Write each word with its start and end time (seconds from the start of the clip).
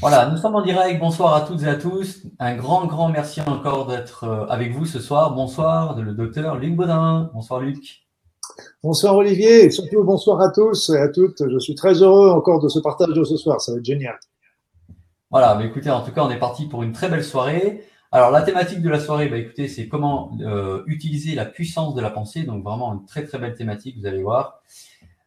Voilà, 0.00 0.30
nous 0.30 0.38
sommes 0.38 0.54
en 0.54 0.62
direct. 0.62 0.98
Bonsoir 0.98 1.34
à 1.34 1.42
toutes 1.42 1.62
et 1.62 1.66
à 1.66 1.74
tous. 1.74 2.22
Un 2.38 2.56
grand, 2.56 2.86
grand 2.86 3.10
merci 3.10 3.42
encore 3.42 3.86
d'être 3.86 4.24
euh, 4.24 4.46
avec 4.46 4.72
vous 4.72 4.86
ce 4.86 4.98
soir. 4.98 5.34
Bonsoir, 5.34 6.00
le 6.00 6.14
docteur 6.14 6.56
Luc 6.56 6.74
Baudin. 6.74 7.30
Bonsoir 7.34 7.60
Luc. 7.60 8.06
Bonsoir 8.82 9.14
Olivier 9.14 9.66
et 9.66 9.70
surtout 9.70 10.02
bonsoir 10.02 10.40
à 10.40 10.50
tous 10.50 10.88
et 10.88 10.96
à 10.96 11.08
toutes. 11.08 11.42
Je 11.46 11.58
suis 11.58 11.74
très 11.74 12.00
heureux 12.00 12.30
encore 12.30 12.62
de 12.62 12.70
ce 12.70 12.78
partage 12.78 13.10
de 13.10 13.24
ce 13.24 13.36
soir. 13.36 13.60
Ça 13.60 13.72
va 13.72 13.78
être 13.78 13.84
génial. 13.84 14.18
Voilà, 15.30 15.54
mais 15.56 15.66
écoutez, 15.66 15.90
en 15.90 16.00
tout 16.00 16.12
cas, 16.12 16.24
on 16.24 16.30
est 16.30 16.38
parti 16.38 16.66
pour 16.66 16.82
une 16.82 16.92
très 16.92 17.10
belle 17.10 17.22
soirée. 17.22 17.84
Alors, 18.10 18.30
la 18.30 18.40
thématique 18.40 18.80
de 18.80 18.88
la 18.88 19.00
soirée, 19.00 19.28
bah, 19.28 19.36
écoutez, 19.36 19.68
c'est 19.68 19.86
comment 19.86 20.32
euh, 20.40 20.82
utiliser 20.86 21.34
la 21.34 21.44
puissance 21.44 21.94
de 21.94 22.00
la 22.00 22.08
pensée. 22.08 22.44
Donc, 22.44 22.64
vraiment 22.64 22.94
une 22.94 23.04
très, 23.04 23.26
très 23.26 23.36
belle 23.36 23.54
thématique, 23.54 23.98
vous 24.00 24.06
allez 24.06 24.22
voir. 24.22 24.62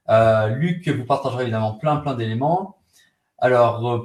Euh, 0.09 0.47
Luc 0.47 0.89
vous 0.89 1.05
partagera 1.05 1.43
évidemment 1.43 1.75
plein, 1.75 1.97
plein 1.97 2.15
d'éléments. 2.15 2.77
Alors, 3.43 3.85
euh, 3.85 3.97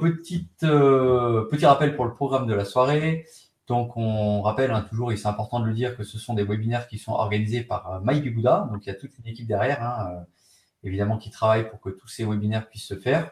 euh, 0.64 1.44
petit 1.44 1.66
rappel 1.66 1.94
pour 1.94 2.04
le 2.06 2.12
programme 2.12 2.48
de 2.48 2.54
la 2.54 2.64
soirée. 2.64 3.24
Donc, 3.68 3.96
on 3.96 4.42
rappelle 4.42 4.72
hein, 4.72 4.84
toujours, 4.90 5.12
et 5.12 5.16
c'est 5.16 5.28
important 5.28 5.60
de 5.60 5.66
le 5.66 5.74
dire, 5.74 5.96
que 5.96 6.02
ce 6.02 6.18
sont 6.18 6.34
des 6.34 6.42
webinaires 6.42 6.88
qui 6.88 6.98
sont 6.98 7.12
organisés 7.12 7.60
par 7.60 7.88
euh, 7.92 8.00
Mike 8.00 8.34
Bouddha. 8.34 8.68
Donc, 8.72 8.84
il 8.84 8.88
y 8.88 8.90
a 8.90 8.96
toute 8.96 9.16
une 9.16 9.28
équipe 9.28 9.46
derrière, 9.46 9.80
hein, 9.80 10.24
évidemment, 10.82 11.18
qui 11.18 11.30
travaille 11.30 11.70
pour 11.70 11.80
que 11.80 11.88
tous 11.88 12.08
ces 12.08 12.24
webinaires 12.24 12.68
puissent 12.68 12.88
se 12.88 12.96
faire. 12.96 13.30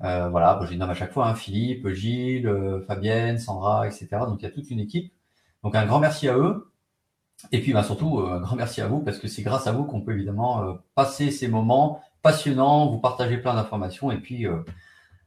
Voilà, 0.00 0.56
bon, 0.56 0.66
les 0.68 0.76
nomme 0.76 0.90
à 0.90 0.94
chaque 0.94 1.12
fois, 1.14 1.26
hein, 1.26 1.34
Philippe, 1.34 1.88
Gilles, 1.88 2.82
Fabienne, 2.86 3.38
Sandra, 3.38 3.86
etc. 3.86 4.08
Donc, 4.26 4.42
il 4.42 4.42
y 4.42 4.46
a 4.46 4.50
toute 4.50 4.70
une 4.70 4.80
équipe. 4.80 5.10
Donc, 5.62 5.74
un 5.74 5.86
grand 5.86 6.00
merci 6.00 6.28
à 6.28 6.36
eux. 6.36 6.70
Et 7.50 7.62
puis, 7.62 7.72
bah, 7.72 7.82
surtout, 7.82 8.18
un 8.18 8.40
grand 8.40 8.56
merci 8.56 8.82
à 8.82 8.88
vous, 8.88 9.00
parce 9.00 9.18
que 9.18 9.28
c'est 9.28 9.42
grâce 9.42 9.66
à 9.66 9.72
vous 9.72 9.84
qu'on 9.84 10.02
peut 10.02 10.12
évidemment 10.12 10.76
passer 10.94 11.30
ces 11.30 11.48
moments 11.48 12.02
passionnants, 12.20 12.90
vous 12.90 12.98
partager 12.98 13.38
plein 13.38 13.54
d'informations, 13.54 14.12
et 14.12 14.18
puis 14.18 14.46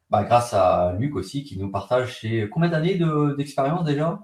bah, 0.09 0.23
grâce 0.23 0.53
à 0.53 0.95
Luc 0.99 1.15
aussi 1.15 1.43
qui 1.43 1.57
nous 1.59 1.71
partage 1.71 2.21
ses 2.21 2.49
combien 2.49 2.69
d'années 2.69 2.99
d'expérience 3.37 3.83
déjà? 3.83 4.19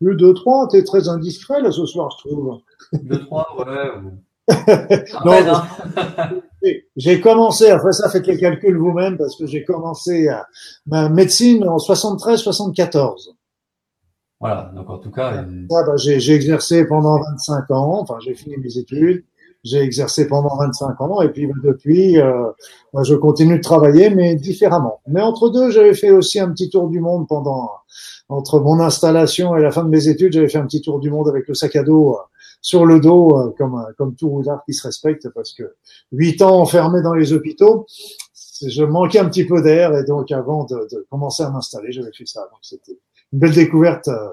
Plus 0.00 0.16
de 0.16 0.32
trois, 0.32 0.68
tu 0.68 0.76
es 0.76 0.84
très 0.84 1.08
indiscret 1.08 1.60
là 1.60 1.72
ce 1.72 1.86
soir, 1.86 2.10
je 2.16 2.28
trouve. 2.28 2.60
Deux, 3.02 3.20
trois, 3.24 3.48
ouais. 3.58 3.90
non, 5.24 5.32
hein. 5.32 5.64
j'ai 6.96 7.20
commencé, 7.20 7.70
après 7.70 7.92
ça, 7.92 8.08
faites 8.10 8.26
les 8.26 8.38
calculs 8.38 8.76
vous-même 8.76 9.16
parce 9.16 9.36
que 9.36 9.46
j'ai 9.46 9.64
commencé 9.64 10.28
ma 10.86 11.08
médecine 11.08 11.66
en 11.68 11.78
73-74. 11.78 13.34
Voilà, 14.42 14.72
donc 14.74 14.90
en 14.90 14.98
tout 14.98 15.12
cas. 15.12 15.44
Euh... 15.44 15.66
bah, 15.70 15.96
j'ai 15.96 16.34
exercé 16.34 16.84
pendant 16.86 17.20
25 17.20 17.70
ans, 17.70 18.00
enfin 18.00 18.18
j'ai 18.20 18.34
fini 18.34 18.56
mes 18.56 18.76
études. 18.76 19.24
J'ai 19.64 19.78
exercé 19.78 20.26
pendant 20.26 20.56
25 20.56 21.00
ans 21.00 21.20
et 21.22 21.28
puis 21.28 21.48
depuis, 21.62 22.18
euh, 22.18 22.50
je 23.04 23.14
continue 23.14 23.58
de 23.58 23.62
travailler, 23.62 24.10
mais 24.10 24.34
différemment. 24.34 25.00
Mais 25.06 25.20
entre 25.20 25.50
deux, 25.50 25.70
j'avais 25.70 25.94
fait 25.94 26.10
aussi 26.10 26.40
un 26.40 26.50
petit 26.50 26.68
tour 26.68 26.88
du 26.88 27.00
monde 27.00 27.28
pendant 27.28 27.70
entre 28.28 28.60
mon 28.60 28.80
installation 28.80 29.56
et 29.56 29.62
la 29.62 29.70
fin 29.70 29.84
de 29.84 29.88
mes 29.88 30.08
études. 30.08 30.32
J'avais 30.32 30.48
fait 30.48 30.58
un 30.58 30.66
petit 30.66 30.80
tour 30.80 30.98
du 30.98 31.10
monde 31.10 31.28
avec 31.28 31.46
le 31.46 31.54
sac 31.54 31.76
à 31.76 31.82
dos 31.82 32.14
euh, 32.14 32.18
sur 32.60 32.86
le 32.86 33.00
dos, 33.00 33.38
euh, 33.38 33.54
comme 33.58 33.84
comme 33.98 34.14
tout 34.14 34.28
roulard 34.28 34.64
qui 34.64 34.72
se 34.74 34.86
respecte, 34.86 35.28
parce 35.30 35.52
que 35.52 35.74
huit 36.12 36.40
ans 36.42 36.60
enfermé 36.60 37.02
dans 37.02 37.14
les 37.14 37.32
hôpitaux, 37.32 37.86
je 38.66 38.84
manquais 38.84 39.18
un 39.18 39.28
petit 39.28 39.44
peu 39.44 39.62
d'air 39.62 39.96
et 39.96 40.04
donc 40.04 40.30
avant 40.32 40.64
de, 40.64 40.88
de 40.90 41.06
commencer 41.10 41.42
à 41.42 41.50
m'installer, 41.50 41.92
j'avais 41.92 42.12
fait 42.12 42.26
ça. 42.26 42.42
Donc 42.50 42.60
c'était 42.62 42.98
une 43.32 43.38
belle 43.38 43.54
découverte, 43.54 44.08
euh, 44.08 44.30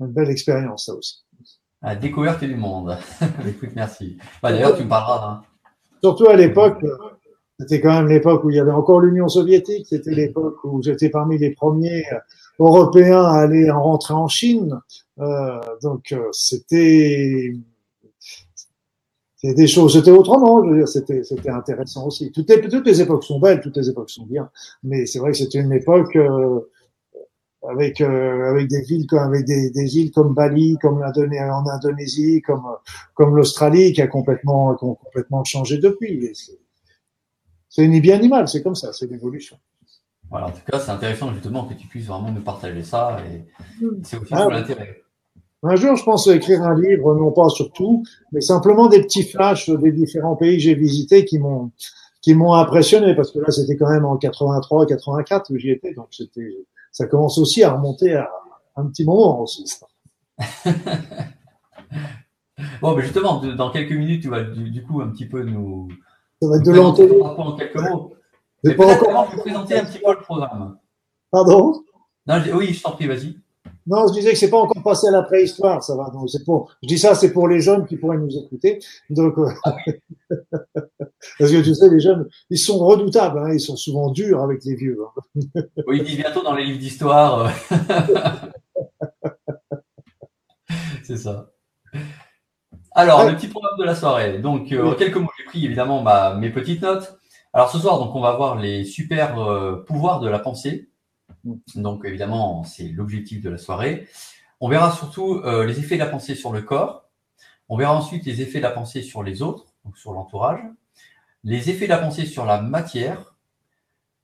une 0.00 0.08
belle 0.08 0.30
expérience 0.30 0.86
ça 0.86 0.94
aussi. 0.94 1.24
La 1.86 1.94
découverte 1.94 2.42
du 2.42 2.56
monde. 2.56 2.98
Écoute, 3.48 3.68
merci. 3.76 4.18
Bah, 4.42 4.50
D'ailleurs, 4.50 4.76
tu 4.76 4.82
me 4.82 4.88
parleras. 4.88 5.34
Hein. 5.34 5.42
Surtout 6.02 6.26
à 6.26 6.34
l'époque, 6.34 6.84
c'était 7.60 7.80
quand 7.80 7.92
même 7.92 8.08
l'époque 8.08 8.42
où 8.42 8.50
il 8.50 8.56
y 8.56 8.58
avait 8.58 8.72
encore 8.72 9.00
l'Union 9.00 9.28
soviétique. 9.28 9.86
C'était 9.88 10.10
l'époque 10.10 10.56
où 10.64 10.82
j'étais 10.82 11.10
parmi 11.10 11.38
les 11.38 11.50
premiers 11.50 12.02
Européens 12.58 13.22
à 13.22 13.38
aller 13.38 13.70
en 13.70 13.84
rentrer 13.84 14.14
en 14.14 14.26
Chine. 14.26 14.80
Euh, 15.20 15.60
donc 15.80 16.10
euh, 16.10 16.26
c'était 16.32 17.52
des 19.44 19.66
choses, 19.68 19.92
c'était 19.92 20.10
autrement. 20.10 20.64
Je 20.64 20.70
veux 20.70 20.76
dire, 20.78 20.88
c'était 20.88 21.50
intéressant 21.50 22.08
aussi. 22.08 22.32
Toutes 22.32 22.50
les, 22.50 22.68
toutes 22.68 22.86
les 22.86 23.00
époques 23.00 23.22
sont 23.22 23.38
belles, 23.38 23.60
toutes 23.60 23.76
les 23.76 23.88
époques 23.88 24.10
sont 24.10 24.26
bien. 24.26 24.50
Mais 24.82 25.06
c'est 25.06 25.20
vrai 25.20 25.30
que 25.30 25.36
c'était 25.36 25.60
une 25.60 25.72
époque 25.72 26.16
euh, 26.16 26.58
avec 27.68 28.00
euh, 28.00 28.50
avec 28.50 28.68
des 28.68 28.82
villes 28.82 29.06
comme 29.06 29.20
avec 29.20 29.44
des, 29.44 29.70
des 29.70 29.98
îles 29.98 30.10
comme 30.10 30.34
Bali, 30.34 30.76
comme 30.80 31.02
en 31.02 31.64
Indonésie, 31.68 32.42
comme 32.42 32.64
comme 33.14 33.36
l'Australie 33.36 33.92
qui 33.92 34.02
a 34.02 34.06
complètement 34.06 34.74
qui 34.74 34.84
ont 34.84 34.94
complètement 34.94 35.44
changé 35.44 35.78
depuis. 35.78 36.32
C'est 37.68 37.86
ni 37.86 38.00
bien 38.00 38.18
ni 38.18 38.28
mal, 38.28 38.48
c'est 38.48 38.62
comme 38.62 38.74
ça, 38.74 38.92
c'est 38.92 39.10
l'évolution. 39.10 39.58
Voilà, 40.30 40.46
en 40.46 40.50
tout 40.50 40.60
cas, 40.70 40.80
c'est 40.80 40.90
intéressant 40.90 41.32
justement 41.32 41.66
que 41.66 41.74
tu 41.74 41.86
puisses 41.86 42.06
vraiment 42.06 42.32
nous 42.32 42.42
partager 42.42 42.82
ça 42.82 43.18
et 43.30 43.44
c'est 44.02 44.18
aussi 44.18 44.32
ah, 44.34 44.48
l'intérêt. 44.50 45.02
Un 45.62 45.76
jour, 45.76 45.96
je 45.96 46.04
pense 46.04 46.26
écrire 46.28 46.62
un 46.62 46.78
livre, 46.80 47.14
non 47.14 47.32
pas 47.32 47.48
sur 47.48 47.72
tout, 47.72 48.04
mais 48.32 48.40
simplement 48.40 48.88
des 48.88 49.02
petits 49.02 49.24
flashs 49.24 49.70
des 49.70 49.92
différents 49.92 50.36
pays 50.36 50.56
que 50.56 50.62
j'ai 50.62 50.74
visités 50.74 51.24
qui 51.24 51.38
m'ont 51.38 51.70
qui 52.22 52.34
m'ont 52.34 52.54
impressionné 52.54 53.14
parce 53.14 53.30
que 53.30 53.38
là, 53.38 53.50
c'était 53.50 53.76
quand 53.76 53.88
même 53.88 54.04
en 54.04 54.16
83, 54.16 54.86
84 54.86 55.50
où 55.50 55.58
j'y 55.58 55.70
étais, 55.70 55.94
donc 55.94 56.08
c'était 56.10 56.66
ça 56.96 57.06
commence 57.06 57.36
aussi 57.36 57.62
à 57.62 57.74
remonter 57.74 58.14
à 58.14 58.26
un 58.74 58.86
petit 58.86 59.04
moment 59.04 59.42
aussi. 59.42 59.70
bon, 62.80 62.96
mais 62.96 63.02
justement, 63.02 63.38
dans 63.54 63.70
quelques 63.70 63.92
minutes, 63.92 64.22
tu 64.22 64.30
vas 64.30 64.42
du, 64.42 64.82
coup 64.82 65.02
un 65.02 65.10
petit 65.10 65.26
peu 65.26 65.42
nous. 65.42 65.88
Ça 66.40 66.48
va 66.48 66.56
être 66.56 66.64
de 66.64 66.72
l'antenne. 66.72 67.12
En 67.20 67.54
quelques 67.54 67.76
mots. 67.76 68.14
pas 68.62 68.94
encore 68.94 69.30
vous 69.30 69.40
présenter 69.42 69.78
un 69.78 69.84
petit 69.84 69.98
peu 69.98 70.10
le 70.10 70.20
programme. 70.20 70.78
Pardon? 71.30 71.84
Non, 72.26 72.42
Oui, 72.54 72.72
je 72.72 72.82
t'en 72.82 72.92
prie, 72.92 73.06
vas-y. 73.06 73.36
Non, 73.86 74.08
je 74.08 74.14
disais 74.14 74.32
que 74.32 74.38
c'est 74.38 74.50
pas 74.50 74.58
encore 74.58 74.82
passé 74.82 75.06
à 75.06 75.12
la 75.12 75.22
préhistoire, 75.22 75.82
ça 75.82 75.96
va. 75.96 76.10
Donc 76.10 76.28
c'est 76.28 76.44
pour. 76.44 76.72
Je 76.82 76.88
dis 76.88 76.98
ça, 76.98 77.14
c'est 77.14 77.32
pour 77.32 77.46
les 77.46 77.60
jeunes 77.60 77.86
qui 77.86 77.96
pourraient 77.96 78.18
nous 78.18 78.36
écouter. 78.36 78.80
Donc 79.10 79.38
euh, 79.38 79.48
parce 81.38 81.50
que 81.50 81.62
tu 81.62 81.74
sais, 81.74 81.88
les 81.88 82.00
jeunes, 82.00 82.28
ils 82.50 82.58
sont 82.58 82.78
redoutables. 82.78 83.38
Hein, 83.38 83.52
ils 83.52 83.60
sont 83.60 83.76
souvent 83.76 84.10
durs 84.10 84.42
avec 84.42 84.64
les 84.64 84.74
vieux. 84.74 84.98
Hein. 85.04 85.22
oui, 85.86 85.98
ils 85.98 86.04
disent 86.04 86.18
bientôt 86.18 86.42
dans 86.42 86.54
les 86.54 86.64
livres 86.64 86.80
d'histoire. 86.80 87.52
c'est 91.04 91.16
ça. 91.16 91.50
Alors, 92.96 93.28
le 93.28 93.36
petit 93.36 93.48
programme 93.48 93.78
de 93.78 93.84
la 93.84 93.94
soirée. 93.94 94.38
Donc, 94.38 94.72
euh, 94.72 94.82
en 94.82 94.94
quelques 94.94 95.16
mots, 95.16 95.28
j'ai 95.38 95.44
pris 95.44 95.66
évidemment 95.66 96.02
ma, 96.02 96.34
mes 96.34 96.48
petites 96.48 96.80
notes. 96.80 97.18
Alors, 97.52 97.70
ce 97.70 97.78
soir, 97.78 97.98
donc, 97.98 98.16
on 98.16 98.20
va 98.20 98.34
voir 98.36 98.56
les 98.56 98.84
super 98.84 99.38
euh, 99.38 99.84
pouvoirs 99.86 100.20
de 100.20 100.28
la 100.28 100.38
pensée. 100.38 100.88
Donc 101.74 102.04
évidemment, 102.04 102.64
c'est 102.64 102.88
l'objectif 102.88 103.42
de 103.42 103.50
la 103.50 103.58
soirée. 103.58 104.08
On 104.60 104.68
verra 104.68 104.92
surtout 104.92 105.34
euh, 105.44 105.64
les 105.66 105.78
effets 105.78 105.96
de 105.96 106.00
la 106.00 106.06
pensée 106.06 106.34
sur 106.34 106.52
le 106.52 106.62
corps. 106.62 107.08
On 107.68 107.76
verra 107.76 107.94
ensuite 107.94 108.24
les 108.24 108.40
effets 108.40 108.58
de 108.58 108.62
la 108.62 108.70
pensée 108.70 109.02
sur 109.02 109.22
les 109.22 109.42
autres, 109.42 109.74
donc 109.84 109.98
sur 109.98 110.12
l'entourage. 110.12 110.60
Les 111.44 111.70
effets 111.70 111.86
de 111.86 111.90
la 111.90 111.98
pensée 111.98 112.26
sur 112.26 112.44
la 112.44 112.60
matière. 112.60 113.36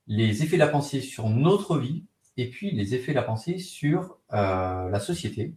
Les 0.06 0.42
effets 0.42 0.56
de 0.56 0.62
la 0.62 0.68
pensée 0.68 1.00
sur 1.00 1.28
notre 1.28 1.78
vie. 1.78 2.04
Et 2.36 2.48
puis 2.48 2.70
les 2.70 2.94
effets 2.94 3.12
de 3.12 3.16
la 3.16 3.22
pensée 3.22 3.58
sur 3.58 4.18
euh, 4.32 4.88
la 4.88 5.00
société. 5.00 5.54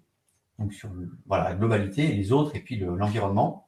Donc 0.59 0.73
sur 0.73 0.89
voilà, 1.25 1.45
la 1.49 1.55
globalité, 1.55 2.07
les 2.07 2.31
autres 2.31 2.55
et 2.55 2.59
puis 2.59 2.77
l'environnement. 2.77 3.67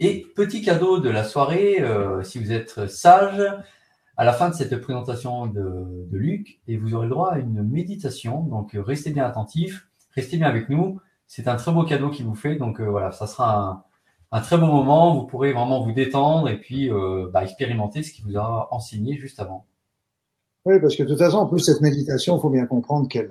et 0.00 0.26
petit 0.34 0.62
cadeau 0.62 0.98
de 0.98 1.10
la 1.10 1.24
soirée, 1.24 1.80
euh, 1.80 2.22
si 2.22 2.38
vous 2.38 2.52
êtes 2.52 2.86
sage, 2.88 3.42
à 4.16 4.24
la 4.24 4.32
fin 4.32 4.48
de 4.48 4.54
cette 4.54 4.76
présentation 4.80 5.46
de, 5.46 6.06
de, 6.10 6.18
Luc 6.18 6.60
et 6.68 6.76
vous 6.76 6.94
aurez 6.94 7.06
le 7.06 7.10
droit 7.10 7.32
à 7.32 7.38
une 7.38 7.62
méditation. 7.62 8.42
Donc, 8.42 8.74
euh, 8.74 8.82
restez 8.82 9.10
bien 9.10 9.24
attentifs, 9.24 9.88
restez 10.14 10.36
bien 10.36 10.48
avec 10.48 10.68
nous. 10.68 11.00
C'est 11.26 11.48
un 11.48 11.56
très 11.56 11.72
beau 11.72 11.84
cadeau 11.84 12.10
qu'il 12.10 12.26
vous 12.26 12.34
fait. 12.34 12.56
Donc, 12.56 12.80
euh, 12.80 12.88
voilà, 12.88 13.10
ça 13.10 13.26
sera 13.26 13.58
un, 13.58 13.82
un, 14.32 14.40
très 14.40 14.56
beau 14.56 14.66
moment. 14.66 15.14
Vous 15.14 15.26
pourrez 15.26 15.52
vraiment 15.52 15.82
vous 15.82 15.92
détendre 15.92 16.48
et 16.48 16.58
puis 16.58 16.92
euh, 16.92 17.28
bah, 17.32 17.42
expérimenter 17.42 18.02
ce 18.02 18.12
qu'il 18.12 18.24
vous 18.24 18.36
a 18.36 18.68
enseigné 18.70 19.16
juste 19.16 19.40
avant. 19.40 19.66
Oui, 20.64 20.80
parce 20.80 20.96
que 20.96 21.02
de 21.02 21.08
toute 21.08 21.18
façon, 21.18 21.38
en 21.38 21.46
plus, 21.46 21.58
cette 21.58 21.80
méditation, 21.80 22.38
il 22.38 22.40
faut 22.40 22.50
bien 22.50 22.66
comprendre 22.66 23.08
qu'elle 23.08 23.30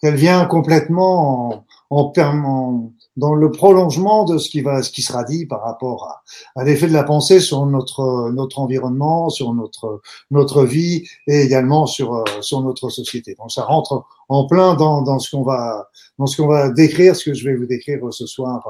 qu'elle 0.00 0.16
vient 0.16 0.44
complètement 0.44 1.64
en, 1.88 2.12
en, 2.12 2.92
dans 3.16 3.34
le 3.34 3.50
prolongement 3.50 4.24
de 4.24 4.38
ce 4.38 4.48
qui 4.48 4.60
va, 4.60 4.82
ce 4.82 4.90
qui 4.90 5.02
sera 5.02 5.24
dit 5.24 5.46
par 5.46 5.62
rapport 5.62 6.04
à, 6.04 6.60
à 6.60 6.64
l'effet 6.64 6.88
de 6.88 6.92
la 6.92 7.04
pensée 7.04 7.40
sur 7.40 7.64
notre 7.66 8.30
notre 8.32 8.58
environnement, 8.58 9.28
sur 9.28 9.54
notre 9.54 10.00
notre 10.30 10.64
vie 10.64 11.04
et 11.26 11.42
également 11.42 11.86
sur 11.86 12.14
euh, 12.14 12.24
sur 12.40 12.60
notre 12.62 12.88
société. 12.90 13.34
Donc 13.38 13.52
ça 13.52 13.64
rentre 13.64 14.04
en 14.28 14.46
plein 14.46 14.74
dans 14.74 15.02
dans 15.02 15.18
ce 15.18 15.30
qu'on 15.30 15.42
va 15.42 15.88
dans 16.18 16.26
ce 16.26 16.36
qu'on 16.36 16.48
va 16.48 16.70
décrire, 16.70 17.14
ce 17.16 17.24
que 17.24 17.34
je 17.34 17.48
vais 17.48 17.56
vous 17.56 17.66
décrire 17.66 18.00
ce 18.12 18.26
soir. 18.26 18.62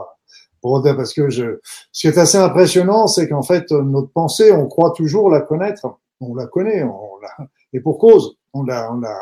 Pour, 0.61 0.83
parce 0.83 1.13
que 1.13 1.29
je, 1.29 1.61
ce 1.93 2.01
qui 2.01 2.07
est 2.07 2.17
assez 2.17 2.39
impressionnant, 2.39 3.07
c'est 3.07 3.29
qu'en 3.29 3.43
fait 3.43 3.71
notre 3.71 4.11
pensée, 4.11 4.51
on 4.51 4.67
croit 4.67 4.93
toujours 4.93 5.29
la 5.29 5.43
connaître, 5.43 5.99
on 6.21 6.35
la 6.35 6.47
connaît, 6.47 6.83
on 6.83 7.19
la, 7.21 7.47
et 7.75 7.81
pour 7.81 7.99
cause, 7.99 8.39
on 8.55 8.63
la, 8.63 8.91
on 8.91 9.01
la, 9.01 9.15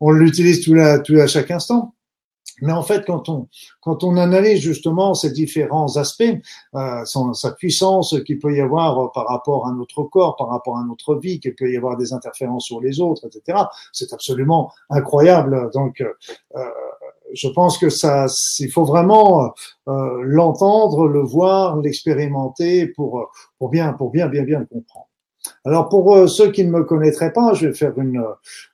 on 0.00 0.10
l'utilise 0.10 0.64
tout, 0.64 0.74
tout 1.04 1.20
à 1.20 1.26
chaque 1.26 1.50
instant. 1.50 1.92
Mais 2.62 2.72
en 2.72 2.82
fait, 2.82 3.04
quand 3.06 3.28
on 3.28 3.48
quand 3.80 4.04
on 4.04 4.16
analyse 4.16 4.60
justement 4.60 5.14
ces 5.14 5.30
différents 5.30 5.96
aspects, 5.96 6.22
euh, 6.74 7.04
son, 7.04 7.32
sa 7.32 7.52
puissance 7.52 8.14
qu'il 8.26 8.38
peut 8.38 8.54
y 8.54 8.60
avoir 8.60 9.12
par 9.12 9.26
rapport 9.26 9.66
à 9.66 9.72
notre 9.72 10.02
corps, 10.04 10.36
par 10.36 10.48
rapport 10.48 10.78
à 10.78 10.84
notre 10.84 11.14
vie, 11.16 11.40
qu'il 11.40 11.54
peut 11.54 11.70
y 11.70 11.76
avoir 11.76 11.96
des 11.96 12.12
interférences 12.12 12.64
sur 12.64 12.80
les 12.80 13.00
autres, 13.00 13.26
etc. 13.26 13.58
C'est 13.92 14.12
absolument 14.12 14.72
incroyable. 14.90 15.70
Donc, 15.72 16.00
euh, 16.00 16.64
je 17.32 17.48
pense 17.48 17.78
que 17.78 17.90
ça, 17.90 18.26
il 18.58 18.70
faut 18.70 18.84
vraiment 18.84 19.52
euh, 19.88 20.20
l'entendre, 20.22 21.06
le 21.06 21.20
voir, 21.20 21.76
l'expérimenter 21.76 22.86
pour 22.86 23.30
pour 23.58 23.70
bien 23.70 23.92
pour 23.92 24.10
bien 24.10 24.28
bien 24.28 24.42
bien 24.42 24.60
le 24.60 24.66
comprendre. 24.66 25.06
Alors 25.64 25.88
pour 25.88 26.14
euh, 26.14 26.26
ceux 26.26 26.50
qui 26.50 26.64
ne 26.64 26.70
me 26.70 26.84
connaîtraient 26.84 27.32
pas, 27.32 27.54
je 27.54 27.68
vais 27.68 27.74
faire 27.74 27.98
une, 27.98 28.22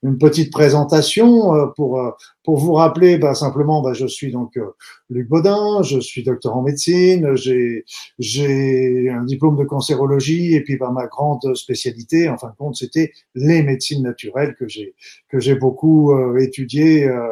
une 0.03 0.19
petite 0.19 0.53
présentation 0.53 1.55
euh, 1.55 1.67
pour 1.67 2.01
pour 2.47 2.59
vous 2.59 2.75
rappeler, 2.75 3.19
bah, 3.19 3.35
simplement, 3.35 3.83
bah, 3.83 3.93
je 3.93 4.07
suis 4.07 4.31
donc 4.31 4.57
euh, 4.57 4.71
Luc 5.11 5.29
Baudin, 5.29 5.83
je 5.83 5.99
suis 5.99 6.23
docteur 6.23 6.57
en 6.57 6.63
médecine, 6.63 7.35
j'ai 7.35 7.85
j'ai 8.21 9.11
un 9.11 9.25
diplôme 9.25 9.57
de 9.57 9.65
cancérologie 9.65 10.55
et 10.55 10.63
puis 10.63 10.77
bah, 10.77 10.93
ma 10.93 11.09
grande 11.09 11.57
spécialité, 11.57 12.29
en 12.29 12.39
fin 12.39 12.51
de 12.51 12.55
compte, 12.55 12.77
c'était 12.77 13.11
les 13.35 13.65
médecines 13.65 14.05
naturelles 14.05 14.55
que 14.55 14.69
j'ai 14.69 14.95
que 15.29 15.41
j'ai 15.41 15.57
beaucoup 15.57 16.13
euh, 16.13 16.39
étudié 16.39 17.09
euh, 17.09 17.29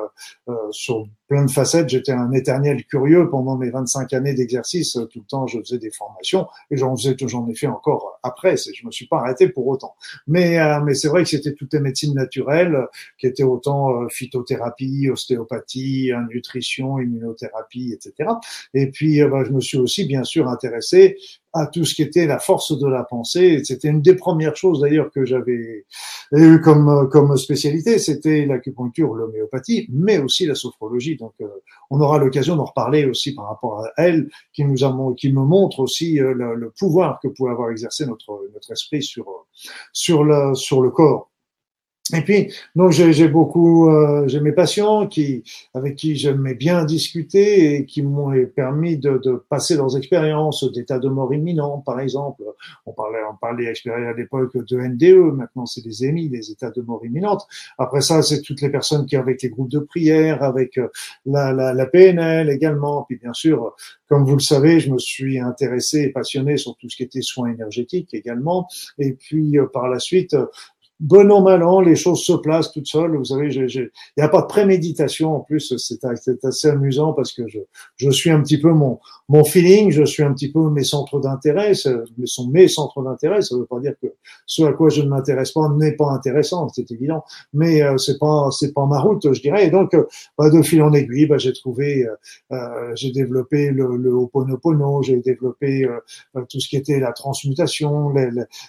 euh, 0.48 0.54
sur 0.70 1.06
plein 1.28 1.44
de 1.44 1.50
facettes. 1.50 1.88
J'étais 1.88 2.12
un 2.12 2.32
éternel 2.32 2.84
curieux 2.84 3.30
pendant 3.30 3.56
mes 3.56 3.70
25 3.70 4.12
années 4.12 4.34
d'exercice. 4.34 4.98
Tout 5.10 5.20
le 5.20 5.26
temps, 5.26 5.46
je 5.46 5.58
faisais 5.60 5.78
des 5.78 5.90
formations 5.90 6.46
et 6.70 6.76
j'en 6.76 6.96
faisais, 6.96 7.16
j'en 7.26 7.46
ai 7.48 7.54
fait 7.54 7.66
encore 7.66 8.18
après. 8.22 8.56
Je 8.56 8.86
me 8.86 8.90
suis 8.90 9.06
pas 9.06 9.18
arrêté 9.18 9.48
pour 9.48 9.66
autant. 9.68 9.94
Mais 10.26 10.58
mais 10.84 10.94
c'est 10.94 11.08
vrai 11.08 11.22
que 11.22 11.30
c'était 11.30 11.54
toutes 11.54 11.72
les 11.72 11.80
médecines 11.80 12.14
naturelles 12.14 12.76
qui 13.18 13.26
étaient 13.26 13.42
autant 13.42 14.06
phytothérapie 14.08 15.03
ostéopathie, 15.10 16.12
nutrition, 16.32 16.98
immunothérapie, 16.98 17.92
etc. 17.92 18.30
Et 18.72 18.90
puis, 18.90 19.22
euh, 19.22 19.28
bah, 19.28 19.44
je 19.44 19.50
me 19.50 19.60
suis 19.60 19.78
aussi 19.78 20.04
bien 20.04 20.24
sûr 20.24 20.48
intéressé 20.48 21.16
à 21.52 21.66
tout 21.66 21.84
ce 21.84 21.94
qui 21.94 22.02
était 22.02 22.26
la 22.26 22.38
force 22.38 22.76
de 22.76 22.88
la 22.88 23.04
pensée. 23.04 23.62
C'était 23.64 23.88
une 23.88 24.02
des 24.02 24.16
premières 24.16 24.56
choses 24.56 24.80
d'ailleurs 24.80 25.10
que 25.10 25.24
j'avais 25.24 25.86
eu 26.32 26.60
comme 26.60 27.08
comme 27.10 27.36
spécialité, 27.36 27.98
c'était 27.98 28.44
l'acupuncture, 28.44 29.14
l'homéopathie, 29.14 29.86
mais 29.90 30.18
aussi 30.18 30.46
la 30.46 30.56
sophrologie. 30.56 31.16
Donc, 31.16 31.34
euh, 31.40 31.46
on 31.90 32.00
aura 32.00 32.18
l'occasion 32.18 32.56
d'en 32.56 32.64
reparler 32.64 33.04
aussi 33.04 33.34
par 33.34 33.48
rapport 33.48 33.84
à 33.84 33.92
elle, 33.96 34.28
qui 34.52 34.64
nous 34.64 34.84
a, 34.84 35.14
qui 35.16 35.32
me 35.32 35.42
montre 35.42 35.80
aussi 35.80 36.20
euh, 36.20 36.34
le, 36.34 36.70
pouvoir 36.76 37.20
que 37.20 37.28
pouvait 37.28 37.52
avoir 37.52 37.70
exercé 37.70 38.04
notre 38.06 38.48
notre 38.52 38.72
esprit 38.72 39.02
sur 39.02 39.46
sur 39.92 40.24
sur 40.56 40.82
le 40.82 40.90
corps. 40.90 41.30
Et 42.12 42.20
puis, 42.20 42.52
donc 42.76 42.90
j'ai 42.90 43.28
beaucoup, 43.28 43.88
euh, 43.88 44.28
j'ai 44.28 44.38
mes 44.40 44.52
patients 44.52 45.06
qui, 45.06 45.42
avec 45.72 45.96
qui 45.96 46.16
j'aimais 46.16 46.54
bien 46.54 46.84
discuter 46.84 47.76
et 47.76 47.86
qui 47.86 48.02
m'ont 48.02 48.30
permis 48.54 48.98
de, 48.98 49.18
de, 49.24 49.42
passer 49.48 49.74
leurs 49.74 49.96
expériences 49.96 50.70
d'état 50.70 50.98
de 50.98 51.08
mort 51.08 51.32
imminent, 51.32 51.78
par 51.78 52.00
exemple. 52.00 52.42
On 52.84 52.92
parlait, 52.92 53.20
on 53.32 53.36
parlait 53.36 53.72
à 53.86 54.12
l'époque 54.12 54.54
de 54.54 54.76
NDE, 54.76 55.34
maintenant 55.34 55.64
c'est 55.64 55.82
des 55.82 56.04
EMI, 56.04 56.28
des 56.28 56.50
états 56.50 56.70
de 56.70 56.82
mort 56.82 57.00
imminente. 57.06 57.46
Après 57.78 58.02
ça, 58.02 58.22
c'est 58.22 58.42
toutes 58.42 58.60
les 58.60 58.70
personnes 58.70 59.06
qui 59.06 59.16
avec 59.16 59.40
les 59.40 59.48
groupes 59.48 59.70
de 59.70 59.78
prière, 59.78 60.42
avec 60.42 60.76
euh, 60.76 60.88
la, 61.24 61.54
la, 61.54 61.72
la 61.72 61.86
PNL 61.86 62.50
également. 62.50 63.04
Puis 63.08 63.16
bien 63.16 63.32
sûr, 63.32 63.74
comme 64.10 64.26
vous 64.26 64.36
le 64.36 64.42
savez, 64.42 64.78
je 64.78 64.92
me 64.92 64.98
suis 64.98 65.38
intéressé 65.38 66.02
et 66.02 66.08
passionné 66.10 66.58
sur 66.58 66.76
tout 66.76 66.90
ce 66.90 66.96
qui 66.96 67.02
était 67.02 67.22
soins 67.22 67.50
énergétiques 67.50 68.12
également. 68.12 68.68
Et 68.98 69.14
puis 69.14 69.58
euh, 69.58 69.66
par 69.72 69.88
la 69.88 69.98
suite, 69.98 70.36
bon 71.00 71.30
an, 71.30 71.42
mal 71.42 71.62
an, 71.62 71.80
les 71.80 71.96
choses 71.96 72.22
se 72.22 72.32
placent 72.32 72.72
toutes 72.72 72.86
seules. 72.86 73.16
Vous 73.16 73.24
savez, 73.24 73.52
il 73.52 73.90
n'y 74.16 74.22
a 74.22 74.28
pas 74.28 74.42
de 74.42 74.46
préméditation 74.46 75.36
en 75.36 75.40
plus. 75.40 75.76
C'est 75.76 76.04
assez 76.44 76.68
amusant 76.68 77.12
parce 77.12 77.32
que 77.32 77.46
je, 77.48 77.58
je 77.96 78.10
suis 78.10 78.30
un 78.30 78.40
petit 78.40 78.60
peu 78.60 78.72
mon, 78.72 78.98
mon 79.28 79.44
feeling, 79.44 79.90
je 79.90 80.04
suis 80.04 80.22
un 80.22 80.32
petit 80.32 80.52
peu 80.52 80.70
mes 80.70 80.84
centres 80.84 81.20
d'intérêt. 81.20 81.74
Ce 81.74 82.04
sont 82.24 82.48
mes 82.48 82.68
centres 82.68 83.02
d'intérêt. 83.02 83.42
Ça 83.42 83.54
ne 83.54 83.60
veut 83.60 83.66
pas 83.66 83.80
dire 83.80 83.94
que 84.00 84.08
ce 84.46 84.62
à 84.62 84.72
quoi 84.72 84.88
je 84.88 85.02
ne 85.02 85.08
m'intéresse 85.08 85.52
pas 85.52 85.68
n'est 85.70 85.92
pas 85.92 86.10
intéressant, 86.10 86.68
c'est 86.68 86.90
évident. 86.90 87.24
Mais 87.52 87.82
euh, 87.82 87.96
c'est 87.98 88.18
pas 88.18 88.48
c'est 88.50 88.72
pas 88.72 88.86
ma 88.86 89.00
route, 89.00 89.32
je 89.32 89.40
dirais. 89.40 89.66
Et 89.66 89.70
donc, 89.70 89.94
euh, 89.94 90.04
bah, 90.38 90.50
de 90.50 90.62
fil 90.62 90.82
en 90.82 90.92
aiguille, 90.92 91.26
bah, 91.26 91.38
j'ai 91.38 91.52
trouvé, 91.52 92.06
euh, 92.06 92.14
euh 92.52 92.92
j'ai 92.94 93.12
développé 93.12 93.70
le, 93.70 93.96
le 93.96 94.10
Ho'oponopono, 94.10 95.02
j'ai 95.02 95.16
développé 95.16 95.86
tout 96.48 96.60
ce 96.60 96.68
qui 96.68 96.76
était 96.76 97.00
la 97.00 97.12
transmutation, 97.12 98.10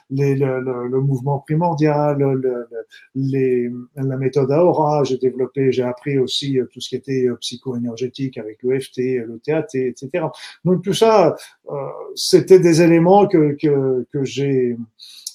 les, 0.10 0.36
le, 0.36 0.88
le 0.88 1.02
mouvement 1.02 1.40
primordial 1.40 2.15
la 2.16 4.18
méthode 4.18 4.52
Aura, 4.52 5.04
j'ai 5.04 5.18
développé, 5.18 5.72
j'ai 5.72 5.84
appris 5.84 6.18
aussi 6.18 6.60
euh, 6.60 6.66
tout 6.72 6.82
ce 6.82 6.90
qui 6.90 6.96
était 6.96 7.28
euh, 7.28 7.36
psycho-énergétique 7.36 8.38
avec 8.38 8.64
l'EFT, 8.64 9.26
le 9.26 9.40
TAT, 9.44 9.68
etc. 9.74 10.26
Donc 10.64 10.84
tout 10.84 10.94
ça, 10.94 11.36
euh, 11.70 11.76
c'était 12.16 12.60
des 12.60 12.82
éléments 12.82 13.28
que, 13.28 13.56
que, 13.62 14.06
que 14.12 14.24
j'ai 14.24 14.78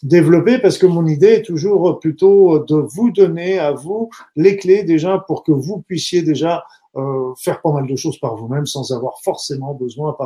développé 0.03 0.59
parce 0.59 0.79
que 0.79 0.87
mon 0.87 1.07
idée 1.07 1.35
est 1.35 1.43
toujours 1.43 2.01
plutôt 2.01 2.61
de 2.61 2.77
vous 2.77 3.11
donner 3.11 3.59
à 3.59 3.73
vous 3.73 4.09
les 4.35 4.57
clés 4.57 4.83
déjà 4.83 5.23
pour 5.27 5.45
que 5.45 5.53
vous 5.53 5.83
puissiez 5.83 6.23
déjà 6.23 6.65
euh, 6.97 7.33
faire 7.37 7.61
pas 7.61 7.73
mal 7.73 7.87
de 7.87 7.97
choses 7.97 8.19
par 8.19 8.37
vous-même 8.37 8.67
sans 8.67 8.93
avoir 8.93 9.21
forcément 9.23 9.75
besoin 9.75 10.17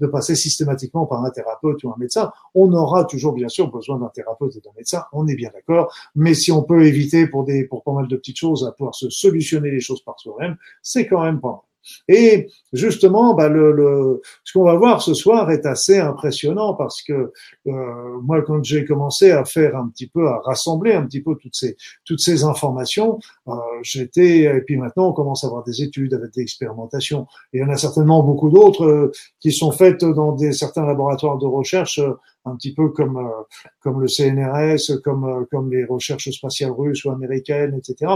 de 0.00 0.06
passer 0.06 0.34
systématiquement 0.34 1.06
par 1.06 1.24
un 1.24 1.30
thérapeute 1.30 1.82
ou 1.84 1.90
un 1.90 1.96
médecin. 1.98 2.32
On 2.54 2.72
aura 2.72 3.04
toujours 3.04 3.34
bien 3.34 3.48
sûr 3.48 3.70
besoin 3.70 3.98
d'un 3.98 4.08
thérapeute 4.08 4.56
et 4.56 4.60
d'un 4.60 4.72
médecin, 4.76 5.04
on 5.12 5.26
est 5.26 5.36
bien 5.36 5.50
d'accord. 5.52 5.92
Mais 6.14 6.34
si 6.34 6.50
on 6.50 6.62
peut 6.62 6.86
éviter 6.86 7.26
pour 7.26 7.44
des 7.44 7.64
pour 7.64 7.82
pas 7.82 7.92
mal 7.92 8.08
de 8.08 8.16
petites 8.16 8.38
choses 8.38 8.66
à 8.66 8.72
pouvoir 8.72 8.94
se 8.94 9.10
solutionner 9.10 9.70
les 9.70 9.80
choses 9.80 10.02
par 10.02 10.18
soi-même, 10.18 10.56
c'est 10.82 11.06
quand 11.06 11.22
même 11.22 11.40
pas 11.40 11.48
mal. 11.50 11.73
Et 12.08 12.48
justement, 12.72 13.34
bah, 13.34 13.48
le, 13.48 13.72
le, 13.72 14.22
ce 14.44 14.52
qu'on 14.52 14.64
va 14.64 14.74
voir 14.74 15.02
ce 15.02 15.14
soir 15.14 15.50
est 15.50 15.66
assez 15.66 15.98
impressionnant 15.98 16.74
parce 16.74 17.02
que 17.02 17.32
euh, 17.66 18.20
moi, 18.22 18.42
quand 18.42 18.62
j'ai 18.62 18.84
commencé 18.84 19.30
à 19.30 19.44
faire 19.44 19.76
un 19.76 19.88
petit 19.88 20.08
peu, 20.08 20.28
à 20.28 20.40
rassembler 20.44 20.94
un 20.94 21.06
petit 21.06 21.22
peu 21.22 21.34
toutes 21.36 21.54
ces 21.54 21.76
toutes 22.04 22.20
ces 22.20 22.44
informations, 22.44 23.18
euh, 23.48 23.52
j'étais 23.82 24.42
et 24.42 24.60
puis 24.66 24.76
maintenant 24.76 25.08
on 25.08 25.12
commence 25.12 25.44
à 25.44 25.48
avoir 25.48 25.64
des 25.64 25.82
études 25.82 26.14
avec 26.14 26.32
des 26.32 26.42
expérimentations. 26.42 27.26
Et 27.52 27.58
il 27.58 27.60
y 27.60 27.64
en 27.64 27.70
a 27.70 27.76
certainement 27.76 28.22
beaucoup 28.22 28.50
d'autres 28.50 28.84
euh, 28.84 29.12
qui 29.40 29.52
sont 29.52 29.72
faites 29.72 30.04
dans 30.04 30.32
des 30.32 30.52
certains 30.52 30.86
laboratoires 30.86 31.38
de 31.38 31.46
recherche 31.46 31.98
euh, 31.98 32.12
un 32.44 32.56
petit 32.56 32.74
peu 32.74 32.90
comme 32.90 33.16
euh, 33.16 33.42
comme 33.80 34.00
le 34.00 34.08
CNRS, 34.08 35.00
comme 35.02 35.46
comme 35.50 35.70
les 35.70 35.84
recherches 35.84 36.30
spatiales 36.30 36.72
russes 36.72 37.04
ou 37.04 37.10
américaines, 37.10 37.74
etc. 37.74 38.12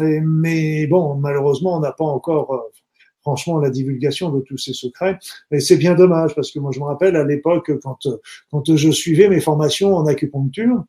Et, 0.00 0.20
mais 0.20 0.86
bon, 0.86 1.14
malheureusement, 1.14 1.76
on 1.76 1.80
n'a 1.80 1.92
pas 1.92 2.04
encore 2.04 2.70
franchement 3.30 3.58
la 3.58 3.70
divulgation 3.70 4.30
de 4.30 4.40
tous 4.40 4.58
ces 4.58 4.72
secrets. 4.72 5.16
Et 5.52 5.60
c'est 5.60 5.76
bien 5.76 5.94
dommage 5.94 6.34
parce 6.34 6.50
que 6.50 6.58
moi 6.58 6.72
je 6.74 6.80
me 6.80 6.84
rappelle 6.84 7.14
à 7.14 7.22
l'époque 7.22 7.70
quand 7.80 8.76
je 8.76 8.90
suivais 8.90 9.28
mes 9.28 9.40
formations 9.40 9.94
en 9.94 10.04
acupuncture. 10.06 10.82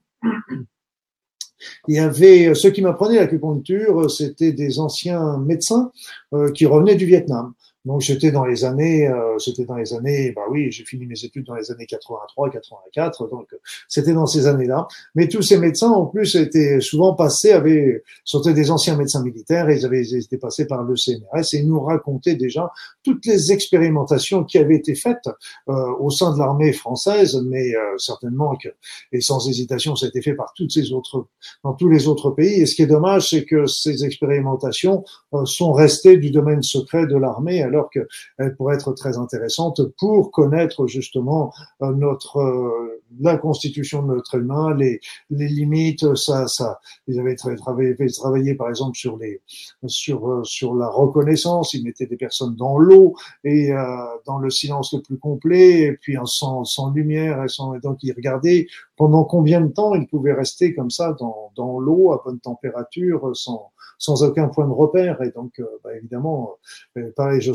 Il 1.88 1.95
y 1.95 2.00
avait 2.00 2.55
ceux 2.55 2.71
qui 2.71 2.81
m'apprenaient 2.81 3.17
l'acupuncture, 3.17 4.10
c'était 4.10 4.53
des 4.53 4.79
anciens 4.79 5.38
médecins 5.38 5.91
euh, 6.33 6.51
qui 6.51 6.65
revenaient 6.65 6.95
du 6.95 7.05
Vietnam. 7.05 7.53
Donc 7.85 8.01
j'étais 8.01 8.31
dans 8.31 8.45
les 8.45 8.63
années, 8.63 9.07
euh, 9.07 9.38
c'était 9.39 9.65
dans 9.65 9.75
les 9.75 9.93
années, 9.93 10.31
bah 10.35 10.43
oui, 10.50 10.71
j'ai 10.71 10.83
fini 10.83 11.05
mes 11.05 11.23
études 11.23 11.45
dans 11.45 11.55
les 11.55 11.71
années 11.71 11.85
83, 11.85 12.50
84, 12.50 13.27
donc 13.29 13.47
c'était 13.88 14.13
dans 14.13 14.27
ces 14.27 14.47
années-là. 14.47 14.88
Mais 15.15 15.27
tous 15.27 15.41
ces 15.41 15.57
médecins, 15.57 15.89
en 15.89 16.05
plus, 16.05 16.35
étaient 16.35 16.79
souvent 16.79 17.15
passés, 17.15 17.51
avaient, 17.51 18.03
c'était 18.23 18.53
des 18.53 18.71
anciens 18.71 18.95
médecins 18.95 19.23
militaires, 19.23 19.69
et 19.69 19.77
ils 19.77 19.85
avaient 19.85 20.01
été 20.01 20.38
passés 20.38 20.67
par 20.67 20.83
le 20.83 20.95
CNRS 20.95 21.53
et 21.53 21.57
ils 21.57 21.67
nous 21.67 21.81
racontaient 21.81 22.35
déjà 22.35 22.71
toutes 23.03 23.25
les 23.25 23.51
expérimentations 23.51 24.43
qui 24.43 24.57
avaient 24.57 24.75
été 24.75 24.95
faites 24.95 25.27
euh, 25.69 25.93
au 26.00 26.09
sein 26.09 26.33
de 26.33 26.39
l'armée 26.39 26.73
française, 26.73 27.41
mais 27.45 27.75
euh, 27.75 27.97
certainement 27.97 28.55
que, 28.55 28.69
et 29.11 29.21
sans 29.21 29.47
hésitation, 29.50 29.95
ça 29.95 30.05
a 30.05 30.09
été 30.09 30.21
fait 30.21 30.33
par 30.33 30.53
toutes 30.55 30.71
ces 30.71 30.91
autres, 30.93 31.27
dans 31.63 31.73
tous 31.73 31.89
les 31.89 32.07
autres 32.07 32.31
pays. 32.31 32.61
Et 32.61 32.65
ce 32.65 32.75
qui 32.75 32.83
est 32.83 32.88
dommage, 32.88 33.29
c'est 33.29 33.45
que 33.45 33.65
ces 33.65 34.05
expérimentations 34.05 35.03
euh, 35.33 35.45
sont 35.45 35.71
restées 35.71 36.17
du 36.17 36.31
domaine 36.31 36.61
secret 36.61 37.07
de 37.07 37.15
l'armée 37.15 37.63
alors 37.72 37.90
qu'elle 37.90 38.56
pourrait 38.56 38.75
être 38.75 38.94
très 38.94 39.18
intéressante 39.18 39.82
pour 39.98 40.32
connaître 40.32 40.88
justement 40.88 41.54
euh, 41.82 41.92
notre 41.94 42.38
euh, 42.38 43.01
la 43.20 43.38
constitution 43.38 44.04
de 44.04 44.08
notre 44.08 44.36
humain, 44.36 44.75
les, 44.75 45.00
les 45.30 45.48
limites, 45.48 46.16
ça, 46.16 46.48
ça, 46.48 46.80
ils 47.08 47.20
avaient 47.20 47.36
travaillé, 47.36 47.96
travaillé 48.13 48.56
par 48.56 48.70
exemple 48.70 48.98
sur 48.98 49.18
les, 49.18 49.42
sur, 49.88 50.30
euh, 50.30 50.44
sur 50.44 50.75
la 50.75 50.88
reconnaissance. 50.88 51.74
Ils 51.74 51.84
mettaient 51.84 52.06
des 52.06 52.18
personnes 52.18 52.56
dans 52.56 52.78
l'eau 52.78 53.16
et 53.44 53.72
euh, 53.72 53.86
dans 54.25 54.38
le 54.38 54.50
silence 54.50 54.94
le 54.94 55.01
plus 55.01 55.18
complet, 55.18 55.82
et 55.82 55.94
puis 55.94 56.16
sans, 56.25 56.63
sans 56.63 56.92
lumière, 56.92 57.44
et, 57.44 57.50
sans, 57.50 57.75
et 57.75 57.80
donc 57.80 57.98
ils 58.04 58.13
regardaient 58.13 58.68
pendant 59.01 59.24
combien 59.24 59.62
de 59.62 59.72
temps 59.72 59.96
ils 59.96 60.05
pouvaient 60.05 60.31
rester 60.31 60.75
comme 60.75 60.91
ça 60.91 61.17
dans, 61.17 61.79
l'eau 61.79 62.12
à 62.12 62.22
bonne 62.24 62.39
température, 62.39 63.36
sans, 63.36 64.24
aucun 64.24 64.48
point 64.48 64.67
de 64.67 64.72
repère? 64.72 65.24
Et 65.24 65.31
donc, 65.31 65.60
euh, 65.60 65.65
bah, 65.84 65.89
évidemment, 65.98 66.60
euh, 67.00 67.12
pareil, 67.15 67.41
je, 67.41 67.50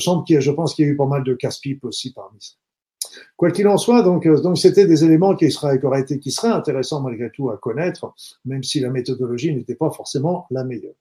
pense 0.51 0.75
qu'il 0.75 0.87
y 0.87 0.89
a 0.89 0.91
eu 0.91 0.97
pas 0.97 1.07
mal 1.07 1.23
de 1.23 1.35
casse-pipe 1.35 1.85
aussi 1.85 2.13
parmi 2.13 2.37
ça. 2.41 2.55
Quoi 3.37 3.53
qu'il 3.53 3.69
en 3.69 3.77
soit, 3.77 4.03
donc, 4.03 4.27
euh, 4.27 4.41
donc 4.41 4.59
c'était 4.59 4.87
des 4.87 5.05
éléments 5.05 5.37
qui 5.37 5.53
seraient, 5.53 5.79
qui, 5.79 5.87
auraient 5.87 6.01
été, 6.01 6.19
qui 6.19 6.33
seraient 6.33 6.49
intéressants 6.49 7.01
malgré 7.01 7.31
tout 7.31 7.49
à 7.51 7.57
connaître, 7.59 8.13
même 8.45 8.65
si 8.65 8.81
la 8.81 8.91
méthodologie 8.91 9.55
n'était 9.55 9.77
pas 9.77 9.93
forcément 9.93 10.47
la 10.51 10.65
meilleure. 10.65 10.97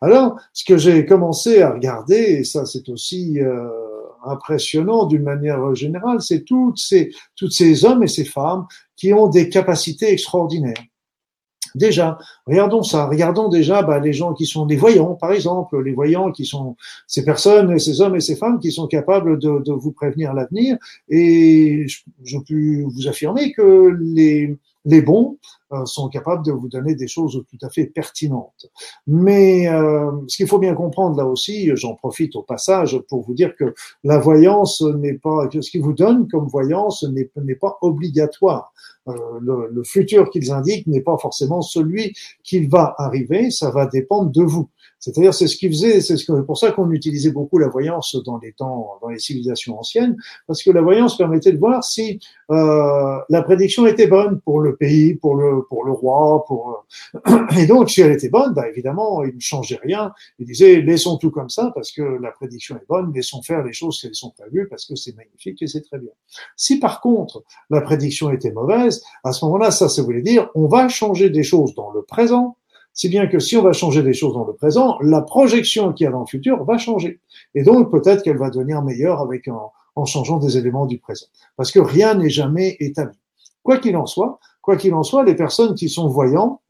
Alors, 0.00 0.40
ce 0.52 0.64
que 0.64 0.76
j'ai 0.76 1.04
commencé 1.04 1.62
à 1.62 1.72
regarder, 1.72 2.14
et 2.14 2.44
ça 2.44 2.64
c'est 2.64 2.88
aussi 2.90 3.40
euh, 3.40 3.68
impressionnant 4.24 5.06
d'une 5.06 5.22
manière 5.22 5.74
générale, 5.74 6.20
c'est 6.20 6.44
toutes 6.44 6.78
ces, 6.78 7.10
toutes 7.36 7.52
ces 7.52 7.84
hommes 7.84 8.02
et 8.02 8.08
ces 8.08 8.24
femmes 8.24 8.66
qui 8.96 9.12
ont 9.12 9.28
des 9.28 9.48
capacités 9.48 10.12
extraordinaires. 10.12 10.82
Déjà, 11.74 12.18
regardons 12.46 12.82
ça, 12.82 13.06
regardons 13.06 13.48
déjà 13.48 13.82
bah, 13.82 14.00
les 14.00 14.12
gens 14.12 14.34
qui 14.34 14.46
sont 14.46 14.66
des 14.66 14.76
voyants, 14.76 15.14
par 15.14 15.32
exemple, 15.32 15.80
les 15.82 15.92
voyants 15.92 16.32
qui 16.32 16.44
sont 16.44 16.76
ces 17.06 17.24
personnes, 17.24 17.78
ces 17.78 18.00
hommes 18.00 18.16
et 18.16 18.20
ces 18.20 18.34
femmes 18.34 18.58
qui 18.58 18.72
sont 18.72 18.88
capables 18.88 19.38
de, 19.38 19.62
de 19.64 19.72
vous 19.72 19.92
prévenir 19.92 20.34
l'avenir. 20.34 20.78
Et 21.08 21.86
je, 21.86 22.00
je, 22.24 22.38
peux 22.38 22.82
vous 22.82 23.06
affirmer 23.08 23.52
que 23.52 23.96
les, 24.00 24.56
les 24.84 25.02
bons 25.02 25.38
sont 25.84 26.08
capables 26.08 26.44
de 26.44 26.52
vous 26.52 26.68
donner 26.68 26.94
des 26.94 27.08
choses 27.08 27.42
tout 27.48 27.66
à 27.66 27.70
fait 27.70 27.86
pertinentes. 27.86 28.66
Mais 29.06 29.68
euh, 29.68 30.10
ce 30.26 30.36
qu'il 30.36 30.48
faut 30.48 30.58
bien 30.58 30.74
comprendre 30.74 31.16
là 31.16 31.26
aussi, 31.26 31.70
j'en 31.74 31.94
profite 31.94 32.36
au 32.36 32.42
passage 32.42 32.98
pour 33.08 33.22
vous 33.22 33.34
dire 33.34 33.54
que 33.56 33.74
la 34.04 34.18
voyance 34.18 34.82
n'est 34.82 35.14
pas, 35.14 35.48
ce 35.52 35.70
qu'ils 35.70 35.82
vous 35.82 35.92
donnent 35.92 36.28
comme 36.28 36.48
voyance 36.48 37.04
n'est 37.04 37.54
pas 37.54 37.78
obligatoire. 37.82 38.72
Euh, 39.08 39.12
le, 39.40 39.82
futur 39.82 40.30
qu'ils 40.30 40.52
indiquent 40.52 40.86
n'est 40.86 41.00
pas 41.00 41.16
forcément 41.16 41.62
celui 41.62 42.14
qui 42.44 42.66
va 42.66 42.94
arriver, 42.98 43.50
ça 43.50 43.70
va 43.70 43.86
dépendre 43.86 44.30
de 44.30 44.42
vous. 44.42 44.68
C'est-à-dire, 44.98 45.32
c'est 45.32 45.46
ce 45.46 45.56
qui 45.56 45.68
faisait, 45.68 46.02
c'est 46.02 46.16
pour 46.46 46.58
ça 46.58 46.72
qu'on 46.72 46.90
utilisait 46.90 47.30
beaucoup 47.30 47.56
la 47.56 47.68
voyance 47.68 48.14
dans 48.26 48.36
les 48.36 48.52
temps, 48.52 48.98
dans 49.00 49.08
les 49.08 49.18
civilisations 49.18 49.78
anciennes, 49.78 50.16
parce 50.46 50.62
que 50.62 50.70
la 50.70 50.82
voyance 50.82 51.16
permettait 51.16 51.52
de 51.52 51.58
voir 51.58 51.82
si 51.82 52.20
euh, 52.50 53.16
la 53.30 53.42
prédiction 53.42 53.86
était 53.86 54.06
bonne 54.06 54.40
pour 54.40 54.60
le 54.60 54.76
pays, 54.76 55.14
pour 55.14 55.36
le 55.36 55.59
pour 55.68 55.84
le 55.84 55.92
roi, 55.92 56.44
pour 56.46 56.84
euh, 57.26 57.46
et 57.58 57.66
donc 57.66 57.90
si 57.90 58.00
elle 58.00 58.12
était 58.12 58.28
bonne, 58.28 58.52
bah 58.54 58.68
évidemment, 58.68 59.22
il 59.24 59.34
ne 59.34 59.40
changeait 59.40 59.78
rien. 59.82 60.12
Il 60.38 60.46
disait 60.46 60.80
laissons 60.80 61.16
tout 61.18 61.30
comme 61.30 61.50
ça 61.50 61.72
parce 61.74 61.92
que 61.92 62.02
la 62.02 62.30
prédiction 62.30 62.76
est 62.76 62.86
bonne, 62.88 63.12
laissons 63.12 63.42
faire 63.42 63.62
les 63.62 63.72
choses 63.72 64.00
qui 64.00 64.08
sont 64.12 64.30
prévues 64.30 64.68
parce 64.68 64.86
que 64.86 64.96
c'est 64.96 65.16
magnifique 65.16 65.62
et 65.62 65.66
c'est 65.66 65.82
très 65.82 65.98
bien. 65.98 66.10
Si 66.56 66.78
par 66.78 67.00
contre 67.00 67.42
la 67.70 67.80
prédiction 67.80 68.30
était 68.30 68.52
mauvaise, 68.52 69.02
à 69.24 69.32
ce 69.32 69.44
moment-là, 69.44 69.70
ça, 69.70 69.88
ça 69.88 70.02
voulait 70.02 70.22
dire 70.22 70.48
on 70.54 70.66
va 70.66 70.88
changer 70.88 71.30
des 71.30 71.42
choses 71.42 71.74
dans 71.74 71.90
le 71.90 72.02
présent 72.02 72.56
si 72.92 73.08
bien 73.08 73.28
que 73.28 73.38
si 73.38 73.56
on 73.56 73.62
va 73.62 73.72
changer 73.72 74.02
des 74.02 74.12
choses 74.12 74.34
dans 74.34 74.44
le 74.44 74.52
présent, 74.52 74.98
la 75.00 75.22
projection 75.22 75.92
qu'il 75.92 76.04
y 76.04 76.08
a 76.08 76.10
dans 76.10 76.20
le 76.20 76.26
futur 76.26 76.64
va 76.64 76.76
changer. 76.76 77.20
Et 77.54 77.62
donc 77.62 77.90
peut-être 77.90 78.22
qu'elle 78.22 78.36
va 78.36 78.50
devenir 78.50 78.82
meilleure 78.82 79.20
avec 79.20 79.46
en, 79.48 79.72
en 79.96 80.04
changeant 80.04 80.38
des 80.38 80.56
éléments 80.56 80.86
du 80.86 80.98
présent. 80.98 81.26
Parce 81.56 81.72
que 81.72 81.78
rien 81.78 82.14
n'est 82.14 82.30
jamais 82.30 82.76
établi. 82.80 83.18
Quoi 83.62 83.78
qu'il 83.78 83.96
en 83.96 84.06
soit, 84.06 84.40
quoi 84.62 84.76
qu'il 84.76 84.94
en 84.94 85.02
soit, 85.02 85.24
les 85.24 85.34
personnes 85.34 85.74
qui 85.74 85.88
sont 85.88 86.08
voyants 86.08 86.60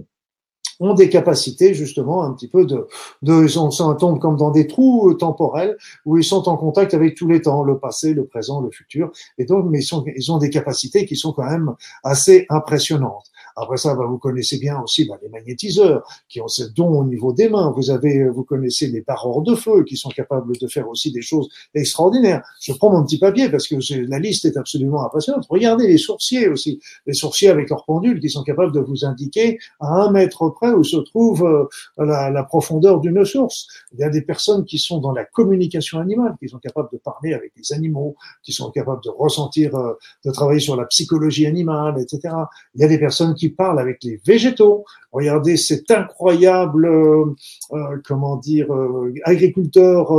ont 0.80 0.94
des 0.94 1.10
capacités 1.10 1.74
justement 1.74 2.24
un 2.24 2.32
petit 2.32 2.48
peu 2.48 2.64
de, 2.64 2.88
de 3.22 3.42
ils 3.42 3.50
sont, 3.50 3.70
ça 3.70 3.94
tombe 3.98 4.18
comme 4.18 4.36
dans 4.36 4.50
des 4.50 4.66
trous 4.66 5.12
temporels 5.14 5.76
où 6.06 6.16
ils 6.16 6.24
sont 6.24 6.48
en 6.48 6.56
contact 6.56 6.94
avec 6.94 7.14
tous 7.14 7.28
les 7.28 7.42
temps, 7.42 7.62
le 7.62 7.78
passé, 7.78 8.14
le 8.14 8.24
présent, 8.24 8.62
le 8.62 8.70
futur, 8.70 9.12
et 9.36 9.44
donc 9.44 9.66
mais 9.68 9.80
ils 10.16 10.32
ont 10.32 10.38
des 10.38 10.50
capacités 10.50 11.04
qui 11.04 11.16
sont 11.16 11.32
quand 11.32 11.48
même 11.48 11.74
assez 12.02 12.46
impressionnantes. 12.48 13.30
Après 13.60 13.76
ça, 13.76 13.94
bah, 13.94 14.04
vous 14.06 14.18
connaissez 14.18 14.58
bien 14.58 14.80
aussi 14.80 15.06
bah, 15.06 15.16
les 15.22 15.28
magnétiseurs 15.28 16.02
qui 16.28 16.40
ont 16.40 16.48
ce 16.48 16.64
don 16.64 17.00
au 17.00 17.04
niveau 17.04 17.32
des 17.32 17.48
mains. 17.48 17.72
Vous 17.76 17.90
avez, 17.90 18.28
vous 18.28 18.44
connaissez 18.44 18.86
les 18.88 19.02
barreurs 19.02 19.42
de 19.42 19.54
feu 19.54 19.84
qui 19.84 19.96
sont 19.96 20.08
capables 20.10 20.56
de 20.56 20.66
faire 20.66 20.88
aussi 20.88 21.12
des 21.12 21.22
choses 21.22 21.48
extraordinaires. 21.74 22.42
Je 22.60 22.72
prends 22.72 22.90
mon 22.90 23.04
petit 23.04 23.18
papier 23.18 23.48
parce 23.48 23.66
que 23.66 23.76
la 24.08 24.18
liste 24.18 24.44
est 24.44 24.56
absolument 24.56 25.04
impressionnante. 25.04 25.46
Regardez 25.48 25.86
les 25.86 25.98
sourciers 25.98 26.48
aussi, 26.48 26.80
les 27.06 27.14
sourciers 27.14 27.48
avec 27.48 27.70
leurs 27.70 27.84
pendules 27.84 28.20
qui 28.20 28.30
sont 28.30 28.42
capables 28.42 28.72
de 28.72 28.80
vous 28.80 29.04
indiquer 29.04 29.58
à 29.80 29.88
un 29.88 30.10
mètre 30.10 30.48
près 30.50 30.72
où 30.72 30.84
se 30.84 30.96
trouve 30.96 31.44
euh, 31.44 32.04
la, 32.04 32.30
la 32.30 32.44
profondeur 32.44 33.00
d'une 33.00 33.24
source. 33.24 33.68
Il 33.92 34.00
y 34.00 34.04
a 34.04 34.10
des 34.10 34.22
personnes 34.22 34.64
qui 34.64 34.78
sont 34.78 34.98
dans 34.98 35.12
la 35.12 35.24
communication 35.24 35.98
animale, 35.98 36.36
qui 36.40 36.48
sont 36.48 36.58
capables 36.58 36.88
de 36.92 36.98
parler 36.98 37.34
avec 37.34 37.52
les 37.56 37.72
animaux, 37.72 38.16
qui 38.42 38.52
sont 38.52 38.70
capables 38.70 39.02
de 39.04 39.10
ressentir, 39.10 39.74
euh, 39.74 39.94
de 40.24 40.30
travailler 40.30 40.60
sur 40.60 40.76
la 40.76 40.86
psychologie 40.86 41.46
animale, 41.46 42.00
etc. 42.00 42.34
Il 42.74 42.80
y 42.80 42.84
a 42.84 42.88
des 42.88 42.98
personnes 42.98 43.34
qui 43.34 43.49
parle 43.50 43.78
avec 43.80 44.02
les 44.04 44.20
végétaux. 44.24 44.84
Regardez 45.12 45.56
cet 45.56 45.90
incroyable, 45.90 46.86
euh, 46.86 47.24
euh, 47.72 48.00
comment 48.04 48.36
dire, 48.36 48.72
euh, 48.72 49.12
agriculteur 49.24 50.12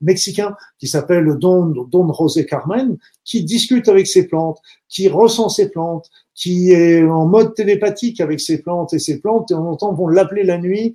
mexicain 0.00 0.56
qui 0.78 0.86
s'appelle 0.86 1.36
Don, 1.36 1.66
Don 1.90 2.12
José 2.12 2.46
Carmen, 2.46 2.98
qui 3.30 3.44
discute 3.44 3.88
avec 3.88 4.08
ses 4.08 4.26
plantes, 4.26 4.58
qui 4.88 5.08
ressent 5.08 5.48
ses 5.48 5.70
plantes, 5.70 6.10
qui 6.34 6.72
est 6.72 7.04
en 7.04 7.26
mode 7.26 7.54
télépathique 7.54 8.20
avec 8.20 8.40
ses 8.40 8.60
plantes 8.60 8.92
et 8.92 8.98
ses 8.98 9.20
plantes, 9.20 9.52
et 9.52 9.54
en 9.54 9.76
temps 9.76 9.94
vont 9.94 10.08
l'appeler 10.08 10.42
la 10.42 10.58
nuit 10.58 10.94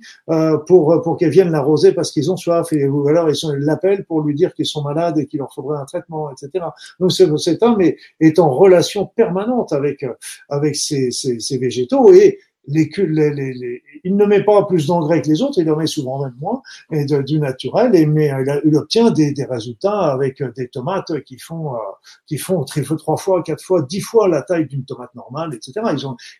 pour 0.66 1.00
pour 1.02 1.16
qu'elles 1.16 1.30
viennent 1.30 1.50
l'arroser 1.50 1.92
parce 1.92 2.10
qu'ils 2.12 2.30
ont 2.30 2.36
soif, 2.36 2.72
et 2.74 2.86
ou 2.86 3.08
alors 3.08 3.30
ils 3.30 3.36
l'appellent 3.60 4.04
pour 4.04 4.20
lui 4.20 4.34
dire 4.34 4.52
qu'ils 4.52 4.66
sont 4.66 4.82
malades 4.82 5.18
et 5.18 5.26
qu'il 5.26 5.38
leur 5.38 5.54
faudrait 5.54 5.78
un 5.78 5.86
traitement, 5.86 6.30
etc. 6.30 6.66
Donc 7.00 7.12
cet 7.12 7.62
homme 7.62 7.80
est, 7.80 7.96
est 8.20 8.38
en 8.38 8.50
relation 8.50 9.06
permanente 9.06 9.72
avec 9.72 10.04
avec 10.50 10.76
ces, 10.76 11.10
ces, 11.10 11.40
ces 11.40 11.56
végétaux 11.56 12.12
et 12.12 12.38
il 12.68 14.16
ne 14.16 14.24
met 14.24 14.42
pas 14.42 14.64
plus 14.64 14.86
d'engrais 14.86 15.22
que 15.22 15.28
les 15.28 15.42
autres, 15.42 15.60
il 15.60 15.70
en 15.70 15.76
met 15.76 15.86
souvent 15.86 16.22
même 16.22 16.34
moins, 16.40 16.62
et 16.90 17.04
du 17.04 17.38
naturel, 17.38 17.94
et 17.94 18.06
mais 18.06 18.32
il, 18.64 18.76
obtient 18.76 19.10
des, 19.10 19.34
résultats 19.48 20.12
avec 20.12 20.42
des 20.56 20.68
tomates 20.68 21.22
qui 21.24 21.38
font 21.38 21.74
euh, 21.74 21.78
qui 22.26 22.38
font 22.38 22.64
trois 22.64 23.16
fois, 23.16 23.42
quatre 23.42 23.62
fois, 23.62 23.82
dix 23.82 24.00
fois 24.00 24.28
la 24.28 24.42
taille 24.42 24.66
d'une 24.66 24.84
tomate 24.84 25.14
normale, 25.14 25.54
etc. 25.54 25.80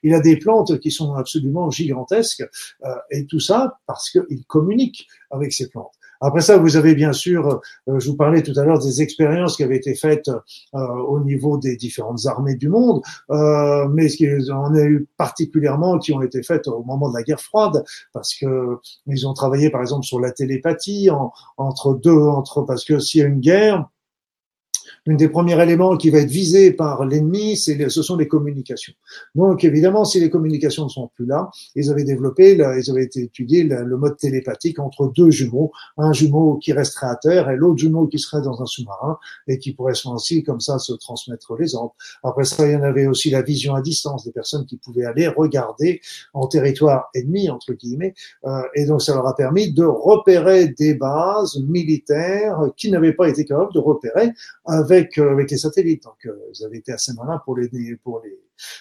Il 0.03 0.15
a 0.15 0.21
des 0.21 0.37
plantes 0.37 0.79
qui 0.81 0.91
sont 0.91 1.15
absolument 1.15 1.71
gigantesques, 1.71 2.45
euh, 2.85 2.95
et 3.11 3.27
tout 3.27 3.41
ça 3.41 3.79
parce 3.87 4.11
qu'il 4.11 4.45
communique 4.47 5.07
avec 5.31 5.53
ces 5.53 5.69
plantes. 5.69 5.93
Après 6.21 6.41
ça, 6.41 6.59
vous 6.59 6.77
avez 6.77 6.95
bien 6.95 7.13
sûr, 7.13 7.61
euh, 7.89 7.99
je 7.99 8.11
vous 8.11 8.17
parlais 8.17 8.43
tout 8.43 8.59
à 8.59 8.65
l'heure 8.65 8.79
des 8.79 9.03
expériences 9.03 9.57
qui 9.57 9.65
avaient 9.65 9.77
été 9.77 9.95
faites 9.95 10.29
euh, 10.29 10.79
au 10.79 11.21
niveau 11.21 11.59
des 11.59 11.77
différentes 11.77 12.27
armées 12.27 12.55
du 12.55 12.69
monde, 12.69 13.03
euh, 13.31 13.87
mais 13.89 14.09
ce 14.09 14.17
qui 14.17 14.51
en 14.51 14.75
a 14.75 14.83
eu 14.83 15.07
particulièrement 15.17 15.99
qui 15.99 16.13
ont 16.13 16.23
été 16.23 16.43
faites 16.43 16.69
au 16.69 16.83
moment 16.83 17.11
de 17.11 17.17
la 17.17 17.23
guerre 17.23 17.41
froide, 17.41 17.85
parce 18.13 18.35
que 18.35 18.79
ils 19.07 19.27
ont 19.27 19.35
travaillé 19.35 19.71
par 19.71 19.81
exemple 19.81 20.05
sur 20.05 20.21
la 20.21 20.33
télépathie 20.33 21.11
entre 21.57 21.95
deux, 21.95 22.11
entre 22.11 22.63
parce 22.63 22.85
que 22.85 22.99
s'il 22.99 23.21
y 23.21 23.25
a 23.25 23.27
une 23.27 23.41
guerre, 23.41 23.87
une 25.07 25.17
des 25.17 25.29
premiers 25.29 25.61
éléments 25.63 25.97
qui 25.97 26.11
va 26.11 26.19
être 26.19 26.31
visé 26.31 26.73
par 26.73 27.05
l'ennemi, 27.05 27.57
c'est 27.57 27.89
ce 27.89 28.03
sont 28.03 28.17
les 28.17 28.29
communications. 28.29 28.95
Donc 29.35 29.65
évidemment, 29.65 30.05
si 30.05 30.21
les 30.21 30.31
communications 30.31 30.85
ne 30.85 30.89
sont 30.89 31.11
plus 31.15 31.27
là, 31.27 31.51
ils 31.75 31.91
avaient 31.91 32.05
développé, 32.05 32.53
ils 32.55 32.91
avaient 32.91 33.09
étudié 33.15 33.65
le 33.65 33.97
mode 33.97 34.17
télépathique 34.17 34.79
entre 34.79 35.13
deux 35.15 35.31
jumeaux, 35.31 35.73
un 35.99 36.13
jumeau 36.13 36.57
qui 36.57 36.73
resterait 36.73 37.09
à 37.09 37.17
terre 37.17 37.51
et 37.51 37.57
l'autre 37.57 37.79
jumeau 37.79 38.07
qui 38.07 38.19
serait 38.19 38.43
dans 38.43 38.63
un 38.63 38.67
sous-marin 38.67 39.19
et 39.47 39.59
qui 39.59 39.73
pourrait 39.73 39.95
aussi 40.07 40.43
comme 40.43 40.61
ça 40.61 40.79
se 40.79 40.93
transmettre 40.93 41.57
les 41.57 41.75
ordres. 41.75 41.95
Après 42.23 42.45
ça, 42.45 42.67
il 42.67 42.73
y 42.73 42.77
en 42.77 42.83
avait 42.83 43.07
aussi 43.07 43.31
la 43.31 43.43
vision 43.43 43.75
à 43.75 43.83
distance 43.83 44.25
des 44.25 44.33
personnes 44.33 44.67
qui 44.67 44.77
pouvaient 44.77 45.05
aller 45.05 45.29
regarder 45.29 46.01
en 46.35 46.47
territoire 46.47 47.09
ennemi 47.15 47.51
entre 47.51 47.73
guillemets, 47.73 48.15
euh, 48.45 48.63
et 48.75 48.87
donc 48.87 49.03
ça 49.03 49.15
leur 49.15 49.27
a 49.27 49.35
permis 49.35 49.73
de 49.73 49.85
repérer 49.85 50.69
des 50.69 50.95
bases 50.95 51.59
militaires 51.67 52.59
qui 52.77 52.91
n'avaient 52.91 53.13
pas 53.13 53.29
été 53.29 53.45
capables 53.45 53.73
de 53.73 53.79
repérer 53.79 54.31
avec, 54.77 55.19
euh, 55.19 55.33
avec 55.33 55.51
les 55.51 55.59
satellites. 55.59 56.05
Donc, 56.05 56.27
euh, 56.27 56.37
ils 56.55 56.65
avaient 56.65 56.79
été 56.79 56.93
assez 56.93 57.13
malins 57.15 57.41
pour 57.45 57.57
les, 57.57 57.69
pour 58.03 58.23
les, 58.23 58.39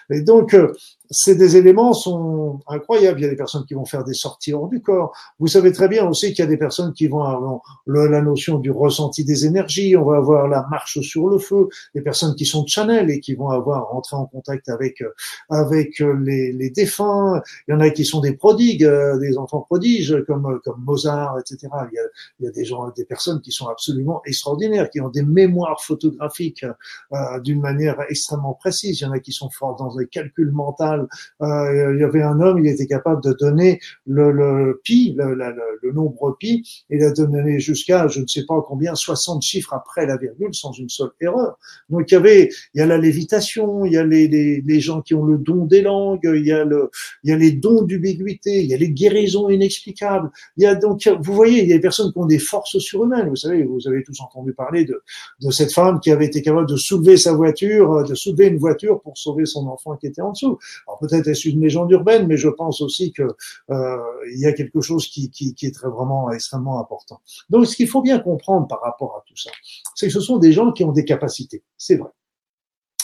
et 0.09 0.21
donc, 0.21 0.53
euh, 0.53 0.73
ces 1.11 1.35
des 1.35 1.57
éléments 1.57 1.93
sont 1.93 2.59
incroyables. 2.67 3.19
Il 3.19 3.23
y 3.23 3.25
a 3.27 3.29
des 3.29 3.35
personnes 3.35 3.65
qui 3.65 3.73
vont 3.73 3.85
faire 3.85 4.03
des 4.03 4.13
sorties 4.13 4.53
hors 4.53 4.67
du 4.67 4.81
corps. 4.81 5.15
Vous 5.39 5.47
savez 5.47 5.71
très 5.71 5.87
bien 5.87 6.07
aussi 6.07 6.33
qu'il 6.33 6.39
y 6.39 6.47
a 6.47 6.49
des 6.49 6.57
personnes 6.57 6.93
qui 6.93 7.07
vont 7.07 7.23
avoir 7.23 7.61
la 7.85 8.21
notion 8.21 8.57
du 8.57 8.71
ressenti 8.71 9.23
des 9.23 9.45
énergies. 9.45 9.95
On 9.95 10.05
va 10.05 10.17
avoir 10.17 10.47
la 10.47 10.65
marche 10.69 10.99
sur 11.01 11.27
le 11.27 11.37
feu. 11.37 11.67
Des 11.93 12.01
personnes 12.01 12.35
qui 12.35 12.45
sont 12.45 12.65
channel 12.65 13.11
et 13.11 13.19
qui 13.19 13.35
vont 13.35 13.49
avoir 13.49 13.89
rentré 13.89 14.15
en 14.15 14.25
contact 14.25 14.69
avec 14.69 15.03
avec 15.49 15.99
les, 15.99 16.51
les 16.51 16.69
défunts. 16.69 17.41
Il 17.67 17.71
y 17.71 17.73
en 17.75 17.81
a 17.81 17.89
qui 17.89 18.05
sont 18.05 18.21
des 18.21 18.33
prodigues, 18.33 18.83
euh, 18.83 19.17
des 19.19 19.37
enfants 19.37 19.61
prodiges 19.61 20.17
comme 20.25 20.59
comme 20.63 20.83
Mozart, 20.83 21.37
etc. 21.39 21.67
Il 21.91 21.95
y 21.95 21.99
a, 21.99 22.03
il 22.39 22.45
y 22.45 22.47
a 22.47 22.51
des 22.51 22.65
gens, 22.65 22.89
des 22.95 23.05
personnes 23.05 23.41
qui 23.41 23.51
sont 23.51 23.67
absolument 23.67 24.21
extraordinaires, 24.25 24.89
qui 24.89 25.01
ont 25.01 25.09
des 25.09 25.23
mémoires 25.23 25.81
photographiques 25.81 26.65
euh, 27.13 27.39
d'une 27.41 27.61
manière 27.61 27.97
extrêmement 28.09 28.53
précise. 28.53 28.99
Il 28.99 29.03
y 29.03 29.07
en 29.07 29.11
a 29.11 29.19
qui 29.19 29.31
sont 29.31 29.49
dans 29.73 29.97
un 29.99 30.05
calcul 30.05 30.51
mental. 30.51 31.07
Euh, 31.41 31.93
il 31.95 32.01
y 32.01 32.03
avait 32.03 32.21
un 32.21 32.39
homme, 32.39 32.63
il 32.63 32.67
était 32.69 32.87
capable 32.87 33.23
de 33.23 33.33
donner 33.33 33.79
le, 34.05 34.31
le 34.31 34.81
pi, 34.83 35.15
le, 35.17 35.33
le, 35.33 35.53
le, 35.81 35.91
nombre 35.91 36.37
pi, 36.39 36.85
il 36.89 37.03
a 37.03 37.11
donné 37.11 37.59
jusqu'à, 37.59 38.07
je 38.07 38.21
ne 38.21 38.27
sais 38.27 38.45
pas 38.45 38.61
combien, 38.67 38.95
60 38.95 39.41
chiffres 39.41 39.73
après 39.73 40.05
la 40.05 40.17
virgule 40.17 40.53
sans 40.53 40.71
une 40.71 40.89
seule 40.89 41.11
erreur. 41.21 41.57
Donc 41.89 42.11
il 42.11 42.13
y 42.13 42.17
avait, 42.17 42.49
il 42.73 42.79
y 42.79 42.81
a 42.81 42.85
la 42.85 42.97
lévitation, 42.97 43.85
il 43.85 43.93
y 43.93 43.97
a 43.97 44.03
les, 44.03 44.27
les, 44.27 44.61
les 44.61 44.79
gens 44.79 45.01
qui 45.01 45.13
ont 45.13 45.25
le 45.25 45.37
don 45.37 45.65
des 45.65 45.81
langues, 45.81 46.19
il 46.23 46.45
y 46.45 46.51
a 46.51 46.63
le, 46.63 46.89
il 47.23 47.29
y 47.29 47.33
a 47.33 47.37
les 47.37 47.51
dons 47.51 47.83
d'ubiguïté, 47.83 48.61
il 48.61 48.67
y 48.67 48.73
a 48.73 48.77
les 48.77 48.91
guérisons 48.91 49.49
inexplicables. 49.49 50.29
Il 50.57 50.63
y 50.63 50.67
a 50.67 50.75
donc, 50.75 51.07
vous 51.21 51.33
voyez, 51.33 51.63
il 51.63 51.69
y 51.69 51.73
a 51.73 51.75
des 51.75 51.81
personnes 51.81 52.11
qui 52.11 52.17
ont 52.17 52.25
des 52.25 52.39
forces 52.39 52.77
surhumaines. 52.79 53.29
Vous 53.29 53.35
savez, 53.35 53.63
vous 53.63 53.87
avez 53.87 54.03
tous 54.03 54.19
entendu 54.21 54.53
parler 54.53 54.85
de, 54.85 55.01
de 55.41 55.51
cette 55.51 55.73
femme 55.73 55.99
qui 55.99 56.11
avait 56.11 56.25
été 56.25 56.41
capable 56.41 56.67
de 56.67 56.75
soulever 56.75 57.17
sa 57.17 57.33
voiture, 57.33 58.03
de 58.03 58.15
soulever 58.15 58.47
une 58.47 58.57
voiture 58.57 59.01
pour 59.01 59.17
sauver 59.17 59.45
son 59.55 59.67
enfant 59.67 59.95
qui 59.95 60.07
était 60.07 60.21
en 60.21 60.31
dessous. 60.31 60.57
Alors 60.87 60.99
peut-être 60.99 61.27
est-ce 61.27 61.49
une 61.49 61.61
légende 61.61 61.91
urbaine, 61.91 62.27
mais 62.27 62.37
je 62.37 62.49
pense 62.49 62.81
aussi 62.81 63.11
que 63.11 63.23
euh, 63.69 63.97
il 64.33 64.39
y 64.39 64.45
a 64.45 64.53
quelque 64.53 64.81
chose 64.81 65.07
qui, 65.07 65.29
qui, 65.31 65.55
est 65.61 65.73
très 65.73 65.89
vraiment 65.89 66.31
extrêmement 66.31 66.79
important. 66.79 67.21
Donc 67.49 67.65
ce 67.65 67.75
qu'il 67.75 67.87
faut 67.87 68.01
bien 68.01 68.19
comprendre 68.19 68.67
par 68.67 68.81
rapport 68.81 69.15
à 69.17 69.23
tout 69.27 69.37
ça, 69.37 69.51
c'est 69.95 70.07
que 70.07 70.13
ce 70.13 70.21
sont 70.21 70.37
des 70.37 70.51
gens 70.51 70.71
qui 70.71 70.83
ont 70.83 70.91
des 70.91 71.05
capacités, 71.05 71.63
c'est 71.77 71.95
vrai. 71.95 72.09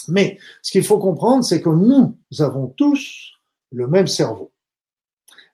Mais 0.07 0.37
ce 0.61 0.71
qu'il 0.71 0.83
faut 0.83 0.97
comprendre, 0.97 1.43
c'est 1.43 1.61
que 1.61 1.69
nous 1.69 2.17
avons 2.39 2.67
tous 2.67 3.31
le 3.71 3.87
même 3.87 4.07
cerveau. 4.07 4.51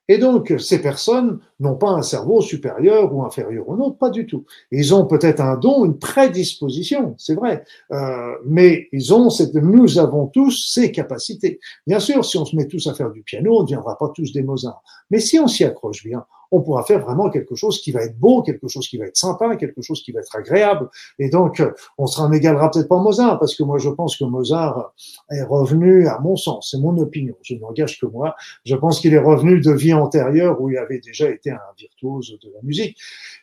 Et 0.09 0.17
donc, 0.17 0.53
ces 0.59 0.81
personnes 0.81 1.39
n'ont 1.59 1.75
pas 1.75 1.89
un 1.89 2.01
cerveau 2.01 2.41
supérieur 2.41 3.13
ou 3.13 3.23
inférieur 3.23 3.67
au 3.67 3.75
nôtre, 3.75 3.97
pas 3.97 4.09
du 4.09 4.25
tout. 4.25 4.45
Ils 4.71 4.93
ont 4.93 5.05
peut-être 5.05 5.41
un 5.41 5.57
don, 5.57 5.85
une 5.85 5.97
prédisposition, 5.97 7.15
c'est 7.17 7.35
vrai, 7.35 7.63
euh, 7.91 8.33
mais 8.45 8.87
ils 8.91 9.13
ont 9.13 9.29
cette, 9.29 9.53
nous 9.55 9.99
avons 9.99 10.27
tous 10.27 10.51
ces 10.71 10.91
capacités. 10.91 11.59
Bien 11.85 11.99
sûr, 11.99 12.23
si 12.23 12.37
on 12.37 12.45
se 12.45 12.55
met 12.55 12.67
tous 12.67 12.87
à 12.87 12.93
faire 12.93 13.11
du 13.11 13.21
piano, 13.21 13.57
on 13.57 13.61
ne 13.61 13.65
deviendra 13.65 13.97
pas 13.97 14.09
tous 14.15 14.31
des 14.31 14.43
Mozart. 14.43 14.81
Mais 15.11 15.19
si 15.19 15.39
on 15.39 15.47
s'y 15.47 15.63
accroche 15.63 16.03
bien, 16.03 16.25
on 16.51 16.61
pourra 16.61 16.83
faire 16.83 16.99
vraiment 16.99 17.29
quelque 17.29 17.55
chose 17.55 17.81
qui 17.81 17.91
va 17.91 18.03
être 18.03 18.17
beau, 18.17 18.41
quelque 18.41 18.67
chose 18.67 18.87
qui 18.87 18.97
va 18.97 19.05
être 19.05 19.17
sympa, 19.17 19.55
quelque 19.55 19.81
chose 19.81 20.01
qui 20.03 20.11
va 20.11 20.19
être 20.19 20.35
agréable. 20.35 20.89
Et 21.19 21.29
donc, 21.29 21.63
on 21.97 22.07
sera 22.07 22.29
n'égalera 22.29 22.71
peut-être 22.71 22.87
pas 22.87 22.99
Mozart, 22.99 23.39
parce 23.39 23.55
que 23.55 23.63
moi, 23.63 23.77
je 23.77 23.89
pense 23.89 24.17
que 24.17 24.23
Mozart 24.23 24.93
est 25.31 25.43
revenu, 25.43 26.07
à 26.07 26.19
mon 26.19 26.35
sens, 26.35 26.69
c'est 26.71 26.79
mon 26.79 26.97
opinion, 26.97 27.35
je 27.41 27.55
n'engage 27.55 27.99
que 27.99 28.05
moi, 28.05 28.35
je 28.65 28.75
pense 28.75 28.99
qu'il 28.99 29.13
est 29.13 29.19
revenu 29.19 29.59
de 29.61 29.71
vie 29.71 29.93
antérieure 29.93 30.59
où 30.61 30.69
il 30.69 30.77
avait 30.77 30.99
déjà 30.99 31.29
été 31.29 31.51
un 31.51 31.59
virtuose 31.77 32.37
de 32.41 32.51
la 32.53 32.61
musique 32.63 32.97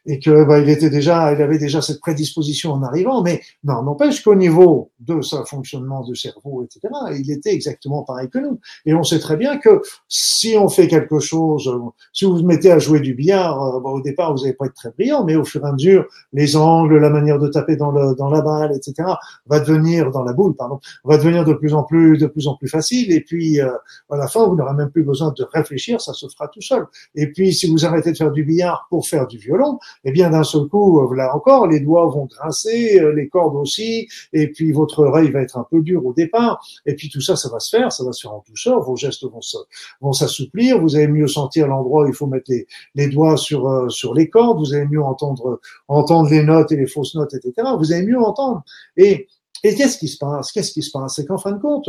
et 0.06 0.18
que 0.18 0.44
bah, 0.44 0.58
il 0.58 0.68
était 0.68 0.90
déjà, 0.90 1.32
il 1.32 1.42
avait 1.42 1.58
déjà 1.58 1.80
cette 1.80 2.00
prédisposition 2.00 2.73
en 2.73 2.82
arrivant. 2.82 3.23
Mais 3.23 3.40
non, 3.64 3.82
n'empêche 3.82 4.23
qu'au 4.23 4.34
niveau 4.34 4.90
de 5.00 5.20
sa 5.23 5.44
fonctionnement 5.44 6.04
de 6.04 6.14
cerveau, 6.14 6.64
etc., 6.64 6.92
il 7.16 7.30
était 7.30 7.54
exactement 7.54 8.02
pareil 8.02 8.28
que 8.28 8.38
nous. 8.38 8.61
Et 8.87 8.94
on 8.94 9.02
sait 9.02 9.18
très 9.18 9.37
bien 9.37 9.58
que 9.58 9.80
si 10.08 10.56
on 10.58 10.68
fait 10.68 10.88
quelque 10.88 11.18
chose, 11.18 11.70
si 12.12 12.25
vous 12.25 12.37
vous 12.37 12.42
mettez 12.42 12.70
à 12.70 12.78
jouer 12.78 12.93
du 13.00 13.14
billard, 13.14 13.62
euh, 13.62 13.80
au 13.80 14.00
départ 14.00 14.32
vous 14.34 14.42
n'allez 14.42 14.54
pas 14.54 14.66
être 14.66 14.74
très 14.74 14.90
brillant, 14.90 15.24
mais 15.24 15.36
au 15.36 15.44
fur 15.44 15.64
et 15.64 15.68
à 15.68 15.72
mesure, 15.72 16.06
les 16.32 16.56
angles, 16.56 16.98
la 16.98 17.10
manière 17.10 17.38
de 17.38 17.48
taper 17.48 17.76
dans, 17.76 17.92
la 17.92 18.40
balle, 18.40 18.72
etc., 18.74 19.08
va 19.46 19.60
devenir 19.60 20.10
dans 20.10 20.22
la 20.22 20.32
boule, 20.32 20.54
pardon, 20.54 20.80
va 21.04 21.16
devenir 21.16 21.44
de 21.44 21.52
plus 21.52 21.74
en 21.74 21.82
plus, 21.82 22.18
de 22.18 22.26
plus 22.26 22.48
en 22.48 22.56
plus 22.56 22.68
facile. 22.68 23.12
Et 23.12 23.20
puis 23.20 23.60
euh, 23.60 23.70
à 24.10 24.16
la 24.16 24.28
fin, 24.28 24.46
vous 24.46 24.56
n'aurez 24.56 24.74
même 24.74 24.90
plus 24.90 25.04
besoin 25.04 25.32
de 25.36 25.44
réfléchir, 25.52 26.00
ça 26.00 26.12
se 26.12 26.26
fera 26.28 26.48
tout 26.48 26.62
seul. 26.62 26.86
Et 27.14 27.30
puis 27.30 27.54
si 27.54 27.70
vous 27.70 27.84
arrêtez 27.86 28.12
de 28.12 28.16
faire 28.16 28.32
du 28.32 28.44
billard 28.44 28.86
pour 28.90 29.06
faire 29.06 29.26
du 29.26 29.38
violon, 29.38 29.78
eh 30.04 30.12
bien 30.12 30.30
d'un 30.30 30.44
seul 30.44 30.66
coup, 30.66 31.00
euh, 31.00 31.14
là 31.14 31.34
encore, 31.34 31.66
les 31.66 31.80
doigts 31.80 32.06
vont 32.06 32.26
grincer, 32.26 33.00
les 33.14 33.28
cordes 33.28 33.56
aussi, 33.56 34.08
et 34.32 34.48
puis 34.48 34.72
votre 34.72 35.04
oreille 35.04 35.30
va 35.30 35.40
être 35.40 35.58
un 35.58 35.66
peu 35.70 35.80
dure 35.80 36.04
au 36.04 36.12
départ. 36.12 36.64
Et 36.86 36.94
puis 36.94 37.08
tout 37.08 37.20
ça, 37.20 37.36
ça 37.36 37.48
va 37.48 37.60
se 37.60 37.76
faire, 37.76 37.92
ça 37.92 38.04
va 38.04 38.12
se 38.12 38.22
faire 38.22 38.32
en 38.32 38.44
douceur. 38.48 38.80
Vos 38.82 38.96
gestes 38.96 39.24
vont 39.24 39.40
vont 40.00 40.12
s'assouplir. 40.12 40.80
Vous 40.80 40.96
allez 40.96 41.08
mieux 41.08 41.26
sentir 41.26 41.66
l'endroit 41.66 42.04
où 42.04 42.08
il 42.08 42.14
faut 42.14 42.26
mettre 42.26 42.50
les, 42.50 42.66
les 42.95 43.09
doigts 43.09 43.37
sur, 43.37 43.69
euh, 43.69 43.88
sur 43.88 44.14
les 44.14 44.29
cordes, 44.29 44.59
vous 44.59 44.75
allez 44.75 44.87
mieux 44.87 45.03
entendre, 45.03 45.61
entendre 45.88 46.31
les 46.31 46.43
notes 46.43 46.73
et 46.73 46.76
les 46.76 46.87
fausses 46.87 47.14
notes, 47.14 47.35
etc. 47.35 47.69
Vous 47.79 47.93
allez 47.93 48.07
mieux 48.07 48.21
entendre. 48.21 48.62
Et, 48.97 49.29
et 49.62 49.75
qu'est-ce 49.75 49.99
qui 49.99 50.09
se 50.09 50.19
passe? 50.19 50.53
Qu'est-ce 50.53 50.73
qui 50.73 50.83
se 50.83 50.91
passe? 50.91 51.17
C'est 51.17 51.26
qu'en 51.26 51.38
fin 51.38 51.53
de 51.53 51.61
compte, 51.61 51.88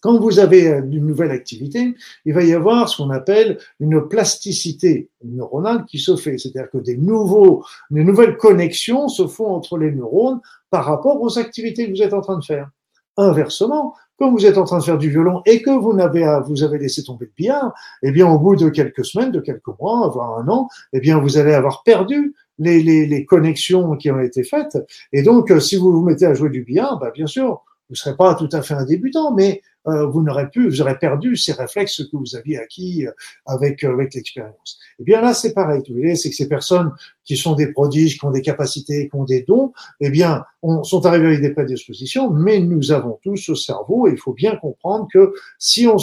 quand 0.00 0.18
vous 0.20 0.38
avez 0.38 0.68
euh, 0.68 0.82
une 0.82 1.06
nouvelle 1.06 1.30
activité, 1.30 1.94
il 2.24 2.34
va 2.34 2.44
y 2.44 2.52
avoir 2.52 2.88
ce 2.88 2.98
qu'on 2.98 3.10
appelle 3.10 3.58
une 3.80 4.06
plasticité 4.08 5.10
neuronale 5.24 5.84
qui 5.84 5.98
se 5.98 6.16
fait. 6.16 6.38
C'est-à-dire 6.38 6.70
que 6.70 6.78
des 6.78 6.96
nouveaux, 6.96 7.64
des 7.90 8.04
nouvelles 8.04 8.36
connexions 8.36 9.08
se 9.08 9.26
font 9.26 9.48
entre 9.48 9.78
les 9.78 9.90
neurones 9.90 10.40
par 10.70 10.84
rapport 10.84 11.20
aux 11.20 11.38
activités 11.38 11.86
que 11.86 11.96
vous 11.96 12.02
êtes 12.02 12.14
en 12.14 12.20
train 12.20 12.38
de 12.38 12.44
faire. 12.44 12.70
Inversement, 13.16 13.94
quand 14.18 14.30
vous 14.30 14.46
êtes 14.46 14.58
en 14.58 14.64
train 14.64 14.78
de 14.78 14.84
faire 14.84 14.98
du 14.98 15.10
violon 15.10 15.42
et 15.46 15.62
que 15.62 15.70
vous 15.70 15.92
n'avez 15.92 16.24
vous 16.46 16.62
avez 16.62 16.78
laissé 16.78 17.02
tomber 17.02 17.26
le 17.26 17.32
billard, 17.36 17.72
eh 18.02 18.12
bien 18.12 18.28
au 18.28 18.38
bout 18.38 18.56
de 18.56 18.68
quelques 18.68 19.04
semaines, 19.04 19.30
de 19.30 19.40
quelques 19.40 19.78
mois, 19.80 20.08
voire 20.08 20.38
un 20.38 20.48
an, 20.48 20.68
eh 20.92 21.00
bien 21.00 21.18
vous 21.18 21.38
allez 21.38 21.54
avoir 21.54 21.82
perdu 21.82 22.34
les, 22.58 22.82
les, 22.82 23.06
les 23.06 23.24
connexions 23.24 23.96
qui 23.96 24.10
ont 24.10 24.20
été 24.20 24.42
faites. 24.42 24.78
Et 25.12 25.22
donc, 25.22 25.50
euh, 25.50 25.60
si 25.60 25.76
vous 25.76 25.92
vous 25.92 26.02
mettez 26.02 26.26
à 26.26 26.34
jouer 26.34 26.50
du 26.50 26.62
billard, 26.62 26.98
bah, 26.98 27.10
bien 27.14 27.26
sûr, 27.26 27.62
vous 27.88 27.92
ne 27.92 27.96
serez 27.96 28.16
pas 28.16 28.34
tout 28.34 28.48
à 28.52 28.62
fait 28.62 28.74
un 28.74 28.84
débutant, 28.84 29.32
mais 29.32 29.62
vous 29.86 30.22
n'aurez 30.22 30.50
plus, 30.50 30.68
vous 30.68 30.80
aurez 30.80 30.98
perdu 30.98 31.36
ces 31.36 31.52
réflexes 31.52 32.02
que 32.04 32.16
vous 32.16 32.36
aviez 32.36 32.58
acquis 32.58 33.06
euh, 33.06 33.12
avec 33.46 33.84
euh, 33.84 33.92
avec 33.92 34.14
l'expérience. 34.14 34.78
Et 34.98 35.02
eh 35.02 35.04
bien 35.04 35.20
là, 35.20 35.34
c'est 35.34 35.54
pareil. 35.54 35.82
Vous 35.88 35.94
voyez, 35.94 36.16
c'est 36.16 36.30
que 36.30 36.36
ces 36.36 36.48
personnes 36.48 36.92
qui 37.24 37.36
sont 37.36 37.54
des 37.54 37.72
prodiges, 37.72 38.18
qui 38.18 38.24
ont 38.24 38.30
des 38.30 38.42
capacités, 38.42 39.08
qui 39.08 39.16
ont 39.16 39.24
des 39.24 39.42
dons, 39.42 39.72
eh 40.00 40.10
bien, 40.10 40.44
on, 40.62 40.84
sont 40.84 41.04
arrivés 41.06 41.26
avec 41.26 41.40
des 41.40 41.50
prédispositions, 41.50 42.30
mais 42.30 42.60
nous 42.60 42.92
avons 42.92 43.18
tous 43.22 43.36
ce 43.36 43.54
cerveau 43.54 44.06
et 44.06 44.12
il 44.12 44.18
faut 44.18 44.32
bien 44.32 44.56
comprendre 44.56 45.08
que 45.12 45.32
si 45.58 45.86
on 45.86 45.98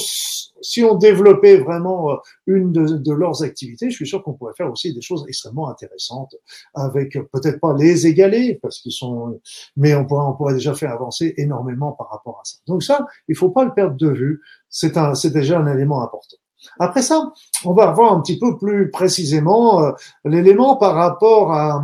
si 0.66 0.82
on 0.82 0.96
développait 0.96 1.58
vraiment 1.58 2.20
une 2.48 2.72
de, 2.72 2.86
de 2.98 3.14
leurs 3.14 3.44
activités, 3.44 3.90
je 3.90 3.96
suis 3.98 4.08
sûr 4.08 4.24
qu'on 4.24 4.32
pourrait 4.34 4.54
faire 4.56 4.72
aussi 4.72 4.94
des 4.94 5.02
choses 5.02 5.26
extrêmement 5.28 5.70
intéressantes 5.70 6.36
avec 6.74 7.18
peut-être 7.34 7.60
pas 7.60 7.76
les 7.78 8.08
égaler 8.08 8.60
parce 8.62 8.80
qu'ils 8.80 8.94
sont, 8.94 9.42
mais 9.76 9.94
on 9.94 10.06
pourrait 10.06 10.26
on 10.26 10.34
pourrait 10.34 10.54
déjà 10.54 10.74
faire 10.74 10.92
avancer 10.92 11.34
énormément 11.38 11.92
par 11.92 12.10
rapport 12.10 12.40
à 12.42 12.46
ça. 12.46 12.58
Donc 12.66 12.84
ça, 12.84 13.06
il 13.28 13.36
faut 13.36 13.50
pas 13.50 13.66
le 13.66 13.73
perdre 13.74 13.98
de 13.98 14.10
vue. 14.10 14.42
C'est 14.70 14.98
un, 14.98 15.16
c'est 15.16 15.32
déjà 15.32 15.60
un 15.60 15.68
élément 15.68 16.02
important. 16.02 16.38
Après 16.80 17.02
ça, 17.02 17.34
on 17.66 17.74
va 17.74 17.92
voir 17.92 18.14
un 18.14 18.22
petit 18.22 18.40
peu 18.40 18.58
plus 18.58 18.90
précisément 18.90 19.84
euh, 19.84 19.92
l'élément 20.26 20.78
par 20.78 20.96
rapport 20.96 21.54
à 21.54 21.84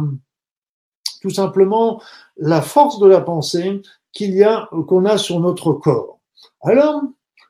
tout 1.21 1.29
simplement 1.29 2.01
la 2.37 2.61
force 2.61 2.99
de 2.99 3.07
la 3.07 3.21
pensée 3.21 3.81
qu'il 4.13 4.33
y 4.33 4.43
a, 4.43 4.69
qu'on 4.87 5.05
a 5.05 5.17
sur 5.17 5.39
notre 5.39 5.73
corps. 5.73 6.19
Alors, 6.61 7.01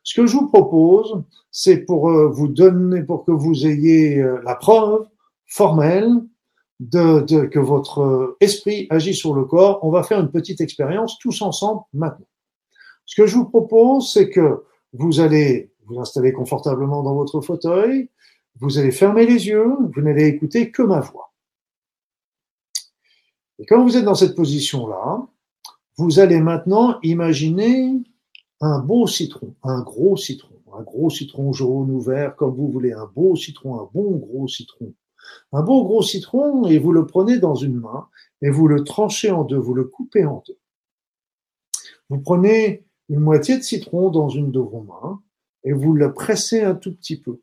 ce 0.04 0.19
que 0.19 0.28
je 0.28 0.36
vous 0.36 0.47
propose, 0.47 1.23
c'est 1.52 1.78
pour 1.78 2.10
euh, 2.10 2.28
vous 2.28 2.47
donner, 2.47 3.04
pour 3.04 3.25
que 3.25 3.32
vous 3.32 3.67
ayez 3.67 4.17
euh, 4.17 4.41
la 4.43 4.56
preuve 4.56 5.08
formelle 5.45 6.10
de, 6.80 7.45
que 7.45 7.60
votre 7.60 8.38
esprit 8.39 8.88
agit 8.89 9.13
sur 9.13 9.34
le 9.34 9.45
corps. 9.45 9.80
On 9.84 9.91
va 9.91 10.04
faire 10.04 10.19
une 10.19 10.32
petite 10.32 10.62
expérience 10.62 11.17
tous 11.19 11.41
ensemble 11.41 11.82
maintenant. 11.93 12.25
Ce 13.10 13.15
que 13.15 13.26
je 13.26 13.38
vous 13.38 13.45
propose, 13.45 14.13
c'est 14.13 14.30
que 14.30 14.63
vous 14.93 15.19
allez 15.19 15.74
vous 15.86 16.00
installer 16.00 16.32
confortablement 16.32 17.02
dans 17.02 17.15
votre 17.15 17.41
fauteuil, 17.41 18.08
vous 18.60 18.78
allez 18.78 18.91
fermer 18.91 19.26
les 19.26 19.48
yeux, 19.48 19.74
vous 19.80 20.02
n'allez 20.02 20.28
écouter 20.28 20.69
que 20.69 20.84
ma 20.84 21.00
voix. 21.00 21.34
Et 23.58 23.65
quand 23.65 23.84
vous 23.84 23.98
êtes 23.98 24.04
dans 24.06 24.13
cette 24.13 24.36
position-là, 24.36 25.26
vous 25.98 26.19
allez 26.19 26.39
maintenant 26.39 27.00
imaginer 27.02 27.95
un 28.62 28.78
beau 28.78 29.08
citron, 29.08 29.56
un 29.63 29.82
gros 29.82 30.15
citron, 30.15 30.54
un 30.78 30.84
gros 30.84 31.10
citron 31.10 31.52
jaune 31.52 31.89
ou 31.89 32.00
vert, 32.00 32.36
comme 32.36 32.54
vous 32.54 32.69
voulez, 32.69 32.93
un 32.93 33.08
beau 33.08 33.36
citron, 33.36 33.82
un 33.82 33.89
bon 33.91 34.17
gros 34.17 34.48
citron. 34.48 34.93
Un 35.52 35.63
beau 35.63 35.84
gros 35.84 36.04
citron, 36.04 36.67
et 36.67 36.78
vous 36.78 36.91
le 36.91 37.08
prenez 37.08 37.39
dans 37.39 37.56
une 37.56 37.80
main, 37.80 38.08
et 38.43 38.52
vous 38.52 38.67
le 38.67 38.84
tranchez 38.84 39.32
en 39.32 39.45
deux, 39.45 39.58
vous 39.58 39.74
le 39.74 39.86
coupez 39.86 40.26
en 40.26 40.43
deux. 40.45 40.60
Vous 42.10 42.19
prenez 42.19 42.86
une 43.10 43.19
moitié 43.19 43.58
de 43.58 43.63
citron 43.63 44.10
dans 44.10 44.30
une 44.30 44.52
de 44.52 44.60
vos 44.60 44.82
mains 44.82 45.22
et 45.63 45.74
vous 45.74 45.93
le 45.93 46.13
pressez 46.13 46.62
un 46.62 46.76
tout 46.76 46.93
petit 46.95 47.19
peu. 47.19 47.41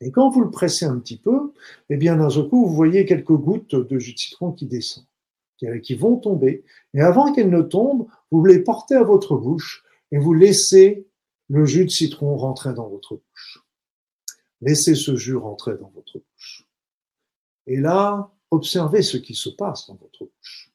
Et 0.00 0.10
quand 0.10 0.30
vous 0.30 0.40
le 0.40 0.50
pressez 0.50 0.86
un 0.86 0.98
petit 0.98 1.18
peu, 1.18 1.52
eh 1.90 1.96
bien, 1.96 2.16
d'un 2.16 2.30
seul 2.30 2.48
coup, 2.48 2.66
vous 2.66 2.74
voyez 2.74 3.04
quelques 3.04 3.32
gouttes 3.32 3.74
de 3.74 3.98
jus 3.98 4.14
de 4.14 4.18
citron 4.18 4.52
qui 4.52 4.66
descendent, 4.66 5.06
qui 5.82 5.94
vont 5.94 6.16
tomber. 6.16 6.64
Et 6.94 7.00
avant 7.00 7.32
qu'elles 7.32 7.50
ne 7.50 7.62
tombent, 7.62 8.06
vous 8.30 8.44
les 8.44 8.60
portez 8.60 8.94
à 8.94 9.02
votre 9.02 9.36
bouche 9.36 9.84
et 10.10 10.18
vous 10.18 10.32
laissez 10.32 11.06
le 11.48 11.66
jus 11.66 11.84
de 11.84 11.90
citron 11.90 12.36
rentrer 12.36 12.72
dans 12.72 12.88
votre 12.88 13.14
bouche. 13.14 13.64
Laissez 14.62 14.94
ce 14.94 15.16
jus 15.16 15.36
rentrer 15.36 15.76
dans 15.76 15.90
votre 15.90 16.18
bouche. 16.18 16.66
Et 17.66 17.76
là, 17.76 18.32
observez 18.50 19.02
ce 19.02 19.16
qui 19.16 19.34
se 19.34 19.50
passe 19.50 19.86
dans 19.86 19.96
votre 19.96 20.24
bouche. 20.24 20.72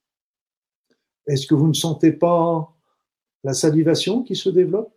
Est-ce 1.28 1.48
que 1.48 1.56
vous 1.56 1.68
ne 1.68 1.74
sentez 1.74 2.12
pas 2.12 2.75
la 3.46 3.54
salivation 3.54 4.24
qui 4.24 4.36
se 4.36 4.50
développe. 4.50 4.92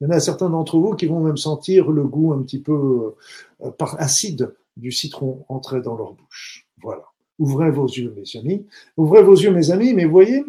Il 0.00 0.04
y 0.04 0.06
en 0.06 0.10
a 0.10 0.20
certains 0.20 0.48
d'entre 0.48 0.78
vous 0.78 0.94
qui 0.94 1.06
vont 1.06 1.20
même 1.20 1.36
sentir 1.36 1.90
le 1.90 2.04
goût 2.04 2.32
un 2.32 2.42
petit 2.42 2.60
peu 2.60 3.14
euh, 3.60 3.70
acide 3.98 4.54
du 4.76 4.92
citron 4.92 5.44
entrer 5.48 5.80
dans 5.80 5.96
leur 5.96 6.12
bouche. 6.12 6.68
Voilà. 6.80 7.02
Ouvrez 7.40 7.72
vos 7.72 7.86
yeux, 7.86 8.14
mes 8.16 8.38
amis. 8.38 8.64
Ouvrez 8.96 9.24
vos 9.24 9.34
yeux, 9.34 9.50
mes 9.50 9.72
amis, 9.72 9.92
mais 9.92 10.04
voyez, 10.04 10.44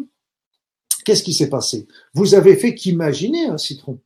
qu'est-ce 1.04 1.24
qui 1.24 1.32
s'est 1.32 1.50
passé? 1.50 1.88
Vous 2.14 2.34
avez 2.36 2.54
fait 2.54 2.74
qu'imaginer 2.76 3.46
un 3.46 3.58
citron. 3.58 3.98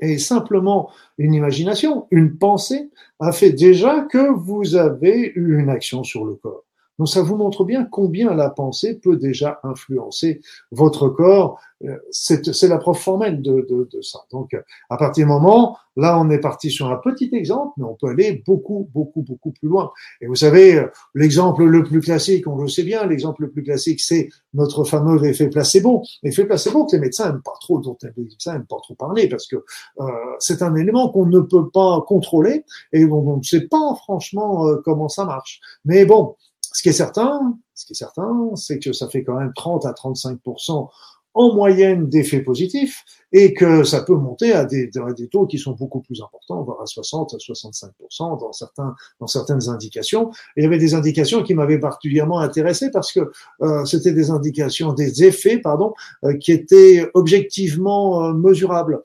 Et 0.00 0.18
simplement 0.18 0.90
une 1.18 1.34
imagination, 1.34 2.06
une 2.12 2.38
pensée 2.38 2.90
a 3.18 3.32
fait 3.32 3.52
déjà 3.52 4.02
que 4.02 4.30
vous 4.30 4.76
avez 4.76 5.32
eu 5.34 5.58
une 5.58 5.70
action 5.70 6.04
sur 6.04 6.24
le 6.24 6.34
corps. 6.34 6.64
Donc 6.98 7.08
ça 7.08 7.22
vous 7.22 7.36
montre 7.36 7.64
bien 7.64 7.84
combien 7.84 8.34
la 8.34 8.50
pensée 8.50 8.98
peut 8.98 9.16
déjà 9.16 9.60
influencer 9.62 10.40
votre 10.70 11.08
corps. 11.08 11.60
Euh, 11.84 11.96
c'est 12.10 12.68
la 12.68 12.78
preuve 12.78 12.96
formelle 12.96 13.40
de, 13.40 13.66
de, 13.68 13.88
de, 13.92 14.02
ça. 14.02 14.20
Donc 14.32 14.56
à 14.90 14.96
partir 14.96 15.24
du 15.24 15.28
moment, 15.28 15.76
là 15.96 16.18
on 16.18 16.28
est 16.30 16.40
parti 16.40 16.70
sur 16.70 16.90
un 16.90 16.96
petit 16.96 17.30
exemple, 17.32 17.72
mais 17.76 17.84
on 17.84 17.94
peut 17.94 18.08
aller 18.08 18.42
beaucoup, 18.44 18.88
beaucoup, 18.92 19.22
beaucoup 19.22 19.52
plus 19.52 19.68
loin. 19.68 19.92
Et 20.20 20.26
vous 20.26 20.34
savez, 20.34 20.84
l'exemple 21.14 21.64
le 21.64 21.84
plus 21.84 22.00
classique, 22.00 22.46
on 22.48 22.56
le 22.56 22.68
sait 22.68 22.82
bien, 22.82 23.06
l'exemple 23.06 23.42
le 23.42 23.50
plus 23.50 23.62
classique, 23.62 24.00
c'est 24.00 24.28
notre 24.54 24.84
fameux 24.84 25.24
effet 25.24 25.48
placebo. 25.48 26.02
L'effet 26.22 26.46
placebo 26.46 26.86
que 26.86 26.96
les 26.96 27.00
médecins 27.00 27.26
n'aiment 27.26 27.42
pas 27.42 27.56
trop, 27.60 27.78
dont 27.78 27.96
les 28.02 28.10
médecins 28.16 28.54
n'aiment 28.54 28.66
pas 28.66 28.80
trop 28.82 28.94
parler, 28.94 29.28
parce 29.28 29.46
que 29.46 29.56
euh, 30.00 30.04
c'est 30.40 30.62
un 30.62 30.74
élément 30.74 31.10
qu'on 31.10 31.26
ne 31.26 31.40
peut 31.40 31.68
pas 31.70 32.02
contrôler 32.06 32.64
et 32.92 33.04
on 33.04 33.36
ne 33.36 33.42
sait 33.42 33.68
pas 33.68 33.94
franchement 34.02 34.66
euh, 34.66 34.76
comment 34.84 35.08
ça 35.08 35.24
marche. 35.24 35.60
Mais 35.84 36.04
bon, 36.04 36.34
ce 36.72 36.82
qui 36.82 36.88
est 36.88 36.92
certain, 36.92 37.58
ce 37.74 37.86
qui 37.86 37.92
est 37.92 37.96
certain, 37.96 38.50
c'est 38.56 38.78
que 38.78 38.92
ça 38.92 39.08
fait 39.08 39.24
quand 39.24 39.38
même 39.38 39.52
30 39.54 39.86
à 39.86 39.92
35% 39.92 40.88
en 41.34 41.54
moyenne 41.54 42.08
d'effets 42.08 42.40
positifs 42.40 43.04
et 43.32 43.54
que 43.54 43.84
ça 43.84 44.02
peut 44.02 44.16
monter 44.16 44.52
à 44.52 44.64
des, 44.64 44.90
taux 45.30 45.46
qui 45.46 45.58
sont 45.58 45.72
beaucoup 45.72 46.00
plus 46.00 46.20
importants, 46.20 46.62
voire 46.62 46.80
à 46.80 46.86
60 46.86 47.34
à 47.34 47.38
65 47.38 47.92
dans 48.18 48.52
certains 48.52 48.96
dans 49.20 49.26
certaines 49.26 49.68
indications. 49.68 50.30
Il 50.56 50.64
y 50.64 50.66
avait 50.66 50.78
des 50.78 50.94
indications 50.94 51.42
qui 51.42 51.54
m'avaient 51.54 51.78
particulièrement 51.78 52.40
intéressé 52.40 52.90
parce 52.90 53.12
que 53.12 53.30
euh, 53.62 53.84
c'était 53.84 54.12
des 54.12 54.30
indications, 54.30 54.92
des 54.92 55.24
effets, 55.24 55.58
pardon, 55.58 55.94
euh, 56.24 56.36
qui 56.36 56.50
étaient 56.50 57.08
objectivement 57.14 58.24
euh, 58.24 58.32
mesurables. 58.32 59.00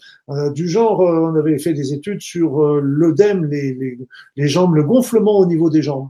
du 0.56 0.68
genre, 0.70 1.02
on 1.02 1.36
avait 1.36 1.60
fait 1.60 1.74
des 1.74 1.94
études 1.94 2.22
sur 2.22 2.64
l'œdème, 2.82 3.46
les 3.46 4.48
jambes, 4.48 4.74
le 4.74 4.84
gonflement 4.84 5.38
au 5.38 5.46
niveau 5.46 5.70
des 5.70 5.82
jambes. 5.82 6.10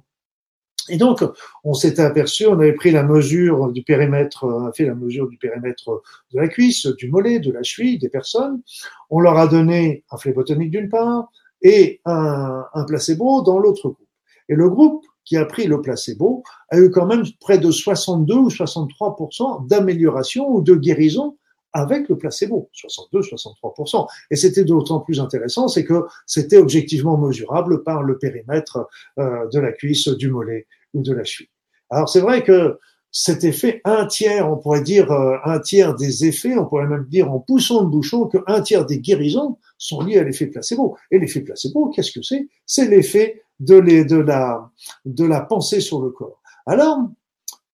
Et 0.90 0.98
donc, 0.98 1.24
on 1.64 1.74
s'était 1.74 2.02
aperçu, 2.02 2.46
on 2.46 2.60
avait 2.60 2.74
pris 2.74 2.92
la 2.92 3.04
mesure 3.04 3.72
du 3.72 3.84
périmètre, 3.84 4.44
on 4.46 4.68
a 4.68 4.74
fait 4.74 4.86
la 4.86 4.96
mesure 4.96 5.30
du 5.30 5.38
périmètre 5.38 6.02
de 6.34 6.40
la 6.40 6.48
cuisse, 6.48 6.88
du 6.88 7.10
mollet, 7.10 7.40
de 7.40 7.52
la 7.52 7.64
cheville 7.64 8.00
des 8.00 8.10
personnes. 8.10 8.62
On 9.10 9.20
leur 9.20 9.38
a 9.38 9.48
donné 9.48 10.04
un 10.12 10.18
phlébotomique 10.18 10.72
d'une 10.72 10.90
part 10.90 11.30
et 11.62 12.02
un, 12.06 12.66
un 12.74 12.84
placebo 12.84 13.42
dans 13.42 13.60
l'autre 13.60 13.90
groupe. 13.90 14.08
Et 14.50 14.56
le 14.56 14.70
groupe 14.70 15.06
qui 15.26 15.38
a 15.38 15.46
pris 15.46 15.68
le 15.68 15.82
placebo 15.82 16.44
a 16.70 16.80
eu 16.80 16.92
quand 16.92 17.06
même 17.06 17.24
près 17.40 17.58
de 17.58 17.72
62 17.72 18.36
ou 18.36 18.50
63% 18.50 19.68
d'amélioration 19.68 20.50
ou 20.50 20.62
de 20.62 20.76
guérison 20.76 21.38
avec 21.74 22.08
le 22.10 22.18
placebo, 22.18 22.70
62-63%. 22.74 24.08
Et 24.32 24.36
c'était 24.36 24.64
d'autant 24.64 25.00
plus 25.00 25.20
intéressant, 25.20 25.68
c'est 25.68 25.84
que 25.84 26.06
c'était 26.26 26.58
objectivement 26.58 27.18
mesurable 27.18 27.84
par 27.84 28.04
le 28.04 28.18
périmètre 28.18 28.88
euh, 29.20 29.48
de 29.52 29.60
la 29.60 29.72
cuisse, 29.72 30.08
du 30.08 30.30
mollet 30.30 30.68
ou 30.94 31.02
de 31.02 31.14
la 31.14 31.24
cheville. 31.24 31.50
Alors 31.90 32.10
c'est 32.10 32.22
vrai 32.22 32.44
que 32.44 32.78
cet 33.16 33.44
effet, 33.44 33.80
un 33.86 34.08
tiers, 34.08 34.52
on 34.52 34.58
pourrait 34.58 34.82
dire 34.82 35.12
euh, 35.12 35.38
un 35.46 35.60
tiers 35.60 35.94
des 35.94 36.26
effets, 36.26 36.58
on 36.58 36.66
pourrait 36.66 36.88
même 36.88 37.06
dire 37.10 37.32
en 37.32 37.40
poussant 37.40 37.84
le 37.84 37.88
bouchon 37.88 38.28
qu'un 38.28 38.62
tiers 38.62 38.88
des 38.88 39.00
guérisons 39.00 39.60
sont 39.78 40.02
liés 40.02 40.18
à 40.18 40.24
l'effet 40.24 40.48
placebo. 40.48 40.98
Et 41.12 41.20
l'effet 41.20 41.42
placebo, 41.42 41.90
qu'est-ce 41.90 42.12
que 42.12 42.24
c'est? 42.24 42.48
C'est 42.66 42.88
l'effet 42.88 43.44
de, 43.60 43.80
de, 43.80 44.16
la, 44.16 44.72
de 45.06 45.26
la 45.26 45.42
pensée 45.42 45.80
sur 45.80 46.02
le 46.02 46.10
corps. 46.10 46.42
Alors, 46.66 47.08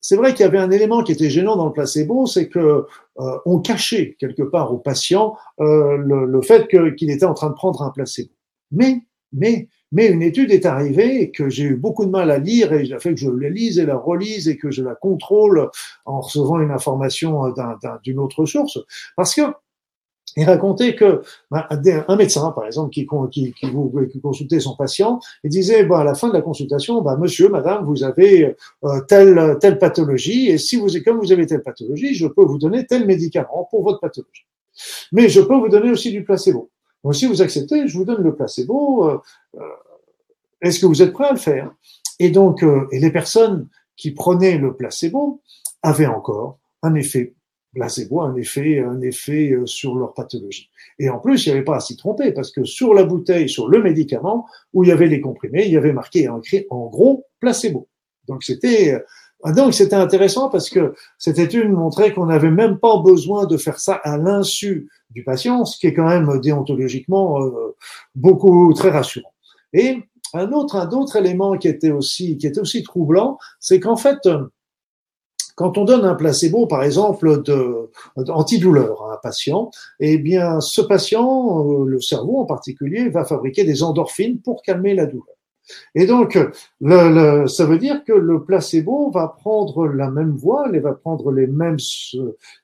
c'est 0.02 0.16
vrai 0.16 0.34
qu'il 0.34 0.46
y 0.46 0.48
avait 0.48 0.60
un 0.60 0.72
élément 0.72 1.04
qui 1.04 1.12
était 1.12 1.30
gênant 1.30 1.56
dans 1.56 1.66
le 1.66 1.74
placebo, 1.74 2.26
c'est 2.26 2.48
que 2.48 2.86
euh, 3.20 3.38
on 3.46 3.60
cachait 3.60 4.16
quelque 4.20 4.44
part 4.44 4.74
au 4.74 4.78
patient 4.78 5.36
euh, 5.60 5.98
le, 5.98 6.42
fait 6.42 6.68
qu'il 6.68 7.10
était 7.10 7.26
en 7.26 7.34
train 7.34 7.50
de 7.50 7.56
prendre 7.56 7.82
un 7.82 7.90
placebo. 7.90 8.30
Mais, 8.72 9.02
mais, 9.34 9.68
mais 9.92 10.08
une 10.08 10.22
étude 10.22 10.52
est 10.52 10.66
arrivée 10.66 11.22
et 11.22 11.32
que 11.32 11.50
j'ai 11.50 11.64
eu 11.64 11.76
beaucoup 11.76 12.06
de 12.06 12.12
mal 12.12 12.32
à 12.32 12.38
lire 12.38 12.72
et 12.74 12.86
j'ai 12.86 13.00
fait 13.00 13.14
que 13.14 13.20
je 13.20 13.30
la 13.30 13.50
lise 13.50 13.80
et 13.80 13.86
la 13.86 13.98
relise 13.98 14.48
et 14.48 14.58
que 14.58 14.72
je 14.72 14.84
la 14.84 14.96
contrôle 14.96 15.70
en 16.06 16.22
recevant 16.22 16.60
une 16.60 16.72
information 16.72 17.54
d'une 18.04 18.20
autre 18.20 18.46
source, 18.46 18.80
parce 19.18 19.36
que 19.36 19.42
il 20.36 20.46
racontait 20.46 20.96
que 20.96 21.22
bah, 21.50 21.68
un 21.72 22.16
médecin, 22.16 22.52
par 22.52 22.66
exemple, 22.66 22.92
qui, 22.92 23.08
qui, 23.32 23.54
qui, 23.54 23.68
qui 24.12 24.22
consultait 24.22 24.60
son 24.60 24.76
patient, 24.76 25.20
il 25.44 25.50
disait 25.50 25.84
bah, 25.84 26.00
à 26.00 26.04
la 26.04 26.14
fin 26.14 26.28
de 26.28 26.34
la 26.34 26.42
consultation, 26.42 27.02
bah, 27.02 27.18
Monsieur, 27.18 27.50
Madame, 27.50 27.86
vous 27.86 28.04
avez 28.04 28.56
euh, 28.84 29.02
telle 29.08 29.58
telle 29.60 29.80
pathologie, 29.80 30.50
et 30.50 30.58
si 30.58 30.76
vous 30.76 30.88
comme 31.06 31.20
vous 31.20 31.32
avez 31.32 31.46
telle 31.46 31.64
pathologie, 31.64 32.14
je 32.14 32.28
peux 32.28 32.44
vous 32.44 32.58
donner 32.58 32.86
tel 32.86 33.06
médicament 33.06 33.68
pour 33.70 33.84
votre 33.84 34.00
pathologie. 34.00 34.46
Mais 35.12 35.30
je 35.30 35.42
peux 35.42 35.56
vous 35.56 35.70
donner 35.70 35.92
aussi 35.92 36.12
du 36.12 36.24
placebo. 36.24 36.70
Donc 37.04 37.16
si 37.16 37.26
vous 37.26 37.42
acceptez, 37.42 37.88
je 37.88 37.98
vous 37.98 38.06
donne 38.06 38.22
le 38.22 38.36
placebo. 38.36 39.10
Euh, 39.10 39.22
euh, 39.56 39.62
est-ce 40.62 40.80
que 40.80 40.86
vous 40.86 41.02
êtes 41.02 41.14
prêt 41.14 41.28
à 41.28 41.32
le 41.32 41.40
faire? 41.40 41.72
Et 42.20 42.30
donc, 42.32 42.66
et 42.92 43.00
les 43.00 43.12
personnes 43.12 43.70
qui 43.96 44.12
prenaient 44.12 44.58
le 44.58 44.76
placebo 44.76 45.42
avaient 45.82 46.06
encore 46.06 46.60
un 46.84 46.96
effet 46.96 47.34
placebo 47.74 48.22
un 48.22 48.36
effet, 48.36 48.80
un 48.80 49.02
effet 49.02 49.52
euh, 49.52 49.66
sur 49.66 49.96
leur 49.96 50.14
pathologie. 50.14 50.70
Et 50.98 51.10
en 51.10 51.20
plus, 51.20 51.46
il 51.46 51.50
n'y 51.50 51.56
avait 51.56 51.64
pas 51.64 51.78
à 51.78 51.80
s'y 51.80 51.96
tromper 51.96 52.32
parce 52.32 52.52
que 52.52 52.64
sur 52.64 52.94
la 52.94 53.04
bouteille, 53.04 53.50
sur 53.50 53.68
le 53.68 53.82
médicament, 53.82 54.48
où 54.74 54.84
il 54.84 54.90
y 54.90 54.92
avait 54.92 55.08
les 55.08 55.22
comprimés, 55.22 55.66
il 55.66 55.72
y 55.72 55.78
avait 55.78 55.94
marqué 55.94 56.28
écrit 56.38 56.66
en 56.70 56.88
gros 56.88 57.26
placebo. 57.40 57.88
Donc 58.28 58.44
c'était 58.44 58.94
euh, 58.94 59.54
donc 59.54 59.74
c'était 59.74 59.96
intéressant 59.96 60.50
parce 60.50 60.70
que 60.70 60.94
cette 61.18 61.40
étude 61.40 61.70
montrait 61.70 62.14
qu'on 62.14 62.26
n'avait 62.26 62.52
même 62.52 62.78
pas 62.78 62.98
besoin 62.98 63.46
de 63.46 63.56
faire 63.56 63.80
ça 63.80 63.94
à 64.04 64.18
l'insu 64.18 64.90
du 65.12 65.24
patient, 65.24 65.64
ce 65.64 65.80
qui 65.80 65.88
est 65.88 65.94
quand 65.94 66.08
même 66.08 66.40
déontologiquement 66.42 67.42
euh, 67.42 67.76
beaucoup 68.16 68.74
très 68.74 68.90
rassurant. 68.90 69.32
Et 69.72 70.04
un 70.34 70.52
autre 70.52 70.76
un 70.76 70.90
autre 70.90 71.16
élément 71.16 71.58
qui 71.58 71.70
était 71.70 71.92
aussi 71.92 72.38
qui 72.38 72.48
était 72.48 72.60
aussi 72.60 72.84
troublant, 72.84 73.38
c'est 73.60 73.80
qu'en 73.80 73.96
fait 73.96 74.28
quand 75.60 75.78
on 75.78 75.84
donne 75.84 76.06
un 76.06 76.16
placebo, 76.16 76.68
par 76.68 76.84
exemple, 76.84 77.44
de, 77.44 77.90
antidouleur 78.30 79.04
à 79.04 79.16
un 79.16 79.18
patient, 79.18 79.72
eh 80.00 80.18
bien, 80.18 80.62
ce 80.62 80.80
patient, 80.80 81.82
euh, 81.82 81.86
le 81.86 82.00
cerveau 82.00 82.40
en 82.40 82.46
particulier, 82.46 83.10
va 83.10 83.26
fabriquer 83.26 83.66
des 83.66 83.84
endorphines 83.84 84.40
pour 84.40 84.62
calmer 84.62 84.94
la 84.94 85.06
douleur. 85.06 85.36
Et 85.96 86.06
donc, 86.06 86.40
ça 86.82 87.66
veut 87.66 87.78
dire 87.78 88.06
que 88.06 88.14
le 88.14 88.46
placebo 88.46 89.12
va 89.12 89.36
prendre 89.38 89.86
la 89.86 90.10
même 90.10 90.32
voie, 90.32 90.70
il 90.74 90.80
va 90.80 90.94
prendre 90.94 91.30
les 91.34 91.46
mêmes, 91.46 91.78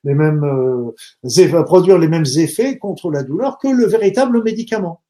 euh, 0.05 1.47
va 1.49 1.63
produire 1.63 1.97
les 1.97 2.08
mêmes 2.08 2.25
effets 2.38 2.77
contre 2.77 3.12
la 3.12 3.23
douleur 3.23 3.58
que 3.58 3.67
le 3.67 3.86
véritable 3.88 4.41
médicament. 4.41 5.01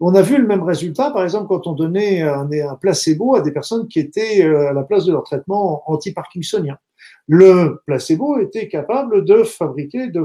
On 0.00 0.14
a 0.14 0.22
vu 0.22 0.38
le 0.38 0.46
même 0.46 0.62
résultat, 0.62 1.10
par 1.10 1.24
exemple, 1.24 1.48
quand 1.48 1.66
on 1.66 1.72
donnait 1.72 2.22
un, 2.22 2.48
un 2.50 2.74
placebo 2.76 3.34
à 3.34 3.42
des 3.42 3.52
personnes 3.52 3.88
qui 3.88 3.98
étaient 3.98 4.42
euh, 4.42 4.70
à 4.70 4.72
la 4.72 4.84
place 4.84 5.04
de 5.04 5.12
leur 5.12 5.24
traitement 5.24 5.82
anti-parkinsonien 5.86 6.78
le 7.26 7.80
placebo 7.86 8.38
était 8.38 8.68
capable 8.68 9.24
de 9.24 9.42
fabriquer, 9.42 10.08
de, 10.08 10.24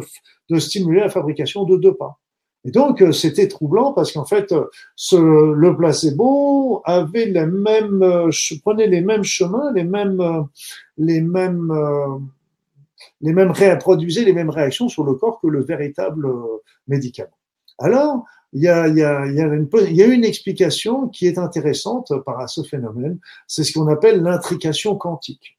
de 0.50 0.60
stimuler 0.60 1.02
la 1.02 1.10
fabrication 1.10 1.64
de 1.64 1.78
deux 1.78 1.94
pas. 1.94 2.20
Et 2.66 2.72
donc, 2.72 3.02
euh, 3.02 3.14
c'était 3.14 3.48
troublant 3.48 3.94
parce 3.94 4.12
qu'en 4.12 4.26
fait, 4.26 4.54
ce, 4.96 5.16
le 5.16 5.78
placebo 5.78 6.82
avait 6.84 7.26
les 7.26 7.46
mêmes, 7.46 8.04
euh, 8.04 8.30
prenait 8.64 8.88
les 8.88 9.02
mêmes 9.02 9.24
chemins, 9.24 9.72
les 9.74 9.86
mêmes, 9.86 10.20
euh, 10.20 10.42
les 10.98 11.22
mêmes, 11.22 11.72
les 13.22 13.32
mêmes 13.32 13.52
reproduisait 13.52 14.26
les 14.26 14.34
mêmes 14.34 14.50
réactions 14.50 14.90
sur 14.90 15.06
le 15.06 15.14
corps 15.14 15.40
que 15.40 15.48
le 15.48 15.64
véritable 15.64 16.28
médicament. 16.88 17.38
Alors, 17.78 18.26
il 18.52 18.64
y 18.64 18.68
a, 18.68 18.88
y 18.90 19.04
a, 19.04 19.26
y 19.28 19.40
a, 19.40 19.46
une, 19.46 19.70
y 19.92 20.02
a 20.02 20.08
une 20.08 20.26
explication 20.26 21.08
qui 21.08 21.28
est 21.28 21.38
intéressante 21.38 22.12
par 22.26 22.40
à 22.40 22.48
ce 22.48 22.64
phénomène. 22.64 23.20
C'est 23.48 23.64
ce 23.64 23.72
qu'on 23.72 23.88
appelle 23.88 24.22
l'intrication 24.22 24.96
quantique. 24.96 25.59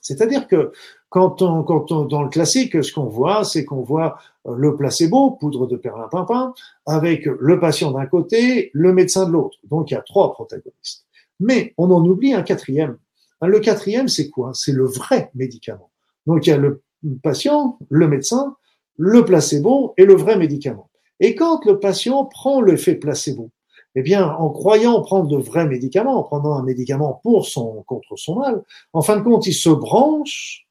C'est-à-dire 0.00 0.46
que 0.46 0.72
quand 1.08 1.42
on, 1.42 1.62
quand 1.62 1.92
on, 1.92 2.04
dans 2.04 2.22
le 2.22 2.28
classique, 2.28 2.82
ce 2.82 2.92
qu'on 2.92 3.06
voit, 3.06 3.44
c'est 3.44 3.64
qu'on 3.64 3.82
voit 3.82 4.18
euh, 4.46 4.54
le 4.54 4.76
placebo, 4.76 5.32
poudre 5.32 5.66
de 5.66 5.76
perlimpinpin, 5.76 6.54
avec 6.86 7.26
le 7.26 7.60
patient 7.60 7.90
d'un 7.90 8.06
côté, 8.06 8.70
le 8.72 8.92
médecin 8.92 9.26
de 9.26 9.32
l'autre. 9.32 9.58
Donc 9.64 9.90
il 9.90 9.94
y 9.94 9.96
a 9.96 10.02
trois 10.02 10.32
protagonistes. 10.32 11.06
Mais 11.40 11.74
on 11.78 11.90
en 11.90 12.04
oublie 12.04 12.32
un 12.32 12.42
quatrième. 12.42 12.96
Le 13.42 13.58
quatrième, 13.60 14.08
c'est 14.08 14.28
quoi? 14.28 14.52
C'est 14.54 14.72
le 14.72 14.84
vrai 14.84 15.30
médicament. 15.34 15.90
Donc 16.26 16.46
il 16.46 16.50
y 16.50 16.52
a 16.52 16.58
le 16.58 16.82
patient, 17.22 17.78
le 17.88 18.06
médecin, 18.06 18.56
le 18.96 19.24
placebo 19.24 19.94
et 19.96 20.04
le 20.04 20.14
vrai 20.14 20.36
médicament. 20.36 20.90
Et 21.20 21.34
quand 21.34 21.64
le 21.64 21.78
patient 21.78 22.24
prend 22.26 22.60
l'effet 22.60 22.94
placebo, 22.94 23.50
eh 23.94 24.02
bien, 24.02 24.28
en 24.28 24.50
croyant 24.50 25.00
prendre 25.02 25.28
de 25.28 25.36
vrais 25.36 25.66
médicaments, 25.66 26.18
en 26.18 26.22
prenant 26.22 26.54
un 26.54 26.62
médicament 26.62 27.20
pour 27.22 27.46
son, 27.46 27.82
contre 27.86 28.16
son 28.16 28.36
mal, 28.36 28.62
en 28.92 29.02
fin 29.02 29.16
de 29.16 29.22
compte, 29.22 29.46
il 29.46 29.54
se 29.54 29.70
branche 29.70 30.66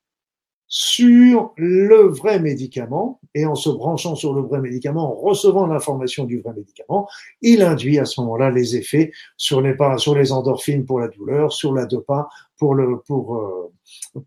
sur 0.71 1.51
le 1.58 2.03
vrai 2.03 2.39
médicament, 2.39 3.19
et 3.34 3.47
en 3.47 3.55
se 3.55 3.71
branchant 3.71 4.13
sur 4.13 4.36
le 4.36 4.41
vrai 4.41 4.62
médicament, 4.62 5.12
en 5.12 5.15
recevant 5.15 5.65
l'information 5.65 6.25
du 6.25 6.41
vrai 6.41 6.53
médicament, 6.53 7.10
il 7.41 7.63
induit 7.63 7.97
à 7.97 8.05
ce 8.05 8.21
moment-là 8.21 8.51
les 8.51 8.75
effets 8.75 9.12
sur 9.36 9.62
les, 9.62 9.75
sur 9.97 10.13
les 10.13 10.32
endorphines 10.32 10.86
pour 10.86 10.99
la 10.99 11.08
douleur, 11.08 11.51
sur 11.51 11.73
la 11.73 11.88
dopa 11.88 12.29
pour 12.60 12.75
le, 12.75 12.99
pour, 12.99 13.38
euh, 13.38 13.71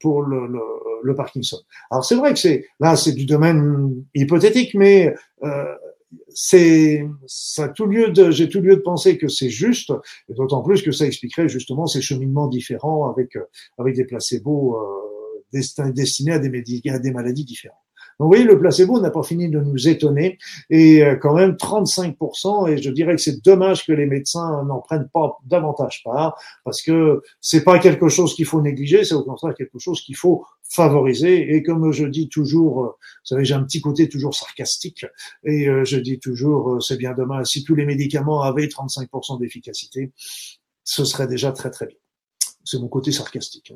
pour 0.01 0.23
le, 0.23 0.49
le, 1.05 1.15
Parkinson. 1.15 1.59
Alors 1.91 2.05
c'est 2.05 2.17
vrai 2.17 2.33
que 2.33 2.39
c'est, 2.41 2.67
là 2.81 2.97
c'est 2.97 3.13
du 3.13 3.27
domaine 3.27 4.05
hypothétique, 4.15 4.75
mais 4.75 5.15
euh, 5.45 5.77
c'est 6.29 7.05
tout 7.75 7.87
lieu 7.87 8.11
de 8.11 8.31
j'ai 8.31 8.49
tout 8.49 8.61
lieu 8.61 8.77
de 8.77 8.81
penser 8.83 9.19
que 9.19 9.29
c'est 9.29 9.51
juste 9.51 9.93
et 10.29 10.35
d'autant 10.35 10.63
plus 10.63 10.83
que 10.83 10.93
ça 10.93 11.07
expliquerait 11.07 11.49
justement 11.49 11.87
ces 11.87 12.01
cheminements 12.01 12.49
différents 12.49 13.11
avec 13.11 13.37
avec 13.79 13.95
des 13.97 14.05
placebos 14.05 14.77
euh, 14.77 15.03
destinés 15.93 16.33
à 16.33 16.39
des, 16.39 16.83
à 16.91 16.99
des 16.99 17.13
maladies 17.13 17.45
différentes. 17.45 17.82
Donc, 18.19 18.27
vous 18.27 18.29
voyez, 18.29 18.45
le 18.45 18.59
placebo 18.59 19.01
n'a 19.01 19.11
pas 19.11 19.23
fini 19.23 19.49
de 19.49 19.61
nous 19.61 19.89
étonner 19.89 20.39
et 20.71 21.05
euh, 21.05 21.17
quand 21.17 21.35
même 21.35 21.53
35%. 21.53 22.69
Et 22.71 22.83
je 22.83 22.91
dirais 22.91 23.17
que 23.17 23.21
c'est 23.21 23.43
dommage 23.45 23.87
que 23.87 23.93
les 23.93 24.07
médecins 24.07 24.65
n'en 24.65 24.81
prennent 24.81 25.09
pas 25.13 25.39
davantage 25.47 26.03
part 26.05 26.39
parce 26.65 26.83
que 26.83 27.23
c'est 27.41 27.65
pas 27.65 27.79
quelque 27.79 28.09
chose 28.09 28.35
qu'il 28.35 28.47
faut 28.47 28.61
négliger, 28.61 29.05
c'est 29.05 29.15
au 29.15 29.25
contraire 29.25 29.55
quelque 29.55 29.79
chose 29.79 30.01
qu'il 30.03 30.17
faut 30.17 30.45
favoriser. 30.63 31.55
Et 31.55 31.63
comme 31.63 31.93
je 31.93 32.07
dis 32.07 32.29
toujours, 32.29 32.85
euh, 32.85 32.89
vous 32.89 33.25
savez, 33.25 33.45
j'ai 33.45 33.55
un 33.55 33.63
petit 33.65 33.81
côté 33.81 34.09
toujours 34.09 34.35
sarcastique 34.35 35.07
et 35.45 35.69
euh, 35.69 35.85
je 35.85 35.99
dis 35.99 36.19
toujours, 36.19 36.83
c'est 36.83 36.97
bien 36.97 37.13
dommage 37.15 37.47
si 37.47 37.65
tous 37.65 37.75
les 37.75 37.85
médicaments 37.85 38.43
avaient 38.43 38.67
35% 38.67 39.41
d'efficacité, 39.41 40.13
ce 40.85 41.05
serait 41.05 41.27
déjà 41.27 41.53
très 41.53 41.71
très 41.71 41.87
bien. 41.87 41.97
C'est 42.65 42.79
mon 42.79 42.89
côté 42.89 43.13
sarcastique. 43.13 43.73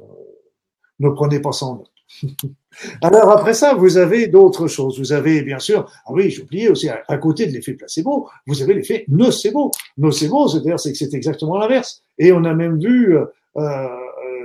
Ne 0.99 1.11
prenez 1.11 1.40
pas 1.40 1.53
ça 1.53 1.66
en 1.66 1.77
note. 1.77 1.95
Alors 3.03 3.31
après 3.31 3.55
ça, 3.55 3.75
vous 3.75 3.97
avez 3.97 4.29
d'autres 4.29 4.66
choses. 4.66 4.99
Vous 4.99 5.12
avez 5.12 5.42
bien 5.42 5.59
sûr, 5.59 5.90
ah 6.07 6.12
oui, 6.12 6.31
j'ai 6.31 6.42
oublié 6.42 6.69
aussi, 6.69 6.88
à, 6.88 7.19
côté 7.19 7.47
de 7.47 7.53
l'effet 7.53 7.75
placebo, 7.75 8.29
vous 8.47 8.62
avez 8.62 8.75
l'effet 8.75 9.05
nocebo. 9.09 9.71
Nocebo, 9.99 10.49
c'est-à-dire 10.49 10.79
c'est 10.79 10.92
que 10.92 10.99
c'est 10.99 11.14
exactement 11.14 11.59
l'inverse. 11.59 12.03
Et 12.19 12.33
on 12.33 12.45
a 12.45 12.55
même 12.55 12.79
vu, 12.79 13.16
euh, 13.16 13.25
euh 13.57 13.88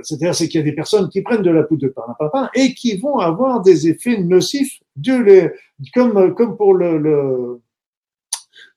c'est-à-dire 0.02 0.34
c'est 0.34 0.48
qu'il 0.48 0.58
y 0.58 0.62
a 0.62 0.66
des 0.66 0.74
personnes 0.74 1.08
qui 1.08 1.22
prennent 1.22 1.42
de 1.42 1.50
la 1.50 1.62
poudre 1.62 1.82
de 1.82 1.88
parapapin 1.88 2.50
et 2.54 2.74
qui 2.74 2.96
vont 2.96 3.18
avoir 3.18 3.62
des 3.62 3.88
effets 3.88 4.18
nocifs, 4.18 4.80
de 4.96 5.52
comme 5.94 6.34
comme 6.34 6.56
pour 6.56 6.74
le 6.74 7.60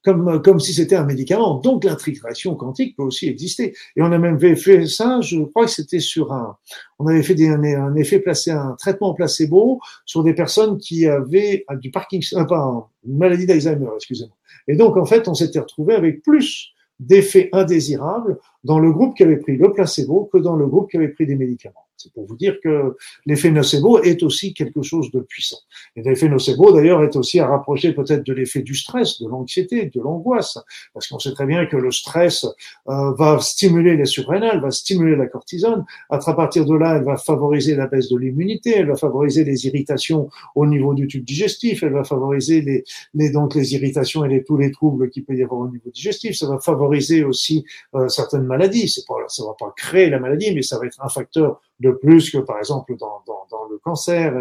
comme, 0.06 0.40
comme 0.40 0.60
si 0.60 0.72
c'était 0.72 0.94
un 0.94 1.04
médicament. 1.04 1.58
Donc 1.58 1.82
l'intégration 1.82 2.54
quantique 2.54 2.96
peut 2.96 3.02
aussi 3.02 3.28
exister. 3.28 3.74
Et 3.96 4.02
on 4.02 4.12
a 4.12 4.18
même 4.18 4.38
fait 4.38 4.86
ça, 4.86 5.20
je 5.20 5.40
crois 5.40 5.64
que 5.64 5.72
c'était 5.72 5.98
sur 5.98 6.32
un, 6.32 6.56
on 7.00 7.08
avait 7.08 7.24
fait 7.24 7.34
des, 7.34 7.48
un, 7.48 7.94
effet 7.96 8.20
placé, 8.20 8.52
un 8.52 8.76
traitement 8.78 9.14
placebo 9.14 9.80
sur 10.04 10.22
des 10.22 10.32
personnes 10.32 10.78
qui 10.78 11.08
avaient 11.08 11.64
du 11.80 11.90
Parkinson, 11.90 12.46
euh, 12.48 12.80
une 13.04 13.18
maladie 13.18 13.46
d'Alzheimer, 13.46 13.88
excusez-moi. 13.96 14.36
Et 14.68 14.76
donc 14.76 14.96
en 14.96 15.06
fait, 15.06 15.26
on 15.26 15.34
s'était 15.34 15.58
retrouvé 15.58 15.94
avec 15.94 16.22
plus 16.22 16.68
d'effets 17.00 17.48
indésirables 17.52 18.38
dans 18.62 18.78
le 18.78 18.92
groupe 18.92 19.16
qui 19.16 19.24
avait 19.24 19.38
pris 19.38 19.56
le 19.56 19.72
placebo 19.72 20.30
que 20.32 20.38
dans 20.38 20.54
le 20.54 20.68
groupe 20.68 20.88
qui 20.88 20.98
avait 20.98 21.08
pris 21.08 21.26
des 21.26 21.34
médicaments. 21.34 21.85
C'est 21.96 22.12
pour 22.12 22.26
vous 22.26 22.36
dire 22.36 22.56
que 22.62 22.96
l'effet 23.24 23.50
nocebo 23.50 24.02
est 24.02 24.22
aussi 24.22 24.52
quelque 24.52 24.82
chose 24.82 25.10
de 25.10 25.20
puissant. 25.20 25.58
Et 25.96 26.02
l'effet 26.02 26.28
nocebo, 26.28 26.72
d'ailleurs, 26.72 27.02
est 27.02 27.16
aussi 27.16 27.40
à 27.40 27.46
rapprocher 27.46 27.92
peut-être 27.92 28.24
de 28.24 28.32
l'effet 28.32 28.62
du 28.62 28.74
stress, 28.74 29.20
de 29.20 29.28
l'anxiété, 29.28 29.86
de 29.86 30.00
l'angoisse, 30.00 30.58
parce 30.92 31.08
qu'on 31.08 31.18
sait 31.18 31.32
très 31.32 31.46
bien 31.46 31.66
que 31.66 31.76
le 31.76 31.90
stress 31.90 32.44
euh, 32.88 33.12
va 33.14 33.38
stimuler 33.40 33.96
les 33.96 34.04
surrénales, 34.04 34.60
va 34.60 34.70
stimuler 34.70 35.16
la 35.16 35.26
cortisone. 35.26 35.84
À 36.10 36.18
partir 36.34 36.66
de 36.66 36.74
là, 36.74 36.96
elle 36.96 37.04
va 37.04 37.16
favoriser 37.16 37.74
la 37.74 37.86
baisse 37.86 38.08
de 38.08 38.18
l'immunité, 38.18 38.74
elle 38.76 38.88
va 38.88 38.96
favoriser 38.96 39.44
les 39.44 39.66
irritations 39.66 40.28
au 40.54 40.66
niveau 40.66 40.94
du 40.94 41.06
tube 41.06 41.24
digestif, 41.24 41.82
elle 41.82 41.92
va 41.92 42.04
favoriser 42.04 42.60
les, 42.60 42.84
les 43.14 43.30
donc 43.30 43.54
les 43.54 43.74
irritations 43.74 44.24
et 44.24 44.28
les, 44.28 44.44
tous 44.44 44.56
les 44.56 44.70
troubles 44.70 45.08
qu'il 45.10 45.24
peut 45.24 45.34
y 45.34 45.42
avoir 45.42 45.60
au 45.60 45.70
niveau 45.70 45.90
digestif. 45.90 46.36
Ça 46.36 46.46
va 46.46 46.58
favoriser 46.58 47.24
aussi 47.24 47.64
euh, 47.94 48.08
certaines 48.08 48.44
maladies. 48.44 48.88
C'est 48.88 49.06
pas, 49.06 49.14
ça 49.28 49.44
va 49.44 49.54
pas 49.58 49.72
créer 49.76 50.10
la 50.10 50.18
maladie, 50.18 50.54
mais 50.54 50.62
ça 50.62 50.78
va 50.78 50.86
être 50.86 51.02
un 51.02 51.08
facteur 51.08 51.60
de 51.80 51.90
plus 51.90 52.30
que 52.30 52.38
par 52.38 52.58
exemple 52.58 52.96
dans, 52.96 53.22
dans, 53.26 53.46
dans 53.50 53.64
le 53.70 53.78
cancer 53.78 54.34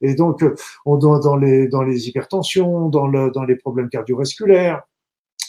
et, 0.00 0.14
donc 0.14 0.44
on 0.86 0.96
dans, 0.96 1.18
dans 1.18 1.36
les 1.36 1.68
dans 1.68 1.82
les 1.82 2.08
hypertensions, 2.08 2.88
dans 2.88 3.06
le 3.06 3.30
dans 3.30 3.44
les 3.44 3.56
problèmes 3.56 3.88
cardiovasculaires. 3.88 4.82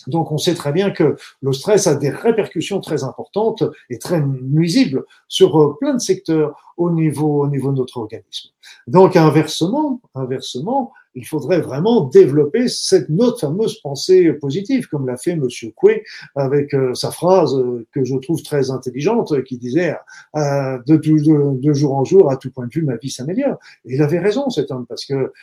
Donc 0.07 0.31
on 0.31 0.37
sait 0.37 0.55
très 0.55 0.71
bien 0.71 0.91
que 0.91 1.17
le 1.41 1.53
stress 1.53 1.85
a 1.87 1.95
des 1.95 2.09
répercussions 2.09 2.79
très 2.79 3.03
importantes 3.03 3.63
et 3.89 3.99
très 3.99 4.21
nuisibles 4.21 5.05
sur 5.27 5.61
euh, 5.61 5.77
plein 5.79 5.93
de 5.93 5.99
secteurs 5.99 6.73
au 6.77 6.89
niveau 6.89 7.43
au 7.43 7.47
niveau 7.47 7.71
de 7.71 7.77
notre 7.77 7.97
organisme. 7.97 8.49
Donc 8.87 9.15
inversement, 9.15 10.01
inversement, 10.15 10.93
il 11.19 11.25
faudrait 11.25 11.59
vraiment 11.59 12.05
développer 12.05 12.69
cette 12.69 13.09
notre 13.09 13.41
fameuse 13.41 13.81
pensée 13.81 14.31
positive, 14.31 14.87
comme 14.87 15.05
l'a 15.05 15.17
fait 15.17 15.35
Monsieur 15.35 15.71
Coué 15.75 16.05
avec 16.33 16.73
euh, 16.73 16.93
sa 16.93 17.11
phrase 17.11 17.53
euh, 17.55 17.85
que 17.91 18.05
je 18.05 18.15
trouve 18.15 18.41
très 18.41 18.71
intelligente, 18.71 19.43
qui 19.43 19.57
disait 19.57 19.97
euh, 20.37 20.77
de, 20.87 21.73
jour 21.73 21.95
en 21.97 22.05
jour, 22.05 22.31
à 22.31 22.37
tout 22.37 22.51
point 22.51 22.67
de 22.67 22.71
vue, 22.71 22.83
ma 22.83 22.95
vie 22.95 23.09
s'améliore. 23.09 23.57
Il 23.83 24.01
avait 24.01 24.19
raison 24.19 24.49
cet 24.49 24.71
homme, 24.71 24.85
parce 24.87 25.05
que 25.05 25.33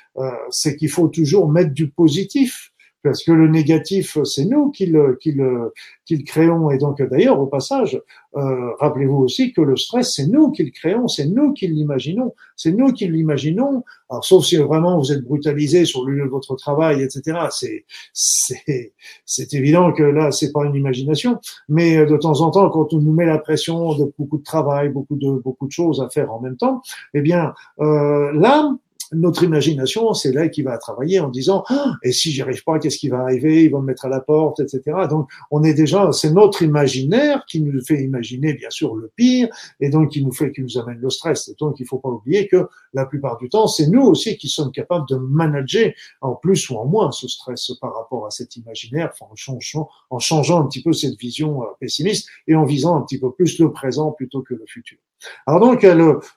c'est 0.50 0.76
qu'il 0.76 0.88
faut 0.88 1.08
toujours 1.08 1.50
mettre 1.50 1.72
du 1.72 1.90
positif 1.90 2.72
parce 3.06 3.22
que 3.22 3.30
le 3.30 3.46
négatif, 3.46 4.18
c'est 4.24 4.46
nous 4.46 4.72
qui 4.72 4.86
le, 4.86 5.16
qui 5.20 5.30
le, 5.30 5.72
qui 6.04 6.16
le 6.16 6.24
créons. 6.24 6.72
Et 6.72 6.78
donc, 6.78 7.00
d'ailleurs, 7.00 7.38
au 7.38 7.46
passage, 7.46 8.02
euh, 8.36 8.72
rappelez-vous 8.80 9.18
aussi 9.18 9.52
que 9.52 9.60
le 9.60 9.76
stress, 9.76 10.14
c'est 10.16 10.26
nous 10.26 10.50
qui 10.50 10.64
le 10.64 10.70
créons, 10.70 11.06
c'est 11.06 11.26
nous 11.26 11.52
qui 11.52 11.68
l'imaginons, 11.68 12.34
c'est 12.56 12.72
nous 12.72 12.92
qui 12.92 13.06
l'imaginons. 13.06 13.84
Alors, 14.10 14.24
sauf 14.24 14.44
si 14.44 14.56
vraiment 14.56 14.98
vous 14.98 15.12
êtes 15.12 15.22
brutalisé 15.22 15.84
sur 15.84 16.04
le 16.04 16.14
lieu 16.14 16.24
de 16.24 16.30
votre 16.30 16.56
travail, 16.56 17.00
etc. 17.00 17.38
C'est, 17.50 17.84
c'est, 18.12 18.92
c'est 19.24 19.54
évident 19.54 19.92
que 19.92 20.02
là, 20.02 20.32
c'est 20.32 20.50
pas 20.50 20.64
une 20.64 20.74
imagination. 20.74 21.38
Mais 21.68 21.96
euh, 21.96 22.06
de 22.06 22.16
temps 22.16 22.40
en 22.40 22.50
temps, 22.50 22.68
quand 22.70 22.92
on 22.92 22.98
nous 22.98 23.12
met 23.12 23.26
la 23.26 23.38
pression 23.38 23.94
de 23.94 24.12
beaucoup 24.18 24.38
de 24.38 24.44
travail, 24.44 24.88
beaucoup 24.88 25.16
de, 25.16 25.30
beaucoup 25.30 25.68
de 25.68 25.72
choses 25.72 26.00
à 26.00 26.08
faire 26.08 26.32
en 26.32 26.40
même 26.40 26.56
temps, 26.56 26.82
eh 27.14 27.20
bien, 27.20 27.54
euh, 27.78 28.32
là, 28.32 28.76
notre 29.12 29.44
imagination, 29.44 30.12
c'est 30.14 30.32
là 30.32 30.48
qui 30.48 30.62
va 30.62 30.78
travailler 30.78 31.20
en 31.20 31.28
disant 31.28 31.64
ah, 31.68 31.94
et 32.02 32.12
si 32.12 32.32
j'y 32.32 32.42
arrive 32.42 32.64
pas, 32.64 32.78
qu'est-ce 32.78 32.98
qui 32.98 33.08
va 33.08 33.20
arriver? 33.20 33.64
Ils 33.64 33.70
vont 33.70 33.80
me 33.80 33.86
mettre 33.86 34.06
à 34.06 34.08
la 34.08 34.20
porte, 34.20 34.60
etc. 34.60 34.82
Donc 35.08 35.28
on 35.50 35.62
est 35.62 35.74
déjà, 35.74 36.10
c'est 36.12 36.30
notre 36.30 36.62
imaginaire 36.62 37.44
qui 37.46 37.60
nous 37.60 37.80
fait 37.84 38.02
imaginer 38.02 38.54
bien 38.54 38.70
sûr 38.70 38.94
le 38.94 39.10
pire 39.14 39.48
et 39.80 39.90
donc 39.90 40.10
qui 40.10 40.24
nous 40.24 40.32
fait, 40.32 40.52
qui 40.52 40.62
nous 40.62 40.78
amène 40.78 40.98
le 40.98 41.10
stress. 41.10 41.48
Et 41.48 41.54
donc 41.58 41.80
il 41.80 41.86
faut 41.86 41.98
pas 41.98 42.08
oublier 42.08 42.48
que 42.48 42.68
la 42.94 43.06
plupart 43.06 43.38
du 43.38 43.48
temps, 43.48 43.66
c'est 43.66 43.86
nous 43.86 44.02
aussi 44.02 44.36
qui 44.36 44.48
sommes 44.48 44.72
capables 44.72 45.08
de 45.08 45.16
manager 45.16 45.92
en 46.20 46.34
plus 46.34 46.68
ou 46.70 46.76
en 46.76 46.86
moins 46.86 47.12
ce 47.12 47.28
stress 47.28 47.72
par 47.80 47.94
rapport 47.94 48.26
à 48.26 48.30
cet 48.30 48.56
imaginaire, 48.56 49.12
en 49.20 49.34
changeant, 49.34 49.88
en 50.10 50.18
changeant 50.18 50.62
un 50.62 50.66
petit 50.66 50.82
peu 50.82 50.92
cette 50.92 51.18
vision 51.18 51.62
euh, 51.62 51.66
pessimiste 51.80 52.28
et 52.46 52.54
en 52.54 52.64
visant 52.64 52.96
un 52.96 53.02
petit 53.02 53.18
peu 53.18 53.32
plus 53.32 53.58
le 53.58 53.70
présent 53.70 54.12
plutôt 54.12 54.42
que 54.42 54.54
le 54.54 54.64
futur. 54.66 54.98
Alors 55.46 55.60
donc 55.60 55.86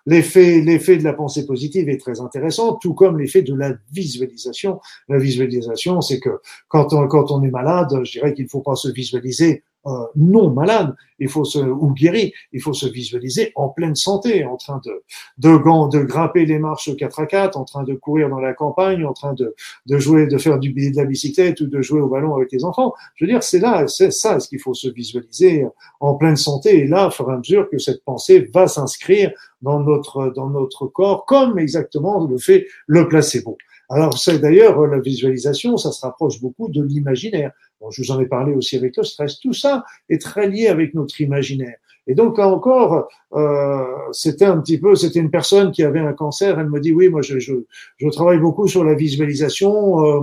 l'effet 0.06 0.62
l'effet 0.62 0.98
de 0.98 1.04
la 1.04 1.14
pensée 1.14 1.46
positive 1.46 1.90
est 1.90 2.00
très 2.00 2.22
intéressant, 2.22 2.69
tout 2.78 2.94
comme 2.94 3.20
l'effet 3.20 3.42
de 3.42 3.54
la 3.54 3.74
visualisation. 3.92 4.80
La 5.08 5.18
visualisation, 5.18 6.02
c'est 6.02 6.20
que 6.20 6.42
quand 6.68 6.94
on, 6.94 7.08
quand 7.08 7.32
on 7.32 7.44
est 7.44 7.52
malade, 7.52 8.00
je 8.04 8.12
dirais 8.12 8.34
qu'il 8.34 8.46
ne 8.46 8.50
faut 8.50 8.62
pas 8.62 8.76
se 8.76 8.90
visualiser 8.90 9.64
euh, 9.86 9.92
non 10.16 10.52
malade, 10.52 10.94
il 11.20 11.30
faut 11.30 11.46
se 11.46 11.60
ou 11.60 11.94
guéri, 11.94 12.34
il 12.52 12.62
faut 12.62 12.74
se 12.74 12.88
visualiser 12.88 13.52
en 13.56 13.70
pleine 13.70 13.96
santé, 13.96 14.44
en 14.44 14.58
train 14.58 14.82
de 14.86 15.04
de, 15.38 15.50
de 15.90 16.04
grimper 16.04 16.46
les 16.46 16.60
marches 16.60 16.96
4 16.96 17.20
à 17.20 17.26
4, 17.26 17.58
en 17.58 17.64
train 17.64 17.84
de 17.84 17.94
courir 17.94 18.30
dans 18.30 18.40
la 18.40 18.54
campagne, 18.54 19.06
en 19.06 19.14
train 19.14 19.34
de 19.34 19.56
de 19.86 19.98
jouer, 19.98 20.28
de 20.28 20.38
faire 20.38 20.60
du 20.60 20.74
de 20.74 20.96
la 20.96 21.06
bicyclette 21.06 21.62
ou 21.62 21.68
de 21.68 21.82
jouer 21.82 22.02
au 22.02 22.10
ballon 22.10 22.36
avec 22.36 22.52
les 22.52 22.66
enfants. 22.66 22.94
Je 23.16 23.26
veux 23.26 23.32
dire, 23.32 23.42
c'est 23.42 23.60
là, 23.60 23.88
c'est 23.88 24.12
ça 24.12 24.40
ce 24.40 24.50
qu'il 24.50 24.60
faut 24.60 24.74
se 24.74 24.90
visualiser 24.90 25.66
en 26.00 26.16
pleine 26.16 26.38
santé. 26.38 26.80
Et 26.80 26.88
là, 26.88 27.10
il 27.12 27.16
fur 27.16 27.30
et 27.30 27.34
à 27.34 27.38
mesure 27.38 27.70
que 27.70 27.78
cette 27.78 28.04
pensée 28.04 28.50
va 28.54 28.68
s'inscrire 28.68 29.32
dans 29.62 29.80
notre 29.80 30.34
dans 30.36 30.50
notre 30.50 30.88
corps, 30.88 31.26
comme 31.26 31.58
exactement 31.58 32.26
le 32.26 32.38
fait 32.38 32.68
le 32.88 33.08
placebo. 33.08 33.58
Alors 33.92 34.18
c'est 34.20 34.38
d'ailleurs 34.38 34.86
la 34.86 35.00
visualisation, 35.00 35.78
ça 35.78 35.92
se 35.92 36.06
rapproche 36.06 36.40
beaucoup 36.40 36.70
de 36.70 36.84
l'imaginaire 36.84 37.52
je 37.90 38.02
vous 38.02 38.12
en 38.12 38.20
ai 38.20 38.26
parlé 38.26 38.54
aussi 38.54 38.76
avec 38.78 38.98
le 38.98 39.04
stress. 39.04 39.40
Tout 39.40 39.54
ça 39.54 39.84
est 40.10 40.22
très 40.22 40.48
lié 40.48 40.68
avec 40.68 40.94
notre 40.94 41.20
imaginaire. 41.22 41.78
Et 42.10 42.16
donc 42.16 42.40
encore, 42.40 43.08
euh, 43.34 43.86
c'était 44.14 44.46
un 44.46 44.60
petit 44.60 44.80
peu, 44.80 44.96
c'était 44.96 45.20
une 45.20 45.30
personne 45.30 45.72
qui 45.72 45.84
avait 45.84 46.00
un 46.00 46.14
cancer. 46.14 46.60
Elle 46.60 46.70
me 46.70 46.80
dit 46.80 46.92
oui, 46.92 47.08
moi 47.08 47.22
je, 47.22 47.38
je, 47.38 47.54
je 47.98 48.10
travaille 48.10 48.40
beaucoup 48.40 48.68
sur 48.68 48.84
la 48.84 48.96
visualisation 48.96 50.04
euh, 50.04 50.22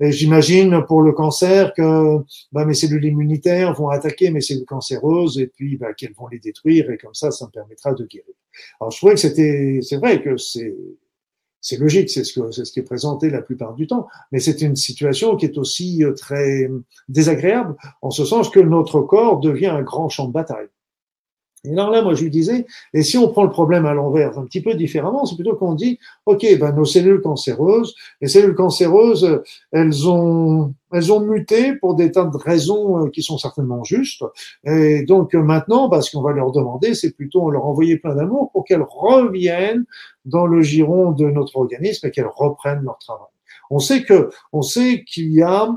et 0.00 0.12
j'imagine 0.12 0.82
pour 0.88 1.02
le 1.02 1.12
cancer 1.12 1.74
que 1.74 2.18
bah, 2.52 2.64
mes 2.64 2.72
cellules 2.72 3.04
immunitaires 3.04 3.74
vont 3.74 3.90
attaquer 3.90 4.30
mes 4.30 4.40
cellules 4.40 4.64
cancéreuses 4.64 5.38
et 5.38 5.46
puis 5.46 5.76
bah, 5.76 5.92
qu'elles 5.92 6.14
vont 6.14 6.28
les 6.28 6.38
détruire 6.38 6.90
et 6.90 6.96
comme 6.96 7.14
ça, 7.14 7.30
ça 7.30 7.44
me 7.44 7.50
permettra 7.50 7.92
de 7.92 8.06
guérir. 8.06 8.32
Alors 8.80 8.90
je 8.90 8.96
trouvais 8.96 9.14
que 9.14 9.20
c'était, 9.20 9.80
c'est 9.82 9.98
vrai 9.98 10.22
que 10.22 10.38
c'est 10.38 10.74
c'est 11.60 11.78
logique, 11.78 12.10
c'est 12.10 12.24
ce, 12.24 12.72
qui 12.72 12.78
est 12.78 12.82
présenté 12.82 13.30
la 13.30 13.42
plupart 13.42 13.74
du 13.74 13.86
temps, 13.86 14.06
mais 14.32 14.40
c'est 14.40 14.62
une 14.62 14.76
situation 14.76 15.36
qui 15.36 15.46
est 15.46 15.58
aussi 15.58 16.04
euh, 16.04 16.12
très 16.12 16.70
désagréable, 17.08 17.74
en 18.02 18.10
ce 18.10 18.24
sens 18.24 18.50
que 18.50 18.60
notre 18.60 19.00
corps 19.00 19.40
devient 19.40 19.66
un 19.66 19.82
grand 19.82 20.08
champ 20.08 20.26
de 20.26 20.32
bataille. 20.32 20.68
Et 21.66 21.72
alors 21.72 21.90
là, 21.90 22.02
moi, 22.02 22.14
je 22.14 22.22
lui 22.24 22.30
disais, 22.30 22.66
et 22.94 23.02
si 23.02 23.18
on 23.18 23.28
prend 23.28 23.44
le 23.44 23.50
problème 23.50 23.86
à 23.86 23.94
l'envers, 23.94 24.38
un 24.38 24.44
petit 24.44 24.60
peu 24.60 24.74
différemment, 24.74 25.24
c'est 25.24 25.34
plutôt 25.34 25.56
qu'on 25.56 25.74
dit, 25.74 25.98
OK, 26.26 26.46
ben, 26.58 26.72
nos 26.72 26.84
cellules 26.84 27.20
cancéreuses, 27.20 27.94
les 28.20 28.28
cellules 28.28 28.54
cancéreuses, 28.54 29.42
elles 29.72 30.08
ont, 30.08 30.74
elles 30.92 31.12
ont 31.12 31.20
muté 31.20 31.74
pour 31.74 31.94
des 31.94 32.12
tas 32.12 32.24
de 32.24 32.36
raisons 32.36 33.04
euh, 33.04 33.10
qui 33.10 33.22
sont 33.22 33.38
certainement 33.38 33.84
justes. 33.84 34.24
Et 34.64 35.04
donc, 35.04 35.34
maintenant, 35.34 35.88
ben, 35.88 36.00
ce 36.00 36.10
qu'on 36.10 36.22
va 36.22 36.32
leur 36.32 36.52
demander, 36.52 36.94
c'est 36.94 37.12
plutôt 37.12 37.50
leur 37.50 37.66
envoyer 37.66 37.98
plein 37.98 38.14
d'amour 38.14 38.50
pour 38.52 38.64
qu'elles 38.64 38.86
reviennent 38.88 39.84
dans 40.24 40.46
le 40.46 40.62
giron 40.62 41.12
de 41.12 41.26
notre 41.26 41.56
organisme 41.56 42.06
et 42.06 42.10
qu'elles 42.10 42.30
reprennent 42.34 42.82
leur 42.82 42.98
travail. 42.98 43.26
On 43.70 43.78
sait 43.78 44.02
que, 44.02 44.30
on 44.52 44.62
sait 44.62 45.04
qu'il 45.04 45.32
y 45.32 45.42
a 45.42 45.64
euh, 45.64 45.72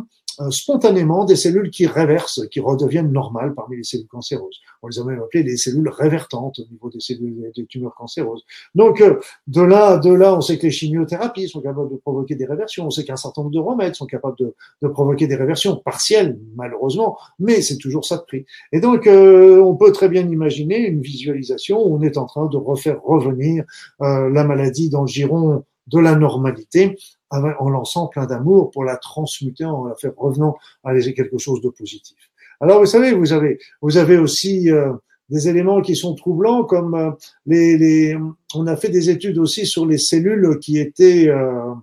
spontanément 0.51 1.25
des 1.25 1.35
cellules 1.35 1.69
qui 1.69 1.85
réversent, 1.85 2.47
qui 2.49 2.59
redeviennent 2.59 3.11
normales 3.11 3.53
parmi 3.53 3.77
les 3.77 3.83
cellules 3.83 4.07
cancéreuses. 4.07 4.59
On 4.81 4.87
les 4.87 4.99
a 4.99 5.03
même 5.03 5.19
appelées 5.19 5.43
les 5.43 5.57
cellules 5.57 5.89
révertantes 5.89 6.59
au 6.59 6.71
niveau 6.71 6.89
des 6.89 6.99
cellules 6.99 7.51
des 7.55 7.65
tumeurs 7.65 7.95
cancéreuses. 7.95 8.45
Donc 8.75 9.01
euh, 9.01 9.19
de 9.47 9.61
là, 9.61 9.97
de 9.97 10.11
là, 10.11 10.35
on 10.35 10.41
sait 10.41 10.57
que 10.57 10.63
les 10.63 10.71
chimiothérapies 10.71 11.49
sont 11.49 11.61
capables 11.61 11.89
de 11.89 11.97
provoquer 11.97 12.35
des 12.35 12.45
réversions. 12.45 12.87
On 12.87 12.89
sait 12.89 13.03
qu'un 13.03 13.15
certain 13.15 13.41
nombre 13.41 13.53
de 13.53 13.59
remèdes 13.59 13.95
sont 13.95 14.05
capables 14.05 14.37
de, 14.37 14.87
provoquer 14.87 15.27
des 15.27 15.35
réversions 15.35 15.75
partielles, 15.75 16.39
malheureusement, 16.55 17.17
mais 17.39 17.61
c'est 17.61 17.77
toujours 17.77 18.05
ça 18.05 18.17
de 18.17 18.23
prix. 18.23 18.45
Et 18.71 18.79
donc 18.79 19.07
euh, 19.07 19.61
on 19.61 19.75
peut 19.75 19.91
très 19.91 20.09
bien 20.09 20.27
imaginer 20.27 20.79
une 20.79 21.01
visualisation 21.01 21.85
où 21.85 21.95
on 21.95 22.01
est 22.01 22.17
en 22.17 22.25
train 22.25 22.47
de 22.47 22.57
refaire 22.57 23.01
revenir 23.03 23.63
la 23.99 24.43
maladie 24.43 24.89
dans 24.89 25.01
le 25.01 25.07
giron 25.07 25.63
de 25.91 25.99
la 25.99 26.15
normalité 26.15 26.97
en 27.31 27.69
lançant 27.69 28.07
plein 28.07 28.25
d'amour 28.25 28.71
pour 28.71 28.83
la 28.83 28.97
transmuter, 28.97 29.65
en 29.65 29.85
la 29.85 29.95
faire 29.95 30.13
revenant 30.17 30.57
à 30.83 30.97
quelque 30.99 31.37
chose 31.37 31.61
de 31.61 31.69
positif. 31.69 32.17
Alors 32.61 32.79
vous 32.79 32.85
savez, 32.85 33.13
vous 33.13 33.31
avez, 33.33 33.59
vous 33.81 33.97
avez 33.97 34.17
aussi 34.17 34.69
euh, 34.69 34.93
des 35.29 35.47
éléments 35.47 35.81
qui 35.81 35.95
sont 35.95 36.13
troublants, 36.15 36.63
comme 36.63 36.95
euh, 36.95 37.11
les, 37.45 37.77
les, 37.77 38.17
on 38.53 38.67
a 38.67 38.75
fait 38.75 38.89
des 38.89 39.09
études 39.09 39.37
aussi 39.37 39.65
sur 39.65 39.85
les 39.85 39.97
cellules 39.97 40.59
qui 40.59 40.77
étaient 40.77 41.29
euh, 41.29 41.73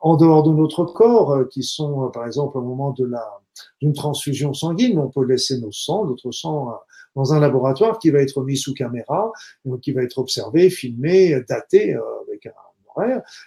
en 0.00 0.16
dehors 0.16 0.42
de 0.44 0.52
notre 0.52 0.84
corps, 0.84 1.46
qui 1.50 1.62
sont 1.62 2.10
par 2.12 2.26
exemple 2.26 2.58
au 2.58 2.62
moment 2.62 2.92
de 2.92 3.04
la 3.04 3.24
d'une 3.80 3.92
transfusion 3.92 4.54
sanguine, 4.54 4.98
on 4.98 5.08
peut 5.08 5.24
laisser 5.24 5.60
nos 5.60 5.70
sangs, 5.70 6.06
notre 6.06 6.32
sang 6.32 6.72
dans 7.14 7.34
un 7.34 7.38
laboratoire 7.38 7.98
qui 7.98 8.10
va 8.10 8.20
être 8.20 8.42
mis 8.42 8.56
sous 8.56 8.72
caméra, 8.72 9.30
qui 9.82 9.92
va 9.92 10.02
être 10.02 10.18
observé, 10.18 10.70
filmé, 10.70 11.38
daté 11.48 11.94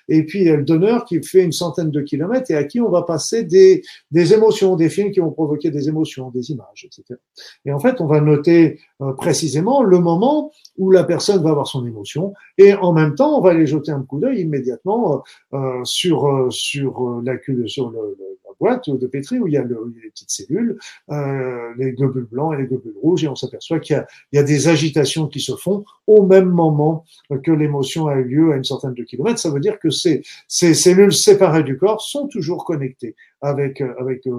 et 0.07 0.23
puis 0.23 0.45
le 0.45 0.63
donneur 0.63 1.05
qui 1.05 1.21
fait 1.23 1.43
une 1.43 1.51
centaine 1.51 1.91
de 1.91 2.01
kilomètres 2.01 2.51
et 2.51 2.55
à 2.55 2.63
qui 2.63 2.79
on 2.79 2.89
va 2.89 3.03
passer 3.03 3.43
des, 3.43 3.83
des 4.11 4.33
émotions, 4.33 4.75
des 4.75 4.89
films 4.89 5.11
qui 5.11 5.19
vont 5.19 5.31
provoquer 5.31 5.71
des 5.71 5.87
émotions, 5.87 6.31
des 6.31 6.51
images, 6.51 6.85
etc. 6.85 7.19
Et 7.65 7.71
en 7.71 7.79
fait, 7.79 8.01
on 8.01 8.07
va 8.07 8.21
noter 8.21 8.79
euh, 9.01 9.13
précisément 9.13 9.83
le 9.83 9.99
moment 9.99 10.51
où 10.77 10.91
la 10.91 11.03
personne 11.03 11.41
va 11.43 11.51
avoir 11.51 11.67
son 11.67 11.85
émotion 11.85 12.33
et 12.57 12.73
en 12.73 12.93
même 12.93 13.15
temps, 13.15 13.37
on 13.37 13.41
va 13.41 13.51
aller 13.51 13.67
jeter 13.67 13.91
un 13.91 14.03
coup 14.03 14.19
d'œil 14.19 14.41
immédiatement 14.41 15.23
euh, 15.53 15.57
euh 15.57 15.81
sur 15.83 16.47
sur 16.49 17.21
la 17.23 17.33
sur 17.67 17.89
le, 17.89 18.17
la 18.44 18.44
boîte 18.59 18.89
de 18.89 19.07
pétri 19.07 19.39
où 19.39 19.47
il 19.47 19.53
y 19.53 19.57
a, 19.57 19.63
le, 19.63 19.93
les 20.01 20.09
petites 20.09 20.31
cellules, 20.31 20.77
les 21.09 21.91
globules 21.93 22.27
blancs 22.29 22.53
et 22.53 22.61
les 22.61 22.67
globules 22.67 22.95
rouges 23.01 23.23
et 23.23 23.27
on 23.27 23.35
s'aperçoit 23.35 23.79
qu'il 23.79 24.03
y 24.33 24.37
a, 24.37 24.43
des 24.43 24.67
agitations 24.67 25.27
qui 25.27 25.39
se 25.39 25.55
font 25.55 25.85
au 26.07 26.25
même 26.25 26.49
moment 26.49 27.05
que 27.43 27.51
l'émotion 27.51 28.07
a 28.07 28.15
eu 28.15 28.23
lieu 28.23 28.53
à 28.53 28.57
une 28.57 28.63
centaine 28.63 28.93
de 28.93 29.03
kilomètres. 29.03 29.39
Ça 29.39 29.49
veut 29.49 29.59
dire 29.59 29.79
que 29.79 29.89
ces 29.89 30.23
cellules 30.47 31.13
séparées 31.13 31.63
du 31.63 31.77
corps 31.77 32.01
sont 32.01 32.27
toujours 32.27 32.65
connectées 32.65 33.15
avec, 33.45 33.81
euh, 33.81 33.93
avec 33.99 34.25
euh, 34.27 34.31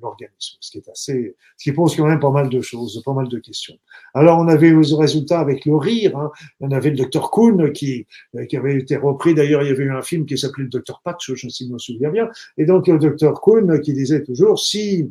l'organisme, 0.00 0.56
ce 0.60 0.70
qui 0.70 0.78
est 0.78 0.88
assez, 0.88 1.34
ce 1.56 1.64
qui 1.64 1.72
pose 1.72 1.96
quand 1.96 2.06
même 2.06 2.20
pas 2.20 2.30
mal 2.30 2.48
de 2.48 2.60
choses, 2.60 3.02
pas 3.04 3.12
mal 3.12 3.28
de 3.28 3.38
questions. 3.38 3.76
Alors, 4.14 4.38
on 4.38 4.48
avait 4.48 4.72
aux 4.72 4.96
résultats 4.96 5.40
avec 5.40 5.64
le 5.66 5.76
rire, 5.76 6.16
hein. 6.16 6.30
on 6.60 6.70
avait 6.70 6.90
le 6.90 6.96
docteur 6.96 7.30
Kuhn 7.30 7.72
qui, 7.72 8.06
euh, 8.36 8.46
qui 8.46 8.56
avait 8.56 8.78
été 8.78 8.96
repris, 8.96 9.34
d'ailleurs, 9.34 9.62
il 9.62 9.68
y 9.68 9.72
avait 9.72 9.84
eu 9.84 9.92
un 9.92 10.02
film 10.02 10.24
qui 10.26 10.38
s'appelait 10.38 10.64
le 10.64 10.70
docteur 10.70 11.00
Patch, 11.04 11.26
je 11.26 11.32
ne 11.32 11.50
sais 11.50 11.50
si 11.50 11.68
je 11.68 11.72
me 11.72 11.78
souviens 11.78 12.10
bien, 12.10 12.28
et 12.56 12.64
donc 12.64 12.86
le 12.86 12.98
docteur 12.98 13.40
Kuhn 13.40 13.80
qui 13.80 13.92
disait 13.92 14.22
toujours, 14.22 14.58
si, 14.58 15.10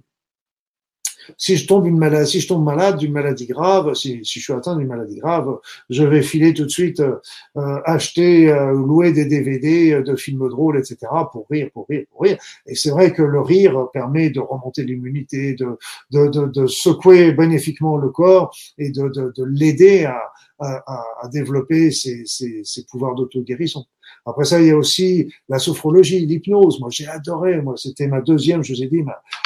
si 1.37 1.57
je 1.57 1.67
tombe 1.67 1.85
une 1.87 1.97
maladie, 1.97 2.29
si 2.31 2.39
je 2.39 2.47
tombe 2.47 2.63
malade 2.63 2.97
d'une 2.97 3.11
maladie 3.11 3.47
grave, 3.47 3.93
si, 3.93 4.23
si 4.23 4.39
je 4.39 4.43
suis 4.43 4.53
atteint 4.53 4.75
d'une 4.75 4.87
maladie 4.87 5.17
grave, 5.17 5.59
je 5.89 6.03
vais 6.03 6.21
filer 6.21 6.53
tout 6.53 6.65
de 6.65 6.69
suite 6.69 6.99
euh, 6.99 7.15
euh 7.57 7.79
acheter, 7.85 8.49
euh, 8.51 8.71
louer 8.73 9.11
des 9.11 9.25
DVD 9.25 9.93
euh, 9.93 10.03
de 10.03 10.15
films 10.15 10.47
drôles, 10.49 10.77
etc. 10.77 10.97
pour 11.31 11.47
rire, 11.49 11.69
pour 11.73 11.87
rire, 11.89 12.05
pour 12.11 12.21
rire. 12.23 12.37
Et 12.65 12.75
c'est 12.75 12.91
vrai 12.91 13.13
que 13.13 13.21
le 13.21 13.41
rire 13.41 13.87
permet 13.93 14.29
de 14.29 14.39
remonter 14.39 14.83
l'immunité, 14.83 15.53
de, 15.53 15.77
de, 16.11 16.27
de, 16.27 16.67
secouer 16.67 17.31
bénéfiquement 17.31 17.97
le 17.97 18.09
corps 18.09 18.55
et 18.77 18.89
de, 18.89 19.09
de 19.09 19.43
l'aider 19.43 20.05
à, 20.05 20.19
à, 20.59 20.83
à, 21.21 21.27
développer 21.27 21.91
ses, 21.91 22.25
ses, 22.25 22.63
ses 22.63 22.85
pouvoirs 22.85 23.15
d'auto-guérison. 23.15 23.85
Après 24.25 24.45
ça, 24.45 24.59
il 24.59 24.67
y 24.67 24.71
a 24.71 24.77
aussi 24.77 25.31
la 25.49 25.59
sophrologie, 25.59 26.25
l'hypnose. 26.25 26.79
Moi, 26.79 26.89
j'ai 26.91 27.07
adoré. 27.07 27.61
Moi, 27.61 27.75
c'était 27.77 28.07
ma 28.07 28.21
deuxième, 28.21 28.63
je 28.63 28.73
vous 28.73 28.83
ai 28.83 28.87
dit, 28.87 29.03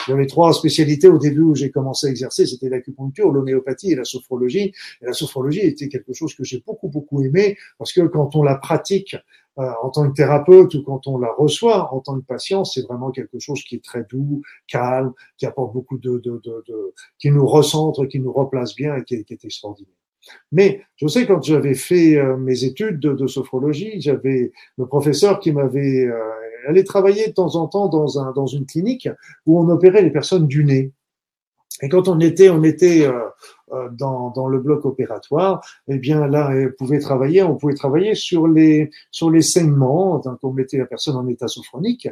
j'avais 0.08 0.26
trois 0.28 0.54
spécialités 0.54 1.08
au 1.08 1.18
début 1.18 1.42
où 1.42 1.56
j'ai 1.56 1.72
commencé 1.72 2.08
à 2.08 2.10
exercer. 2.10 2.46
C'était 2.46 2.70
l'acupuncture, 2.70 3.32
l'homéopathie 3.32 3.92
et 3.92 3.96
la 3.96 4.06
sophrologie. 4.06 4.74
Et 5.02 5.06
la 5.06 5.14
sophrologie 5.14 5.62
était 5.62 5.90
quelque 5.90 6.14
chose 6.14 6.34
que 6.36 6.44
j'ai 6.44 6.64
beaucoup, 6.66 6.90
beaucoup 6.90 7.22
aimé 7.22 7.58
parce 7.78 7.94
que 7.94 8.02
quand 8.02 8.36
on 8.36 8.44
la 8.44 8.56
pratique 8.56 9.16
euh, 9.60 9.70
en 9.84 9.90
tant 9.90 10.10
que 10.10 10.16
thérapeute 10.16 10.74
ou 10.76 10.84
quand 10.84 11.08
on 11.08 11.18
la 11.18 11.32
reçoit 11.34 11.94
en 11.94 12.00
tant 12.00 12.20
que 12.20 12.26
patient, 12.26 12.64
c'est 12.64 12.84
vraiment 12.84 13.12
quelque 13.12 13.38
chose 13.40 13.62
qui 13.64 13.76
est 13.76 13.84
très 13.84 14.06
doux, 14.10 14.42
calme, 14.68 15.12
qui 15.38 15.46
apporte 15.46 15.74
beaucoup 15.74 15.98
de, 15.98 16.20
de, 16.20 16.42
de, 16.44 16.64
de 16.68 16.94
qui 17.20 17.32
nous 17.32 17.46
recentre, 17.46 18.06
qui 18.06 18.20
nous 18.20 18.32
replace 18.32 18.76
bien 18.76 18.96
et 18.96 19.04
qui 19.04 19.24
qui 19.26 19.34
est 19.34 19.44
extraordinaire. 19.44 20.01
Mais 20.52 20.82
je 20.98 21.08
sais 21.08 21.26
quand 21.26 21.42
j'avais 21.42 21.74
fait 21.74 22.16
euh, 22.16 22.38
mes 22.38 22.64
études 22.64 23.00
de, 23.00 23.28
sophrologie, 23.28 24.00
j'avais 24.02 24.52
le 24.78 24.86
professeur 24.86 25.40
qui 25.40 25.52
m'avait 25.52 26.06
euh, 26.06 26.20
allé 26.68 26.84
travailler 26.84 27.28
de 27.28 27.34
temps 27.34 27.56
en 27.56 27.68
temps 27.68 27.88
dans, 27.88 28.20
un, 28.20 28.32
dans 28.32 28.48
une 28.48 28.66
clinique 28.66 29.10
où 29.46 29.60
on 29.60 29.70
opérait 29.70 30.02
les 30.02 30.12
personnes 30.12 30.48
du 30.48 30.64
nez. 30.64 30.92
Et 31.82 31.90
quand 31.90 32.08
on 32.08 32.20
était, 32.20 32.50
on 32.50 32.64
était 32.64 33.08
euh, 33.08 33.90
dans, 33.92 34.30
dans 34.30 34.48
le 34.48 34.60
bloc 34.60 34.86
opératoire, 34.86 35.66
eh 35.88 35.98
bien 35.98 36.28
là, 36.28 36.52
on 36.54 36.72
pouvait 36.78 37.00
travailler, 37.00 37.42
on 37.42 37.56
pouvait 37.56 37.74
travailler 37.74 38.14
sur 38.14 38.48
les 38.48 38.92
sur 39.10 39.32
les 39.32 39.42
saignements. 39.42 40.20
Donc 40.20 40.38
on 40.44 40.52
mettait 40.52 40.78
la 40.78 40.86
personne 40.86 41.16
en 41.16 41.28
état 41.28 41.48
sophronique 41.48 42.08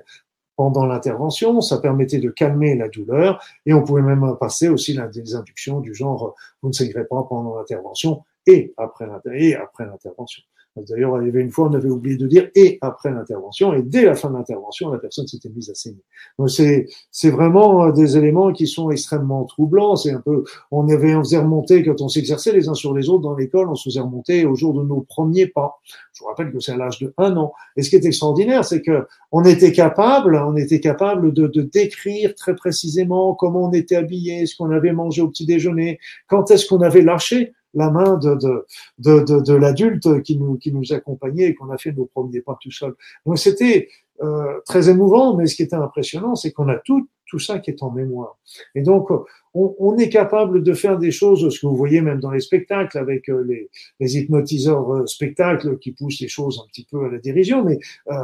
pendant 0.59 0.85
l'intervention, 0.85 1.61
ça 1.61 1.77
permettait 1.77 2.17
de 2.17 2.29
calmer 2.29 2.75
la 2.75 2.89
douleur 2.89 3.41
et 3.65 3.73
on 3.73 3.81
pouvait 3.81 4.01
même 4.01 4.35
passer 4.37 4.67
aussi 4.67 4.99
des 5.13 5.33
inductions 5.33 5.79
du 5.79 5.95
genre 5.95 6.35
vous 6.61 6.67
ne 6.67 6.73
saigrez 6.73 7.05
pas 7.05 7.23
pendant 7.29 7.55
l'intervention 7.55 8.25
et 8.45 8.73
après 8.75 9.05
l'intervention. 9.05 10.43
D'ailleurs, 10.75 11.21
il 11.21 11.25
y 11.25 11.29
avait 11.29 11.41
une 11.41 11.51
fois, 11.51 11.67
on 11.67 11.73
avait 11.73 11.89
oublié 11.89 12.15
de 12.15 12.27
dire 12.27 12.49
et 12.55 12.77
après 12.81 13.11
l'intervention, 13.11 13.73
et 13.73 13.81
dès 13.81 14.05
la 14.05 14.15
fin 14.15 14.29
de 14.29 14.35
l'intervention, 14.35 14.89
la 14.91 14.99
personne 14.99 15.27
s'était 15.27 15.49
mise 15.49 15.69
à 15.69 15.73
saigner. 15.73 16.03
Donc 16.37 16.49
c'est 16.49 16.85
c'est 17.11 17.31
vraiment 17.31 17.85
euh, 17.85 17.91
des 17.91 18.17
éléments 18.17 18.53
qui 18.53 18.67
sont 18.67 18.91
extrêmement 18.91 19.43
troublants. 19.45 19.95
C'est 19.95 20.11
un 20.11 20.21
peu, 20.21 20.43
on 20.71 20.87
avait, 20.89 21.15
on 21.15 21.23
faisait 21.23 21.39
remonter 21.39 21.83
quand 21.83 22.01
on 22.01 22.07
s'exerçait 22.07 22.53
les 22.53 22.69
uns 22.69 22.75
sur 22.75 22.93
les 22.93 23.09
autres 23.09 23.23
dans 23.23 23.35
l'école, 23.35 23.69
on 23.69 23.75
se 23.75 23.89
faisait 23.89 23.99
remonter 23.99 24.45
au 24.45 24.55
jour 24.55 24.73
de 24.73 24.83
nos 24.83 25.01
premiers 25.01 25.47
pas. 25.47 25.79
Je 26.13 26.21
vous 26.21 26.27
rappelle 26.27 26.51
que 26.51 26.59
c'est 26.59 26.71
à 26.71 26.77
l'âge 26.77 26.99
de 26.99 27.13
un 27.17 27.35
an. 27.35 27.53
Et 27.75 27.81
ce 27.81 27.89
qui 27.89 27.95
est 27.95 28.05
extraordinaire, 28.05 28.63
c'est 28.63 28.81
que 28.81 29.05
on 29.31 29.43
était 29.43 29.71
capable, 29.71 30.35
on 30.35 30.55
était 30.55 30.79
capable 30.79 31.33
de, 31.33 31.47
de 31.47 31.61
décrire 31.61 32.35
très 32.35 32.55
précisément 32.55 33.33
comment 33.35 33.65
on 33.65 33.73
était 33.73 33.95
habillé, 33.95 34.45
ce 34.45 34.55
qu'on 34.55 34.71
avait 34.71 34.93
mangé 34.93 35.21
au 35.21 35.29
petit 35.29 35.45
déjeuner, 35.45 35.99
quand 36.27 36.51
est-ce 36.51 36.67
qu'on 36.67 36.81
avait 36.81 37.01
lâché 37.01 37.53
la 37.73 37.91
main 37.91 38.17
de, 38.17 38.35
de, 38.35 38.65
de, 38.97 39.41
de, 39.41 39.53
l'adulte 39.53 40.21
qui 40.23 40.37
nous, 40.37 40.57
qui 40.57 40.71
nous 40.71 40.91
accompagnait 40.91 41.45
et 41.45 41.55
qu'on 41.55 41.69
a 41.69 41.77
fait 41.77 41.91
nos 41.91 42.05
premiers 42.05 42.41
pas 42.41 42.57
tout 42.61 42.71
seul. 42.71 42.95
Donc 43.25 43.37
c'était 43.37 43.89
euh, 44.21 44.59
très 44.65 44.89
émouvant, 44.89 45.35
mais 45.35 45.45
ce 45.45 45.55
qui 45.55 45.63
était 45.63 45.75
impressionnant, 45.75 46.35
c'est 46.35 46.51
qu'on 46.51 46.67
a 46.67 46.77
tout, 46.77 47.07
tout 47.25 47.39
ça 47.39 47.59
qui 47.59 47.69
est 47.69 47.81
en 47.83 47.91
mémoire. 47.91 48.37
Et 48.75 48.81
donc, 48.81 49.09
on, 49.53 49.75
on, 49.79 49.97
est 49.97 50.09
capable 50.09 50.63
de 50.63 50.73
faire 50.73 50.97
des 50.97 51.11
choses, 51.11 51.49
ce 51.49 51.59
que 51.59 51.67
vous 51.67 51.75
voyez 51.75 52.01
même 52.01 52.19
dans 52.19 52.31
les 52.31 52.39
spectacles, 52.39 52.97
avec 52.97 53.29
euh, 53.29 53.43
les, 53.47 53.69
les 53.99 54.17
hypnotiseurs 54.17 54.93
euh, 54.93 55.07
spectacles 55.07 55.77
qui 55.79 55.91
poussent 55.91 56.19
les 56.19 56.27
choses 56.27 56.61
un 56.63 56.67
petit 56.67 56.87
peu 56.89 57.05
à 57.05 57.09
la 57.09 57.17
dérision, 57.17 57.63
mais 57.63 57.79
euh, 58.11 58.15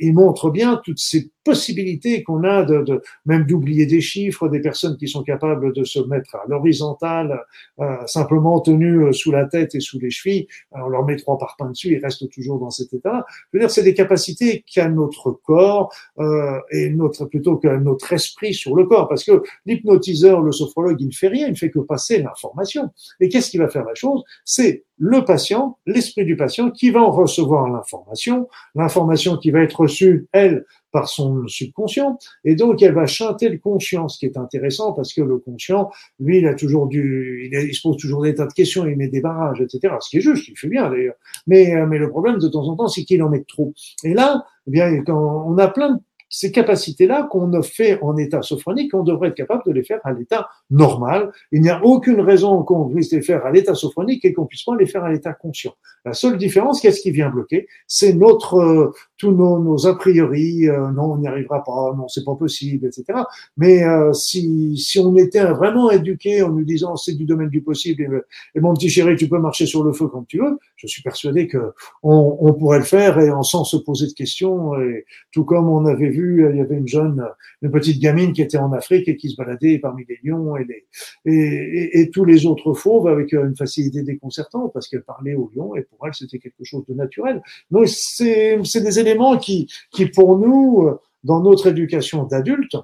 ils 0.00 0.12
montrent 0.12 0.50
bien 0.50 0.80
toutes 0.84 0.98
ces 0.98 1.30
possibilités 1.44 2.22
qu'on 2.22 2.44
a 2.44 2.62
de, 2.62 2.82
de 2.82 3.02
même 3.26 3.44
d'oublier 3.46 3.86
des 3.86 4.00
chiffres, 4.00 4.48
des 4.48 4.60
personnes 4.60 4.96
qui 4.96 5.08
sont 5.08 5.22
capables 5.22 5.72
de 5.72 5.84
se 5.84 5.98
mettre 6.00 6.36
à 6.36 6.42
l'horizontale, 6.48 7.44
euh, 7.80 7.96
simplement 8.06 8.60
tenues 8.60 9.04
euh, 9.04 9.12
sous 9.12 9.32
la 9.32 9.46
tête 9.46 9.74
et 9.74 9.80
sous 9.80 9.98
les 9.98 10.10
chevilles. 10.10 10.46
On 10.72 10.88
leur 10.88 11.04
met 11.04 11.16
trois 11.16 11.38
parpaings 11.38 11.70
dessus, 11.70 11.92
ils 11.92 12.04
restent 12.04 12.28
toujours 12.30 12.58
dans 12.58 12.70
cet 12.70 12.92
état-là. 12.92 13.24
Je 13.28 13.58
veux 13.58 13.60
dire, 13.60 13.70
c'est 13.70 13.82
des 13.82 13.94
capacités 13.94 14.64
qu'a 14.72 14.88
notre 14.88 15.30
corps 15.30 15.92
euh, 16.18 16.58
et 16.70 16.90
notre 16.90 17.24
plutôt 17.26 17.56
que 17.56 17.68
notre 17.68 18.12
esprit 18.12 18.54
sur 18.54 18.74
le 18.74 18.86
corps, 18.86 19.08
parce 19.08 19.24
que 19.24 19.42
l'hypnotiseur, 19.66 20.40
le 20.42 20.52
il 20.98 21.06
ne 21.06 21.12
fait 21.12 21.28
rien, 21.28 21.46
il 21.46 21.52
ne 21.52 21.56
fait 21.56 21.70
que 21.70 21.78
passer 21.78 22.22
l'information. 22.22 22.90
Et 23.20 23.28
qu'est-ce 23.28 23.50
qui 23.50 23.58
va 23.58 23.68
faire 23.68 23.84
la 23.84 23.94
chose? 23.94 24.22
C'est 24.44 24.84
le 24.98 25.24
patient, 25.24 25.78
l'esprit 25.86 26.24
du 26.24 26.36
patient, 26.36 26.70
qui 26.70 26.90
va 26.90 27.00
en 27.00 27.10
recevoir 27.10 27.68
l'information, 27.68 28.48
l'information 28.74 29.36
qui 29.36 29.50
va 29.50 29.60
être 29.60 29.80
reçue, 29.80 30.28
elle, 30.32 30.64
par 30.92 31.08
son 31.08 31.48
subconscient, 31.48 32.18
et 32.44 32.54
donc 32.54 32.82
elle 32.82 32.94
va 32.94 33.06
chanter 33.06 33.48
le 33.48 33.58
conscient, 33.58 34.08
ce 34.08 34.18
qui 34.18 34.26
est 34.26 34.36
intéressant 34.36 34.92
parce 34.92 35.14
que 35.14 35.22
le 35.22 35.38
conscient, 35.38 35.90
lui, 36.20 36.38
il 36.38 36.46
a 36.46 36.54
toujours 36.54 36.86
du, 36.86 37.50
il, 37.50 37.74
se 37.74 37.80
pose 37.80 37.96
toujours 37.96 38.22
des 38.22 38.34
tas 38.34 38.46
de 38.46 38.52
questions, 38.52 38.86
il 38.86 38.96
met 38.96 39.08
des 39.08 39.22
barrages, 39.22 39.60
etc. 39.62 39.94
Ce 40.00 40.10
qui 40.10 40.18
est 40.18 40.20
juste, 40.20 40.46
il 40.48 40.56
fait 40.56 40.68
bien 40.68 40.90
d'ailleurs. 40.90 41.14
Mais, 41.46 41.74
euh, 41.74 41.86
mais 41.86 41.98
le 41.98 42.10
problème 42.10 42.38
de 42.38 42.46
temps 42.46 42.68
en 42.68 42.76
temps, 42.76 42.88
c'est 42.88 43.04
qu'il 43.04 43.22
en 43.22 43.30
met 43.30 43.42
trop. 43.42 43.72
Et 44.04 44.12
là, 44.12 44.44
eh 44.66 44.70
bien, 44.70 45.02
on 45.08 45.56
a 45.58 45.68
plein 45.68 45.94
de 45.94 46.00
ces 46.32 46.50
capacités-là 46.50 47.24
qu'on 47.24 47.52
a 47.52 47.62
fait 47.62 48.00
en 48.00 48.16
état 48.16 48.40
sophronique, 48.40 48.94
on 48.94 49.02
devrait 49.02 49.28
être 49.28 49.34
capable 49.34 49.62
de 49.66 49.72
les 49.72 49.84
faire 49.84 50.00
à 50.02 50.12
l'état 50.14 50.48
normal. 50.70 51.30
Il 51.52 51.60
n'y 51.60 51.68
a 51.68 51.84
aucune 51.84 52.20
raison 52.20 52.62
qu'on 52.62 52.88
puisse 52.88 53.12
les 53.12 53.20
faire 53.20 53.44
à 53.44 53.52
l'état 53.52 53.74
sophronique 53.74 54.24
et 54.24 54.32
qu'on 54.32 54.46
puisse 54.46 54.64
pas 54.64 54.74
les 54.74 54.86
faire 54.86 55.04
à 55.04 55.12
l'état 55.12 55.34
conscient. 55.34 55.74
La 56.06 56.14
seule 56.14 56.38
différence, 56.38 56.80
qu'est-ce 56.80 57.02
qui 57.02 57.10
vient 57.10 57.28
bloquer? 57.28 57.68
C'est 57.86 58.14
notre 58.14 58.56
euh, 58.56 58.92
tous 59.18 59.30
nos, 59.30 59.58
nos 59.58 59.86
a 59.86 59.96
priori, 59.96 60.68
euh, 60.68 60.90
non, 60.90 61.12
on 61.12 61.18
n'y 61.18 61.28
arrivera 61.28 61.62
pas, 61.62 61.94
non, 61.96 62.08
c'est 62.08 62.24
pas 62.24 62.34
possible, 62.34 62.86
etc. 62.86 63.20
Mais 63.58 63.84
euh, 63.84 64.14
si, 64.14 64.76
si 64.78 64.98
on 64.98 65.14
était 65.16 65.44
vraiment 65.44 65.90
éduqué 65.90 66.42
en 66.42 66.48
nous 66.48 66.64
disant 66.64 66.96
c'est 66.96 67.14
du 67.14 67.26
domaine 67.26 67.50
du 67.50 67.62
possible 67.62 68.24
et, 68.54 68.60
mon 68.60 68.72
petit 68.72 68.88
chéri, 68.88 69.16
tu 69.16 69.28
peux 69.28 69.38
marcher 69.38 69.66
sur 69.66 69.84
le 69.84 69.92
feu 69.92 70.08
quand 70.08 70.26
tu 70.26 70.38
veux, 70.38 70.58
je 70.82 70.92
suis 70.92 71.02
persuadé 71.02 71.46
que 71.46 71.72
on, 72.02 72.36
on 72.40 72.52
pourrait 72.54 72.78
le 72.78 72.84
faire 72.84 73.18
et 73.18 73.30
sans 73.42 73.64
se 73.64 73.76
poser 73.76 74.06
de 74.06 74.12
questions. 74.12 74.74
Et 74.80 75.04
tout 75.30 75.44
comme 75.44 75.68
on 75.68 75.86
avait 75.86 76.10
vu, 76.10 76.46
il 76.50 76.56
y 76.56 76.60
avait 76.60 76.76
une 76.76 76.88
jeune, 76.88 77.24
une 77.62 77.70
petite 77.70 78.00
gamine 78.00 78.32
qui 78.32 78.42
était 78.42 78.58
en 78.58 78.72
Afrique 78.72 79.08
et 79.08 79.16
qui 79.16 79.30
se 79.30 79.36
baladait 79.36 79.78
parmi 79.78 80.04
les 80.08 80.18
lions 80.22 80.56
et 80.56 80.64
les 80.64 80.86
et, 81.24 82.00
et, 82.00 82.10
tous 82.10 82.24
les 82.24 82.46
autres 82.46 82.74
fauves 82.74 83.06
avec 83.06 83.32
une 83.32 83.56
facilité 83.56 84.02
déconcertante 84.02 84.72
parce 84.72 84.88
qu'elle 84.88 85.02
parlait 85.02 85.34
aux 85.34 85.50
lions 85.54 85.74
et 85.76 85.82
pour 85.82 86.06
elle 86.06 86.14
c'était 86.14 86.38
quelque 86.38 86.64
chose 86.64 86.84
de 86.86 86.94
naturel. 86.94 87.42
Donc 87.70 87.88
c'est 87.88 88.58
des 88.58 88.98
éléments 88.98 89.38
qui, 89.38 89.68
qui 89.90 90.06
pour 90.06 90.38
nous, 90.38 90.90
dans 91.24 91.40
notre 91.40 91.68
éducation 91.68 92.24
d'adulte, 92.24 92.76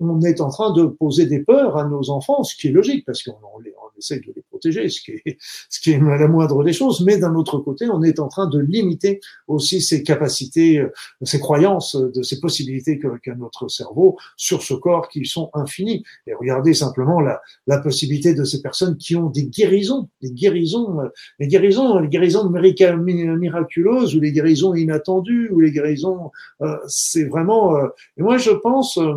on 0.00 0.20
est 0.20 0.40
en 0.40 0.48
train 0.48 0.72
de 0.72 0.86
poser 0.86 1.26
des 1.26 1.40
peurs 1.40 1.76
à 1.76 1.84
nos 1.84 2.10
enfants, 2.10 2.44
ce 2.44 2.54
qui 2.54 2.68
est 2.68 2.72
logique 2.72 3.04
parce 3.04 3.22
qu'on 3.22 3.32
on, 3.32 3.58
on 3.58 3.98
essaie 3.98 4.20
de 4.20 4.32
les 4.34 4.42
protéger, 4.48 4.88
ce 4.88 5.00
qui 5.00 5.12
est, 5.12 5.38
ce 5.68 5.80
qui 5.80 5.90
est 5.90 5.98
la 5.98 6.28
moindre 6.28 6.62
des 6.62 6.72
choses. 6.72 7.00
Mais 7.00 7.18
d'un 7.18 7.34
autre 7.34 7.58
côté, 7.58 7.86
on 7.90 8.02
est 8.02 8.20
en 8.20 8.28
train 8.28 8.46
de 8.46 8.60
limiter 8.60 9.20
aussi 9.48 9.80
ses 9.80 10.02
capacités, 10.02 10.84
ses 11.22 11.40
croyances, 11.40 11.96
de 11.96 12.22
ses 12.22 12.40
possibilités 12.40 12.98
qu'a 12.98 13.34
notre 13.34 13.68
cerveau 13.68 14.16
sur 14.36 14.62
ce 14.62 14.74
corps 14.74 15.08
qui 15.08 15.24
sont 15.26 15.50
infinies. 15.54 16.04
Et 16.26 16.34
regardez 16.34 16.74
simplement 16.74 17.20
la, 17.20 17.40
la 17.66 17.78
possibilité 17.78 18.34
de 18.34 18.44
ces 18.44 18.62
personnes 18.62 18.96
qui 18.96 19.16
ont 19.16 19.30
des 19.30 19.46
guérisons, 19.46 20.08
des 20.22 20.30
guérisons, 20.30 20.98
les 21.40 21.48
guérisons, 21.48 21.98
les 21.98 22.08
guérisons 22.08 22.48
miraculeuses 22.48 24.14
ou 24.14 24.20
les 24.20 24.32
guérisons 24.32 24.74
inattendues 24.74 25.50
ou 25.50 25.60
les 25.60 25.72
guérisons, 25.72 26.30
euh, 26.62 26.76
c'est 26.86 27.24
vraiment. 27.24 27.77
Euh, 27.78 27.88
et 28.16 28.22
moi, 28.22 28.38
je 28.38 28.50
pense. 28.50 28.98
Euh, 28.98 29.14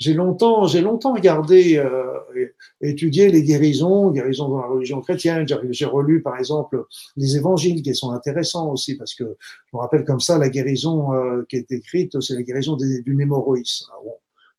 j'ai 0.00 0.14
longtemps, 0.14 0.66
j'ai 0.66 0.80
longtemps 0.80 1.12
regardé, 1.12 1.76
euh, 1.76 2.18
étudié 2.80 3.28
les 3.28 3.42
guérisons, 3.42 4.10
guérisons 4.10 4.48
dans 4.48 4.60
la 4.60 4.66
religion 4.66 5.02
chrétienne. 5.02 5.46
J'ai 5.70 5.84
relu, 5.84 6.22
par 6.22 6.38
exemple, 6.38 6.84
les 7.16 7.36
évangiles 7.36 7.82
qui 7.82 7.94
sont 7.94 8.10
intéressants 8.10 8.72
aussi, 8.72 8.96
parce 8.96 9.14
que 9.14 9.24
je 9.24 9.76
me 9.76 9.80
rappelle 9.80 10.04
comme 10.04 10.20
ça 10.20 10.38
la 10.38 10.48
guérison 10.48 11.12
euh, 11.12 11.44
qui 11.50 11.56
est 11.56 11.70
écrite, 11.70 12.18
c'est 12.20 12.34
la 12.34 12.42
guérison 12.42 12.76
d'une 12.76 13.20
hémorroïs. 13.20 13.84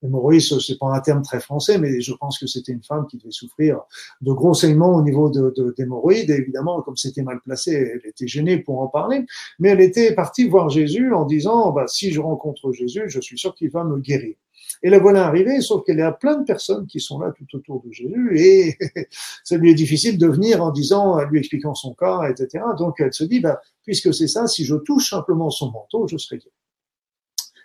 Bon, 0.01 0.07
Hémorroïs, 0.07 0.53
c'est 0.59 0.77
pas 0.77 0.87
un 0.87 0.99
terme 0.99 1.21
très 1.21 1.39
français, 1.39 1.77
mais 1.77 2.01
je 2.01 2.13
pense 2.13 2.39
que 2.39 2.47
c'était 2.47 2.71
une 2.71 2.83
femme 2.83 3.07
qui 3.07 3.17
devait 3.17 3.31
souffrir 3.31 3.81
de 4.21 4.31
gros 4.31 4.53
saignements 4.53 4.95
au 4.95 5.01
niveau 5.01 5.29
de, 5.29 5.53
de, 5.55 5.73
d'hémorroïdes. 5.77 6.29
Et 6.29 6.35
évidemment, 6.35 6.81
comme 6.81 6.97
c'était 6.97 7.23
mal 7.23 7.39
placé, 7.41 7.71
elle 7.71 8.09
était 8.09 8.27
gênée 8.27 8.57
pour 8.57 8.79
en 8.81 8.87
parler. 8.87 9.25
Mais 9.59 9.69
elle 9.69 9.81
était 9.81 10.13
partie 10.13 10.47
voir 10.47 10.69
Jésus 10.69 11.13
en 11.13 11.25
disant, 11.25 11.71
bah, 11.71 11.85
si 11.87 12.11
je 12.11 12.19
rencontre 12.19 12.71
Jésus, 12.71 13.03
je 13.07 13.19
suis 13.19 13.37
sûr 13.37 13.53
qu'il 13.55 13.69
va 13.69 13.83
me 13.83 13.97
guérir. 13.99 14.35
Et 14.83 14.89
la 14.89 14.99
voilà 14.99 15.27
arrivée, 15.27 15.61
sauf 15.61 15.83
qu'elle 15.83 15.99
est 15.99 16.03
à 16.03 16.11
plein 16.11 16.37
de 16.37 16.45
personnes 16.45 16.87
qui 16.87 16.99
sont 16.99 17.19
là 17.19 17.31
tout 17.37 17.45
autour 17.55 17.83
de 17.83 17.91
Jésus 17.91 18.31
et 18.35 18.77
ça 19.43 19.57
lui 19.57 19.69
est 19.69 19.75
difficile 19.75 20.17
de 20.17 20.27
venir 20.27 20.63
en 20.63 20.71
disant, 20.71 21.21
lui 21.25 21.39
expliquant 21.39 21.75
son 21.75 21.93
cas, 21.93 22.29
etc. 22.29 22.63
Donc 22.77 22.99
elle 22.99 23.13
se 23.13 23.23
dit, 23.23 23.39
bah, 23.39 23.61
puisque 23.83 24.13
c'est 24.13 24.27
ça, 24.27 24.47
si 24.47 24.65
je 24.65 24.75
touche 24.75 25.09
simplement 25.09 25.49
son 25.49 25.71
manteau, 25.71 26.07
je 26.07 26.17
serai 26.17 26.37
guéri. 26.37 26.51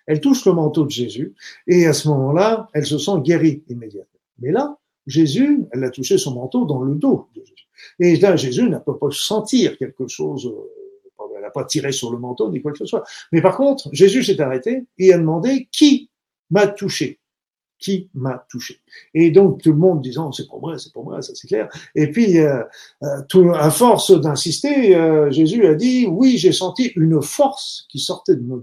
Elle 0.06 0.20
touche 0.20 0.44
le 0.46 0.52
manteau 0.52 0.84
de 0.84 0.90
Jésus 0.90 1.34
et 1.66 1.86
à 1.86 1.92
ce 1.92 2.08
moment-là, 2.08 2.68
elle 2.72 2.86
se 2.86 2.98
sent 2.98 3.20
guérie 3.22 3.62
immédiatement. 3.68 4.20
Mais 4.38 4.52
là, 4.52 4.76
Jésus, 5.06 5.64
elle 5.72 5.84
a 5.84 5.90
touché 5.90 6.18
son 6.18 6.34
manteau 6.34 6.64
dans 6.64 6.82
le 6.82 6.94
dos 6.94 7.28
de 7.34 7.40
Jésus. 7.40 7.68
Et 8.00 8.16
là, 8.16 8.36
Jésus 8.36 8.68
n'a 8.68 8.80
pas 8.80 8.96
sentir 9.10 9.78
quelque 9.78 10.08
chose, 10.08 10.46
euh, 10.46 11.24
elle 11.36 11.42
n'a 11.42 11.50
pas 11.50 11.64
tiré 11.64 11.92
sur 11.92 12.10
le 12.10 12.18
manteau 12.18 12.50
ni 12.50 12.60
quoi 12.60 12.72
que 12.72 12.78
ce 12.78 12.86
soit. 12.86 13.04
Mais 13.32 13.40
par 13.40 13.56
contre, 13.56 13.88
Jésus 13.92 14.24
s'est 14.24 14.40
arrêté 14.40 14.84
et 14.98 15.12
a 15.12 15.18
demandé 15.18 15.68
qui 15.70 16.10
m'a 16.50 16.66
touché? 16.66 17.20
Qui 17.78 18.08
m'a 18.14 18.46
touché? 18.50 18.80
Et 19.12 19.30
donc 19.30 19.62
tout 19.62 19.70
le 19.70 19.78
monde 19.78 20.00
disant 20.00 20.32
c'est 20.32 20.48
pour 20.48 20.60
moi, 20.60 20.78
c'est 20.78 20.92
pour 20.92 21.04
moi, 21.04 21.20
ça 21.20 21.34
c'est 21.34 21.46
clair. 21.46 21.68
Et 21.94 22.10
puis 22.10 22.38
euh, 22.38 22.62
euh, 23.02 23.52
à 23.52 23.70
force 23.70 24.18
d'insister, 24.18 24.98
Jésus 25.30 25.66
a 25.66 25.74
dit 25.74 26.06
oui, 26.06 26.38
j'ai 26.38 26.52
senti 26.52 26.92
une 26.96 27.20
force 27.22 27.86
qui 27.90 27.98
sortait 27.98 28.34
de, 28.34 28.40
moi. 28.40 28.60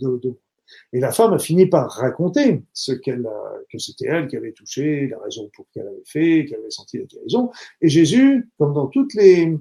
Et 0.91 0.99
la 0.99 1.11
femme 1.11 1.33
a 1.33 1.39
fini 1.39 1.65
par 1.65 1.89
raconter 1.91 2.63
ce 2.73 2.91
qu'elle, 2.91 3.27
que 3.71 3.77
c'était 3.77 4.07
elle 4.07 4.27
qui 4.27 4.37
avait 4.37 4.53
touché, 4.53 5.07
la 5.07 5.17
raison 5.19 5.49
pour 5.55 5.65
qu'elle 5.73 5.87
avait 5.87 6.03
fait, 6.05 6.45
qu'elle 6.45 6.59
avait 6.59 6.69
senti 6.69 6.97
la 6.97 7.05
guérison. 7.05 7.51
Et 7.81 7.89
Jésus, 7.89 8.49
comme 8.57 8.73
dans 8.73 8.87
toutes 8.87 9.13
les, 9.13 9.57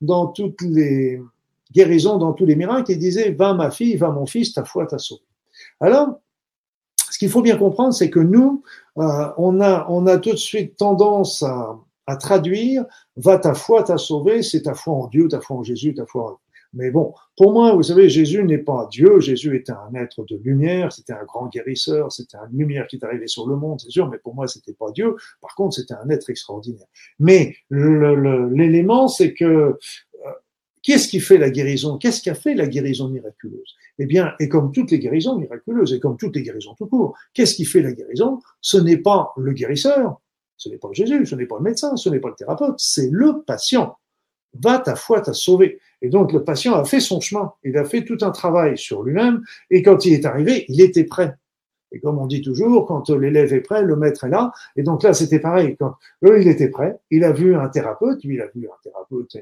dans 0.00 0.28
toutes 0.28 0.62
les 0.62 1.20
guérisons, 1.72 2.18
dans 2.18 2.32
tous 2.32 2.46
les 2.46 2.56
miracles, 2.56 2.92
il 2.92 2.98
disait 2.98 3.32
va 3.32 3.54
ma 3.54 3.70
fille, 3.70 3.96
va 3.96 4.10
mon 4.10 4.26
fils, 4.26 4.52
ta 4.52 4.64
foi 4.64 4.86
t'a 4.86 4.98
sauvé. 4.98 5.22
Alors 5.80 6.20
qu'il 7.22 7.30
faut 7.30 7.42
bien 7.42 7.56
comprendre, 7.56 7.94
c'est 7.94 8.10
que 8.10 8.18
nous, 8.18 8.64
euh, 8.98 9.28
on, 9.36 9.60
a, 9.60 9.86
on 9.88 10.08
a 10.08 10.18
tout 10.18 10.32
de 10.32 10.36
suite 10.36 10.76
tendance 10.76 11.44
à, 11.44 11.78
à 12.08 12.16
traduire 12.16 12.84
va 13.14 13.38
ta 13.38 13.54
foi 13.54 13.84
t'a 13.84 13.96
sauvé, 13.96 14.42
c'est 14.42 14.62
ta 14.62 14.74
foi 14.74 14.94
en 14.94 15.06
Dieu, 15.06 15.28
ta 15.28 15.40
foi 15.40 15.58
en 15.58 15.62
Jésus, 15.62 15.94
ta 15.94 16.04
foi 16.04 16.32
en 16.32 16.38
mais 16.74 16.90
bon, 16.90 17.12
pour 17.36 17.52
moi, 17.52 17.74
vous 17.74 17.82
savez, 17.82 18.08
Jésus 18.08 18.42
n'est 18.44 18.58
pas 18.58 18.88
Dieu, 18.90 19.20
Jésus 19.20 19.54
était 19.56 19.72
un 19.72 19.94
être 19.94 20.24
de 20.24 20.36
lumière, 20.36 20.90
c'était 20.92 21.12
un 21.12 21.24
grand 21.24 21.48
guérisseur, 21.48 22.10
c'était 22.10 22.38
une 22.50 22.58
lumière 22.58 22.86
qui 22.86 22.96
est 22.96 23.04
arrivée 23.04 23.26
sur 23.26 23.46
le 23.46 23.56
monde, 23.56 23.80
c'est 23.80 23.90
sûr, 23.90 24.08
mais 24.08 24.18
pour 24.18 24.34
moi, 24.34 24.48
c'était 24.48 24.72
pas 24.72 24.90
Dieu. 24.92 25.14
Par 25.40 25.54
contre, 25.54 25.76
c'était 25.76 25.94
un 25.94 26.08
être 26.08 26.30
extraordinaire. 26.30 26.86
Mais 27.18 27.54
l'élément, 27.70 29.08
c'est 29.08 29.34
que 29.34 29.44
euh, 29.44 29.72
qu'est-ce 30.82 31.08
qui 31.08 31.20
fait 31.20 31.36
la 31.36 31.50
guérison? 31.50 31.98
Qu'est-ce 31.98 32.22
qui 32.22 32.30
a 32.30 32.34
fait 32.34 32.54
la 32.54 32.66
guérison 32.66 33.08
miraculeuse? 33.08 33.74
Eh 33.98 34.06
bien, 34.06 34.32
et 34.40 34.48
comme 34.48 34.72
toutes 34.72 34.90
les 34.90 34.98
guérisons 34.98 35.36
miraculeuses, 35.38 35.92
et 35.92 36.00
comme 36.00 36.16
toutes 36.16 36.36
les 36.36 36.42
guérisons 36.42 36.74
tout 36.74 36.86
court, 36.86 37.14
qu'est-ce 37.34 37.54
qui 37.54 37.66
fait 37.66 37.82
la 37.82 37.92
guérison? 37.92 38.40
Ce 38.62 38.78
n'est 38.78 38.96
pas 38.96 39.32
le 39.36 39.52
guérisseur, 39.52 40.22
ce 40.56 40.70
n'est 40.70 40.78
pas 40.78 40.88
Jésus, 40.92 41.26
ce 41.26 41.34
n'est 41.34 41.46
pas 41.46 41.58
le 41.58 41.64
médecin, 41.64 41.96
ce 41.96 42.08
n'est 42.08 42.20
pas 42.20 42.28
le 42.28 42.34
thérapeute, 42.34 42.76
c'est 42.78 43.10
le 43.10 43.42
patient. 43.46 43.98
Va, 44.60 44.78
ta 44.78 44.96
foi 44.96 45.20
t'a 45.20 45.32
sauvé. 45.32 45.78
Et 46.02 46.08
donc 46.08 46.32
le 46.32 46.44
patient 46.44 46.74
a 46.74 46.84
fait 46.84 47.00
son 47.00 47.20
chemin, 47.20 47.52
il 47.64 47.76
a 47.78 47.84
fait 47.84 48.04
tout 48.04 48.18
un 48.22 48.30
travail 48.30 48.76
sur 48.76 49.02
lui-même, 49.02 49.42
et 49.70 49.82
quand 49.82 50.04
il 50.04 50.14
est 50.14 50.26
arrivé, 50.26 50.64
il 50.68 50.80
était 50.80 51.04
prêt. 51.04 51.34
Et 51.92 52.00
comme 52.00 52.18
on 52.18 52.26
dit 52.26 52.42
toujours, 52.42 52.86
quand 52.86 53.10
l'élève 53.10 53.52
est 53.52 53.60
prêt, 53.60 53.82
le 53.82 53.96
maître 53.96 54.24
est 54.24 54.30
là. 54.30 54.52
Et 54.76 54.82
donc 54.82 55.02
là, 55.02 55.14
c'était 55.14 55.38
pareil. 55.38 55.76
Quand 55.78 55.94
eux, 56.24 56.40
il 56.40 56.48
était 56.48 56.68
prêt, 56.68 56.98
il 57.10 57.24
a 57.24 57.32
vu 57.32 57.54
un 57.54 57.68
thérapeute, 57.68 58.22
lui, 58.24 58.36
il 58.36 58.40
a 58.40 58.46
vu 58.54 58.66
un 58.66 58.78
thérapeute 58.82 59.36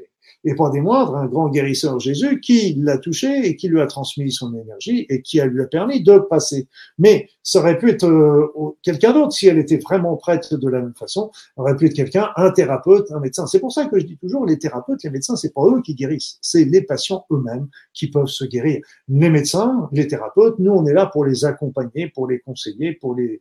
et 0.44 0.54
pas 0.54 0.70
des 0.70 0.80
moindres, 0.80 1.16
un 1.16 1.26
grand 1.26 1.48
guérisseur 1.48 1.98
Jésus 2.00 2.40
qui 2.40 2.74
l'a 2.78 2.98
touché 2.98 3.46
et 3.46 3.56
qui 3.56 3.68
lui 3.68 3.80
a 3.80 3.86
transmis 3.86 4.32
son 4.32 4.54
énergie 4.54 5.06
et 5.08 5.22
qui 5.22 5.40
a 5.40 5.46
lui 5.46 5.62
a 5.62 5.66
permis 5.66 6.02
de 6.02 6.18
passer. 6.18 6.68
Mais 6.98 7.28
ça 7.42 7.60
aurait 7.60 7.78
pu 7.78 7.90
être 7.90 8.06
euh, 8.06 8.46
quelqu'un 8.82 9.12
d'autre 9.12 9.32
si 9.32 9.48
elle 9.48 9.58
était 9.58 9.78
vraiment 9.78 10.16
prête 10.16 10.54
de 10.54 10.68
la 10.68 10.80
même 10.80 10.94
façon. 10.94 11.30
aurait 11.56 11.76
pu 11.76 11.86
être 11.86 11.94
quelqu'un, 11.94 12.30
un 12.36 12.50
thérapeute, 12.50 13.10
un 13.12 13.20
médecin. 13.20 13.46
C'est 13.46 13.60
pour 13.60 13.72
ça 13.72 13.86
que 13.86 13.98
je 13.98 14.06
dis 14.06 14.16
toujours, 14.16 14.46
les 14.46 14.58
thérapeutes, 14.58 15.02
les 15.04 15.10
médecins, 15.10 15.36
c'est 15.36 15.52
pas 15.52 15.64
eux 15.64 15.82
qui 15.82 15.94
guérissent, 15.94 16.38
c'est 16.40 16.64
les 16.64 16.82
patients 16.82 17.26
eux-mêmes 17.30 17.68
qui 17.92 18.10
peuvent 18.10 18.26
se 18.26 18.44
guérir. 18.44 18.80
Les 19.08 19.30
médecins, 19.30 19.88
les 19.92 20.06
thérapeutes, 20.06 20.58
nous, 20.58 20.72
on 20.72 20.86
est 20.86 20.94
là 20.94 21.06
pour 21.06 21.24
les 21.24 21.44
accompagner, 21.44 22.08
pour 22.08 22.26
les 22.26 22.38
conseiller, 22.44 22.92
pour 22.92 23.14
les, 23.14 23.40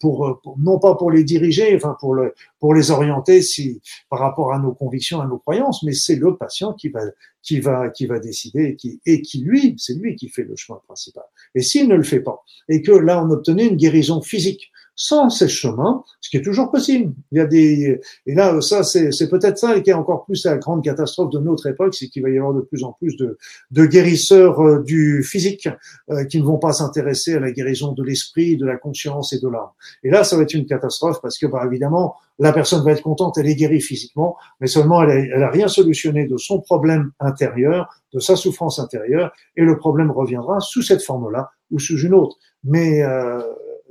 pour, 0.00 0.40
non 0.58 0.78
pas 0.78 0.94
pour 0.94 1.10
les 1.10 1.24
diriger, 1.24 1.74
enfin 1.76 1.96
pour 2.00 2.14
le, 2.14 2.34
pour 2.60 2.74
les 2.74 2.90
orienter 2.90 3.42
si 3.42 3.80
par 4.10 4.20
rapport 4.20 4.52
à 4.52 4.58
nos 4.58 4.72
convictions, 4.72 5.20
à 5.20 5.26
nos 5.26 5.38
croyances, 5.38 5.82
mais 5.82 5.92
c'est 5.92 6.16
le 6.16 6.36
patient 6.36 6.72
qui 6.72 6.88
va 6.88 7.00
qui 7.42 7.60
va 7.60 7.88
qui 7.90 8.06
va 8.06 8.18
décider 8.18 8.64
et 8.64 8.76
qui, 8.76 9.00
et 9.06 9.22
qui 9.22 9.40
lui, 9.42 9.74
c'est 9.78 9.94
lui 9.94 10.16
qui 10.16 10.28
fait 10.28 10.44
le 10.44 10.56
chemin 10.56 10.80
principal. 10.86 11.24
Et 11.54 11.62
s'il 11.62 11.88
ne 11.88 11.94
le 11.94 12.02
fait 12.02 12.20
pas, 12.20 12.44
et 12.68 12.82
que 12.82 12.92
là 12.92 13.24
on 13.24 13.30
obtenait 13.30 13.66
une 13.66 13.76
guérison 13.76 14.20
physique, 14.20 14.70
sans 15.00 15.30
ces 15.30 15.48
chemins, 15.48 16.02
ce 16.20 16.28
qui 16.28 16.36
est 16.36 16.42
toujours 16.42 16.72
possible. 16.72 17.14
Il 17.30 17.38
y 17.38 17.40
a 17.40 17.46
des 17.46 18.00
et 18.26 18.34
là 18.34 18.60
ça 18.60 18.82
c'est 18.82 19.30
peut-être 19.30 19.56
ça 19.56 19.80
qui 19.80 19.90
est 19.90 19.94
encore 19.94 20.24
plus 20.24 20.44
la 20.44 20.58
grande 20.58 20.82
catastrophe 20.82 21.30
de 21.30 21.38
notre 21.38 21.68
époque, 21.68 21.94
c'est 21.94 22.08
qu'il 22.08 22.22
va 22.22 22.30
y 22.30 22.36
avoir 22.36 22.52
de 22.52 22.60
plus 22.60 22.82
en 22.82 22.92
plus 22.92 23.16
de 23.16 23.38
de 23.70 23.86
guérisseurs 23.86 24.60
euh, 24.60 24.82
du 24.82 25.22
physique 25.22 25.68
euh, 26.10 26.24
qui 26.24 26.40
ne 26.40 26.44
vont 26.44 26.58
pas 26.58 26.72
s'intéresser 26.72 27.36
à 27.36 27.40
la 27.40 27.52
guérison 27.52 27.92
de 27.92 28.02
l'esprit, 28.02 28.56
de 28.56 28.66
la 28.66 28.76
conscience 28.76 29.32
et 29.32 29.38
de 29.38 29.48
l'âme. 29.48 29.70
Et 30.02 30.10
là 30.10 30.24
ça 30.24 30.36
va 30.36 30.42
être 30.42 30.54
une 30.54 30.66
catastrophe 30.66 31.20
parce 31.22 31.38
que 31.38 31.46
bah 31.46 31.62
évidemment 31.64 32.16
la 32.40 32.52
personne 32.52 32.84
va 32.84 32.90
être 32.90 33.02
contente, 33.02 33.38
elle 33.38 33.48
est 33.48 33.54
guérie 33.54 33.80
physiquement, 33.80 34.36
mais 34.60 34.66
seulement 34.66 35.04
elle 35.04 35.10
a, 35.10 35.14
elle 35.14 35.42
a 35.44 35.50
rien 35.50 35.68
solutionné 35.68 36.26
de 36.26 36.36
son 36.36 36.60
problème 36.60 37.12
intérieur, 37.20 37.88
de 38.12 38.18
sa 38.18 38.34
souffrance 38.34 38.80
intérieure, 38.80 39.32
et 39.56 39.62
le 39.62 39.76
problème 39.76 40.10
reviendra 40.10 40.58
sous 40.60 40.82
cette 40.82 41.02
forme-là 41.02 41.50
ou 41.70 41.78
sous 41.78 41.98
une 42.00 42.14
autre. 42.14 42.36
Mais 42.64 43.02
euh, 43.02 43.40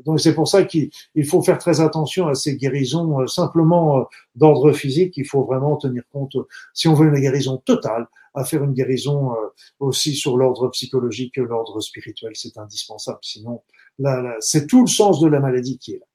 donc 0.05 0.19
c'est 0.19 0.35
pour 0.35 0.47
ça 0.47 0.63
qu'il 0.63 0.91
faut 1.27 1.41
faire 1.41 1.57
très 1.57 1.81
attention 1.81 2.27
à 2.27 2.35
ces 2.35 2.55
guérisons 2.55 3.21
euh, 3.21 3.27
simplement 3.27 3.99
euh, 3.99 4.03
d'ordre 4.35 4.71
physique. 4.71 5.17
Il 5.17 5.25
faut 5.25 5.43
vraiment 5.43 5.75
tenir 5.77 6.03
compte, 6.11 6.35
si 6.73 6.87
on 6.87 6.93
veut 6.93 7.07
une 7.07 7.19
guérison 7.19 7.57
totale, 7.57 8.07
à 8.33 8.43
faire 8.43 8.63
une 8.63 8.73
guérison 8.73 9.31
euh, 9.33 9.35
aussi 9.79 10.15
sur 10.15 10.37
l'ordre 10.37 10.69
psychologique, 10.69 11.37
l'ordre 11.37 11.79
spirituel. 11.81 12.31
C'est 12.35 12.57
indispensable. 12.57 13.19
Sinon, 13.21 13.61
là, 13.99 14.35
c'est 14.39 14.67
tout 14.67 14.81
le 14.81 14.87
sens 14.87 15.19
de 15.19 15.27
la 15.27 15.39
maladie 15.39 15.77
qui 15.79 15.93
est 15.93 15.99
là. 15.99 16.05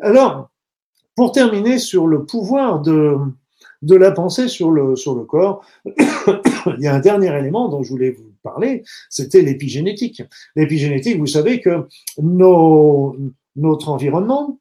Alors, 0.00 0.50
pour 1.14 1.32
terminer 1.32 1.78
sur 1.78 2.06
le 2.06 2.24
pouvoir 2.24 2.80
de, 2.80 3.16
de 3.82 3.94
la 3.94 4.10
pensée 4.10 4.48
sur 4.48 4.70
le, 4.70 4.96
sur 4.96 5.14
le 5.14 5.24
corps, 5.24 5.64
il 5.86 6.80
y 6.80 6.86
a 6.86 6.94
un 6.94 7.00
dernier 7.00 7.36
élément 7.36 7.68
dont 7.68 7.82
je 7.82 7.90
voulais 7.90 8.10
vous 8.10 8.31
parler, 8.42 8.82
c'était 9.08 9.42
l'épigénétique. 9.42 10.22
L'épigénétique, 10.56 11.18
vous 11.18 11.26
savez 11.26 11.60
que 11.60 11.86
nos, 12.20 13.16
notre 13.56 13.88
environnement, 13.88 14.58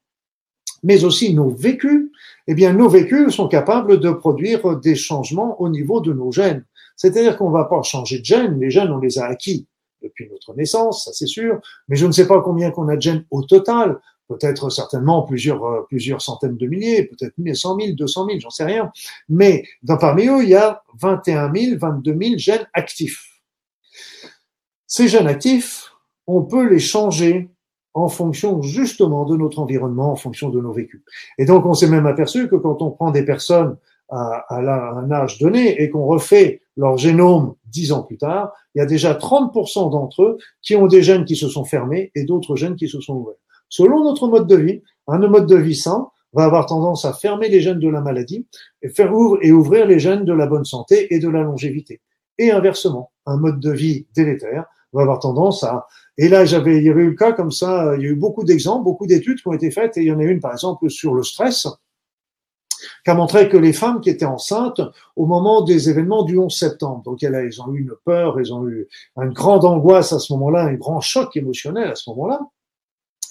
mais 0.84 1.04
aussi 1.04 1.34
nos 1.34 1.50
vécus, 1.50 2.10
eh 2.48 2.54
bien, 2.54 2.74
nos 2.74 2.90
vécus 2.90 3.34
sont 3.34 3.48
capables 3.48 4.00
de 4.00 4.12
produire 4.12 4.80
des 4.80 4.96
changements 4.96 5.62
au 5.62 5.70
niveau 5.70 6.02
de 6.02 6.14
nos 6.14 6.32
gènes. 6.32 6.66
C'est-à-dire 6.96 7.38
qu'on 7.38 7.50
ne 7.50 7.54
va 7.54 7.66
pas 7.66 7.82
changer 7.84 8.20
de 8.20 8.26
gènes, 8.26 8.60
les 8.60 8.70
gènes, 8.70 8.92
on 8.92 9.00
les 9.00 9.20
a 9.20 9.26
acquis 9.26 9.68
depuis 10.02 10.28
notre 10.30 10.56
naissance, 10.56 11.06
ça 11.06 11.14
c'est 11.14 11.28
sûr, 11.28 11.60
mais 11.88 11.96
je 11.96 12.08
ne 12.08 12.12
sais 12.12 12.28
pas 12.28 12.42
combien 12.42 12.72
qu'on 12.72 12.88
a 12.88 12.96
de 12.96 13.02
gènes 13.02 13.24
au 13.30 13.44
total, 13.44 14.00
peut-être 14.28 14.70
certainement 14.70 15.24
plusieurs, 15.24 15.64
euh, 15.64 15.82
plusieurs 15.88 16.22
centaines 16.22 16.58
de 16.58 16.68
milliers, 16.68 17.04
peut-être 17.04 17.34
100 17.38 17.80
000, 17.80 17.92
200 17.94 18.26
000, 18.28 18.40
j'en 18.40 18.50
sais 18.50 18.64
rien. 18.64 18.92
Mais 19.30 19.64
dans, 19.84 19.98
parmi 19.98 20.28
eux, 20.28 20.44
il 20.44 20.50
y 20.50 20.56
a 20.56 20.82
21 21.00 21.54
000, 21.54 21.78
22 21.80 22.18
000 22.20 22.38
gènes 22.38 22.68
actifs. 22.74 23.31
Ces 24.94 25.08
gènes 25.08 25.30
actifs, 25.30 25.94
on 26.28 26.42
peut 26.42 26.68
les 26.68 26.80
changer 26.80 27.50
en 27.94 28.10
fonction 28.10 28.62
justement 28.62 29.24
de 29.24 29.38
notre 29.38 29.60
environnement, 29.60 30.12
en 30.12 30.18
fonction 30.18 30.50
de 30.50 30.60
nos 30.60 30.74
vécus. 30.74 31.02
Et 31.38 31.46
donc, 31.46 31.66
on 31.66 31.74
s'est 31.74 31.88
même 31.88 32.06
aperçu 32.06 32.50
que 32.50 32.58
quand 32.58 32.82
on 32.82 32.92
prend 32.92 33.10
des 33.10 33.24
personnes 33.24 33.78
à, 34.10 34.44
à, 34.50 34.60
un 35.00 35.10
âge 35.10 35.38
donné 35.38 35.82
et 35.82 35.90
qu'on 35.90 36.04
refait 36.04 36.60
leur 36.76 36.98
génome 36.98 37.56
dix 37.68 37.94
ans 37.94 38.04
plus 38.04 38.18
tard, 38.18 38.52
il 38.76 38.80
y 38.80 38.82
a 38.82 38.86
déjà 38.86 39.14
30% 39.14 39.92
d'entre 39.92 40.24
eux 40.24 40.38
qui 40.62 40.76
ont 40.76 40.88
des 40.88 41.04
gènes 41.04 41.24
qui 41.24 41.38
se 41.38 41.48
sont 41.48 41.64
fermés 41.64 42.12
et 42.14 42.26
d'autres 42.26 42.58
gènes 42.58 42.76
qui 42.76 42.90
se 42.90 43.00
sont 43.00 43.16
ouverts. 43.16 43.40
Selon 43.70 44.04
notre 44.04 44.28
mode 44.28 44.48
de 44.48 44.58
vie, 44.58 44.82
un 45.08 45.20
mode 45.20 45.48
de 45.48 45.56
vie 45.56 45.78
sain 45.78 46.10
va 46.34 46.44
avoir 46.44 46.66
tendance 46.66 47.06
à 47.06 47.14
fermer 47.14 47.48
les 47.48 47.62
gènes 47.62 47.80
de 47.80 47.88
la 47.88 48.02
maladie 48.02 48.46
et 48.82 48.90
faire 48.90 49.16
ouvrir 49.16 49.40
et 49.42 49.54
ouvrir 49.54 49.86
les 49.86 50.00
gènes 50.00 50.26
de 50.26 50.34
la 50.34 50.48
bonne 50.48 50.66
santé 50.66 51.16
et 51.16 51.20
de 51.20 51.30
la 51.30 51.44
longévité. 51.44 52.02
Et 52.38 52.52
inversement, 52.52 53.14
un 53.26 53.38
mode 53.38 53.62
de 53.62 53.72
vie 53.72 54.08
délétère 54.14 54.66
va 54.94 55.04
avoir 55.04 55.20
tendance 55.20 55.64
à 55.64 55.88
et 56.18 56.28
là 56.28 56.46
j'avais 56.46 56.78
il 56.78 56.84
y 56.84 56.90
avait 56.90 57.04
eu 57.04 57.12
le 57.12 57.16
cas 57.16 57.32
comme 57.32 57.52
ça 57.52 57.94
il 57.96 58.04
y 58.04 58.08
a 58.08 58.10
eu 58.10 58.16
beaucoup 58.16 58.44
d'exemples 58.44 58.84
beaucoup 58.84 59.08
d'études 59.08 59.42
qui 59.42 59.48
ont 59.48 59.54
été 59.54 59.72
faites 59.72 59.98
et 59.98 60.02
il 60.02 60.08
y 60.08 60.12
en 60.12 60.20
a 60.20 60.24
une 60.24 60.40
par 60.40 60.52
exemple 60.52 60.90
sur 60.90 61.14
le 61.14 61.24
stress 61.24 61.68
qui 63.04 63.12
a 63.12 63.14
montré 63.14 63.50
que 63.50 63.58
les 63.58 63.74
femmes 63.74 64.02
qui 64.02 64.10
étaient 64.10 64.26
enceintes 64.26 64.82
au 65.16 65.26
moment 65.26 65.62
des 65.62 65.90
événements 65.90 66.24
du 66.24 66.38
11 66.38 66.54
septembre, 66.54 67.04
donc 67.04 67.24
elles, 67.24 67.62
ont 67.62 67.74
eu 67.74 67.82
une 67.82 67.94
peur, 68.06 68.40
elles 68.40 68.54
ont 68.54 68.68
eu 68.68 68.88
une 69.18 69.34
grande 69.34 69.66
angoisse 69.66 70.14
à 70.14 70.20
ce 70.20 70.34
moment-là, 70.34 70.66
un 70.66 70.74
grand 70.74 71.02
choc 71.02 71.36
émotionnel 71.36 71.90
à 71.90 71.96
ce 71.96 72.10
moment-là, 72.10 72.40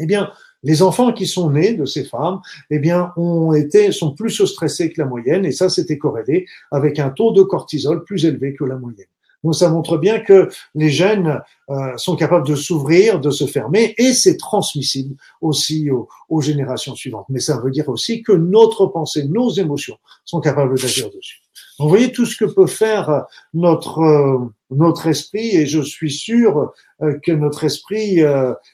eh 0.01 0.07
bien, 0.07 0.31
les 0.63 0.83
enfants 0.83 1.13
qui 1.13 1.27
sont 1.27 1.51
nés 1.51 1.75
de 1.75 1.85
ces 1.85 2.05
femmes, 2.05 2.41
eh 2.71 2.79
bien, 2.79 3.13
ont 3.17 3.53
été, 3.53 3.93
sont 3.93 4.15
plus 4.15 4.45
stressés 4.45 4.93
que 4.93 5.01
la 5.01 5.07
moyenne, 5.07 5.45
et 5.45 5.53
ça, 5.53 5.69
c'était 5.69 5.99
corrélé 5.99 6.47
avec 6.71 6.99
un 6.99 7.11
taux 7.11 7.33
de 7.33 7.43
cortisol 7.43 8.05
plus 8.05 8.25
élevé 8.25 8.55
que 8.55 8.65
la 8.65 8.77
moyenne. 8.77 9.07
Donc 9.45 9.55
ça 9.55 9.71
montre 9.71 9.97
bien 9.97 10.21
que 10.21 10.49
les 10.75 10.91
gènes 10.91 11.41
euh, 11.71 11.97
sont 11.97 12.17
capables 12.17 12.47
de 12.47 12.55
s'ouvrir, 12.55 13.21
de 13.21 13.31
se 13.31 13.47
fermer, 13.47 13.95
et 13.97 14.13
c'est 14.13 14.37
transmissible 14.37 15.17
aussi 15.41 15.91
aux, 15.91 16.09
aux, 16.29 16.41
générations 16.41 16.95
suivantes. 16.95 17.27
Mais 17.29 17.41
ça 17.41 17.59
veut 17.59 17.71
dire 17.71 17.89
aussi 17.89 18.23
que 18.23 18.33
notre 18.33 18.87
pensée, 18.87 19.25
nos 19.25 19.51
émotions 19.51 19.97
sont 20.25 20.41
capables 20.41 20.79
d'agir 20.79 21.07
dessus. 21.07 21.41
Donc, 21.79 21.87
vous 21.87 21.89
voyez 21.89 22.13
tout 22.13 22.27
ce 22.27 22.37
que 22.37 22.45
peut 22.45 22.67
faire 22.67 23.25
notre 23.55 24.01
euh, 24.01 24.39
notre 24.71 25.09
esprit, 25.09 25.57
et 25.57 25.67
je 25.67 25.81
suis 25.81 26.13
sûr 26.13 26.71
euh, 27.03 27.19
que 27.25 27.33
notre 27.33 27.65
esprit 27.65 28.21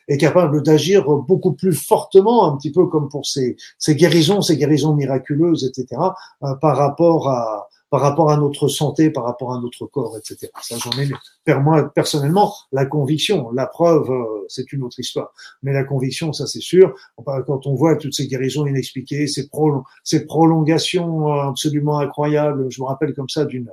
est 0.09 0.19
capable 0.19 0.63
d'agir 0.63 1.09
beaucoup 1.09 1.53
plus 1.53 1.73
fortement, 1.73 2.53
un 2.53 2.57
petit 2.57 2.73
peu 2.73 2.87
comme 2.87 3.09
pour 3.09 3.25
ces, 3.25 3.57
ces 3.79 3.95
guérisons, 3.95 4.43
ces 4.43 4.59
guérisons 4.59 4.95
miraculeuses, 4.95 5.65
etc., 5.65 6.03
par 6.41 6.77
rapport 6.77 7.31
à 7.31 7.69
par 7.91 8.01
rapport 8.01 8.31
à 8.31 8.37
notre 8.37 8.69
santé, 8.69 9.11
par 9.11 9.25
rapport 9.25 9.55
à 9.55 9.61
notre 9.61 9.87
corps, 9.87 10.17
etc. 10.19 10.51
Ça, 10.61 10.77
j'en 10.79 10.91
ai, 10.99 11.09
moi, 11.55 11.91
personnellement, 11.95 12.53
la 12.73 12.85
conviction, 12.85 13.51
la 13.53 13.67
preuve, 13.67 14.11
euh, 14.11 14.45
c'est 14.49 14.73
une 14.73 14.83
autre 14.83 14.99
histoire. 14.99 15.33
Mais 15.63 15.73
la 15.73 15.85
conviction, 15.85 16.33
ça, 16.33 16.47
c'est 16.47 16.61
sûr. 16.61 16.95
Quand 17.25 17.67
on 17.67 17.75
voit 17.75 17.97
toutes 17.97 18.15
ces 18.15 18.27
guérisons 18.27 18.67
inexpliquées, 18.67 19.27
ces, 19.29 19.49
prolongations 20.27 21.33
euh, 21.33 21.49
absolument 21.49 22.01
incroyables, 22.01 22.71
je 22.71 22.81
me 22.81 22.87
rappelle 22.87 23.15
comme 23.15 23.29
ça 23.29 23.45
d'une, 23.45 23.71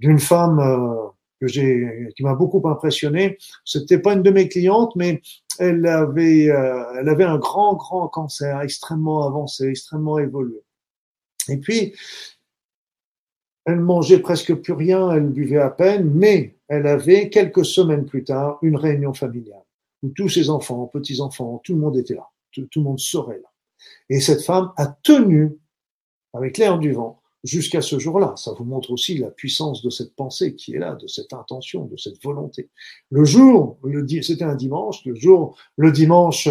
d'une 0.00 0.18
femme, 0.18 0.58
euh, 0.58 1.08
que 1.40 1.46
j'ai, 1.46 2.08
qui 2.16 2.24
m'a 2.24 2.34
beaucoup 2.34 2.66
impressionné. 2.68 3.38
C'était 3.64 3.98
pas 3.98 4.14
une 4.14 4.22
de 4.22 4.30
mes 4.30 4.48
clientes, 4.48 4.94
mais 4.96 5.22
elle 5.58 5.84
avait, 5.86 6.44
elle 6.44 7.08
avait 7.08 7.24
un 7.24 7.36
grand, 7.36 7.74
grand 7.74 8.06
cancer 8.06 8.60
extrêmement 8.60 9.26
avancé, 9.26 9.66
extrêmement 9.66 10.18
évolué. 10.18 10.62
Et 11.48 11.56
puis, 11.56 11.94
elle 13.64 13.80
mangeait 13.80 14.18
presque 14.18 14.54
plus 14.54 14.72
rien, 14.72 15.10
elle 15.12 15.28
buvait 15.28 15.58
à 15.58 15.70
peine, 15.70 16.10
mais 16.14 16.56
elle 16.68 16.86
avait 16.86 17.30
quelques 17.30 17.64
semaines 17.64 18.06
plus 18.06 18.24
tard 18.24 18.58
une 18.62 18.76
réunion 18.76 19.14
familiale 19.14 19.62
où 20.02 20.08
tous 20.10 20.28
ses 20.28 20.50
enfants, 20.50 20.86
petits-enfants, 20.86 21.60
tout 21.64 21.74
le 21.74 21.80
monde 21.80 21.96
était 21.96 22.14
là, 22.14 22.28
tout, 22.50 22.66
le 22.74 22.82
monde 22.82 22.98
serait 22.98 23.40
là. 23.40 23.48
Et 24.08 24.20
cette 24.20 24.42
femme 24.42 24.72
a 24.76 24.86
tenu 24.86 25.58
avec 26.32 26.58
l'air 26.58 26.78
du 26.78 26.92
vent 26.92 27.20
jusqu'à 27.44 27.80
ce 27.80 27.98
jour-là. 27.98 28.34
Ça 28.36 28.52
vous 28.52 28.64
montre 28.64 28.90
aussi 28.90 29.18
la 29.18 29.30
puissance 29.30 29.82
de 29.82 29.90
cette 29.90 30.14
pensée 30.14 30.54
qui 30.54 30.74
est 30.74 30.78
là, 30.78 30.94
de 30.94 31.06
cette 31.06 31.32
intention, 31.32 31.84
de 31.84 31.96
cette 31.96 32.22
volonté. 32.22 32.70
Le 33.10 33.24
jour, 33.24 33.78
c'était 34.22 34.44
un 34.44 34.54
dimanche, 34.54 35.04
le 35.04 35.14
jour, 35.14 35.56
le 35.76 35.92
dimanche, 35.92 36.48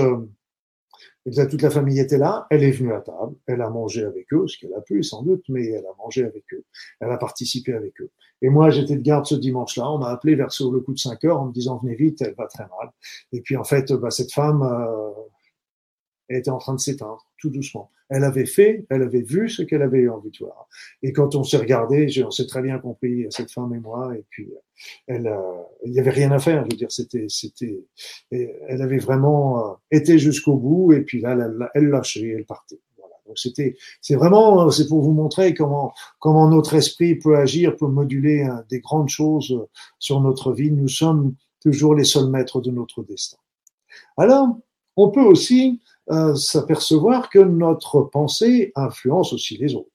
euh, 1.28 1.48
toute 1.48 1.62
la 1.62 1.70
famille 1.70 2.00
était 2.00 2.18
là, 2.18 2.48
elle 2.50 2.64
est 2.64 2.72
venue 2.72 2.94
à 2.94 3.02
table, 3.02 3.36
elle 3.48 3.62
a 3.62 3.70
mangé 3.70 4.04
avec 4.04 4.32
eux, 4.34 4.48
ce 4.48 4.58
qu'elle 4.58 4.74
a 4.74 4.82
pu 4.82 5.04
sans 5.04 5.24
doute, 5.24 5.44
mais 5.50 5.68
elle 5.68 5.86
a 5.86 5.96
mangé 5.98 6.24
avec 6.24 6.44
eux, 6.54 6.64
elle 7.00 7.12
a 7.12 7.18
participé 7.18 7.74
avec 7.74 8.00
eux. 8.02 8.10
Et 8.42 8.50
moi, 8.50 8.72
j'étais 8.72 8.96
de 8.96 9.02
garde 9.02 9.26
ce 9.26 9.36
dimanche-là, 9.36 9.92
on 9.92 10.00
m'a 10.00 10.10
appelé 10.10 10.36
vers 10.36 10.50
le 10.60 10.80
coup 10.80 10.94
de 10.94 11.00
5 11.00 11.24
heures 11.26 11.40
en 11.40 11.46
me 11.46 11.54
disant 11.54 11.78
venez 11.78 11.96
vite, 11.96 12.22
elle 12.22 12.34
va 12.34 12.48
très 12.48 12.64
mal. 12.64 12.92
Et 13.34 13.42
puis 13.42 13.56
en 13.56 13.64
fait, 13.64 13.94
bah, 13.94 14.10
cette 14.10 14.34
femme, 14.34 14.64
euh, 14.64 15.12
elle 16.32 16.38
était 16.38 16.50
en 16.50 16.58
train 16.58 16.74
de 16.74 16.80
s'éteindre, 16.80 17.26
tout 17.38 17.50
doucement. 17.50 17.92
Elle 18.10 18.24
avait 18.24 18.46
fait, 18.46 18.86
elle 18.90 19.04
avait 19.04 19.22
vu 19.22 19.50
ce 19.50 19.62
qu'elle 19.62 19.82
avait 19.82 20.00
eu 20.00 20.10
envie 20.10 20.32
de 20.32 20.38
voir. 20.38 20.68
Et 21.04 21.12
quand 21.12 21.36
on 21.36 21.44
s'est 21.44 21.58
regardé, 21.58 22.08
on 22.26 22.32
s'est 22.32 22.46
très 22.46 22.62
bien 22.62 22.80
compris, 22.80 23.26
cette 23.30 23.52
femme 23.52 23.74
et 23.74 23.80
moi, 23.80 24.14
et 24.18 24.24
puis 24.30 24.50
elle, 25.08 25.28
euh, 25.28 25.62
il 25.86 25.92
n'y 25.92 26.00
avait 26.00 26.12
rien 26.12 26.32
à 26.32 26.40
faire. 26.40 26.64
Je 26.66 26.72
veux 26.72 26.78
dire, 26.78 26.92
c'était, 26.92 27.28
c'était, 27.30 27.86
elle 28.32 28.82
avait 28.82 28.98
vraiment 28.98 29.60
euh, 29.60 29.74
été 29.92 30.20
jusqu'au 30.20 30.56
bout, 30.56 30.94
et 30.94 31.02
puis 31.02 31.20
là, 31.20 31.38
elle, 31.74 31.88
lâchait, 31.88 32.34
elle 32.38 32.46
partait. 32.46 32.80
Voilà. 32.98 33.16
Donc 33.28 33.38
c'était, 33.38 33.76
c'est 34.02 34.16
vraiment, 34.16 34.70
c'est 34.72 34.88
pour 34.88 35.02
vous 35.02 35.14
montrer 35.14 35.54
comment, 35.54 35.94
comment 36.20 36.50
notre 36.50 36.76
esprit 36.76 37.16
peut 37.16 37.38
agir, 37.38 37.76
peut 37.76 37.88
moduler 37.88 38.48
des 38.70 38.80
grandes 38.80 39.10
choses 39.10 39.66
sur 40.00 40.22
notre 40.22 40.54
vie. 40.54 40.72
Nous 40.72 40.88
sommes 40.88 41.36
toujours 41.62 41.94
les 41.94 42.06
seuls 42.06 42.30
maîtres 42.30 42.62
de 42.62 42.72
notre 42.72 43.04
destin. 43.04 43.38
Alors, 44.18 44.58
on 44.98 45.10
peut 45.10 45.22
aussi 45.22 45.80
euh, 45.80 45.91
s'apercevoir 46.36 47.30
que 47.30 47.40
notre 47.40 48.02
pensée 48.02 48.72
influence 48.76 49.34
aussi 49.34 49.58
les 49.58 49.76
autres. 49.76 49.91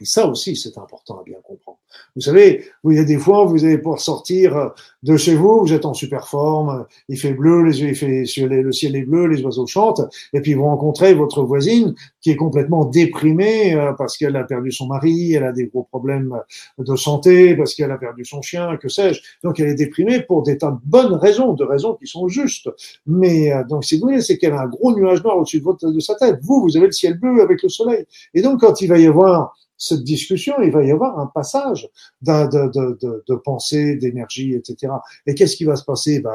Et 0.00 0.04
ça 0.04 0.26
aussi, 0.26 0.56
c'est 0.56 0.78
important 0.78 1.20
à 1.20 1.22
bien 1.24 1.38
comprendre. 1.42 1.78
Vous 2.14 2.22
savez, 2.22 2.64
il 2.84 2.94
y 2.94 2.98
a 2.98 3.04
des 3.04 3.18
fois, 3.18 3.44
vous 3.44 3.64
allez 3.64 3.78
pouvoir 3.78 4.00
sortir 4.00 4.72
de 5.02 5.16
chez 5.16 5.34
vous, 5.34 5.60
vous 5.60 5.72
êtes 5.72 5.84
en 5.84 5.94
super 5.94 6.28
forme, 6.28 6.86
il 7.08 7.18
fait 7.18 7.32
bleu, 7.32 7.62
les 7.62 7.80
yeux, 7.80 7.88
il 7.88 7.96
fait, 7.96 8.24
le 8.46 8.72
ciel 8.72 8.96
est 8.96 9.02
bleu, 9.02 9.26
les 9.26 9.42
oiseaux 9.42 9.66
chantent, 9.66 10.02
et 10.32 10.40
puis 10.40 10.54
vous 10.54 10.64
rencontrez 10.64 11.14
votre 11.14 11.42
voisine 11.42 11.94
qui 12.20 12.30
est 12.30 12.36
complètement 12.36 12.84
déprimée 12.84 13.74
euh, 13.74 13.92
parce 13.92 14.16
qu'elle 14.16 14.36
a 14.36 14.44
perdu 14.44 14.70
son 14.72 14.86
mari, 14.86 15.32
elle 15.32 15.44
a 15.44 15.52
des 15.52 15.66
gros 15.66 15.84
problèmes 15.84 16.38
de 16.78 16.96
santé, 16.96 17.56
parce 17.56 17.74
qu'elle 17.74 17.90
a 17.90 17.98
perdu 17.98 18.24
son 18.24 18.42
chien, 18.42 18.76
que 18.76 18.88
sais-je. 18.88 19.20
Donc 19.42 19.58
elle 19.58 19.68
est 19.68 19.74
déprimée 19.74 20.20
pour 20.20 20.42
des 20.42 20.58
tas 20.58 20.70
de 20.70 20.78
bonnes 20.84 21.14
raisons, 21.14 21.54
de 21.54 21.64
raisons 21.64 21.94
qui 21.94 22.06
sont 22.06 22.28
justes. 22.28 22.68
Mais 23.06 23.52
euh, 23.52 23.64
donc 23.64 23.84
si 23.84 23.96
vous 23.96 24.02
voulez, 24.02 24.20
c'est 24.20 24.38
qu'elle 24.38 24.52
a 24.52 24.62
un 24.62 24.68
gros 24.68 24.94
nuage 24.94 25.22
noir 25.24 25.38
au-dessus 25.38 25.60
de, 25.60 25.90
de 25.90 26.00
sa 26.00 26.14
tête. 26.14 26.40
Vous, 26.42 26.60
vous 26.62 26.76
avez 26.76 26.86
le 26.86 26.92
ciel 26.92 27.18
bleu 27.18 27.42
avec 27.42 27.62
le 27.62 27.68
soleil. 27.68 28.04
Et 28.34 28.42
donc 28.42 28.60
quand 28.60 28.80
il 28.80 28.88
va 28.88 28.98
y 28.98 29.06
avoir 29.06 29.54
cette 29.80 30.04
discussion, 30.04 30.54
il 30.62 30.70
va 30.70 30.84
y 30.84 30.90
avoir 30.90 31.18
un 31.18 31.26
passage 31.26 31.88
de, 32.20 32.68
de, 32.68 32.98
de, 33.00 33.24
de 33.26 33.34
pensée, 33.34 33.96
d'énergie, 33.96 34.54
etc. 34.54 34.92
Et 35.26 35.34
qu'est-ce 35.34 35.56
qui 35.56 35.64
va 35.64 35.74
se 35.74 35.84
passer? 35.84 36.20
Ben, 36.20 36.30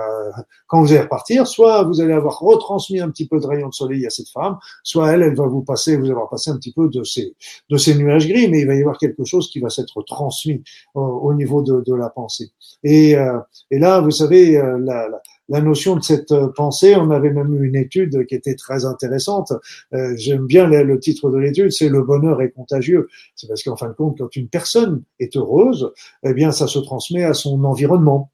Quand 0.66 0.82
vous 0.82 0.91
allez 0.91 1.02
repartir, 1.02 1.46
soit 1.46 1.84
vous 1.84 2.02
allez 2.02 2.14
avoir 2.14 2.39
retransmis 2.39 3.00
un 3.00 3.10
petit 3.12 3.28
peu 3.28 3.39
de 3.39 3.46
rayon 3.46 3.70
de 3.70 3.74
soleil 3.74 4.04
à 4.06 4.10
cette 4.10 4.30
femme, 4.30 4.58
soit 4.84 5.12
elle, 5.12 5.22
elle 5.22 5.36
va 5.36 5.46
vous 5.46 5.62
passer, 5.62 5.96
vous 5.96 6.10
avoir 6.10 6.28
passé 6.28 6.50
un 6.50 6.58
petit 6.58 6.74
peu 6.74 6.89
de 6.89 7.04
ces, 7.04 7.36
de 7.70 7.78
ces 7.78 7.93
nuages 7.93 8.28
gris, 8.28 8.50
mais 8.50 8.62
il 8.62 8.68
va 8.68 8.74
y 8.74 8.80
avoir 8.80 8.98
quelque 8.98 9.24
chose 9.24 9.48
qui 9.52 9.60
va 9.60 9.70
s'être 9.70 10.02
transmis 10.02 10.64
au, 10.96 11.32
niveau 11.36 11.62
de, 11.62 11.82
de 11.86 11.93
la 11.93 12.10
pensée. 12.10 12.50
Et, 12.84 13.16
euh, 13.16 13.38
et 13.70 13.78
là, 13.78 14.02
vous 14.02 14.12
savez, 14.12 14.58
euh, 14.58 14.80
la, 14.80 15.08
la 15.08 15.22
la 15.50 15.62
notion 15.62 15.96
de 15.96 16.04
cette 16.04 16.32
euh, 16.32 16.48
pensée. 16.50 16.96
On 16.96 17.12
avait 17.12 17.32
même 17.32 17.54
eu 17.54 17.68
une 17.68 17.76
étude 17.76 18.26
qui 18.26 18.36
était 18.36 18.56
très 18.56 18.86
intéressante. 18.86 19.54
Euh, 19.93 20.14
J'aime 20.18 20.46
bien 20.46 20.68
le, 20.68 21.00
titre 21.00 21.30
de 21.30 21.38
l'étude, 21.38 21.72
c'est 21.72 21.89
le 21.89 22.02
bonheur 22.02 22.41
est 22.41 22.52
contagieux. 22.52 23.08
C'est 23.36 23.48
parce 23.48 23.64
qu'en 23.64 23.76
fin 23.76 23.88
de 23.88 23.93
compte, 23.93 24.18
quand 24.18 24.36
une 24.36 24.50
personne 24.50 25.04
est 25.20 25.36
heureuse, 25.36 25.91
eh 26.24 26.34
bien, 26.34 26.52
ça 26.52 26.68
se 26.68 26.80
transmet 26.80 27.24
à 27.24 27.34
son 27.34 27.64
environnement, 27.64 28.32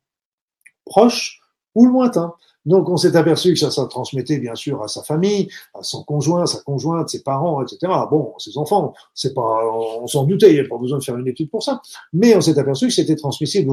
proche 0.85 1.41
ou 1.75 1.87
lointain. 1.87 2.33
Donc 2.65 2.89
on 2.89 2.97
s'est 2.97 3.15
aperçu 3.15 3.53
que 3.53 3.59
ça 3.59 3.71
se 3.71 3.81
transmettait 3.81 4.37
bien 4.37 4.55
sûr 4.55 4.81
à 4.83 4.87
sa 4.87 5.01
famille, 5.01 5.49
à 5.73 5.81
son 5.81 6.03
conjoint, 6.03 6.45
sa 6.45 6.59
conjointe, 6.59 7.09
ses 7.09 7.23
parents, 7.23 7.63
etc. 7.63 7.91
Bon, 8.09 8.33
ses 8.37 8.57
enfants, 8.57 8.93
c'est 9.15 9.33
pas, 9.33 9.61
on 9.99 10.07
s'en 10.07 10.25
doutait, 10.25 10.51
il 10.51 10.53
n'y 10.53 10.59
a 10.59 10.69
pas 10.69 10.77
besoin 10.77 10.99
de 10.99 11.03
faire 11.03 11.17
une 11.17 11.27
étude 11.27 11.49
pour 11.49 11.63
ça. 11.63 11.81
Mais 12.13 12.35
on 12.35 12.41
s'est 12.41 12.59
aperçu 12.59 12.87
que 12.87 12.93
c'était 12.93 13.15
transmissible 13.15 13.71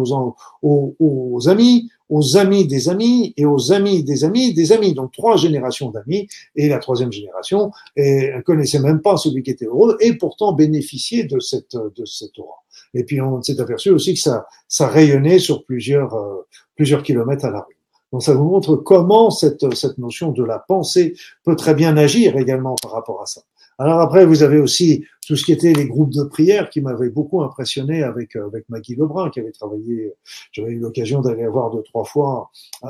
aux, 0.62 1.48
amis, 1.48 1.90
aux 2.08 2.36
amis 2.36 2.66
des 2.66 2.88
amis 2.88 3.34
et 3.36 3.44
aux 3.44 3.72
amis 3.72 4.02
des 4.04 4.24
amis 4.24 4.54
des 4.54 4.72
amis. 4.72 4.94
Donc 4.94 5.12
trois 5.12 5.36
générations 5.36 5.90
d'amis 5.90 6.26
et 6.56 6.68
la 6.68 6.78
troisième 6.78 7.12
génération 7.12 7.70
ne 7.96 8.40
connaissait 8.42 8.80
même 8.80 9.02
pas 9.02 9.16
celui 9.16 9.42
qui 9.42 9.50
était 9.50 9.66
heureux 9.66 9.98
et 10.00 10.14
pourtant 10.14 10.52
bénéficiait 10.52 11.24
de 11.24 11.40
cette 11.40 11.76
de 11.76 12.04
cette 12.06 12.38
aura. 12.38 12.62
Et 12.94 13.04
puis 13.04 13.20
on 13.20 13.42
s'est 13.42 13.60
aperçu 13.60 13.90
aussi 13.90 14.14
que 14.14 14.20
ça 14.20 14.46
ça 14.66 14.88
rayonnait 14.88 15.38
sur 15.38 15.64
plusieurs 15.64 16.14
euh, 16.14 16.46
plusieurs 16.74 17.02
kilomètres 17.02 17.44
à 17.44 17.50
la 17.50 17.60
rue. 17.60 17.77
Donc 18.12 18.22
ça 18.22 18.34
vous 18.34 18.44
montre 18.44 18.76
comment 18.76 19.30
cette 19.30 19.74
cette 19.74 19.98
notion 19.98 20.32
de 20.32 20.44
la 20.44 20.58
pensée 20.58 21.14
peut 21.44 21.56
très 21.56 21.74
bien 21.74 21.96
agir 21.96 22.36
également 22.36 22.74
par 22.82 22.92
rapport 22.92 23.22
à 23.22 23.26
ça. 23.26 23.42
Alors 23.78 24.00
après, 24.00 24.26
vous 24.26 24.42
avez 24.42 24.58
aussi 24.58 25.04
tout 25.26 25.36
ce 25.36 25.44
qui 25.44 25.52
était 25.52 25.72
les 25.72 25.86
groupes 25.86 26.12
de 26.12 26.24
prière 26.24 26.68
qui 26.68 26.80
m'avaient 26.80 27.10
beaucoup 27.10 27.42
impressionné 27.42 28.02
avec 28.02 28.34
avec 28.34 28.68
Maggie 28.68 28.96
Lebrun 28.96 29.30
qui 29.30 29.40
avait 29.40 29.52
travaillé. 29.52 30.12
J'avais 30.52 30.72
eu 30.72 30.80
l'occasion 30.80 31.20
d'aller 31.20 31.46
voir 31.46 31.70
deux 31.70 31.82
trois 31.82 32.04
fois. 32.04 32.50
Euh, 32.84 32.88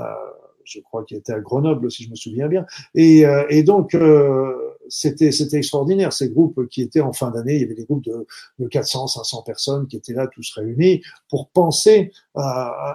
je 0.68 0.80
crois 0.80 1.04
qu'il 1.04 1.16
était 1.16 1.32
à 1.32 1.40
Grenoble 1.40 1.90
si 1.90 2.04
je 2.04 2.10
me 2.10 2.14
souviens 2.14 2.48
bien. 2.48 2.66
Et, 2.94 3.26
euh, 3.26 3.62
donc 3.62 3.94
euh, 3.94 4.54
c'était 4.88 5.32
c'était 5.32 5.58
extraordinaire 5.58 6.12
ces 6.12 6.30
groupes 6.30 6.68
qui 6.68 6.82
étaient 6.82 7.00
en 7.00 7.12
fin 7.12 7.30
d'année. 7.30 7.56
Il 7.56 7.60
y 7.62 7.64
avait 7.64 7.74
des 7.74 7.84
groupes 7.84 8.04
de, 8.04 8.26
de 8.58 8.68
400, 8.68 9.08
500 9.08 9.42
personnes 9.42 9.86
qui 9.86 9.96
étaient 9.96 10.14
là 10.14 10.26
tous 10.26 10.50
réunis 10.54 11.02
pour 11.28 11.48
penser 11.50 12.12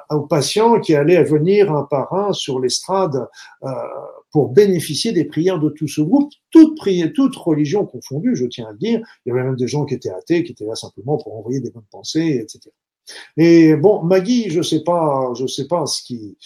aux 0.10 0.22
patients 0.22 0.80
qui 0.80 0.96
allaient 0.96 1.24
venir 1.24 1.72
un 1.72 1.84
par 1.84 2.14
un 2.14 2.34
sur 2.34 2.60
l'estrade 2.60 3.28
euh, 3.64 3.70
pour 4.32 4.50
bénéficier 4.50 5.12
des 5.12 5.26
prières 5.26 5.60
de 5.60 5.70
tout 5.70 5.88
ce 5.88 6.02
groupe, 6.02 6.32
toutes 6.50 6.78
prières, 6.78 7.12
toutes 7.14 7.36
religions 7.36 7.86
confondues, 7.86 8.36
je 8.36 8.46
tiens 8.46 8.68
à 8.68 8.72
le 8.72 8.78
dire. 8.78 9.02
Il 9.26 9.30
y 9.30 9.32
avait 9.32 9.44
même 9.44 9.56
des 9.56 9.68
gens 9.68 9.86
qui 9.86 9.94
étaient 9.94 10.10
athées, 10.10 10.44
qui 10.44 10.54
étaient 10.54 10.66
là 10.66 10.76
simplement 10.76 11.18
pour 11.18 11.38
envoyer 11.38 11.60
des 11.60 11.70
bonnes 11.70 11.84
pensées, 11.92 12.40
etc. 12.42 12.72
Et 13.38 13.76
bon, 13.76 14.04
Maggie, 14.04 14.50
je 14.50 14.62
sais 14.62 14.84
pas, 14.84 15.32
je 15.38 15.48
sais 15.48 15.68
pas 15.68 15.86
ce 15.86 16.02
qui, 16.04 16.38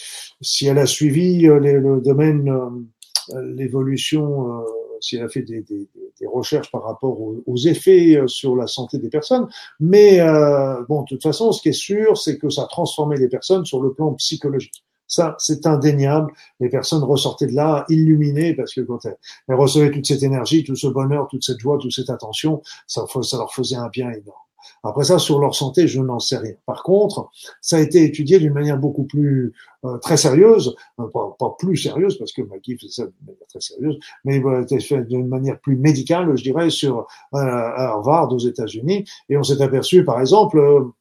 si 0.41 0.67
elle 0.67 0.79
a 0.79 0.85
suivi 0.85 1.47
euh, 1.47 1.59
le 1.59 2.01
domaine, 2.01 2.49
euh, 2.49 3.41
l'évolution, 3.55 4.59
euh, 4.59 4.63
si 5.01 5.17
elle 5.17 5.23
a 5.23 5.29
fait 5.29 5.43
des, 5.43 5.63
recherches 6.25 6.71
par 6.71 6.83
rapport 6.83 7.19
aux, 7.21 7.57
effets 7.67 8.19
sur 8.25 8.55
la 8.55 8.65
santé 8.65 8.97
des 8.97 9.09
personnes. 9.09 9.47
Mais 9.79 10.19
bon, 10.89 11.03
de 11.03 11.07
toute 11.09 11.21
façon, 11.21 11.51
ce 11.51 11.61
qui 11.61 11.69
est 11.69 11.73
sûr, 11.73 12.17
c'est 12.17 12.39
que 12.39 12.49
ça 12.49 12.63
a 12.63 12.65
transformé 12.65 13.17
les 13.17 13.27
personnes 13.27 13.65
sur 13.65 13.81
le 13.81 13.93
plan 13.93 14.13
psychologique. 14.13 14.83
Ça, 15.05 15.35
c'est 15.37 15.67
indéniable. 15.67 16.33
Les 16.59 16.69
personnes 16.69 17.03
ressortaient 17.03 17.45
de 17.45 17.53
là 17.53 17.85
illuminées 17.89 18.55
parce 18.55 18.73
que 18.73 18.81
quand 18.81 19.05
elles, 19.05 19.17
recevaient 19.55 19.91
toute 19.91 20.07
cette 20.07 20.23
énergie, 20.23 20.63
tout 20.63 20.75
ce 20.75 20.87
bonheur, 20.87 21.27
toute 21.27 21.43
cette 21.43 21.59
joie, 21.59 21.77
toute 21.79 21.93
cette 21.93 22.09
attention, 22.09 22.63
ça 22.87 23.05
leur 23.33 23.53
faisait 23.53 23.75
un 23.75 23.89
bien 23.89 24.09
énorme. 24.09 24.46
Après 24.83 25.03
ça, 25.03 25.19
sur 25.19 25.39
leur 25.39 25.55
santé, 25.55 25.87
je 25.87 26.01
n'en 26.01 26.19
sais 26.19 26.37
rien. 26.37 26.53
Par 26.65 26.83
contre, 26.83 27.29
ça 27.61 27.77
a 27.77 27.79
été 27.79 28.03
étudié 28.03 28.39
d'une 28.39 28.53
manière 28.53 28.77
beaucoup 28.77 29.03
plus 29.03 29.53
euh, 29.85 29.97
très 29.97 30.17
sérieuse, 30.17 30.75
euh, 30.99 31.07
pas, 31.07 31.35
pas, 31.37 31.55
plus 31.57 31.77
sérieuse 31.77 32.17
parce 32.17 32.31
que 32.31 32.41
Maggie 32.41 32.77
faisait 32.77 32.91
ça 32.91 33.03
d'une 33.03 33.27
manière 33.27 33.47
très 33.47 33.61
sérieuse, 33.61 33.99
mais 34.25 34.43
euh, 34.43 34.65
fait 34.79 35.03
d'une 35.03 35.27
manière 35.27 35.59
plus 35.59 35.75
médicale, 35.75 36.35
je 36.35 36.43
dirais, 36.43 36.69
sur 36.69 37.07
euh, 37.33 37.37
Harvard 37.37 38.31
aux 38.33 38.39
États-Unis. 38.39 39.05
Et 39.29 39.37
on 39.37 39.43
s'est 39.43 39.61
aperçu, 39.61 40.03
par 40.03 40.19
exemple, 40.19 40.91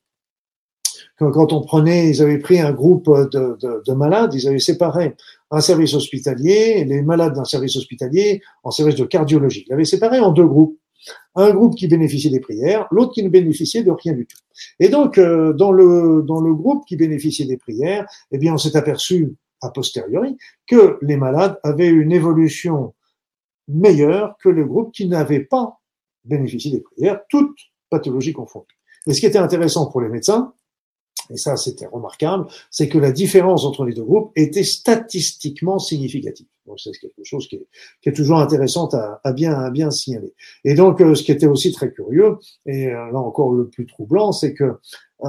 quand 1.19 1.53
on 1.53 1.63
prenait, 1.63 2.11
ils 2.11 2.23
avaient 2.23 2.39
pris 2.39 2.61
un 2.61 2.73
groupe 2.73 3.09
de, 3.09 3.57
de, 3.61 3.83
de, 3.87 3.93
malades, 3.95 4.35
ils 4.35 4.47
avaient 4.49 4.59
séparé 4.59 5.17
un 5.51 5.61
service 5.61 5.95
hospitalier, 5.95 6.85
les 6.85 7.03
malades 7.03 7.35
d'un 7.35 7.45
service 7.45 7.77
hospitalier 7.77 8.43
en 8.63 8.71
service 8.71 8.97
de 8.97 9.05
cardiologie. 9.05 9.65
Ils 9.67 9.71
l'avaient 9.71 9.85
séparé 9.85 10.21
en 10.21 10.33
deux 10.33 10.47
groupes. 10.47 10.79
Un 11.35 11.53
groupe 11.53 11.75
qui 11.75 11.89
bénéficiait 11.89 12.31
des 12.31 12.41
prières, 12.41 12.87
l'autre 12.91 13.13
qui 13.13 13.23
ne 13.23 13.29
bénéficiait 13.29 13.83
de 13.83 13.91
rien 13.91 14.13
du 14.13 14.27
tout. 14.27 14.39
Et 14.81 14.89
donc, 14.89 15.19
euh, 15.19 15.53
dans, 15.53 15.73
le, 15.73 16.23
dans 16.27 16.41
le 16.41 16.55
groupe 16.55 16.85
qui 16.87 16.97
bénéficiait 16.97 17.47
des 17.47 17.57
prières, 17.57 18.07
eh 18.31 18.39
bien, 18.39 18.55
on 18.55 18.59
s'est 18.59 18.77
aperçu 18.77 19.37
a 19.63 19.71
posteriori 19.71 20.37
que 20.67 20.99
les 21.03 21.17
malades 21.17 21.59
avaient 21.63 21.89
une 21.89 22.13
évolution 22.13 22.95
meilleure 23.69 24.37
que 24.43 24.49
le 24.49 24.65
groupe 24.65 24.93
qui 24.93 25.09
n'avait 25.09 25.45
pas 25.45 25.81
bénéficié 26.25 26.71
des 26.71 26.81
prières, 26.81 27.21
toutes 27.29 27.59
pathologies 27.91 28.33
confondues. 28.33 28.79
Et 29.07 29.15
ce 29.15 29.21
qui 29.21 29.27
était 29.27 29.39
intéressant 29.39 29.91
pour 29.91 30.01
les 30.01 30.09
médecins, 30.09 30.53
et 31.31 31.37
ça 31.37 31.57
c'était 31.57 31.87
remarquable, 31.87 32.47
c'est 32.71 32.89
que 32.89 32.99
la 32.99 33.13
différence 33.13 33.65
entre 33.65 33.85
les 33.85 33.95
deux 33.95 34.05
groupes 34.05 34.33
était 34.37 34.65
statistiquement 34.65 35.79
significative. 35.79 36.47
Donc 36.67 36.81
c'est 36.81 36.93
quelque 36.93 37.25
chose 37.25 37.49
qui 37.49 37.57
est, 37.57 37.67
qui 38.03 38.09
est 38.09 38.13
toujours 38.13 38.39
intéressant 38.39 38.89
à, 38.89 39.21
à, 39.23 39.33
bien, 39.33 39.53
à 39.53 39.71
bien 39.71 39.91
signaler. 39.91 40.35
Et 40.65 40.75
donc 40.75 41.01
euh, 41.01 41.15
ce 41.15 41.23
qui 41.23 41.33
était 41.33 41.47
aussi 41.47 41.73
très 41.73 41.93
curieux, 41.93 42.37
et 42.67 42.89
euh, 42.89 43.13
là 43.13 43.19
encore 43.19 43.53
le 43.53 43.69
plus 43.69 43.87
troublant, 43.87 44.33
c'est 44.33 44.55
que 44.55 44.65
euh, 45.25 45.29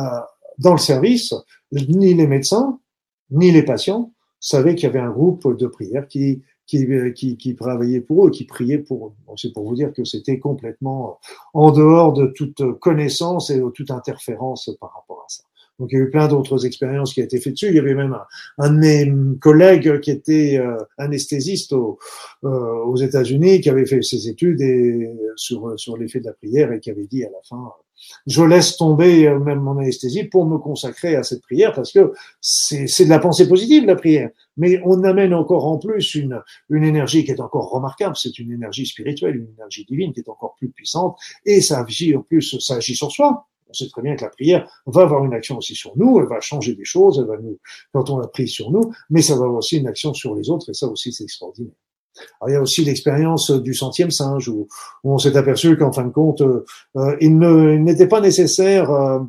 dans 0.58 0.74
le 0.74 0.80
service, 0.80 1.34
ni 1.72 2.14
les 2.14 2.28
médecins, 2.28 2.80
ni 3.30 3.52
les 3.52 3.64
patients 3.64 4.12
savaient 4.40 4.76
qu'il 4.76 4.86
y 4.86 4.90
avait 4.90 5.00
un 5.00 5.12
groupe 5.12 5.56
de 5.58 5.68
prière 5.68 6.08
qui, 6.08 6.42
qui, 6.66 6.86
qui, 7.16 7.38
qui 7.38 7.56
travaillait 7.56 8.02
pour 8.02 8.28
eux, 8.28 8.32
qui 8.32 8.46
priait 8.46 8.78
pour 8.78 9.08
eux. 9.08 9.36
c'est 9.36 9.54
pour 9.54 9.68
vous 9.68 9.76
dire 9.76 9.94
que 9.94 10.04
c'était 10.04 10.40
complètement 10.40 11.20
en 11.54 11.72
dehors 11.72 12.14
de 12.14 12.28
toute 12.28 12.80
connaissance 12.80 13.50
et 13.50 13.60
de 13.60 13.70
toute 13.70 13.92
interférence 13.92 14.70
par 14.80 14.94
rapport 14.94 15.24
à 15.26 15.30
ça. 15.30 15.44
Donc 15.80 15.90
il 15.92 15.98
y 15.98 16.02
a 16.02 16.04
eu 16.04 16.10
plein 16.10 16.28
d'autres 16.28 16.66
expériences 16.66 17.14
qui 17.14 17.22
ont 17.22 17.26
été 17.26 17.40
faites 17.40 17.54
dessus. 17.54 17.68
Il 17.68 17.76
y 17.76 17.80
avait 17.80 17.96
même 17.96 18.14
un, 18.14 18.26
un 18.58 18.72
de 18.72 18.78
mes 18.78 19.38
collègues 19.40 20.00
qui 20.00 20.12
était 20.12 20.58
euh, 20.58 20.78
anesthésiste 20.98 21.74
au, 21.74 22.00
euh, 22.44 22.84
aux 22.86 22.98
États-Unis, 22.98 23.62
qui 23.62 23.70
avait 23.70 23.86
fait 23.86 24.02
ses 24.02 24.28
études 24.28 24.62
et, 24.62 25.10
sur, 25.36 25.80
sur 25.80 25.98
l'effet 25.98 26.20
de 26.20 26.26
la 26.26 26.34
prière 26.34 26.72
et 26.72 26.80
qui 26.80 26.90
avait 26.90 27.08
dit 27.08 27.24
à 27.24 27.30
la 27.30 27.42
fin, 27.48 27.72
je 28.26 28.44
laisse 28.44 28.78
tomber 28.78 29.28
euh, 29.28 29.40
même 29.40 29.60
mon 29.60 29.78
anesthésie 29.78 30.26
pour 30.26 30.46
me 30.46 30.58
consacrer 30.58 31.16
à 31.16 31.24
cette 31.24 31.42
prière 31.42 31.74
parce 31.74 31.92
que 31.92 32.14
c'est 32.42 33.06
de 33.06 33.10
la 33.10 33.20
pensée 33.20 33.48
positive 33.48 33.86
la 33.86 33.96
prière. 33.96 34.30
Mais 34.56 34.82
on 34.86 35.04
amène 35.04 35.34
encore 35.34 35.68
en 35.68 35.78
plus 35.78 36.16
une, 36.16 36.42
une 36.70 36.84
énergie 36.84 37.24
qui 37.24 37.32
est 37.32 37.40
encore 37.40 37.70
remarquable. 37.70 38.16
C'est 38.16 38.40
une 38.40 38.52
énergie 38.52 38.86
spirituelle, 38.86 39.36
une 39.38 39.54
énergie 39.54 39.86
divine 39.86 40.14
qui 40.14 40.22
est 40.22 40.30
encore 40.30 40.56
plus 40.58 40.70
puissante 40.70 41.18
et 41.46 41.62
ça 41.62 41.82
agit 41.82 42.16
en 42.16 42.22
plus, 42.22 42.58
ça 42.60 42.76
agit 42.76 42.96
sur 42.96 43.12
soi. 43.12 43.48
On 43.70 43.74
sait 43.74 43.90
très 43.90 44.02
bien 44.02 44.16
que 44.16 44.24
la 44.24 44.30
prière 44.30 44.70
va 44.86 45.02
avoir 45.02 45.26
une 45.26 45.34
action 45.34 45.58
aussi 45.58 45.76
sur 45.76 45.98
nous, 45.98 46.20
elle 46.20 46.28
va 46.28 46.40
changer 46.40 46.76
des 46.76 46.86
choses, 46.86 47.20
elle 47.20 47.28
va 47.28 47.38
nous, 47.38 47.60
quand 47.94 48.10
on 48.10 48.18
la 48.18 48.28
prie 48.28 48.48
sur 48.48 48.72
nous, 48.72 48.92
mais 49.10 49.22
ça 49.22 49.34
va 49.34 49.46
avoir 49.46 49.60
aussi 49.60 49.78
une 49.78 49.88
action 49.88 50.14
sur 50.14 50.36
les 50.36 50.50
autres, 50.50 50.70
et 50.70 50.74
ça 50.74 50.88
aussi 50.88 51.12
c'est 51.12 51.24
extraordinaire. 51.24 51.74
Alors, 52.42 52.50
il 52.50 52.54
y 52.54 52.56
a 52.56 52.62
aussi 52.62 52.84
l'expérience 52.84 53.52
du 53.52 53.74
centième 53.74 54.12
singe, 54.12 54.50
où, 54.50 54.68
on 55.04 55.18
s'est 55.18 55.38
aperçu 55.38 55.78
qu'en 55.78 55.92
fin 55.92 56.06
de 56.06 56.12
compte, 56.12 56.42
euh, 56.42 57.16
il 57.22 57.38
n'était 57.38 58.08
pas 58.08 58.22
nécessaire 58.22 58.90
euh, 58.92 59.20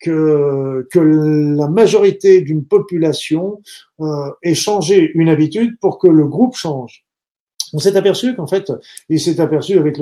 que, 0.00 0.88
que 0.90 0.98
la 0.98 1.68
majorité 1.68 2.40
d'une 2.40 2.64
population 2.64 3.60
euh, 4.00 4.30
ait 4.42 4.54
changé 4.54 5.10
une 5.14 5.28
habitude 5.28 5.78
pour 5.80 5.98
que 5.98 6.08
le 6.08 6.26
groupe 6.26 6.56
change 6.56 7.04
on 7.72 7.78
s'est 7.78 7.96
aperçu 7.96 8.34
qu'en 8.34 8.46
fait, 8.46 8.72
il 9.08 9.20
s'est 9.20 9.40
aperçu 9.40 9.78
avec 9.78 9.98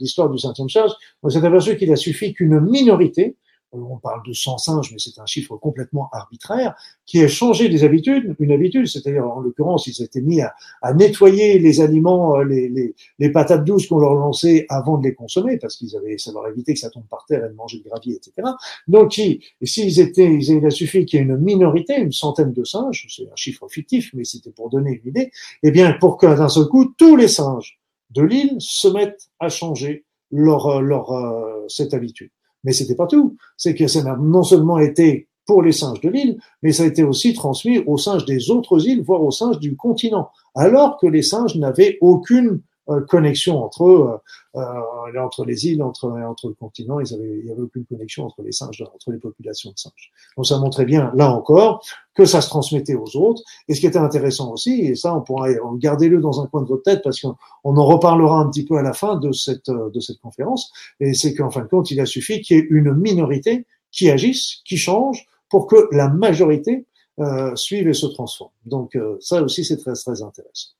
l'histoire 0.00 0.30
du 0.30 0.38
cinquième 0.38 0.68
charge, 0.68 0.92
on 1.22 1.28
s'est 1.28 1.44
aperçu 1.44 1.76
qu'il 1.76 1.92
a 1.92 1.96
suffi 1.96 2.34
qu'une 2.34 2.60
minorité 2.60 3.36
on 3.72 3.98
parle 3.98 4.22
de 4.26 4.32
100 4.32 4.58
singes, 4.58 4.92
mais 4.92 4.98
c'est 4.98 5.18
un 5.18 5.26
chiffre 5.26 5.56
complètement 5.56 6.08
arbitraire, 6.12 6.74
qui 7.06 7.22
a 7.22 7.28
changé 7.28 7.68
des 7.68 7.84
habitudes, 7.84 8.34
une 8.38 8.52
habitude, 8.52 8.86
c'est-à-dire 8.86 9.26
en 9.26 9.40
l'occurrence, 9.40 9.86
ils 9.86 9.94
s'étaient 9.94 10.20
mis 10.20 10.40
à, 10.40 10.54
à, 10.82 10.92
nettoyer 10.94 11.58
les 11.58 11.80
aliments, 11.80 12.38
euh, 12.38 12.44
les, 12.44 12.68
les, 12.68 12.94
les 13.18 13.30
patates 13.30 13.64
douces 13.64 13.86
qu'on 13.86 13.98
leur 13.98 14.14
lançait 14.14 14.66
avant 14.68 14.98
de 14.98 15.04
les 15.04 15.14
consommer, 15.14 15.56
parce 15.58 15.76
qu'ils 15.76 15.96
avaient, 15.96 16.18
ça 16.18 16.32
leur 16.32 16.46
évitait 16.48 16.74
que 16.74 16.80
ça 16.80 16.90
tombe 16.90 17.06
par 17.08 17.24
terre 17.26 17.44
et 17.44 17.48
de 17.48 17.54
manger 17.54 17.80
le 17.84 17.88
gravier, 17.88 18.16
etc. 18.16 18.48
Donc, 18.88 19.18
s'ils 19.62 20.00
étaient, 20.00 20.34
il 20.34 20.66
a 20.66 20.70
suffi 20.70 21.04
qu'il 21.04 21.18
y 21.18 21.22
ait 21.22 21.24
une 21.24 21.38
minorité, 21.38 21.96
une 21.98 22.12
centaine 22.12 22.52
de 22.52 22.64
singes, 22.64 23.06
c'est 23.08 23.24
un 23.24 23.36
chiffre 23.36 23.68
fictif, 23.68 24.10
mais 24.14 24.24
c'était 24.24 24.50
pour 24.50 24.70
donner 24.70 25.00
une 25.02 25.08
idée, 25.08 25.30
eh 25.62 25.70
bien, 25.70 25.92
pour 25.94 26.16
que 26.16 26.26
d'un 26.26 26.48
seul 26.48 26.66
coup, 26.66 26.92
tous 26.96 27.16
les 27.16 27.28
singes 27.28 27.78
de 28.10 28.22
l'île 28.22 28.56
se 28.58 28.88
mettent 28.88 29.30
à 29.40 29.48
changer 29.48 30.04
leur, 30.30 30.82
leur, 30.82 31.12
euh, 31.12 31.64
cette 31.68 31.94
habitude. 31.94 32.30
Mais 32.64 32.72
c'était 32.72 32.94
pas 32.94 33.06
tout. 33.06 33.36
C'est 33.56 33.74
que 33.74 33.86
ça 33.86 34.02
n'a 34.02 34.16
non 34.16 34.42
seulement 34.42 34.78
été 34.78 35.28
pour 35.46 35.62
les 35.62 35.72
singes 35.72 36.00
de 36.00 36.08
l'île, 36.08 36.38
mais 36.62 36.72
ça 36.72 36.84
a 36.84 36.86
été 36.86 37.02
aussi 37.02 37.34
transmis 37.34 37.78
aux 37.80 37.98
singes 37.98 38.24
des 38.24 38.50
autres 38.50 38.86
îles, 38.86 39.02
voire 39.02 39.22
aux 39.22 39.30
singes 39.32 39.58
du 39.58 39.76
continent, 39.76 40.30
alors 40.54 40.98
que 40.98 41.06
les 41.06 41.22
singes 41.22 41.56
n'avaient 41.56 41.98
aucune 42.00 42.60
connexion 43.08 43.62
entre 43.62 43.84
eux, 43.84 44.20
euh, 44.56 44.60
euh, 44.60 45.20
entre 45.20 45.44
les 45.44 45.66
îles, 45.66 45.82
entre, 45.82 46.10
entre 46.10 46.48
le 46.48 46.54
continent, 46.54 47.00
ils 47.00 47.14
avaient, 47.14 47.38
il 47.38 47.44
n'y 47.44 47.50
avait 47.50 47.62
aucune 47.62 47.84
connexion 47.84 48.24
entre 48.24 48.42
les 48.42 48.52
singes, 48.52 48.82
entre 48.82 49.12
les 49.12 49.18
populations 49.18 49.70
de 49.70 49.78
singes. 49.78 50.12
Donc 50.36 50.46
ça 50.46 50.58
montrait 50.58 50.84
bien, 50.84 51.12
là 51.14 51.30
encore, 51.30 51.84
que 52.14 52.24
ça 52.24 52.40
se 52.40 52.48
transmettait 52.48 52.94
aux 52.94 53.16
autres. 53.16 53.42
Et 53.68 53.74
ce 53.74 53.80
qui 53.80 53.86
était 53.86 53.98
intéressant 53.98 54.52
aussi, 54.52 54.80
et 54.82 54.94
ça 54.94 55.14
on 55.14 55.22
pourra 55.22 55.48
garder-le 55.76 56.20
dans 56.20 56.40
un 56.40 56.46
coin 56.46 56.62
de 56.62 56.68
votre 56.68 56.82
tête 56.82 57.02
parce 57.02 57.20
qu'on 57.20 57.36
en 57.64 57.84
reparlera 57.86 58.38
un 58.38 58.48
petit 58.50 58.64
peu 58.64 58.76
à 58.76 58.82
la 58.82 58.92
fin 58.92 59.16
de 59.16 59.32
cette, 59.32 59.70
de 59.70 60.00
cette 60.00 60.18
conférence, 60.20 60.72
et 61.00 61.14
c'est 61.14 61.34
qu'en 61.34 61.50
fin 61.50 61.62
de 61.62 61.68
compte, 61.68 61.90
il 61.90 62.00
a 62.00 62.06
suffi 62.06 62.40
qu'il 62.40 62.56
y 62.56 62.60
ait 62.60 62.66
une 62.70 62.92
minorité 62.94 63.66
qui 63.90 64.10
agisse, 64.10 64.56
qui 64.64 64.76
change, 64.76 65.26
pour 65.50 65.66
que 65.66 65.88
la 65.92 66.08
majorité 66.08 66.86
euh, 67.20 67.54
suivent 67.56 67.88
et 67.88 67.94
se 67.94 68.06
transforment. 68.06 68.52
Donc 68.64 68.98
ça 69.20 69.42
aussi 69.42 69.64
c'est 69.64 69.76
très 69.76 69.92
très 69.92 70.22
intéressant. 70.22 70.70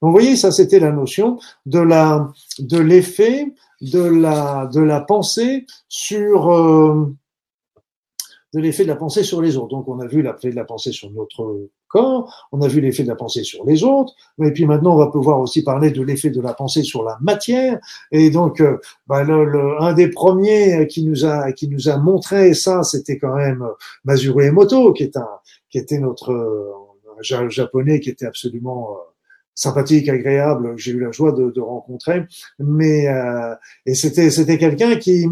Vous 0.00 0.10
voyez, 0.10 0.36
ça 0.36 0.50
c'était 0.50 0.80
la 0.80 0.92
notion 0.92 1.38
de 1.66 1.80
la 1.80 2.30
de 2.58 2.78
l'effet 2.78 3.46
de 3.80 4.02
la 4.02 4.68
de 4.72 4.80
la 4.80 5.00
pensée 5.00 5.66
sur 5.88 6.50
de 8.54 8.60
l'effet 8.60 8.84
de 8.84 8.88
la 8.88 8.96
pensée 8.96 9.22
sur 9.22 9.42
les 9.42 9.56
autres. 9.56 9.68
Donc 9.68 9.88
on 9.88 10.00
a 10.00 10.06
vu 10.06 10.22
l'effet 10.22 10.50
de 10.50 10.56
la 10.56 10.64
pensée 10.64 10.92
sur 10.92 11.10
notre 11.10 11.68
corps, 11.88 12.48
on 12.52 12.60
a 12.62 12.68
vu 12.68 12.80
l'effet 12.80 13.02
de 13.02 13.08
la 13.08 13.14
pensée 13.14 13.44
sur 13.44 13.64
les 13.64 13.82
autres, 13.82 14.14
et 14.42 14.52
puis 14.52 14.66
maintenant 14.66 14.94
on 14.94 14.98
va 14.98 15.08
pouvoir 15.08 15.40
aussi 15.40 15.62
parler 15.62 15.90
de 15.90 16.02
l'effet 16.02 16.30
de 16.30 16.40
la 16.40 16.54
pensée 16.54 16.82
sur 16.82 17.02
la 17.02 17.18
matière. 17.20 17.78
Et 18.12 18.30
donc 18.30 18.60
euh, 18.60 18.78
bah, 19.06 19.24
un 19.24 19.92
des 19.94 20.08
premiers 20.08 20.86
qui 20.86 21.04
nous 21.04 21.24
a 21.24 21.52
qui 21.52 21.68
nous 21.68 21.88
a 21.88 21.96
montré 21.96 22.54
ça, 22.54 22.82
c'était 22.82 23.18
quand 23.18 23.34
même 23.34 23.66
Masuru 24.04 24.44
Emoto, 24.46 24.92
qui 24.92 25.04
est 25.04 25.16
un 25.16 25.28
qui 25.70 25.78
était 25.78 25.98
notre 25.98 26.32
euh, 26.32 27.48
japonais 27.48 28.00
qui 28.00 28.10
était 28.10 28.26
absolument 28.26 28.90
euh, 28.92 28.94
sympathique, 29.58 30.08
agréable, 30.08 30.74
j'ai 30.76 30.92
eu 30.92 31.00
la 31.00 31.10
joie 31.10 31.32
de, 31.32 31.50
de 31.50 31.60
rencontrer, 31.60 32.22
mais 32.60 33.08
euh, 33.08 33.54
et 33.86 33.94
c'était 33.94 34.30
c'était 34.30 34.56
quelqu'un 34.56 34.96
qui 34.96 35.26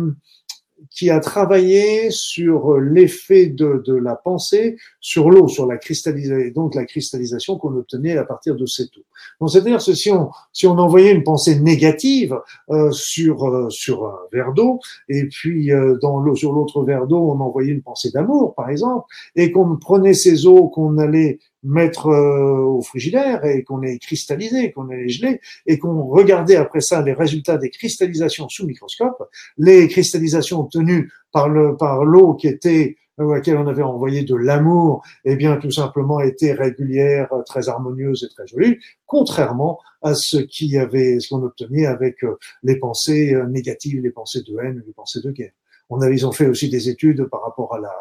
qui 0.91 1.11
a 1.11 1.21
travaillé 1.21 2.11
sur 2.11 2.79
l'effet 2.79 3.47
de, 3.47 3.83
de, 3.87 3.95
la 3.95 4.17
pensée 4.17 4.77
sur 5.07 5.31
l'eau, 5.31 5.47
sur 5.47 5.67
la 5.67 5.77
cristallisation, 5.77 6.51
donc 6.53 6.75
la 6.75 6.85
cristallisation 6.85 7.59
qu'on 7.59 7.77
obtenait 7.77 8.17
à 8.17 8.25
partir 8.25 8.57
de 8.57 8.67
cette 8.67 8.89
eau. 8.97 9.05
Donc 9.41 9.51
c'est-à-dire 9.53 9.79
que 9.79 9.95
si 9.95 10.11
on 10.11 10.31
si 10.53 10.67
on 10.67 10.77
envoyait 10.79 11.13
une 11.13 11.23
pensée 11.23 11.61
négative 11.61 12.37
euh, 12.71 12.91
sur 12.91 13.47
euh, 13.49 13.71
sur 13.71 14.05
un 14.05 14.19
verre 14.33 14.53
d'eau 14.53 14.81
et 15.09 15.29
puis 15.29 15.71
euh, 15.71 15.97
dans 16.03 16.19
l'eau 16.19 16.35
sur 16.35 16.53
l'autre 16.53 16.83
verre 16.83 17.07
d'eau 17.07 17.31
on 17.31 17.39
envoyait 17.39 17.71
une 17.71 17.83
pensée 17.83 18.11
d'amour 18.11 18.57
par 18.57 18.69
exemple 18.69 19.07
et 19.37 19.53
qu'on 19.53 19.77
prenait 19.77 20.13
ces 20.13 20.45
eaux 20.49 20.69
qu'on 20.71 20.99
allait 20.99 21.39
mettre 21.63 22.09
euh, 22.09 22.65
au 22.65 22.83
frigidaire 22.83 23.45
et 23.45 23.63
qu'on 23.63 23.83
est 23.83 23.99
cristallisé, 23.99 24.73
qu'on 24.73 24.91
est 24.91 25.09
gelé 25.09 25.41
et 25.67 25.79
qu'on 25.79 26.05
regardait 26.07 26.57
après 26.57 26.81
ça 26.81 27.01
les 27.01 27.13
résultats 27.13 27.59
des 27.59 27.71
cristallisations 27.71 28.49
sous 28.49 28.67
microscope, 28.67 29.23
les 29.57 29.87
cristallisations 29.87 30.63
obtenues 30.63 31.13
par 31.31 31.49
le 31.49 31.77
par 31.77 32.05
l'eau 32.05 32.35
qui 32.35 32.49
était 32.49 32.97
laquelle 33.19 33.57
on 33.57 33.67
avait 33.67 33.83
envoyé 33.83 34.23
de 34.25 34.35
l'amour, 34.35 35.03
eh 35.25 35.37
bien 35.37 35.57
tout 35.57 35.71
simplement 35.71 36.21
étaient 36.21 36.53
régulières, 36.53 37.29
très 37.47 37.69
harmonieuses 37.69 38.25
et 38.25 38.35
très 38.35 38.47
jolies, 38.47 38.79
contrairement 39.07 39.81
à 40.03 40.15
ce 40.15 40.37
qui 40.37 40.77
avait, 40.79 41.19
ce 41.21 41.31
qu'on 41.31 41.43
obtenait 41.43 41.87
avec 41.87 42.23
euh, 42.25 42.37
les 42.63 42.77
pensées 42.77 43.37
négatives, 43.49 44.01
les 44.03 44.11
pensées 44.11 44.43
de 44.43 44.57
haine, 44.59 44.83
les 44.87 44.93
pensées 44.93 45.21
de 45.23 45.31
guerre. 45.31 45.53
On 45.91 46.01
a, 46.01 46.11
ils 46.11 46.27
ont 46.27 46.33
fait 46.33 46.47
aussi 46.47 46.69
des 46.69 46.89
études 46.89 47.25
par 47.27 47.43
rapport 47.43 47.75
à 47.75 47.79
la, 47.79 47.93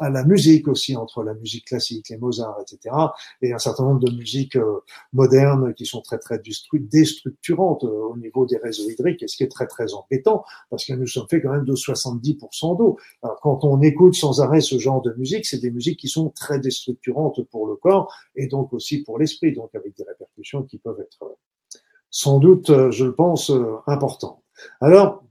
à 0.00 0.10
la 0.10 0.24
musique 0.24 0.68
aussi, 0.68 0.96
entre 0.96 1.22
la 1.22 1.34
musique 1.34 1.66
classique, 1.66 2.08
les 2.08 2.16
Mozart, 2.16 2.56
etc., 2.60 2.94
et 3.42 3.52
un 3.52 3.58
certain 3.58 3.84
nombre 3.84 4.00
de 4.00 4.10
musiques 4.10 4.56
euh, 4.56 4.80
modernes 5.12 5.74
qui 5.74 5.84
sont 5.84 6.00
très, 6.00 6.18
très 6.18 6.40
déstructurantes 6.72 7.84
euh, 7.84 8.12
au 8.12 8.16
niveau 8.16 8.46
des 8.46 8.56
réseaux 8.56 8.88
hydriques, 8.88 9.22
et 9.22 9.28
ce 9.28 9.36
qui 9.36 9.44
est 9.44 9.48
très, 9.48 9.66
très 9.66 9.92
embêtant, 9.94 10.44
parce 10.70 10.84
que 10.84 10.94
nous 10.94 11.06
sommes 11.06 11.26
faits 11.28 11.42
quand 11.42 11.52
même 11.52 11.64
de 11.64 11.74
70% 11.74 12.78
d'eau. 12.78 12.96
Alors, 13.22 13.40
quand 13.40 13.64
on 13.64 13.80
écoute 13.82 14.14
sans 14.14 14.40
arrêt 14.40 14.60
ce 14.60 14.78
genre 14.78 15.02
de 15.02 15.12
musique, 15.14 15.46
c'est 15.46 15.60
des 15.60 15.70
musiques 15.70 15.98
qui 15.98 16.08
sont 16.08 16.30
très 16.30 16.58
déstructurantes 16.58 17.42
pour 17.50 17.66
le 17.66 17.76
corps, 17.76 18.12
et 18.36 18.46
donc 18.46 18.72
aussi 18.72 19.02
pour 19.02 19.18
l'esprit, 19.18 19.52
donc 19.52 19.74
avec 19.74 19.96
des 19.96 20.04
répercussions 20.04 20.62
qui 20.62 20.78
peuvent 20.78 21.00
être 21.00 21.24
euh, 21.24 21.34
sans 22.10 22.38
doute, 22.38 22.72
je 22.90 23.04
le 23.04 23.14
pense, 23.14 23.52
importantes. 23.86 24.42
Alors, 24.80 25.27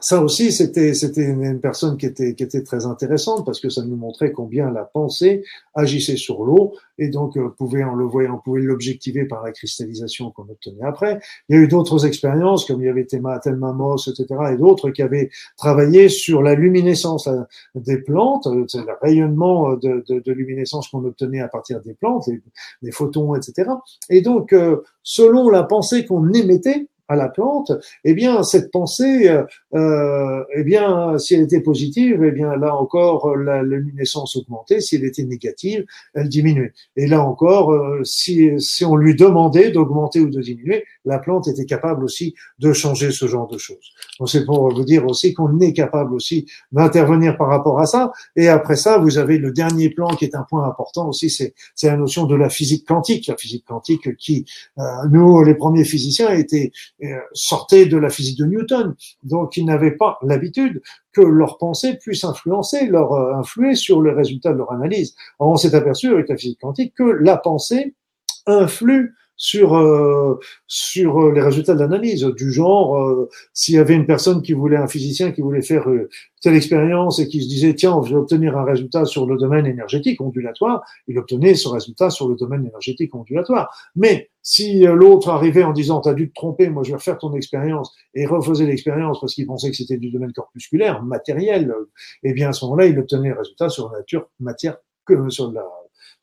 ça 0.00 0.20
aussi, 0.20 0.50
c'était 0.50 0.92
une 1.16 1.60
personne 1.60 1.96
qui 1.96 2.06
était 2.06 2.34
qui 2.34 2.42
était 2.42 2.62
très 2.62 2.84
intéressante 2.84 3.46
parce 3.46 3.60
que 3.60 3.68
ça 3.68 3.84
nous 3.84 3.94
montrait 3.96 4.32
combien 4.32 4.70
la 4.70 4.84
pensée 4.84 5.44
agissait 5.74 6.16
sur 6.16 6.44
l'eau 6.44 6.74
et 6.98 7.08
donc 7.08 7.36
euh, 7.36 7.48
pouvait 7.50 7.84
en 7.84 7.94
le 7.94 8.04
voyant, 8.04 8.34
on 8.34 8.38
pouvait 8.38 8.60
l'objectiver 8.60 9.24
par 9.24 9.44
la 9.44 9.52
cristallisation 9.52 10.30
qu'on 10.32 10.44
obtenait 10.44 10.82
après. 10.82 11.20
Il 11.48 11.56
y 11.56 11.58
a 11.58 11.62
eu 11.62 11.68
d'autres 11.68 12.06
expériences 12.06 12.64
comme 12.64 12.82
il 12.82 12.86
y 12.86 12.88
avait 12.88 13.04
Théma, 13.04 13.38
Telma 13.38 13.72
Moss, 13.72 14.08
etc. 14.08 14.26
et 14.52 14.56
d'autres 14.56 14.90
qui 14.90 15.02
avaient 15.02 15.30
travaillé 15.56 16.08
sur 16.08 16.42
la 16.42 16.54
luminescence 16.54 17.28
euh, 17.28 17.42
des 17.76 17.98
plantes, 17.98 18.48
euh, 18.48 18.66
le 18.74 18.98
rayonnement 19.00 19.74
de, 19.74 20.04
de, 20.08 20.18
de 20.18 20.32
luminescence 20.32 20.88
qu'on 20.88 21.04
obtenait 21.04 21.40
à 21.40 21.48
partir 21.48 21.80
des 21.80 21.94
plantes, 21.94 22.28
les, 22.82 22.90
photons, 22.90 23.34
etc. 23.34 23.70
Et 24.10 24.20
donc, 24.20 24.54
selon 25.02 25.48
la 25.48 25.62
pensée 25.62 26.04
qu'on 26.04 26.32
émettait, 26.32 26.88
à 27.08 27.16
la 27.16 27.28
plante, 27.28 27.72
eh 28.04 28.14
bien 28.14 28.42
cette 28.42 28.70
pensée, 28.70 29.28
euh, 29.28 29.42
euh, 29.74 30.42
eh 30.56 30.64
bien 30.64 31.18
si 31.18 31.34
elle 31.34 31.42
était 31.42 31.60
positive, 31.60 32.22
eh 32.24 32.30
bien 32.30 32.56
là 32.56 32.74
encore 32.74 33.36
la 33.36 33.62
luminescence 33.62 34.36
augmentait. 34.36 34.80
Si 34.80 34.96
elle 34.96 35.04
était 35.04 35.24
négative, 35.24 35.84
elle 36.14 36.28
diminuait. 36.28 36.72
Et 36.96 37.06
là 37.06 37.22
encore, 37.22 37.72
euh, 37.72 38.02
si, 38.04 38.50
si 38.58 38.84
on 38.84 38.96
lui 38.96 39.14
demandait 39.14 39.70
d'augmenter 39.70 40.20
ou 40.20 40.30
de 40.30 40.40
diminuer, 40.40 40.84
la 41.04 41.18
plante 41.18 41.48
était 41.48 41.66
capable 41.66 42.04
aussi 42.04 42.34
de 42.58 42.72
changer 42.72 43.10
ce 43.10 43.26
genre 43.26 43.48
de 43.48 43.58
choses. 43.58 43.92
Donc 44.18 44.30
c'est 44.30 44.44
pour 44.44 44.72
vous 44.72 44.84
dire 44.84 45.06
aussi 45.06 45.34
qu'on 45.34 45.60
est 45.60 45.72
capable 45.72 46.14
aussi 46.14 46.46
d'intervenir 46.72 47.36
par 47.36 47.48
rapport 47.48 47.80
à 47.80 47.86
ça. 47.86 48.12
Et 48.36 48.48
après 48.48 48.76
ça, 48.76 48.98
vous 48.98 49.18
avez 49.18 49.38
le 49.38 49.52
dernier 49.52 49.90
plan 49.90 50.08
qui 50.08 50.24
est 50.24 50.34
un 50.34 50.44
point 50.48 50.66
important 50.66 51.08
aussi, 51.08 51.30
c'est 51.30 51.54
la 51.82 51.96
notion 51.96 52.24
de 52.24 52.34
la 52.34 52.48
physique 52.48 52.86
quantique. 52.86 53.26
La 53.26 53.36
physique 53.36 53.64
quantique 53.66 54.16
qui, 54.16 54.44
euh, 54.78 54.82
nous 55.10 55.42
les 55.42 55.54
premiers 55.54 55.84
physiciens, 55.84 56.30
étaient 56.30 56.64
euh, 56.64 56.93
sortaient 57.32 57.86
de 57.86 57.96
la 57.96 58.08
physique 58.08 58.38
de 58.38 58.46
Newton, 58.46 58.94
donc 59.22 59.56
ils 59.56 59.64
n'avaient 59.64 59.96
pas 59.96 60.18
l'habitude 60.22 60.80
que 61.12 61.20
leur 61.20 61.58
pensée 61.58 61.94
puisse 61.94 62.24
influencer, 62.24 62.86
leur 62.86 63.12
euh, 63.12 63.34
influer 63.34 63.74
sur 63.74 64.00
le 64.00 64.12
résultat 64.12 64.52
de 64.52 64.58
leur 64.58 64.72
analyse. 64.72 65.14
on 65.38 65.56
s'est 65.56 65.74
aperçu 65.74 66.12
avec 66.12 66.28
la 66.28 66.36
physique 66.36 66.60
quantique 66.60 66.94
que 66.94 67.04
la 67.04 67.36
pensée 67.36 67.94
influe 68.46 69.14
sur 69.36 69.74
euh, 69.74 70.38
sur 70.66 71.20
euh, 71.20 71.32
les 71.32 71.40
résultats 71.40 71.74
de 71.74 71.80
l'analyse 71.80 72.24
du 72.36 72.52
genre 72.52 72.96
euh, 72.96 73.28
s'il 73.52 73.74
y 73.74 73.78
avait 73.78 73.94
une 73.94 74.06
personne 74.06 74.42
qui 74.42 74.52
voulait 74.52 74.76
un 74.76 74.86
physicien 74.86 75.32
qui 75.32 75.40
voulait 75.40 75.62
faire 75.62 75.86
telle 76.40 76.54
expérience 76.54 77.18
et 77.18 77.26
qui 77.28 77.42
se 77.42 77.48
disait 77.48 77.74
tiens 77.74 78.00
je 78.04 78.10
vais 78.10 78.16
obtenir 78.16 78.56
un 78.56 78.64
résultat 78.64 79.04
sur 79.04 79.26
le 79.26 79.36
domaine 79.36 79.66
énergétique 79.66 80.20
ondulatoire 80.20 80.84
il 81.08 81.18
obtenait 81.18 81.54
ce 81.54 81.68
résultat 81.68 82.10
sur 82.10 82.28
le 82.28 82.36
domaine 82.36 82.64
énergétique 82.66 83.14
ondulatoire. 83.14 83.74
Mais 83.96 84.30
si 84.42 84.82
l'autre 84.84 85.30
arrivait 85.30 85.64
en 85.64 85.72
disant 85.72 86.00
t'as 86.00 86.14
dû 86.14 86.28
te 86.28 86.34
tromper 86.34 86.68
moi 86.68 86.82
je 86.84 86.90
vais 86.90 86.96
refaire 86.96 87.18
ton 87.18 87.34
expérience 87.34 87.92
et 88.14 88.26
refaisait 88.26 88.66
l'expérience 88.66 89.20
parce 89.20 89.34
qu'il 89.34 89.46
pensait 89.46 89.70
que 89.70 89.76
c'était 89.76 89.96
du 89.96 90.10
domaine 90.10 90.32
corpusculaire 90.32 91.02
matériel 91.02 91.74
eh 92.22 92.32
bien 92.32 92.50
à 92.50 92.52
ce 92.52 92.64
moment-là 92.66 92.86
il 92.86 92.98
obtenait 92.98 93.30
le 93.30 93.38
résultat 93.38 93.68
sur 93.68 93.90
la 93.90 93.98
nature 93.98 94.28
matière 94.38 94.76
que 95.06 95.28
sur 95.28 95.50
la 95.52 95.64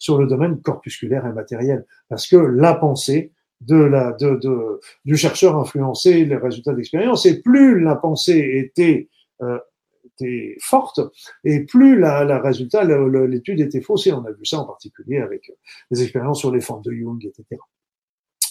sur 0.02 0.18
le 0.18 0.26
domaine 0.26 0.60
corpusculaire 0.62 1.28
et 1.28 1.32
matériel, 1.32 1.86
parce 2.10 2.28
que 2.28 2.36
la 2.36 2.74
pensée 2.74 3.34
de 3.62 3.76
la, 3.76 4.14
de, 4.14 4.36
de, 4.38 4.80
du 5.06 5.16
chercheur 5.16 5.56
influençait 5.58 6.26
les 6.26 6.36
résultats 6.36 6.74
d'expérience, 6.74 7.28
et 7.28 7.39
plus 7.39 7.80
la 7.80 7.95
pensée 7.95 8.52
était, 8.56 9.10
euh, 9.43 9.60
était 10.04 10.56
forte, 10.60 10.99
et 11.43 11.60
plus 11.66 11.99
la, 11.99 12.24
la 12.24 12.39
résultat, 12.39 12.84
l'étude 12.84 13.60
était 13.60 13.82
faussée. 13.82 14.12
On 14.12 14.26
a 14.26 14.32
vu 14.32 14.43
ça 14.43 14.58
en 14.58 14.66
particulier 14.66 15.20
avec 15.20 15.52
les 15.91 16.02
expériences 16.02 16.39
sur 16.39 16.52
les 16.52 16.62
formes 16.62 16.82
de 16.82 16.91
Jung, 16.91 17.24
etc. 17.24 17.62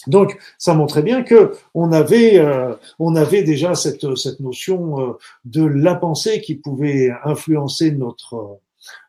Donc, 0.07 0.39
ça 0.57 0.73
montrait 0.73 1.03
bien 1.03 1.21
que 1.21 1.51
on 1.73 1.91
avait, 1.91 2.39
euh, 2.39 2.73
on 2.97 3.15
avait 3.17 3.43
déjà 3.43 3.75
cette, 3.75 4.15
cette 4.15 4.39
notion 4.39 5.01
euh, 5.01 5.13
de 5.43 5.65
la 5.65 5.95
pensée 5.95 6.39
qui 6.39 6.55
pouvait 6.55 7.11
influencer 7.25 7.91
notre 7.91 8.61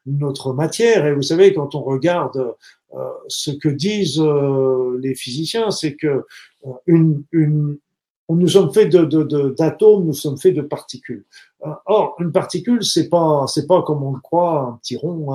notre 0.06 0.52
matière. 0.52 1.06
Et 1.06 1.14
vous 1.14 1.22
savez, 1.22 1.52
quand 1.52 1.74
on 1.74 1.82
regarde 1.82 2.54
euh, 2.94 2.98
ce 3.28 3.50
que 3.50 3.68
disent 3.68 4.20
euh, 4.20 4.98
les 5.00 5.14
physiciens, 5.14 5.70
c'est 5.70 5.94
que 5.94 6.24
euh, 6.66 6.70
une, 6.86 7.24
une, 7.32 7.78
nous 8.28 8.48
sommes 8.48 8.72
faits 8.72 8.90
de, 8.90 9.50
d'atomes, 9.50 10.04
nous 10.04 10.12
sommes 10.12 10.38
faits 10.38 10.54
de 10.54 10.62
particules. 10.62 11.24
Or, 11.86 12.16
une 12.18 12.32
particule, 12.32 12.82
c'est 12.82 13.08
pas, 13.08 13.46
c'est 13.46 13.66
pas 13.66 13.82
comme 13.82 14.02
on 14.02 14.14
le 14.14 14.20
croit, 14.20 14.68
un 14.68 14.78
petit 14.78 14.96
rond 14.96 15.34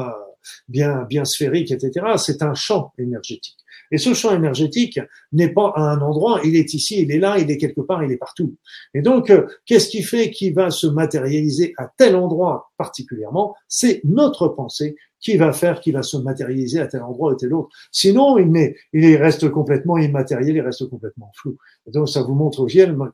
bien, 0.67 1.03
bien 1.03 1.23
sphérique, 1.23 1.71
etc. 1.71 2.05
C'est 2.17 2.41
un 2.41 2.53
champ 2.53 2.91
énergétique. 2.97 3.57
Et 3.91 3.97
ce 3.97 4.13
champ 4.13 4.35
énergétique 4.35 4.99
n'est 5.31 5.53
pas 5.53 5.71
à 5.75 5.81
un 5.81 6.01
endroit, 6.01 6.41
il 6.43 6.55
est 6.55 6.73
ici, 6.73 7.01
il 7.01 7.11
est 7.11 7.19
là, 7.19 7.37
il 7.37 7.49
est 7.49 7.57
quelque 7.57 7.81
part, 7.81 8.03
il 8.03 8.11
est 8.11 8.17
partout. 8.17 8.55
Et 8.93 9.01
donc, 9.01 9.29
euh, 9.29 9.47
qu'est-ce 9.65 9.89
qui 9.89 10.03
fait 10.03 10.31
qu'il 10.31 10.53
va 10.53 10.69
se 10.69 10.87
matérialiser 10.87 11.73
à 11.77 11.91
tel 11.97 12.15
endroit 12.15 12.71
particulièrement? 12.77 13.55
C'est 13.67 14.01
notre 14.03 14.47
pensée 14.47 14.95
qui 15.19 15.37
va 15.37 15.53
faire 15.53 15.81
qu'il 15.81 15.93
va 15.93 16.03
se 16.03 16.17
matérialiser 16.17 16.79
à 16.79 16.87
tel 16.87 17.01
endroit 17.01 17.33
ou 17.33 17.35
tel 17.35 17.53
autre? 17.53 17.69
Sinon, 17.91 18.37
il, 18.37 18.55
est, 18.57 18.75
il 18.93 19.15
reste 19.17 19.49
complètement 19.49 19.97
immatériel, 19.97 20.55
il 20.55 20.61
reste 20.61 20.89
complètement 20.89 21.31
flou. 21.35 21.57
donc, 21.87 22.09
ça 22.09 22.21
vous 22.21 22.35
montre 22.35 22.65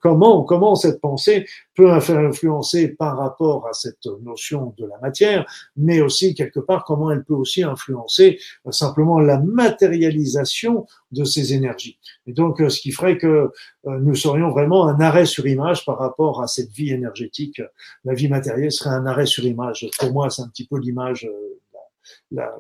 comment, 0.02 0.44
comment 0.44 0.76
cette 0.76 1.00
pensée 1.00 1.46
peut 1.76 1.92
influencer 1.92 2.90
par 2.90 3.18
rapport 3.18 3.68
à 3.68 3.74
cette 3.74 4.06
notion 4.24 4.74
de 4.78 4.86
la 4.86 4.98
matière, 5.02 5.46
mais 5.76 6.02
aussi 6.02 6.36
quelque 6.36 6.60
part 6.60 6.84
comment 6.86 7.12
elle 7.12 7.24
peut 7.24 7.34
aussi 7.34 7.64
influencer 7.64 8.40
euh, 8.68 8.72
simplement 8.72 9.20
la 9.20 9.40
matérialisation 9.40 10.86
de 11.12 11.24
ces 11.24 11.54
énergies. 11.54 12.00
Et 12.28 12.34
donc, 12.34 12.62
euh, 12.62 12.70
ce 12.70 12.80
qui 12.80 12.92
ferait 12.92 13.18
que 13.18 13.28
euh, 13.28 14.00
nous 14.00 14.16
serions 14.16 14.50
vraiment 14.50 14.88
un 14.88 15.00
arrêt 15.00 15.26
sur 15.26 15.48
image 15.48 15.86
par 15.86 15.98
rapport 15.98 16.42
à 16.42 16.48
cette 16.48 16.72
vie 16.72 16.92
énergétique. 16.92 17.62
La 18.04 18.14
vie 18.14 18.28
matérielle 18.28 18.72
serait 18.72 18.96
un 18.96 19.06
arrêt 19.06 19.26
sur 19.26 19.46
image. 19.46 19.88
Pour 20.00 20.12
moi, 20.12 20.30
c'est 20.30 20.42
un 20.42 20.48
petit 20.48 20.68
peu 20.68 20.80
l'image 20.80 21.28
la, 22.32 22.52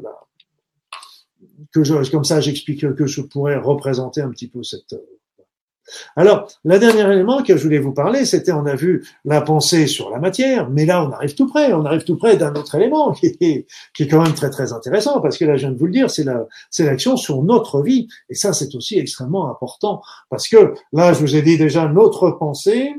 que 1.71 1.83
je, 1.83 2.09
comme 2.11 2.23
ça 2.23 2.39
j'explique 2.39 2.95
que 2.95 3.05
je 3.05 3.21
pourrais 3.21 3.57
représenter 3.57 4.21
un 4.21 4.29
petit 4.29 4.47
peu 4.47 4.63
cette. 4.63 4.95
Alors, 6.15 6.47
le 6.63 6.79
dernier 6.79 7.01
élément 7.01 7.43
que 7.43 7.57
je 7.57 7.63
voulais 7.63 7.77
vous 7.77 7.93
parler, 7.93 8.25
c'était, 8.25 8.53
on 8.53 8.65
a 8.65 8.73
vu 8.73 9.05
la 9.25 9.41
pensée 9.41 9.85
sur 9.87 10.09
la 10.09 10.17
matière, 10.17 10.69
mais 10.69 10.85
là, 10.85 11.05
on 11.05 11.11
arrive 11.11 11.35
tout 11.35 11.47
près, 11.47 11.73
on 11.73 11.85
arrive 11.85 12.05
tout 12.05 12.15
près 12.15 12.37
d'un 12.37 12.53
autre 12.53 12.73
élément 12.75 13.11
qui 13.11 13.25
est, 13.41 13.67
qui 13.93 14.03
est 14.03 14.07
quand 14.07 14.21
même 14.21 14.33
très, 14.33 14.49
très 14.49 14.71
intéressant, 14.71 15.19
parce 15.19 15.37
que 15.37 15.43
là, 15.43 15.57
je 15.57 15.61
viens 15.67 15.71
de 15.71 15.77
vous 15.77 15.87
le 15.87 15.91
dire, 15.91 16.09
c'est 16.09 16.23
la, 16.23 16.47
c'est 16.71 16.85
l'action 16.85 17.17
sur 17.17 17.43
notre 17.43 17.81
vie. 17.81 18.07
Et 18.29 18.33
ça, 18.33 18.53
c'est 18.53 18.73
aussi 18.75 18.97
extrêmement 18.97 19.49
important, 19.49 20.01
parce 20.29 20.47
que 20.47 20.73
là, 20.93 21.11
je 21.11 21.19
vous 21.19 21.35
ai 21.35 21.41
dit 21.41 21.57
déjà, 21.57 21.87
notre 21.89 22.31
pensée, 22.31 22.93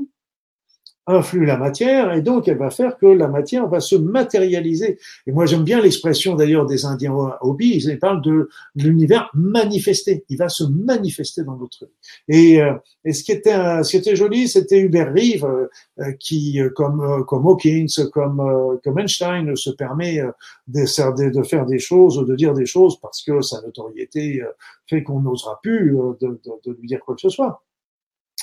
influe 1.06 1.44
la 1.44 1.58
matière 1.58 2.12
et 2.14 2.22
donc 2.22 2.48
elle 2.48 2.58
va 2.58 2.70
faire 2.70 2.96
que 2.96 3.06
la 3.06 3.28
matière 3.28 3.68
va 3.68 3.80
se 3.80 3.96
matérialiser. 3.96 4.98
Et 5.26 5.32
moi 5.32 5.46
j'aime 5.46 5.64
bien 5.64 5.80
l'expression 5.80 6.34
d'ailleurs 6.34 6.66
des 6.66 6.84
Indiens 6.84 7.14
Obi, 7.40 7.76
ils 7.76 7.98
parlent 7.98 8.22
de, 8.22 8.48
l'univers 8.74 9.30
manifesté. 9.34 10.24
Il 10.28 10.38
va 10.38 10.48
se 10.48 10.64
manifester 10.64 11.44
dans 11.44 11.56
notre 11.56 11.84
vie. 11.84 11.92
Et, 12.28 12.62
euh, 12.62 12.74
et 13.04 13.12
ce 13.12 13.22
qui 13.22 13.32
était 13.32 13.54
ce 13.82 13.90
qui 13.90 13.96
était 13.96 14.16
joli, 14.16 14.48
c'était 14.48 14.80
Hubert 14.80 15.12
Reeve 15.12 15.44
euh, 15.44 16.12
qui, 16.18 16.60
euh, 16.60 16.70
comme 16.70 17.24
comme 17.26 17.46
Hawkins, 17.46 17.86
comme 18.12 18.78
comme 18.82 18.98
Einstein, 18.98 19.54
se 19.56 19.70
permet 19.70 20.22
de, 20.68 21.30
de 21.30 21.42
faire 21.42 21.66
des 21.66 21.78
choses, 21.78 22.24
de 22.26 22.34
dire 22.34 22.54
des 22.54 22.66
choses 22.66 22.98
parce 23.00 23.22
que 23.22 23.40
sa 23.42 23.60
notoriété 23.62 24.42
fait 24.88 25.02
qu'on 25.02 25.20
n'osera 25.20 25.58
plus 25.62 25.96
de, 26.20 26.40
de, 26.44 26.52
de 26.64 26.76
lui 26.80 26.88
dire 26.88 27.00
quoi 27.00 27.14
que 27.14 27.20
ce 27.20 27.28
soit. 27.28 27.62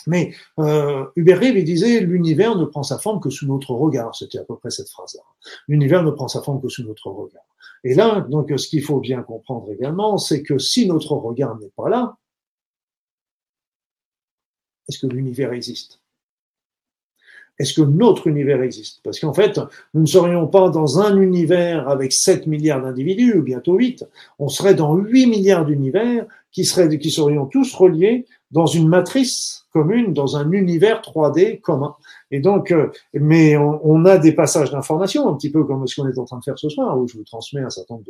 Mais 0.07 0.33
euh, 0.59 1.05
Hubert 1.15 1.39
Reeve, 1.39 1.57
il 1.57 1.63
disait 1.63 2.01
l'univers 2.01 2.55
ne 2.55 2.65
prend 2.65 2.83
sa 2.83 2.97
forme 2.97 3.19
que 3.19 3.29
sous 3.29 3.47
notre 3.47 3.71
regard. 3.71 4.15
C'était 4.15 4.39
à 4.39 4.43
peu 4.43 4.55
près 4.55 4.69
cette 4.69 4.89
phrase-là. 4.89 5.23
L'univers 5.67 6.03
ne 6.03 6.11
prend 6.11 6.27
sa 6.27 6.41
forme 6.41 6.61
que 6.61 6.69
sous 6.69 6.83
notre 6.83 7.07
regard. 7.09 7.43
Et 7.83 7.95
là, 7.95 8.21
donc, 8.29 8.51
ce 8.57 8.67
qu'il 8.67 8.83
faut 8.83 8.99
bien 8.99 9.23
comprendre 9.23 9.71
également, 9.71 10.17
c'est 10.17 10.43
que 10.43 10.57
si 10.57 10.87
notre 10.87 11.13
regard 11.13 11.57
n'est 11.57 11.71
pas 11.75 11.89
là, 11.89 12.17
est-ce 14.87 14.99
que 14.99 15.07
l'univers 15.07 15.53
existe? 15.53 16.01
Est-ce 17.59 17.73
que 17.73 17.81
notre 17.81 18.27
univers 18.27 18.61
existe? 18.61 19.01
Parce 19.03 19.19
qu'en 19.19 19.33
fait, 19.33 19.59
nous 19.93 20.01
ne 20.01 20.07
serions 20.07 20.47
pas 20.47 20.69
dans 20.69 20.99
un 20.99 21.15
univers 21.21 21.87
avec 21.87 22.11
7 22.11 22.47
milliards 22.47 22.81
d'individus, 22.81 23.37
ou 23.37 23.43
bientôt 23.43 23.75
8, 23.75 24.05
on 24.39 24.47
serait 24.47 24.73
dans 24.73 24.95
8 24.95 25.27
milliards 25.27 25.65
d'univers 25.65 26.25
qui, 26.51 26.65
seraient, 26.65 26.97
qui 26.97 27.11
serions 27.11 27.45
tous 27.45 27.73
reliés 27.75 28.25
dans 28.49 28.65
une 28.65 28.87
matrice 28.87 29.60
commune, 29.71 30.13
dans 30.13 30.37
un 30.37 30.51
univers 30.51 31.01
3D 31.01 31.61
commun. 31.61 31.95
Et 32.31 32.39
donc, 32.39 32.71
euh, 32.71 32.87
mais 33.13 33.57
on, 33.57 34.05
a 34.05 34.17
des 34.17 34.31
passages 34.31 34.71
d'informations, 34.71 35.27
un 35.27 35.33
petit 35.35 35.51
peu 35.51 35.63
comme 35.63 35.85
ce 35.87 35.99
qu'on 35.99 36.07
est 36.07 36.17
en 36.17 36.25
train 36.25 36.39
de 36.39 36.43
faire 36.43 36.57
ce 36.57 36.69
soir, 36.69 36.97
où 36.99 37.07
je 37.07 37.17
vous 37.17 37.23
transmets 37.23 37.61
un 37.61 37.69
certain 37.69 37.95
nombre 37.95 38.05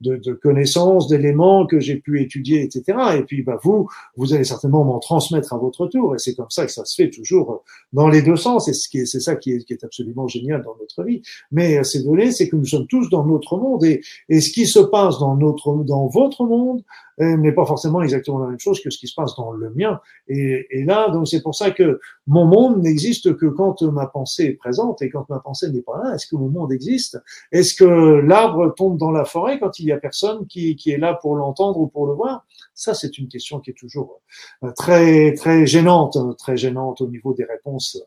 de, 0.00 0.10
de, 0.10 0.16
de 0.16 0.32
connaissances, 0.32 1.08
d'éléments 1.08 1.66
que 1.66 1.78
j'ai 1.78 1.96
pu 1.96 2.20
étudier, 2.20 2.62
etc. 2.62 2.98
Et 3.18 3.22
puis, 3.22 3.42
bah, 3.42 3.58
vous, 3.62 3.88
vous 4.16 4.32
allez 4.34 4.44
certainement 4.44 4.84
m'en 4.84 4.98
transmettre 4.98 5.52
à 5.52 5.58
votre 5.58 5.86
tour. 5.86 6.14
Et 6.14 6.18
c'est 6.18 6.34
comme 6.34 6.50
ça 6.50 6.66
que 6.66 6.72
ça 6.72 6.84
se 6.84 6.94
fait 6.94 7.10
toujours 7.10 7.62
dans 7.92 8.08
les 8.08 8.22
deux 8.22 8.36
sens. 8.36 8.68
Et 8.68 8.72
c'est 8.72 9.20
ça 9.20 9.36
qui 9.36 9.52
est, 9.52 9.64
qui 9.64 9.72
est 9.72 9.84
absolument 9.84 10.26
génial 10.28 10.62
dans 10.62 10.76
notre 10.80 11.04
vie. 11.04 11.22
Mais 11.52 11.78
euh, 11.78 11.84
c'est 11.84 12.02
donné, 12.02 12.32
c'est 12.32 12.48
que 12.48 12.56
nous 12.56 12.66
sommes 12.66 12.86
tous 12.86 13.08
dans 13.10 13.24
notre 13.24 13.56
monde. 13.58 13.84
Et, 13.84 14.00
et 14.28 14.40
ce 14.40 14.50
qui 14.50 14.66
se 14.66 14.80
passe 14.80 15.18
dans 15.18 15.36
notre, 15.36 15.74
dans 15.84 16.06
votre 16.06 16.44
monde, 16.44 16.82
euh, 17.20 17.36
n'est 17.36 17.52
pas 17.52 17.66
forcément 17.66 18.00
exactement 18.00 18.38
la 18.38 18.48
même 18.48 18.58
chose 18.58 18.80
que 18.80 18.88
ce 18.88 18.98
qui 18.98 19.06
se 19.06 19.14
passe 19.14 19.34
dans 19.36 19.52
le 19.52 19.70
mien. 19.74 20.00
Et, 20.28 20.66
et 20.70 20.84
là, 20.84 21.10
donc 21.10 21.28
c'est 21.28 21.42
pour 21.42 21.54
ça 21.54 21.70
que 21.70 22.00
mon 22.26 22.46
monde 22.46 22.82
n'existe 22.82 23.36
que 23.36 23.46
quand 23.50 23.82
ma 23.82 24.06
pensée 24.06 24.44
est 24.44 24.54
présente 24.54 25.02
et 25.02 25.10
quand 25.10 25.28
ma 25.28 25.38
pensée 25.38 25.70
n'est 25.70 25.82
pas 25.82 25.98
là. 26.02 26.14
Est-ce 26.14 26.26
que 26.26 26.36
mon 26.36 26.48
monde 26.48 26.72
existe? 26.72 27.18
Est-ce 27.52 27.74
que 27.74 27.84
l'arbre 27.84 28.74
tombe 28.76 28.98
dans 28.98 29.10
la 29.10 29.24
forêt 29.24 29.58
quand 29.58 29.78
il 29.78 29.86
y 29.86 29.92
a 29.92 29.98
personne 29.98 30.46
qui, 30.46 30.76
est 30.86 30.98
là 30.98 31.14
pour 31.14 31.36
l'entendre 31.36 31.80
ou 31.80 31.86
pour 31.86 32.06
le 32.06 32.14
voir? 32.14 32.44
Ça, 32.74 32.94
c'est 32.94 33.18
une 33.18 33.28
question 33.28 33.60
qui 33.60 33.70
est 33.70 33.78
toujours 33.78 34.20
euh, 34.64 34.72
très 34.72 35.34
très 35.34 35.66
gênante, 35.66 36.16
très 36.38 36.56
gênante 36.56 37.00
au 37.00 37.06
niveau 37.06 37.34
des 37.34 37.44
réponses. 37.44 38.02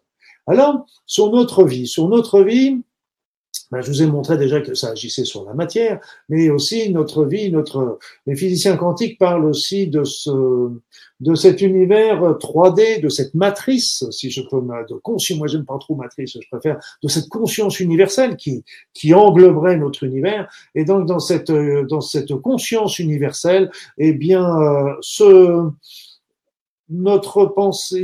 Alors, 0.48 0.86
sur 1.06 1.32
notre 1.32 1.64
vie, 1.64 1.88
sur 1.88 2.10
notre 2.10 2.42
vie, 2.42 2.82
ben, 3.74 3.82
je 3.82 3.90
vous 3.90 4.04
ai 4.04 4.06
montré 4.06 4.38
déjà 4.38 4.62
que 4.62 4.76
ça 4.76 4.90
agissait 4.90 5.26
sur 5.26 5.46
la 5.46 5.56
matière, 5.56 6.00
mais 6.30 6.52
aussi 6.52 6.92
notre 6.92 7.26
vie, 7.26 7.52
notre 7.52 7.98
les 8.28 8.36
physiciens 8.36 8.78
quantiques 8.78 9.18
parlent 9.18 9.46
aussi 9.46 9.88
de 9.88 10.04
ce 10.04 10.70
de 11.20 11.34
cet 11.34 11.62
univers 11.62 12.22
3D, 12.22 13.02
de 13.02 13.10
cette 13.10 13.34
matrice, 13.34 14.04
si 14.12 14.30
je 14.30 14.42
peux 14.42 14.62
de 14.62 14.94
conscience, 14.96 15.40
moi 15.40 15.48
j'aime 15.48 15.66
pas 15.66 15.80
trop 15.80 15.96
matrice, 15.96 16.38
je 16.40 16.48
préfère 16.52 16.78
de 17.02 17.08
cette 17.08 17.30
conscience 17.30 17.80
universelle 17.80 18.36
qui 18.36 18.64
qui 18.94 19.16
engloberait 19.16 19.78
notre 19.78 20.04
univers. 20.04 20.48
Et 20.76 20.86
donc 20.86 21.08
dans 21.08 21.18
cette 21.20 21.52
dans 21.52 22.02
cette 22.02 22.36
conscience 22.36 23.00
universelle, 23.00 23.72
eh 23.98 24.14
bien 24.14 24.46
euh, 24.62 24.94
ce 25.02 25.68
notre 26.90 27.46
pensée, 27.46 28.04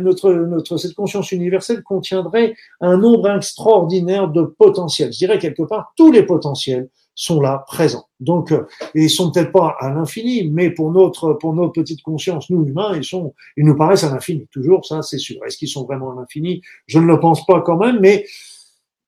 notre, 0.00 0.32
notre, 0.32 0.76
cette 0.76 0.94
conscience 0.94 1.32
universelle 1.32 1.82
contiendrait 1.82 2.54
un 2.80 2.96
nombre 2.96 3.30
extraordinaire 3.30 4.28
de 4.28 4.42
potentiels. 4.42 5.12
Je 5.12 5.18
dirais 5.18 5.38
quelque 5.38 5.62
part, 5.62 5.92
tous 5.96 6.10
les 6.10 6.24
potentiels 6.24 6.88
sont 7.16 7.40
là, 7.40 7.64
présents. 7.66 8.04
Donc, 8.20 8.52
euh, 8.52 8.66
ils 8.94 9.08
sont 9.08 9.32
peut-être 9.32 9.50
pas 9.50 9.74
à 9.80 9.92
l'infini, 9.92 10.50
mais 10.50 10.70
pour 10.70 10.92
notre, 10.92 11.32
pour 11.32 11.54
notre 11.54 11.72
petite 11.72 12.02
conscience, 12.02 12.50
nous 12.50 12.66
humains, 12.66 12.92
ils 12.94 13.04
sont, 13.04 13.34
ils 13.56 13.64
nous 13.64 13.74
paraissent 13.74 14.04
à 14.04 14.10
l'infini. 14.10 14.46
Toujours, 14.52 14.84
ça, 14.84 15.00
c'est 15.00 15.18
sûr. 15.18 15.38
Est-ce 15.46 15.56
qu'ils 15.56 15.68
sont 15.68 15.84
vraiment 15.84 16.12
à 16.12 16.14
l'infini? 16.14 16.60
Je 16.86 16.98
ne 16.98 17.06
le 17.06 17.18
pense 17.18 17.44
pas 17.46 17.62
quand 17.62 17.78
même, 17.78 18.00
mais 18.00 18.26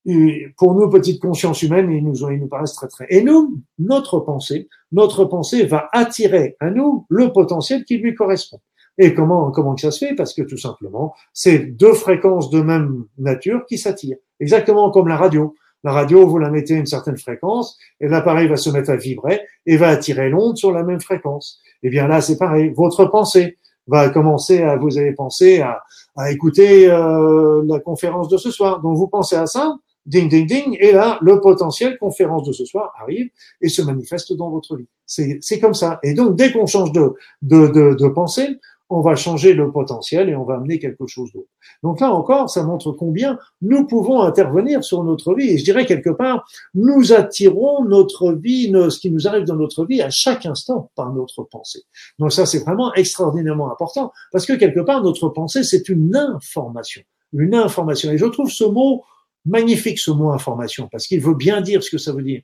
euh, 0.09 0.31
pour 0.57 0.75
nos 0.75 0.89
petites 0.89 1.21
consciences 1.21 1.63
humaines, 1.63 1.91
ils 1.91 2.03
nous, 2.03 2.17
ils 2.31 2.41
nous 2.41 2.49
paraissent 2.49 2.75
très 2.75 2.89
très. 2.89 3.07
Et 3.11 3.23
nous, 3.23 3.61
notre 3.79 4.21
pensée, 4.21 4.69
notre 4.91 5.27
pensée 5.27 5.67
va 5.67 5.89
attirer 5.93 6.57
à 6.61 6.71
nous 6.71 7.05
le 7.11 7.31
potentiel 7.31 7.85
qui 7.85 7.99
lui 7.99 8.15
correspond. 8.15 8.59
Et 8.99 9.15
comment, 9.15 9.51
comment 9.53 9.75
que 9.75 9.81
ça 9.81 9.91
se 9.91 10.05
fait? 10.05 10.15
Parce 10.15 10.35
que 10.35 10.43
tout 10.43 10.59
simplement, 10.59 11.15
c'est 11.33 11.59
deux 11.59 11.95
fréquences 11.95 12.51
de 12.51 12.61
même 12.61 13.05
nature 13.17 13.65
qui 13.67 13.79
s'attirent. 13.79 14.19
Exactement 14.41 14.91
comme 14.91 15.09
la 15.09 15.17
radio. 15.17 15.55
La 15.85 15.93
radio, 15.93 16.27
vous 16.27 16.39
la 16.39 16.51
mettez 16.51 16.75
à 16.75 16.79
une 16.79 16.87
certaine 16.87 17.17
fréquence 17.17 17.79
et 18.01 18.09
l'appareil 18.09 18.49
va 18.49 18.57
se 18.57 18.69
mettre 18.71 18.91
à 18.91 18.97
vibrer 18.97 19.41
et 19.65 19.77
va 19.77 19.89
attirer 19.89 20.29
l'onde 20.29 20.57
sur 20.57 20.73
la 20.73 20.83
même 20.83 21.01
fréquence. 21.01 21.61
Et 21.83 21.87
eh 21.87 21.91
bien 21.91 22.09
là, 22.09 22.21
c'est 22.21 22.37
pareil. 22.37 22.73
Votre 22.77 23.05
pensée 23.05 23.57
va 23.87 24.09
commencer 24.11 24.63
à, 24.63 24.77
vous 24.77 24.99
allez 24.99 25.13
penser 25.13 25.61
à, 25.61 25.83
à 26.17 26.33
écouter 26.33 26.91
euh, 26.91 27.63
la 27.65 27.79
conférence 27.79 28.29
de 28.29 28.37
ce 28.37 28.51
soir. 28.51 28.81
Donc 28.81 28.97
vous 28.97 29.07
pensez 29.07 29.37
à 29.37 29.47
ça, 29.47 29.77
ding, 30.05 30.29
ding, 30.29 30.47
ding, 30.47 30.77
et 30.81 30.91
là, 30.91 31.19
le 31.23 31.41
potentiel 31.41 31.97
conférence 31.99 32.43
de 32.43 32.53
ce 32.53 32.65
soir 32.65 32.93
arrive 33.01 33.31
et 33.61 33.69
se 33.69 33.81
manifeste 33.83 34.33
dans 34.33 34.51
votre 34.51 34.77
vie. 34.77 34.89
C'est 35.07 35.61
comme 35.61 35.75
ça. 35.75 36.01
Et 36.03 36.15
donc, 36.15 36.35
dès 36.35 36.51
qu'on 36.51 36.67
change 36.67 36.93
de, 36.93 37.15
de, 37.43 37.69
de, 37.69 37.95
de 37.95 38.09
pensée, 38.09 38.59
on 38.91 39.01
va 39.01 39.17
changer 39.17 39.53
le 39.53 39.71
potentiel 39.71 40.29
et 40.29 40.37
on 40.37 40.45
va 40.45 40.55
amener 40.55 40.79
quelque 40.79 41.07
chose 41.07 41.31
d'autre. 41.33 41.49
Donc 41.83 42.01
là 42.01 42.13
encore, 42.13 42.49
ça 42.49 42.63
montre 42.63 42.93
combien 42.93 43.39
nous 43.61 43.87
pouvons 43.87 44.23
intervenir 44.23 44.83
sur 44.83 45.05
notre 45.05 45.35
vie. 45.35 45.51
Et 45.51 45.59
je 45.59 45.65
dirais 45.65 45.85
quelque 45.85 46.11
part, 46.11 46.49
nous 46.75 47.13
attirons 47.13 47.85
notre 47.85 48.33
vie, 48.33 48.73
ce 48.73 48.99
qui 48.99 49.11
nous 49.11 49.29
arrive 49.29 49.45
dans 49.45 49.57
notre 49.57 49.85
vie 49.85 50.01
à 50.01 50.11
chaque 50.11 50.47
instant 50.47 50.91
par 50.95 51.13
notre 51.13 51.43
pensée. 51.43 51.83
Donc 52.19 52.33
ça, 52.33 52.47
c'est 52.47 52.61
vraiment 52.61 52.95
extraordinairement 52.95 53.71
important 53.71 54.13
parce 54.33 54.47
que 54.47 54.55
quelque 54.55 54.81
part, 54.81 55.03
notre 55.03 55.29
pensée, 55.29 55.63
c'est 55.65 55.89
une 55.89 56.17
information. 56.17 57.03
Une 57.35 57.55
information. 57.55 58.11
Et 58.11 58.17
je 58.17 58.27
trouve 58.27 58.51
ce 58.51 58.65
mot 58.65 59.05
magnifique, 59.45 59.99
ce 59.99 60.11
mot 60.11 60.31
information, 60.31 60.89
parce 60.91 61.07
qu'il 61.07 61.21
veut 61.21 61.35
bien 61.35 61.61
dire 61.61 61.83
ce 61.83 61.91
que 61.91 61.99
ça 61.99 62.13
veut 62.13 62.23
dire. 62.23 62.43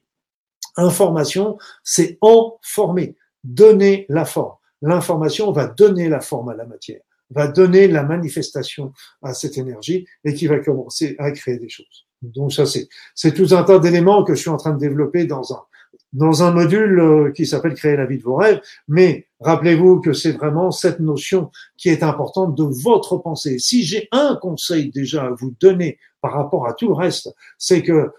Information, 0.77 1.57
c'est 1.83 2.19
en 2.21 2.59
former, 2.63 3.17
donner 3.45 4.05
la 4.09 4.25
forme 4.25 4.55
l'information 4.85 5.51
va 5.53 5.67
donner 5.67 6.09
la 6.09 6.21
forme 6.21 6.51
à 6.51 6.55
la 6.55 6.67
matière, 6.67 7.01
va 7.31 7.49
donner 7.49 7.89
la 7.89 8.03
manifestation 8.03 8.93
à 9.23 9.35
cette 9.35 9.59
énergie 9.59 10.07
et 10.25 10.35
qui 10.35 10.47
va 10.47 10.59
commencer 10.59 11.17
à 11.19 11.31
créer 11.31 11.59
des 11.59 11.69
choses. 11.69 12.07
Donc 12.23 12.53
ça, 12.53 12.67
c'est, 12.67 12.89
c'est 13.15 13.35
tout 13.35 13.55
un 13.55 13.65
tas 13.65 13.79
d'éléments 13.79 14.25
que 14.25 14.35
je 14.35 14.41
suis 14.41 14.51
en 14.51 14.57
train 14.57 14.73
de 14.73 14.79
développer 14.79 15.27
dans 15.27 15.53
un, 15.53 15.61
dans 16.13 16.43
un 16.43 16.53
module 16.53 16.99
euh, 17.01 17.33
qui 17.33 17.45
s'appelle 17.45 17.75
Créer 17.75 17.97
la 17.97 18.07
vie 18.07 18.19
de 18.19 18.23
vos 18.23 18.37
rêves. 18.37 18.61
Mais 18.89 19.27
rappelez-vous 19.41 20.01
que 20.01 20.13
c'est 20.13 20.33
vraiment 20.33 20.71
cette 20.71 21.01
notion 21.01 21.51
qui 21.77 21.89
est 21.89 22.03
importante 22.03 22.57
de 22.57 22.65
votre 22.65 23.19
pensée. 23.19 23.59
Si 23.59 23.83
j'ai 23.83 24.09
un 24.13 24.37
conseil 24.37 24.91
déjà 24.91 25.25
à 25.25 25.31
vous 25.31 25.55
donner 25.61 25.99
par 26.21 26.33
rapport 26.33 26.67
à 26.67 26.73
tout 26.73 26.89
le 26.89 26.95
reste, 26.95 27.35
c'est 27.59 27.83
que 27.83 28.11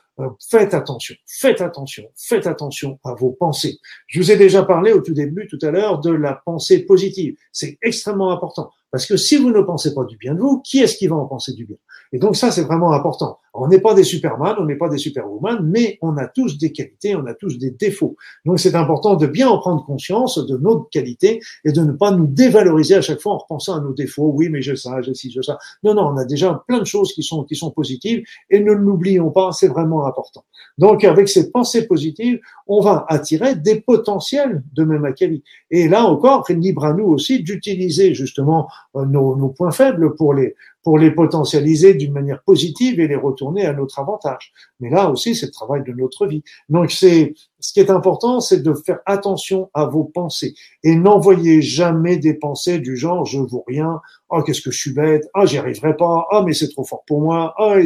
faites 0.49 0.74
attention, 0.74 1.16
faites 1.28 1.61
attention, 1.61 2.03
faites 2.16 2.47
attention 2.47 2.99
à 3.03 3.13
vos 3.13 3.32
pensées. 3.32 3.78
Je 4.07 4.20
vous 4.20 4.32
ai 4.32 4.38
déjà 4.38 4.63
parlé 4.63 4.91
au 4.93 5.01
tout 5.01 5.13
début, 5.13 5.47
tout 5.47 5.59
à 5.61 5.72
l'heure, 5.72 5.99
de 5.99 6.11
la 6.11 6.41
pensée 6.45 6.86
positive. 6.86 7.36
C'est 7.51 7.78
extrêmement 7.82 8.32
important 8.32 8.72
Parce 8.95 9.07
que 9.07 9.17
si 9.17 9.35
vous 9.35 9.51
ne 9.51 9.59
pensez 9.59 9.93
pas 9.93 10.05
du 10.05 10.15
bien 10.15 10.35
de 10.35 10.39
vous, 10.39 10.61
qui 10.61 10.79
est-ce 10.79 10.95
qui 10.95 11.07
va 11.07 11.17
en 11.17 11.25
penser 11.25 11.51
du 11.51 11.65
bien? 11.65 11.75
Et 12.13 12.17
donc 12.17 12.37
ça, 12.37 12.49
c'est 12.49 12.63
vraiment 12.63 12.93
important. 12.93 13.39
On 13.53 13.67
n'est 13.67 13.79
pas 13.79 13.93
des 13.93 14.03
superman, 14.03 14.55
on 14.59 14.65
n'est 14.65 14.77
pas 14.77 14.89
des 14.89 14.97
superwoman, 14.97 15.59
mais 15.69 15.97
on 16.01 16.15
a 16.17 16.27
tous 16.27 16.57
des 16.57 16.71
qualités, 16.71 17.15
on 17.15 17.25
a 17.25 17.33
tous 17.33 17.57
des 17.57 17.71
défauts. 17.71 18.15
Donc 18.45 18.59
c'est 18.59 18.75
important 18.75 19.15
de 19.15 19.27
bien 19.27 19.49
en 19.49 19.59
prendre 19.59 19.85
conscience 19.85 20.37
de 20.45 20.57
nos 20.57 20.81
qualités 20.81 21.41
et 21.63 21.71
de 21.71 21.81
ne 21.81 21.93
pas 21.93 22.11
nous 22.11 22.27
dévaloriser 22.27 22.95
à 22.95 23.01
chaque 23.01 23.19
fois 23.19 23.33
en 23.33 23.37
repensant 23.39 23.77
à 23.77 23.81
nos 23.81 23.93
défauts. 23.93 24.31
Oui, 24.33 24.49
mais 24.49 24.61
j'ai 24.61 24.75
ça, 24.75 25.01
j'ai 25.01 25.13
ci, 25.13 25.31
j'ai 25.31 25.41
ça. 25.41 25.57
Non, 25.83 25.93
non, 25.93 26.03
on 26.07 26.17
a 26.17 26.25
déjà 26.25 26.63
plein 26.67 26.79
de 26.79 26.85
choses 26.85 27.13
qui 27.13 27.23
sont 27.23 27.43
qui 27.43 27.55
sont 27.55 27.71
positives 27.71 28.23
et 28.49 28.59
ne 28.59 28.71
l'oublions 28.71 29.31
pas, 29.31 29.51
c'est 29.51 29.67
vraiment 29.67 30.05
important. 30.05 30.43
Donc 30.77 31.03
avec 31.03 31.29
ces 31.29 31.51
pensées 31.51 31.87
positives, 31.87 32.39
on 32.67 32.81
va 32.81 33.05
attirer 33.07 33.55
des 33.55 33.79
potentiels 33.79 34.63
de 34.73 34.83
même 34.83 35.05
acabit. 35.05 35.43
Et 35.71 35.87
là 35.87 36.05
encore, 36.05 36.45
libre 36.49 36.85
à 36.85 36.93
nous 36.93 37.05
aussi 37.05 37.41
d'utiliser 37.43 38.13
justement 38.13 38.67
nos, 38.93 39.36
nos 39.36 39.49
points 39.49 39.71
faibles 39.71 40.15
pour 40.15 40.33
les 40.33 40.55
pour 40.86 40.99
les 40.99 41.09
potentialiser 41.09 41.95
d'une 41.95 42.13
manière 42.13 42.43
positive 42.43 42.99
et 42.99 43.07
les 43.07 43.15
retourner 43.15 43.65
à 43.65 43.73
notre 43.73 43.97
avantage. 43.97 44.53
Mais 44.79 44.91
là 44.91 45.09
aussi, 45.09 45.33
c'est 45.33 45.47
le 45.47 45.51
travail 45.51 45.83
de 45.83 45.91
notre 45.91 46.27
vie. 46.27 46.43
Donc, 46.69 46.91
c'est 46.91 47.33
ce 47.59 47.73
qui 47.73 47.79
est 47.79 47.89
important, 47.89 48.39
c'est 48.39 48.61
de 48.61 48.71
faire 48.73 48.99
attention 49.07 49.71
à 49.73 49.86
vos 49.86 50.03
pensées 50.03 50.53
et 50.83 50.95
n'envoyez 50.95 51.63
jamais 51.63 52.17
des 52.17 52.36
pensées 52.36 52.77
du 52.77 52.95
genre 52.95 53.25
je 53.25 53.39
vaux 53.39 53.63
rien, 53.67 53.99
oh 54.29 54.43
qu'est-ce 54.43 54.61
que 54.61 54.69
je 54.69 54.77
suis 54.77 54.93
bête, 54.93 55.27
ah 55.33 55.47
j'y 55.47 55.57
arriverai 55.57 55.97
pas, 55.97 56.27
ah 56.29 56.43
mais 56.45 56.53
c'est 56.53 56.69
trop 56.69 56.83
fort 56.83 57.03
pour 57.07 57.21
moi, 57.21 57.55
ah 57.57 57.77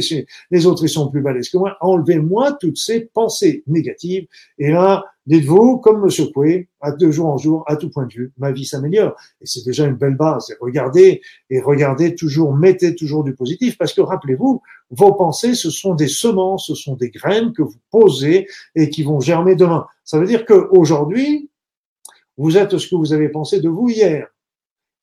les 0.52 0.66
autres 0.66 0.84
ils 0.84 0.90
sont 0.90 1.10
plus 1.10 1.22
balèzes 1.22 1.50
que 1.50 1.58
moi. 1.58 1.78
Enlevez-moi 1.80 2.58
toutes 2.60 2.78
ces 2.78 3.06
pensées 3.06 3.64
négatives 3.68 4.28
et 4.58 4.70
là 4.70 5.06
Dites-vous, 5.30 5.78
comme 5.78 6.02
Monsieur 6.02 6.26
Coué, 6.34 6.70
à 6.82 6.92
deux 6.92 7.12
jours 7.12 7.28
en 7.28 7.38
jour, 7.38 7.64
à 7.68 7.76
tout 7.76 7.92
point 7.92 8.08
de 8.08 8.12
vue, 8.12 8.34
ma 8.40 8.52
vie 8.52 8.66
s'améliore. 8.66 9.16
Et 9.42 9.46
c'est 9.46 9.64
déjà 9.64 9.86
une 9.86 9.94
belle 9.94 10.16
base. 10.16 10.48
Regardez, 10.60 11.22
et 11.52 11.62
regardez 11.62 12.16
toujours, 12.16 12.56
mettez 12.56 12.89
toujours 12.96 13.24
du 13.24 13.36
positif, 13.36 13.78
parce 13.78 13.94
que 13.94 14.02
rappelez-vous, 14.02 14.62
vos 14.92 15.14
pensées, 15.14 15.56
ce 15.56 15.70
sont 15.70 15.96
des 15.96 16.08
semences, 16.08 16.68
ce 16.68 16.76
sont 16.76 16.96
des 16.96 17.10
graines 17.10 17.54
que 17.54 17.62
vous 17.62 17.80
posez 17.92 18.48
et 18.76 18.90
qui 18.90 19.04
vont 19.04 19.20
germer 19.20 19.56
demain. 19.56 19.86
Ça 20.04 20.20
veut 20.20 20.28
dire 20.28 20.46
qu'aujourd'hui, 20.46 21.50
vous 22.38 22.58
êtes 22.58 22.78
ce 22.78 22.88
que 22.88 22.96
vous 22.96 23.14
avez 23.14 23.30
pensé 23.30 23.60
de 23.60 23.70
vous 23.70 23.90
hier. 23.90 24.28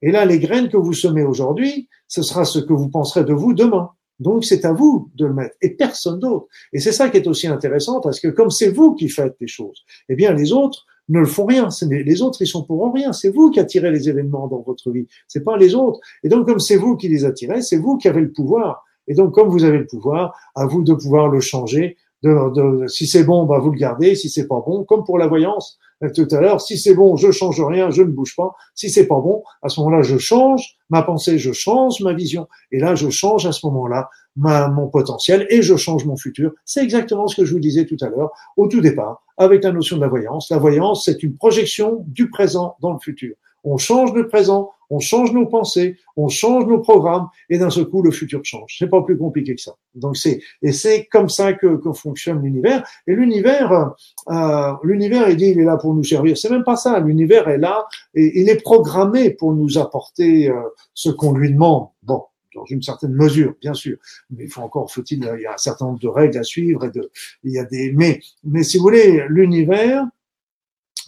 Et 0.02 0.10
là, 0.10 0.24
les 0.24 0.38
graines 0.38 0.68
que 0.68 0.76
vous 0.76 0.92
semez 0.92 1.22
aujourd'hui, 1.22 1.88
ce 2.08 2.22
sera 2.22 2.44
ce 2.44 2.58
que 2.58 2.72
vous 2.72 2.88
penserez 2.88 3.24
de 3.24 3.32
vous 3.32 3.54
demain. 3.54 3.90
Donc 4.18 4.44
c'est 4.44 4.64
à 4.64 4.72
vous 4.72 5.10
de 5.14 5.26
le 5.26 5.34
mettre 5.34 5.56
et 5.60 5.70
personne 5.70 6.18
d'autre. 6.18 6.46
Et 6.72 6.80
c'est 6.80 6.92
ça 6.92 7.10
qui 7.10 7.18
est 7.18 7.26
aussi 7.26 7.46
intéressant 7.46 8.00
parce 8.00 8.18
que 8.18 8.28
comme 8.28 8.50
c'est 8.50 8.70
vous 8.70 8.94
qui 8.94 9.08
faites 9.08 9.36
les 9.40 9.46
choses, 9.46 9.84
eh 10.08 10.14
bien 10.14 10.32
les 10.32 10.52
autres 10.52 10.86
ne 11.08 11.20
le 11.20 11.26
font 11.26 11.46
rien. 11.46 11.68
Les 11.88 12.22
autres 12.22 12.42
ils 12.42 12.46
sont 12.46 12.64
pour 12.64 12.92
rien. 12.92 13.12
C'est 13.12 13.30
vous 13.30 13.50
qui 13.50 13.60
attirez 13.60 13.90
les 13.90 14.08
événements 14.08 14.48
dans 14.48 14.60
votre 14.60 14.90
vie. 14.90 15.06
C'est 15.28 15.44
pas 15.44 15.56
les 15.56 15.74
autres. 15.74 16.00
Et 16.22 16.28
donc 16.28 16.46
comme 16.46 16.60
c'est 16.60 16.76
vous 16.76 16.96
qui 16.96 17.08
les 17.08 17.24
attirez, 17.24 17.62
c'est 17.62 17.76
vous 17.76 17.96
qui 17.96 18.08
avez 18.08 18.20
le 18.20 18.32
pouvoir. 18.32 18.84
Et 19.08 19.14
donc 19.14 19.34
comme 19.34 19.48
vous 19.48 19.64
avez 19.64 19.78
le 19.78 19.86
pouvoir, 19.86 20.34
à 20.54 20.66
vous 20.66 20.82
de 20.82 20.94
pouvoir 20.94 21.28
le 21.28 21.40
changer. 21.40 21.96
De, 22.22 22.86
si 22.88 23.06
c'est 23.06 23.22
bon, 23.22 23.44
bah 23.44 23.58
vous 23.58 23.70
le 23.70 23.78
gardez. 23.78 24.16
Si 24.16 24.28
c'est 24.28 24.48
pas 24.48 24.60
bon, 24.66 24.84
comme 24.84 25.04
pour 25.04 25.16
la 25.16 25.28
voyance 25.28 25.78
euh, 26.02 26.10
tout 26.12 26.26
à 26.32 26.40
l'heure, 26.40 26.60
si 26.60 26.76
c'est 26.76 26.94
bon, 26.94 27.16
je 27.16 27.30
change 27.30 27.60
rien, 27.60 27.90
je 27.90 28.02
ne 28.02 28.10
bouge 28.10 28.34
pas. 28.36 28.52
Si 28.74 28.90
c'est 28.90 29.06
pas 29.06 29.20
bon, 29.20 29.44
à 29.62 29.68
ce 29.68 29.80
moment-là, 29.80 30.02
je 30.02 30.18
change 30.18 30.76
ma 30.90 31.02
pensée, 31.02 31.38
je 31.38 31.52
change 31.52 32.00
ma 32.00 32.14
vision, 32.14 32.48
et 32.72 32.80
là, 32.80 32.94
je 32.96 33.08
change 33.10 33.46
à 33.46 33.52
ce 33.52 33.64
moment-là 33.66 34.08
ma, 34.36 34.68
mon 34.68 34.88
potentiel 34.88 35.46
et 35.50 35.62
je 35.62 35.76
change 35.76 36.04
mon 36.04 36.16
futur. 36.16 36.52
C'est 36.64 36.82
exactement 36.82 37.26
ce 37.26 37.36
que 37.36 37.44
je 37.44 37.52
vous 37.52 37.60
disais 37.60 37.86
tout 37.86 37.96
à 38.00 38.08
l'heure, 38.08 38.30
au 38.56 38.68
tout 38.68 38.80
départ, 38.80 39.22
avec 39.36 39.64
la 39.64 39.72
notion 39.72 39.96
de 39.96 40.02
la 40.02 40.08
voyance. 40.08 40.50
La 40.50 40.58
voyance, 40.58 41.04
c'est 41.04 41.22
une 41.22 41.36
projection 41.36 42.04
du 42.06 42.30
présent 42.30 42.76
dans 42.80 42.92
le 42.92 42.98
futur. 42.98 43.34
On 43.64 43.78
change 43.78 44.14
le 44.14 44.28
présent, 44.28 44.70
on 44.90 45.00
change 45.00 45.32
nos 45.32 45.46
pensées, 45.46 45.96
on 46.16 46.28
change 46.28 46.66
nos 46.66 46.78
programmes, 46.78 47.26
et 47.50 47.58
d'un 47.58 47.68
seul 47.70 47.86
coup, 47.86 48.00
le 48.00 48.12
futur 48.12 48.40
change. 48.44 48.76
C'est 48.78 48.88
pas 48.88 49.02
plus 49.02 49.18
compliqué 49.18 49.56
que 49.56 49.60
ça. 49.60 49.74
Donc 49.96 50.16
c'est 50.16 50.40
et 50.62 50.72
c'est 50.72 51.06
comme 51.06 51.28
ça 51.28 51.52
que, 51.52 51.76
que 51.76 51.92
fonctionne 51.92 52.42
l'univers. 52.42 52.86
Et 53.08 53.14
l'univers, 53.14 53.92
euh, 54.30 54.72
l'univers, 54.84 55.28
il 55.28 55.36
dit, 55.36 55.48
il 55.48 55.58
est 55.60 55.64
là 55.64 55.76
pour 55.76 55.94
nous 55.94 56.04
servir. 56.04 56.38
C'est 56.38 56.50
même 56.50 56.62
pas 56.62 56.76
ça. 56.76 57.00
L'univers 57.00 57.48
est 57.48 57.58
là 57.58 57.86
et 58.14 58.40
il 58.40 58.48
est 58.48 58.62
programmé 58.62 59.30
pour 59.30 59.52
nous 59.52 59.78
apporter 59.78 60.48
euh, 60.48 60.54
ce 60.94 61.10
qu'on 61.10 61.32
lui 61.32 61.52
demande. 61.52 61.88
Bon, 62.04 62.22
dans 62.56 62.64
une 62.64 62.82
certaine 62.82 63.12
mesure, 63.12 63.54
bien 63.60 63.74
sûr. 63.74 63.96
Mais 64.30 64.44
il 64.44 64.50
faut 64.50 64.62
encore, 64.62 64.90
faut-il, 64.90 65.18
il 65.18 65.42
y 65.42 65.46
a 65.46 65.54
un 65.54 65.58
certain 65.58 65.86
nombre 65.86 66.00
de 66.00 66.08
règles 66.08 66.38
à 66.38 66.42
suivre 66.42 66.84
et 66.84 66.90
de, 66.90 67.10
il 67.44 67.52
y 67.52 67.58
a 67.58 67.64
des, 67.64 67.92
mais, 67.92 68.20
mais 68.42 68.64
si 68.64 68.78
vous 68.78 68.84
voulez, 68.84 69.24
l'univers 69.28 70.04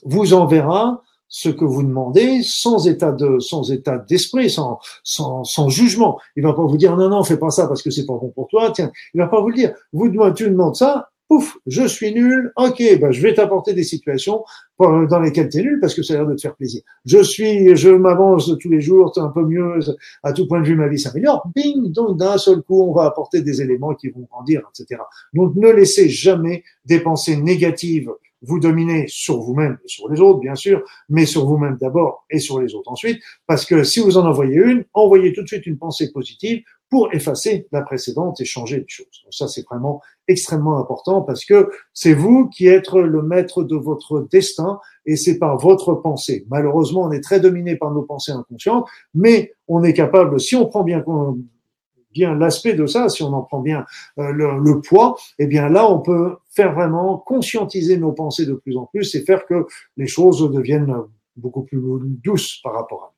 vous 0.05 0.34
enverra 0.34 1.03
ce 1.28 1.49
que 1.49 1.64
vous 1.64 1.82
demandez 1.82 2.42
sans 2.42 2.88
état 2.88 3.12
de 3.12 3.38
sans 3.38 3.70
état 3.70 3.99
d'esprit, 3.99 4.49
sans, 4.51 4.78
sans 5.03 5.44
sans 5.44 5.68
jugement. 5.68 6.18
Il 6.36 6.42
va 6.42 6.55
pas 6.55 6.64
vous 6.64 6.78
dire 6.78 6.96
non 6.96 7.11
non 7.11 7.22
fais 7.22 7.36
pas 7.36 7.51
ça 7.51 7.66
parce 7.66 7.82
que 7.82 7.90
c'est 7.90 8.07
pas 8.07 8.14
bon 8.14 8.30
pour 8.30 8.49
toi. 8.49 8.70
Tiens, 8.70 8.90
il 9.14 9.18
va 9.18 9.26
pas 9.26 9.40
vous 9.40 9.51
le 9.51 9.55
dire. 9.55 9.74
Vous 9.92 10.09
tu 10.32 10.49
demandes 10.49 10.76
ça, 10.76 11.11
pouf, 11.29 11.59
je 11.66 11.87
suis 11.87 12.12
nul. 12.12 12.53
Ok, 12.57 12.83
ben 13.01 13.11
je 13.12 13.20
vais 13.20 13.35
t'apporter 13.35 13.74
des 13.74 13.85
situations 13.85 14.45
dans 14.79 15.20
lesquelles 15.20 15.49
tu 15.49 15.59
es 15.59 15.62
nul 15.62 15.79
parce 15.81 15.95
que 15.95 16.03
ça 16.03 16.14
a 16.14 16.16
l'air 16.18 16.26
de 16.26 16.35
te 16.35 16.41
faire 16.41 16.57
plaisir. 16.57 16.83
Je 17.05 17.22
suis, 17.22 17.76
je 17.76 17.91
m'avance 17.91 18.51
tous 18.59 18.70
les 18.70 18.81
jours, 18.81 19.12
un 19.16 19.29
peu 19.29 19.45
mieux 19.45 19.79
à 20.22 20.33
tout 20.33 20.49
point 20.49 20.61
de 20.61 20.66
vue, 20.66 20.76
ma 20.76 20.89
vie 20.89 20.99
s'améliore. 20.99 21.49
Bing, 21.55 21.93
donc 21.93 22.16
d'un 22.16 22.39
seul 22.39 22.62
coup, 22.62 22.83
on 22.83 22.93
va 22.93 23.05
apporter 23.05 23.43
des 23.43 23.62
éléments 23.62 23.95
qui 23.95 24.09
vont 24.09 24.26
grandir, 24.31 24.62
etc. 24.70 25.01
Donc 25.35 25.55
ne 25.57 25.68
laissez 25.68 26.09
jamais 26.09 26.64
des 26.85 27.01
pensées 27.01 27.37
négatives 27.37 28.11
vous 28.43 28.61
dominez 28.61 29.07
sur 29.09 29.41
vous-même 29.41 29.79
et 29.85 29.89
sur 29.89 30.09
les 30.09 30.20
autres, 30.20 30.41
bien 30.41 30.55
sûr, 30.55 30.83
mais 31.09 31.26
sur 31.26 31.47
vous-même 31.47 31.76
d'abord 31.81 32.24
et 32.31 32.39
sur 32.39 32.61
les 32.61 32.74
autres 32.74 32.91
ensuite, 32.91 33.20
parce 33.47 33.64
que 33.64 33.83
si 33.83 34.01
vous 34.01 34.16
en 34.16 34.26
envoyez 34.26 34.57
une, 34.57 34.85
envoyez 34.95 35.33
tout 35.33 35.43
de 35.43 35.49
suite 35.49 35.66
une 35.66 35.79
pensée 35.79 36.12
positive 36.12 36.62
pour 36.91 37.12
effacer 37.12 37.66
la 37.72 37.82
précédente 37.82 38.41
et 38.41 38.45
changer 38.45 38.78
les 38.78 38.89
choses. 38.89 39.24
Ça, 39.30 39.47
c'est 39.49 39.64
vraiment 39.66 40.01
extrêmement 40.26 40.78
important 40.78 41.22
parce 41.22 41.45
que 41.45 41.70
c'est 41.93 42.14
vous 42.14 42.49
qui 42.49 42.66
êtes 42.66 42.93
le 42.93 43.22
maître 43.22 43.62
de 43.62 43.76
votre 43.76 44.26
destin 44.30 44.80
et 45.07 45.16
c'est 45.16 45.39
par 45.39 45.59
votre 45.59 45.95
pensée. 45.95 46.47
Malheureusement, 46.49 47.03
on 47.03 47.12
est 47.12 47.20
très 47.20 47.41
dominé 47.41 47.76
par 47.76 47.91
nos 47.91 48.03
pensées 48.03 48.32
inconscientes, 48.32 48.86
mais 49.14 49.53
on 49.66 49.82
est 49.82 49.93
capable, 49.93 50.41
si 50.41 50.57
on 50.57 50.66
prend 50.66 50.82
bien 50.82 51.03
bien 52.12 52.34
l'aspect 52.34 52.74
de 52.74 52.86
ça, 52.86 53.09
si 53.09 53.22
on 53.22 53.32
en 53.32 53.43
prend 53.43 53.61
bien 53.61 53.84
euh, 54.18 54.32
le, 54.32 54.80
poids, 54.80 55.16
eh 55.39 55.47
bien 55.47 55.68
là, 55.68 55.91
on 55.91 56.01
peut 56.01 56.36
faire 56.51 56.74
vraiment 56.74 57.18
conscientiser 57.18 57.97
nos 57.97 58.12
pensées 58.12 58.47
de 58.47 58.55
plus 58.55 58.76
en 58.76 58.86
plus 58.86 59.14
et 59.14 59.22
faire 59.22 59.47
que 59.47 59.66
les 59.97 60.07
choses 60.07 60.51
deviennent 60.51 60.95
beaucoup 61.36 61.62
plus 61.62 61.80
douces 62.24 62.61
par 62.62 62.74
rapport 62.74 63.05
à 63.05 63.07
nous. 63.07 63.18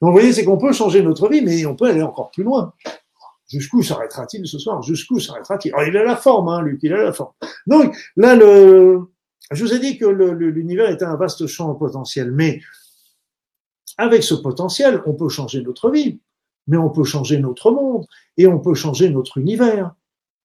Donc, 0.00 0.10
vous 0.10 0.12
voyez, 0.12 0.32
c'est 0.32 0.44
qu'on 0.44 0.58
peut 0.58 0.72
changer 0.72 1.02
notre 1.02 1.28
vie, 1.28 1.42
mais 1.42 1.64
on 1.66 1.76
peut 1.76 1.86
aller 1.86 2.02
encore 2.02 2.30
plus 2.30 2.44
loin. 2.44 2.72
Jusqu'où 3.48 3.82
s'arrêtera-t-il 3.82 4.46
ce 4.46 4.58
soir? 4.58 4.82
Jusqu'où 4.82 5.20
s'arrêtera-t-il? 5.20 5.72
Alors, 5.74 5.86
il 5.86 5.96
a 5.96 6.04
la 6.04 6.16
forme, 6.16 6.48
hein, 6.48 6.62
Luc, 6.62 6.80
il 6.82 6.92
a 6.92 7.02
la 7.02 7.12
forme. 7.12 7.32
Donc, 7.66 7.96
là, 8.16 8.34
le, 8.34 9.02
je 9.50 9.64
vous 9.64 9.72
ai 9.72 9.78
dit 9.78 9.98
que 9.98 10.06
l'univers 10.06 10.90
était 10.90 11.04
un 11.04 11.16
vaste 11.16 11.46
champ 11.46 11.74
potentiel, 11.74 12.32
mais 12.32 12.60
avec 13.98 14.22
ce 14.22 14.34
potentiel, 14.34 15.02
on 15.06 15.14
peut 15.14 15.28
changer 15.28 15.62
notre 15.62 15.90
vie 15.90 16.20
mais 16.66 16.76
on 16.76 16.90
peut 16.90 17.04
changer 17.04 17.38
notre 17.38 17.70
monde 17.70 18.06
et 18.36 18.46
on 18.46 18.58
peut 18.58 18.74
changer 18.74 19.10
notre 19.10 19.38
univers. 19.38 19.94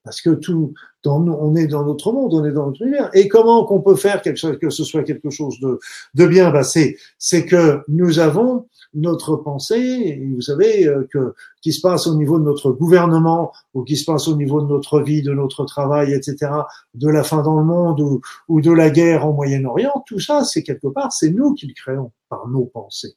Parce 0.04 0.22
que 0.22 0.32
tout, 0.32 0.74
on 1.06 1.56
est 1.56 1.68
dans 1.68 1.86
notre 1.86 2.12
monde, 2.12 2.34
on 2.34 2.44
est 2.44 2.52
dans 2.52 2.68
notre 2.68 2.82
univers. 2.82 3.12
Et 3.14 3.28
comment 3.28 3.66
qu'on 3.66 3.82
peut 3.82 3.96
faire 3.96 4.24
quelque 4.24 4.56
que 4.56 4.72
ce 4.72 4.84
soit 4.84 5.04
quelque 5.04 5.30
chose 5.30 5.60
de, 5.60 5.80
de 6.16 6.26
bien 6.26 6.64
c'est, 6.64 6.98
c'est 7.20 7.46
que 7.46 7.84
nous 7.88 8.18
avons 8.18 8.68
notre 8.94 9.36
pensée, 9.36 9.78
et 9.78 10.34
vous 10.34 10.42
savez, 10.42 10.88
euh, 10.88 11.08
que, 11.12 11.34
qui 11.62 11.74
se 11.74 11.82
passe 11.82 12.08
au 12.08 12.16
niveau 12.16 12.40
de 12.40 12.44
notre 12.44 12.72
gouvernement, 12.72 13.52
ou 13.74 13.84
qui 13.84 13.98
se 13.98 14.06
passe 14.06 14.28
au 14.28 14.36
niveau 14.36 14.62
de 14.62 14.68
notre 14.68 15.02
vie, 15.02 15.22
de 15.22 15.34
notre 15.34 15.66
travail, 15.66 16.14
etc., 16.14 16.52
de 16.94 17.10
la 17.10 17.24
fin 17.24 17.42
dans 17.42 17.58
le 17.58 17.66
monde, 17.66 18.02
ou, 18.02 18.22
ou 18.48 18.62
de 18.62 18.72
la 18.72 18.90
guerre 18.90 19.26
en 19.26 19.34
Moyen-Orient, 19.34 20.04
tout 20.06 20.20
ça, 20.20 20.44
c'est 20.44 20.64
quelque 20.64 20.88
part, 20.88 21.12
c'est 21.14 21.32
nous 21.32 21.54
qui 21.54 21.68
le 21.68 21.74
créons 21.74 22.12
par 22.30 22.48
nos 22.48 22.66
pensées 22.66 23.16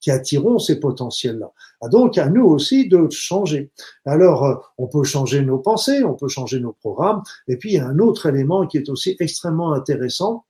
qui 0.00 0.10
attirons 0.10 0.58
ces 0.58 0.80
potentiels-là. 0.80 1.50
Ah, 1.80 1.88
donc, 1.88 2.18
à 2.18 2.28
nous 2.28 2.44
aussi 2.44 2.88
de 2.88 3.08
changer. 3.10 3.70
Alors, 4.04 4.44
euh, 4.44 4.54
on 4.78 4.86
peut 4.86 5.04
changer 5.04 5.42
nos 5.42 5.58
pensées, 5.58 6.04
on 6.04 6.14
peut 6.14 6.28
changer 6.28 6.60
nos 6.60 6.72
programmes. 6.72 7.22
Et 7.46 7.56
puis, 7.56 7.70
il 7.70 7.74
y 7.74 7.78
a 7.78 7.86
un 7.86 7.98
autre 7.98 8.26
élément 8.26 8.66
qui 8.66 8.78
est 8.78 8.88
aussi 8.88 9.16
extrêmement 9.20 9.72
intéressant, 9.72 10.44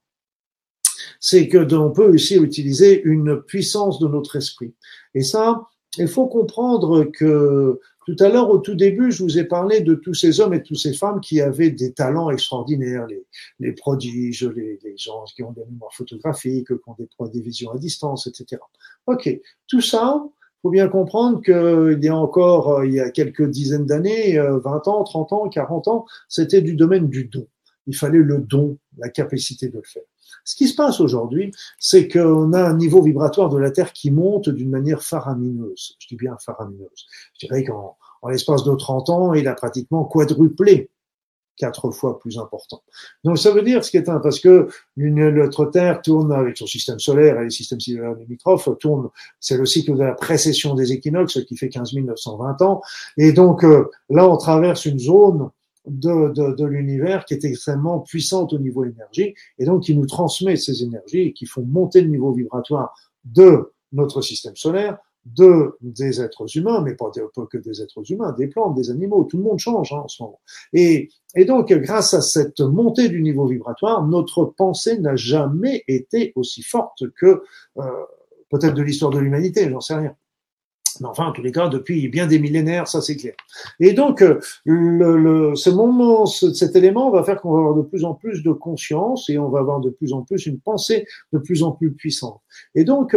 c'est 1.20 1.49
que 1.49 1.74
on 1.74 1.90
peut 1.90 2.09
aussi 2.09 2.36
utiliser 2.36 3.03
une 3.03 3.40
puissance 3.42 3.99
de 3.99 4.09
notre 4.09 4.36
esprit. 4.36 4.74
Et 5.14 5.22
ça, 5.22 5.62
il 5.96 6.09
faut 6.09 6.26
comprendre 6.26 7.05
que 7.05 7.80
tout 8.09 8.16
à 8.24 8.30
l'heure, 8.30 8.49
au 8.49 8.57
tout 8.57 8.74
début, 8.74 9.12
je 9.12 9.22
vous 9.22 9.38
ai 9.38 9.44
parlé 9.44 9.82
de 9.82 9.94
tous 9.94 10.14
ces 10.14 10.40
hommes 10.40 10.55
et 10.55 10.62
toutes 10.62 10.78
ces 10.78 10.94
femmes 10.94 11.20
qui 11.20 11.42
avaient 11.42 11.70
des 11.70 11.92
talents 11.92 12.30
extraordinaires, 12.30 13.07
les, 13.61 13.72
prodiges, 13.72 14.44
les, 14.44 14.96
gens 14.96 15.24
qui 15.36 15.42
ont 15.42 15.53
des 15.53 15.64
mémoires 15.66 15.92
photographiques, 15.92 16.68
qui 16.68 16.90
ont 17.18 17.26
des, 17.26 17.40
visions 17.42 17.70
à 17.70 17.76
distance, 17.76 18.26
etc. 18.26 18.62
Ok, 19.07 19.28
tout 19.66 19.82
ça, 19.82 20.24
faut 20.62 20.70
bien 20.70 20.88
comprendre 20.88 21.42
qu'il 21.42 22.03
y 22.03 22.09
a 22.09 22.16
encore, 22.16 22.78
euh, 22.78 22.86
il 22.86 22.94
y 22.94 23.01
a 23.01 23.11
quelques 23.11 23.46
dizaines 23.46 23.84
d'années, 23.84 24.38
20 24.38 24.42
euh, 24.42 24.90
ans, 24.90 25.05
30 25.05 25.32
ans, 25.34 25.49
40 25.51 25.88
ans, 25.88 26.07
c'était 26.28 26.62
du 26.62 26.76
domaine 26.76 27.09
du 27.11 27.26
don. 27.26 27.46
Il 27.86 27.94
fallait 27.94 28.18
le 28.18 28.38
don, 28.38 28.78
la 28.96 29.11
capacité 29.11 29.68
de 29.68 29.76
le 29.76 29.82
faire. 29.84 30.03
Ce 30.49 30.57
qui 30.57 30.66
se 30.66 30.74
passe 30.74 30.99
aujourd'hui, 31.01 31.53
c'est 31.78 32.09
qu'on 32.09 32.55
a 32.55 32.62
un 32.62 32.74
niveau 32.74 33.03
vibratoire 33.03 33.51
de 33.51 33.59
la 33.59 33.70
Terre 33.70 33.92
qui 33.92 34.11
monte 34.11 34.49
d'une 34.49 34.70
manière 34.70 35.03
faramineuse. 35.03 35.94
Je 35.99 36.09
dis 36.09 36.16
bien 36.16 36.38
faramineuse. 36.38 37.07
Je 37.38 37.46
dirais 37.46 37.64
qu'en 37.64 37.99
en 38.22 38.28
l'espace 38.30 38.64
de 38.64 38.74
30 38.74 39.11
ans, 39.11 39.34
il 39.34 39.46
a 39.46 39.53
pratiquement 39.53 40.07
quadruplé 40.07 40.88
quatre 41.59 41.90
fois 41.90 42.18
plus 42.18 42.38
important. 42.38 42.80
Donc 43.24 43.38
ça 43.38 43.51
veut 43.51 43.61
dire 43.61 43.84
ce 43.84 43.90
qui 43.90 43.99
est 43.99 44.09
un, 44.09 44.20
parce 44.20 44.40
que 44.40 44.68
notre 44.96 45.66
Terre 45.66 46.01
tourne 46.01 46.32
avec 46.32 46.57
son 46.57 46.66
système 46.66 46.99
solaire 46.99 47.38
et 47.40 47.44
les 47.44 47.51
systèmes 47.51 47.80
solaires 47.80 48.14
limitrophes 48.14 48.70
tourne, 48.80 49.11
c'est 49.40 49.59
le 49.59 49.66
cycle 49.66 49.96
de 49.96 50.03
la 50.03 50.14
précession 50.14 50.74
des 50.74 50.92
équinoxes 50.92 51.44
qui 51.44 51.59
fait 51.59 51.68
15 51.68 51.92
920 51.92 52.62
ans. 52.62 52.80
Et 53.18 53.32
donc 53.32 53.64
euh, 53.64 53.90
là, 54.09 54.26
on 54.26 54.38
traverse 54.38 54.86
une 54.86 54.99
zone 54.99 55.51
de, 55.89 56.32
de, 56.32 56.55
de 56.55 56.64
l'univers 56.64 57.24
qui 57.24 57.34
est 57.34 57.45
extrêmement 57.45 58.01
puissante 58.01 58.53
au 58.53 58.59
niveau 58.59 58.84
énergie 58.84 59.34
et 59.59 59.64
donc 59.64 59.84
qui 59.84 59.97
nous 59.97 60.07
transmet 60.07 60.57
ces 60.57 60.82
énergies 60.82 61.20
et 61.20 61.32
qui 61.32 61.47
font 61.47 61.62
monter 61.62 62.01
le 62.01 62.09
niveau 62.09 62.32
vibratoire 62.32 62.95
de 63.24 63.72
notre 63.93 64.20
système 64.22 64.57
solaire 64.57 64.99
de 65.36 65.76
des 65.80 66.20
êtres 66.20 66.57
humains, 66.57 66.80
mais 66.80 66.95
pas, 66.95 67.11
que 67.11 67.59
des 67.59 67.82
êtres 67.82 68.11
humains, 68.11 68.32
des 68.32 68.47
plantes, 68.47 68.76
des 68.76 68.91
animaux, 68.91 69.24
tout 69.24 69.36
le 69.36 69.43
monde 69.43 69.59
change 69.59 69.93
hein, 69.93 70.03
en 70.05 70.09
ce 70.09 70.22
moment. 70.22 70.41
Et, 70.72 71.11
et 71.34 71.45
donc, 71.45 71.72
grâce 71.72 72.14
à 72.14 72.22
cette 72.22 72.61
montée 72.61 73.09
du 73.09 73.20
niveau 73.20 73.47
vibratoire, 73.47 74.07
notre 74.07 74.45
pensée 74.45 74.99
n'a 74.99 75.16
jamais 75.16 75.84
été 75.86 76.32
aussi 76.34 76.62
forte 76.62 77.11
que 77.20 77.43
euh, 77.78 77.82
peut-être 78.51 78.74
de 78.74 78.82
l'histoire 78.82 79.11
de 79.11 79.18
l'humanité, 79.18 79.68
j'en 79.68 79.80
sais 79.80 79.95
rien. 79.95 80.14
Enfin, 81.05 81.26
en 81.26 81.32
tous 81.32 81.42
les 81.42 81.53
cas, 81.53 81.68
depuis 81.68 82.09
bien 82.09 82.26
des 82.26 82.38
millénaires, 82.38 82.88
ça 82.88 83.01
c'est 83.01 83.16
clair. 83.16 83.34
Et 83.80 83.92
donc, 83.92 84.22
euh, 84.22 84.38
le, 84.64 85.16
le, 85.16 85.55
ce 85.55 85.70
moment, 85.70 86.26
cet 86.26 86.76
élément 86.76 87.11
va 87.11 87.22
faire 87.22 87.40
qu'on 87.40 87.53
va 87.53 87.59
avoir 87.59 87.74
de 87.74 87.82
plus 87.82 88.05
en 88.05 88.14
plus 88.14 88.42
de 88.42 88.53
conscience 88.53 89.28
et 89.30 89.38
on 89.38 89.49
va 89.49 89.61
avoir 89.61 89.80
de 89.80 89.90
plus 89.90 90.12
en 90.12 90.22
plus 90.22 90.46
une 90.46 90.61
pensée 90.61 91.07
de 91.32 91.38
plus 91.38 91.62
en 91.62 91.72
plus 91.72 91.92
puissante. 91.92 92.40
Et 92.74 92.84
donc, 92.84 93.16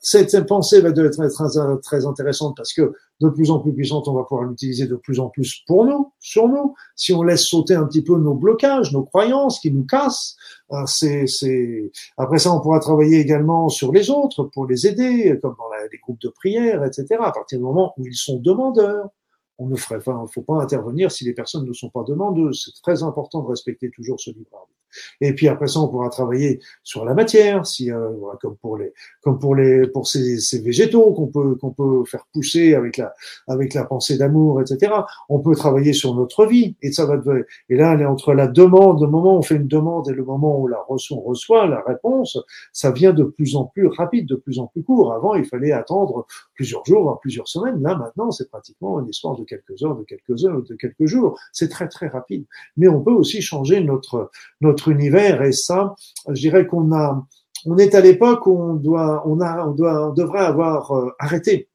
cette 0.00 0.46
pensée 0.46 0.80
va 0.80 0.88
être 0.88 1.08
très, 1.08 1.78
très 1.82 2.06
intéressante 2.06 2.56
parce 2.56 2.72
que 2.72 2.94
de 3.20 3.28
plus 3.28 3.50
en 3.50 3.58
plus 3.58 3.74
puissante, 3.74 4.08
on 4.08 4.14
va 4.14 4.24
pouvoir 4.24 4.48
l'utiliser 4.48 4.86
de 4.86 4.96
plus 4.96 5.20
en 5.20 5.28
plus 5.28 5.62
pour 5.66 5.84
nous, 5.84 6.12
sur 6.18 6.48
nous. 6.48 6.74
Si 6.96 7.12
on 7.12 7.22
laisse 7.22 7.44
sauter 7.44 7.74
un 7.74 7.84
petit 7.84 8.02
peu 8.02 8.16
nos 8.16 8.34
blocages, 8.34 8.92
nos 8.92 9.04
croyances 9.04 9.60
qui 9.60 9.70
nous 9.70 9.84
cassent, 9.84 10.36
euh, 10.72 10.84
c'est, 10.86 11.26
c'est... 11.26 11.92
après 12.16 12.38
ça, 12.38 12.52
on 12.52 12.60
pourra 12.60 12.80
travailler 12.80 13.18
également 13.18 13.68
sur 13.68 13.92
les 13.92 14.10
autres 14.10 14.44
pour 14.44 14.66
les 14.66 14.86
aider, 14.86 15.38
comme 15.42 15.54
dans 15.58 15.68
les 15.92 15.98
groupes 15.98 16.20
de 16.20 16.28
prière, 16.28 16.82
etc. 16.84 17.16
À 17.20 17.32
partir 17.32 17.58
du 17.58 17.64
moment 17.64 17.92
où 17.98 18.06
ils 18.06 18.14
sont 18.14 18.38
demandeurs, 18.38 19.10
on 19.58 19.66
ne 19.66 19.76
ferait, 19.76 19.96
enfin, 19.96 20.24
faut 20.32 20.42
pas 20.42 20.62
intervenir 20.62 21.12
si 21.12 21.24
les 21.24 21.34
personnes 21.34 21.66
ne 21.66 21.72
sont 21.74 21.90
pas 21.90 22.04
demandeuses. 22.04 22.62
C'est 22.64 22.82
très 22.82 23.02
important 23.02 23.42
de 23.42 23.48
respecter 23.48 23.90
toujours 23.90 24.18
ce 24.18 24.30
libre 24.30 24.56
arbitre. 24.56 24.79
Et 25.20 25.34
puis 25.34 25.48
après 25.48 25.68
ça, 25.68 25.80
on 25.80 25.88
pourra 25.88 26.10
travailler 26.10 26.60
sur 26.82 27.04
la 27.04 27.14
matière, 27.14 27.66
si 27.66 27.90
euh, 27.90 28.10
comme 28.40 28.56
pour 28.56 28.76
les 28.76 28.92
comme 29.22 29.38
pour 29.38 29.54
les 29.54 29.86
pour 29.86 30.08
ces, 30.08 30.38
ces 30.38 30.60
végétaux 30.60 31.12
qu'on 31.12 31.28
peut 31.28 31.54
qu'on 31.56 31.70
peut 31.70 32.04
faire 32.04 32.26
pousser 32.32 32.74
avec 32.74 32.96
la 32.96 33.14
avec 33.46 33.74
la 33.74 33.84
pensée 33.84 34.18
d'amour, 34.18 34.60
etc. 34.60 34.92
On 35.28 35.38
peut 35.38 35.54
travailler 35.54 35.92
sur 35.92 36.14
notre 36.14 36.46
vie 36.46 36.76
et 36.82 36.92
ça 36.92 37.06
va 37.06 37.20
et 37.68 37.76
là, 37.76 37.94
elle 37.94 38.02
est 38.02 38.06
entre 38.06 38.32
la 38.32 38.46
demande, 38.46 39.00
le 39.00 39.08
moment 39.08 39.34
où 39.34 39.38
on 39.38 39.42
fait 39.42 39.56
une 39.56 39.68
demande 39.68 40.08
et 40.08 40.12
le 40.12 40.24
moment 40.24 40.60
où 40.60 40.68
la 40.68 40.80
reçoit, 40.88 41.18
on 41.18 41.20
reçoit 41.20 41.66
la 41.66 41.82
réponse, 41.82 42.38
ça 42.72 42.90
vient 42.90 43.12
de 43.12 43.24
plus 43.24 43.56
en 43.56 43.64
plus 43.64 43.86
rapide, 43.86 44.26
de 44.26 44.36
plus 44.36 44.58
en 44.58 44.66
plus 44.66 44.82
court. 44.82 45.12
Avant, 45.12 45.34
il 45.34 45.44
fallait 45.44 45.72
attendre 45.72 46.26
plusieurs 46.54 46.84
jours, 46.84 47.02
voire 47.02 47.20
plusieurs 47.20 47.48
semaines. 47.48 47.82
Là, 47.82 47.96
maintenant, 47.96 48.30
c'est 48.30 48.48
pratiquement 48.48 49.00
une 49.00 49.08
histoire 49.08 49.36
de 49.36 49.44
quelques 49.44 49.82
heures, 49.82 49.96
de 49.96 50.04
quelques 50.04 50.44
heures, 50.44 50.62
de 50.62 50.74
quelques 50.74 51.06
jours. 51.06 51.38
C'est 51.52 51.68
très 51.68 51.88
très 51.88 52.08
rapide. 52.08 52.44
Mais 52.76 52.88
on 52.88 53.02
peut 53.02 53.12
aussi 53.12 53.42
changer 53.42 53.82
notre 53.82 54.30
notre 54.60 54.79
univers. 54.88 55.42
Et 55.42 55.52
ça, 55.52 55.94
je 56.28 56.40
dirais 56.40 56.66
qu'on 56.66 56.92
a, 56.92 57.26
on 57.66 57.78
est 57.78 57.94
à 57.94 58.00
l'époque 58.00 58.46
où 58.46 58.60
on 58.60 58.74
doit, 58.74 59.22
on 59.26 59.40
a, 59.40 59.66
on 59.66 59.72
doit, 59.72 60.10
on 60.10 60.12
devrait 60.12 60.44
avoir 60.44 60.92
euh, 60.92 61.10
arrêté 61.18 61.69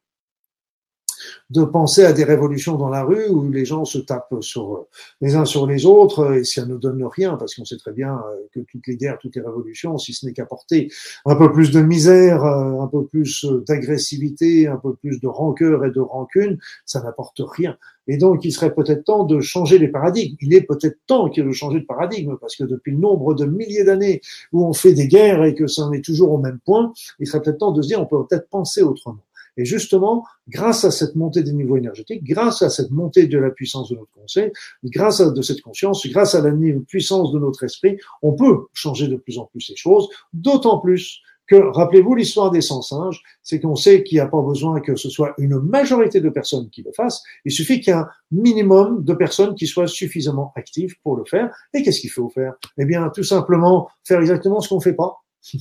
de 1.50 1.64
penser 1.64 2.04
à 2.04 2.14
des 2.14 2.24
révolutions 2.24 2.76
dans 2.76 2.90
la 2.90 3.04
rue 3.04 3.28
où 3.30 3.50
les 3.52 3.66
gens 3.66 3.86
se 3.86 3.98
tapent 3.98 4.42
sur 4.42 4.86
les 5.22 5.36
uns 5.36 5.46
sur 5.46 5.68
les 5.68 5.86
autres 5.86 6.34
et 6.34 6.44
ça 6.44 6.66
ne 6.66 6.78
donne 6.78 7.04
rien 7.04 7.36
parce 7.38 7.56
qu'on 7.56 7.66
sait 7.66 7.78
très 7.78 7.92
bien 7.92 8.16
euh, 8.16 8.48
que 8.54 8.60
toutes 8.60 8.88
les 8.88 8.98
guerres, 8.98 9.18
toutes 9.20 9.36
les 9.36 9.42
révolutions, 9.42 9.98
si 9.98 10.14
ce 10.14 10.26
n'est 10.26 10.34
qu'apporter 10.34 10.92
un 11.26 11.36
peu 11.36 11.52
plus 11.52 11.72
de 11.72 11.82
misère, 11.82 12.44
euh, 12.44 12.82
un 12.82 12.88
peu 12.88 13.06
plus 13.06 13.46
d'agressivité, 13.68 14.68
un 14.68 14.78
peu 14.78 14.96
plus 14.96 15.20
de 15.20 15.28
rancœur 15.28 15.86
et 15.86 15.92
de 15.92 16.00
rancune, 16.00 16.58
ça 16.86 17.02
n'apporte 17.02 17.42
rien. 17.44 17.78
Et 18.08 18.18
donc, 18.18 18.46
il 18.46 18.52
serait 18.52 18.74
peut-être 18.74 19.04
temps 19.04 19.24
de 19.24 19.40
changer 19.42 19.80
les 19.80 19.88
paradigmes. 19.88 20.36
Il 20.42 20.54
est 20.54 20.62
peut-être 20.62 20.98
temps 21.08 21.30
qu'il 21.30 21.46
de 21.46 21.52
changer 21.52 21.80
de 21.80 21.86
paradigme 21.86 22.38
parce 22.40 22.56
que 22.56 22.64
depuis 22.64 22.92
le 22.92 23.00
nombre 23.00 23.34
de 23.34 23.46
milliers 23.46 23.84
d'années 23.84 24.22
où 24.52 24.66
on 24.66 24.74
fait 24.74 24.94
des 24.94 25.08
guerres 25.08 25.44
et 25.44 25.56
que 25.56 25.68
ça 25.68 25.84
en 25.84 25.92
est 25.92 26.04
toujours 26.04 26.32
au 26.32 26.38
même 26.38 26.60
point, 26.66 26.94
il 27.20 27.28
serait 27.28 27.42
peut-être 27.42 27.60
temps 27.60 27.72
de 27.72 27.82
se 27.82 27.88
dire 27.88 28.02
on 28.02 28.06
peut 28.06 28.26
peut-être 28.28 28.50
penser 28.50 28.82
autrement. 28.82 29.22
Et 29.58 29.66
justement, 29.66 30.26
grâce 30.48 30.84
à 30.86 30.92
cette 30.92 31.16
montée 31.16 31.44
des 31.44 31.54
niveaux 31.54 31.78
énergétiques, 31.78 32.24
grâce 32.24 32.62
à 32.62 32.70
cette 32.70 32.92
montée 32.92 33.28
de 33.28 33.38
la 33.38 33.52
puissance 33.52 33.90
de 33.90 33.96
notre 33.96 34.12
conseil, 34.12 34.52
grâce 34.84 35.22
à 35.22 35.32
de 35.32 35.42
cette 35.42 35.62
conscience, 35.62 36.06
grâce 36.08 36.36
à 36.36 36.42
la 36.42 36.52
puissance 36.88 37.32
de 37.32 37.40
notre 37.40 37.64
esprit, 37.64 37.98
on 38.22 38.34
peut 38.34 38.66
changer 38.74 39.08
de 39.08 39.16
plus 39.16 39.38
en 39.38 39.46
plus 39.46 39.70
les 39.70 39.76
choses, 39.76 40.10
d'autant 40.34 40.80
plus 40.80 41.22
que, 41.48 41.56
rappelez-vous 41.56 42.16
l'histoire 42.16 42.52
des 42.52 42.62
100 42.62 42.82
singes, 42.82 43.22
c'est 43.44 43.60
qu'on 43.60 43.76
sait 43.76 44.04
qu'il 44.04 44.18
n'y 44.18 44.22
a 44.22 44.28
pas 44.28 44.42
besoin 44.42 44.82
que 44.82 44.96
ce 44.96 45.10
soit 45.10 45.34
une 45.38 45.60
majorité 45.60 46.20
de 46.20 46.30
personnes 46.30 46.70
qui 46.70 46.82
le 46.82 46.92
fassent, 46.92 47.24
il 47.46 47.52
suffit 47.52 47.82
qu'il 47.82 47.94
un 47.94 48.08
minimum 48.32 49.04
de 49.04 49.14
personnes 49.14 49.56
qui 49.56 49.68
soient 49.68 49.88
suffisamment 49.88 50.52
actives 50.56 50.96
pour 51.04 51.16
le 51.16 51.24
faire. 51.26 51.56
Et 51.74 51.84
qu'est-ce 51.84 52.02
qu'il 52.02 52.10
faut 52.10 52.30
faire? 52.30 52.54
Eh 52.78 52.86
bien, 52.86 53.10
tout 53.10 53.24
simplement 53.24 53.90
faire 54.04 54.20
exactement 54.20 54.60
ce 54.60 54.70
qu'on 54.70 54.78
ne 54.78 54.82
fait 54.82 54.96
pas. 54.96 55.24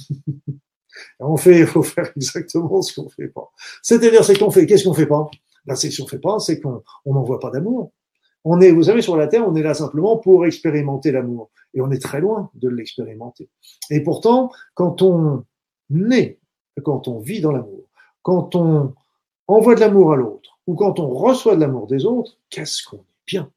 On 1.21 1.37
fait, 1.37 1.61
il 1.61 1.67
faut 1.67 1.83
faire 1.83 2.11
exactement 2.17 2.83
ce 2.83 3.01
qu'on 3.01 3.09
fait 3.09 3.29
pas. 3.29 3.51
C'est-à-dire, 3.83 4.25
c'est 4.25 4.39
qu'on 4.39 4.51
fait, 4.51 4.67
qu'est-ce 4.67 4.85
qu'on 4.85 4.95
fait 4.95 5.07
pas? 5.07 5.29
La 5.67 5.77
c'est 5.77 5.91
qu'on 5.95 6.07
fait 6.07 6.19
pas, 6.19 6.39
c'est 6.39 6.61
qu'on 6.61 6.83
n'envoie 7.07 7.41
pas 7.41 7.51
d'amour. 7.51 7.93
On 8.45 8.61
est, 8.61 8.71
vous 8.71 8.85
savez, 8.85 9.01
sur 9.01 9.17
la 9.17 9.27
Terre, 9.27 9.49
on 9.49 9.55
est 9.55 9.63
là 9.63 9.73
simplement 9.73 10.19
pour 10.19 10.45
expérimenter 10.45 11.11
l'amour. 11.13 11.51
Et 11.73 11.81
on 11.81 11.91
est 11.91 12.03
très 12.03 12.21
loin 12.21 12.51
de 12.55 12.69
l'expérimenter. 12.69 13.49
Et 13.91 14.03
pourtant, 14.03 14.51
quand 14.75 15.01
on 15.01 15.45
naît, 15.89 16.39
quand 16.83 17.09
on 17.09 17.19
vit 17.21 17.41
dans 17.41 17.53
l'amour, 17.53 17.89
quand 18.23 18.55
on 18.55 18.95
envoie 19.47 19.75
de 19.75 19.81
l'amour 19.81 20.13
à 20.13 20.17
l'autre, 20.17 20.59
ou 20.67 20.75
quand 20.75 21.01
on 21.01 21.09
reçoit 21.09 21.57
de 21.57 21.61
l'amour 21.61 21.87
des 21.87 22.05
autres, 22.05 22.39
qu'est-ce 22.51 22.83
qu'on 22.85 22.99
est 22.99 23.25
bien? 23.27 23.51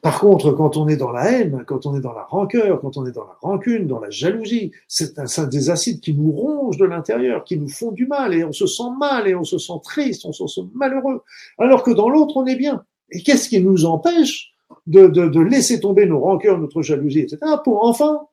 Par 0.00 0.20
contre, 0.20 0.52
quand 0.52 0.76
on 0.76 0.88
est 0.88 0.96
dans 0.96 1.12
la 1.12 1.30
haine, 1.30 1.64
quand 1.66 1.86
on 1.86 1.96
est 1.96 2.00
dans 2.00 2.12
la 2.12 2.24
rancœur, 2.24 2.80
quand 2.80 2.96
on 2.96 3.06
est 3.06 3.12
dans 3.12 3.24
la 3.24 3.36
rancune, 3.40 3.86
dans 3.86 4.00
la 4.00 4.10
jalousie, 4.10 4.72
c'est 4.88 5.14
des 5.48 5.70
acides 5.70 6.00
qui 6.00 6.14
nous 6.14 6.32
rongent 6.32 6.78
de 6.78 6.84
l'intérieur, 6.84 7.44
qui 7.44 7.56
nous 7.56 7.68
font 7.68 7.92
du 7.92 8.06
mal, 8.06 8.34
et 8.34 8.44
on 8.44 8.52
se 8.52 8.66
sent 8.66 8.90
mal, 8.98 9.28
et 9.28 9.34
on 9.34 9.44
se 9.44 9.58
sent 9.58 9.80
triste, 9.84 10.24
on 10.24 10.32
se 10.32 10.46
sent 10.46 10.62
malheureux. 10.74 11.22
Alors 11.58 11.82
que 11.82 11.90
dans 11.90 12.08
l'autre, 12.08 12.36
on 12.36 12.46
est 12.46 12.56
bien. 12.56 12.84
Et 13.10 13.22
qu'est-ce 13.22 13.48
qui 13.48 13.60
nous 13.60 13.84
empêche 13.84 14.52
de 14.86 15.40
laisser 15.40 15.80
tomber 15.80 16.06
nos 16.06 16.20
rancœurs, 16.20 16.58
notre 16.58 16.82
jalousie, 16.82 17.20
etc., 17.20 17.38
pour 17.62 17.84
enfin 17.84 18.26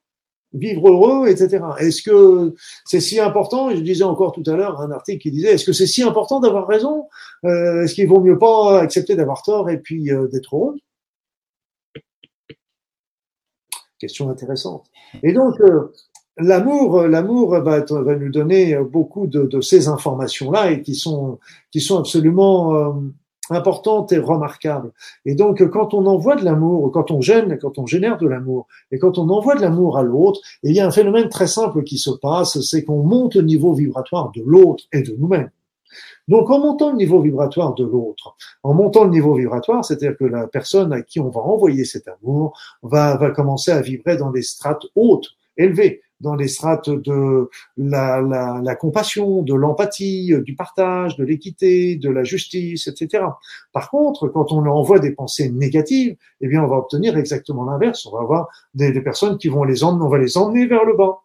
vivre 0.53 0.89
heureux, 0.89 1.27
etc. 1.27 1.63
Est-ce 1.79 2.01
que 2.01 2.55
c'est 2.85 2.99
si 2.99 3.19
important? 3.19 3.69
Je 3.69 3.81
disais 3.81 4.03
encore 4.03 4.31
tout 4.31 4.43
à 4.47 4.55
l'heure 4.55 4.81
un 4.81 4.91
article 4.91 5.21
qui 5.21 5.31
disait 5.31 5.53
est-ce 5.53 5.65
que 5.65 5.73
c'est 5.73 5.87
si 5.87 6.03
important 6.03 6.39
d'avoir 6.39 6.67
raison? 6.67 7.07
Euh, 7.45 7.83
Est-ce 7.83 7.95
qu'il 7.95 8.07
vaut 8.07 8.21
mieux 8.21 8.37
pas 8.37 8.79
accepter 8.81 9.15
d'avoir 9.15 9.43
tort 9.43 9.69
et 9.69 9.77
puis 9.77 10.11
euh, 10.11 10.27
d'être 10.27 10.55
heureux? 10.55 10.75
Question 13.99 14.29
intéressante. 14.29 14.85
Et 15.23 15.33
donc, 15.33 15.59
euh, 15.59 15.91
l'amour, 16.37 17.03
l'amour 17.03 17.49
va, 17.49 17.81
va, 17.81 18.15
nous 18.15 18.31
donner 18.31 18.77
beaucoup 18.77 19.27
de, 19.27 19.43
de 19.43 19.61
ces 19.61 19.87
informations-là 19.87 20.71
et 20.71 20.81
qui 20.81 20.95
sont, 20.95 21.39
qui 21.71 21.81
sont 21.81 21.99
absolument 21.99 22.75
euh, 22.75 22.91
importantes 23.49 24.11
et 24.11 24.19
remarquables. 24.19 24.91
Et 25.25 25.35
donc, 25.35 25.67
quand 25.69 25.93
on 25.93 26.05
envoie 26.05 26.35
de 26.35 26.45
l'amour, 26.45 26.91
quand 26.91 27.11
on 27.11 27.21
gêne, 27.21 27.57
quand 27.59 27.77
on 27.77 27.85
génère 27.85 28.17
de 28.17 28.27
l'amour, 28.27 28.67
et 28.91 28.99
quand 28.99 29.17
on 29.17 29.29
envoie 29.29 29.55
de 29.55 29.61
l'amour 29.61 29.97
à 29.97 30.03
l'autre, 30.03 30.39
il 30.63 30.75
y 30.75 30.79
a 30.79 30.87
un 30.87 30.91
phénomène 30.91 31.29
très 31.29 31.47
simple 31.47 31.83
qui 31.83 31.97
se 31.97 32.11
passe, 32.11 32.59
c'est 32.61 32.83
qu'on 32.83 33.03
monte 33.03 33.35
le 33.35 33.41
niveau 33.41 33.73
vibratoire 33.73 34.31
de 34.35 34.41
l'autre 34.45 34.85
et 34.93 35.01
de 35.01 35.15
nous-mêmes. 35.17 35.49
Donc, 36.27 36.49
en 36.49 36.59
montant 36.59 36.91
le 36.91 36.97
niveau 36.97 37.21
vibratoire 37.21 37.73
de 37.75 37.83
l'autre, 37.83 38.35
en 38.63 38.73
montant 38.73 39.03
le 39.03 39.11
niveau 39.11 39.35
vibratoire, 39.35 39.83
c'est-à-dire 39.83 40.17
que 40.17 40.25
la 40.25 40.47
personne 40.47 40.93
à 40.93 41.01
qui 41.01 41.19
on 41.19 41.29
va 41.29 41.41
envoyer 41.41 41.85
cet 41.85 42.07
amour 42.07 42.57
va, 42.83 43.17
va 43.17 43.31
commencer 43.31 43.71
à 43.71 43.81
vibrer 43.81 44.17
dans 44.17 44.31
des 44.31 44.41
strates 44.41 44.85
hautes, 44.95 45.29
élevées, 45.57 46.01
dans 46.21 46.35
les 46.35 46.47
strates 46.47 46.89
de 46.89 47.49
la, 47.77 48.21
la, 48.21 48.75
compassion, 48.75 49.41
de 49.41 49.53
l'empathie, 49.53 50.33
du 50.43 50.55
partage, 50.55 51.15
de 51.15 51.23
l'équité, 51.23 51.95
de 51.95 52.09
la 52.09 52.23
justice, 52.23 52.87
etc. 52.87 53.23
Par 53.71 53.89
contre, 53.89 54.27
quand 54.27 54.51
on 54.51 54.65
envoie 54.65 54.99
des 54.99 55.11
pensées 55.11 55.49
négatives, 55.49 56.17
eh 56.41 56.47
bien, 56.47 56.63
on 56.63 56.67
va 56.67 56.77
obtenir 56.77 57.17
exactement 57.17 57.63
l'inverse. 57.63 58.05
On 58.05 58.11
va 58.11 58.21
avoir 58.21 58.47
des, 58.73 58.91
des 58.91 59.01
personnes 59.01 59.37
qui 59.37 59.47
vont 59.47 59.63
les 59.63 59.83
emmener, 59.83 60.03
on 60.03 60.09
va 60.09 60.17
les 60.17 60.37
emmener 60.37 60.67
vers 60.67 60.83
le 60.83 60.95
bas 60.95 61.19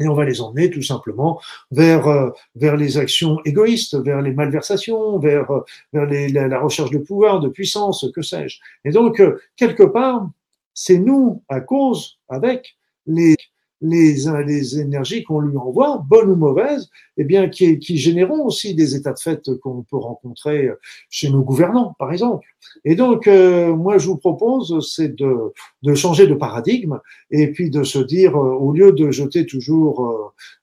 et 0.00 0.08
on 0.08 0.14
va 0.14 0.24
les 0.24 0.40
emmener 0.40 0.70
tout 0.70 0.82
simplement 0.82 1.40
vers 1.70 2.06
euh, 2.08 2.30
vers 2.56 2.76
les 2.76 2.98
actions 2.98 3.38
égoïstes, 3.44 3.96
vers 3.96 4.22
les 4.22 4.32
malversations, 4.32 5.18
vers 5.18 5.50
euh, 5.50 5.64
vers 5.92 6.06
les, 6.06 6.28
la, 6.28 6.60
recherche 6.60 6.90
de 6.90 6.98
pouvoir, 6.98 7.40
de 7.40 7.48
puissance, 7.48 8.06
que 8.14 8.22
sais-je. 8.22 8.58
Et 8.84 8.90
donc 8.90 9.20
euh, 9.20 9.40
quelque 9.56 9.82
part, 9.84 10.28
c'est 10.74 10.98
nous, 10.98 11.42
à 11.48 11.60
cause, 11.60 12.18
avec 12.28 12.76
les, 13.06 13.36
les, 13.80 14.16
les 14.46 14.80
énergies 14.80 15.22
qu'on 15.22 15.40
lui 15.40 15.56
envoie, 15.56 16.04
bonnes 16.08 16.30
ou 16.30 16.36
mauvaises, 16.36 16.90
eh 17.16 17.24
bien, 17.24 17.48
qui, 17.48 17.78
qui 17.78 17.96
généreront 17.96 18.44
aussi 18.44 18.74
des 18.74 18.94
états 18.94 19.12
de 19.12 19.18
fait 19.18 19.50
qu'on 19.60 19.82
peut 19.82 19.96
rencontrer 19.96 20.68
chez 21.10 21.30
nos 21.30 21.42
gouvernants, 21.42 21.94
par 21.98 22.12
exemple. 22.12 22.46
Et 22.84 22.94
donc, 22.94 23.26
euh, 23.26 23.74
moi, 23.74 23.98
je 23.98 24.06
vous 24.06 24.16
propose, 24.16 24.86
c'est 24.94 25.14
de, 25.14 25.52
de 25.82 25.94
changer 25.94 26.26
de 26.26 26.34
paradigme 26.34 26.98
et 27.30 27.48
puis 27.48 27.70
de 27.70 27.82
se 27.82 27.98
dire, 27.98 28.36
euh, 28.36 28.54
au 28.54 28.72
lieu 28.72 28.92
de 28.92 29.10
jeter 29.10 29.46
toujours 29.46 30.04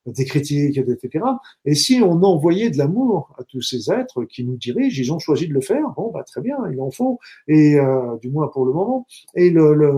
euh, 0.08 0.12
des 0.12 0.26
critiques, 0.26 0.78
etc., 0.78 1.26
et 1.66 1.76
si 1.76 2.02
on 2.04 2.22
envoyait 2.24 2.70
de 2.70 2.78
l'amour 2.78 3.34
à 3.40 3.44
tous 3.44 3.62
ces 3.62 3.92
êtres 3.92 4.24
qui 4.26 4.44
nous 4.44 4.58
dirigent, 4.58 5.02
ils 5.02 5.12
ont 5.12 5.20
choisi 5.20 5.48
de 5.48 5.54
le 5.54 5.62
faire, 5.62 5.90
bon, 5.96 6.12
bah, 6.14 6.24
très 6.24 6.42
bien, 6.42 6.58
ils 6.72 6.80
en 6.80 6.92
font, 6.92 7.18
et 7.48 7.78
du 8.22 8.30
moins 8.30 8.48
pour 8.48 8.66
le 8.66 8.74
moment. 8.74 9.08
Et 9.36 9.50
le, 9.50 9.74
le, 9.74 9.94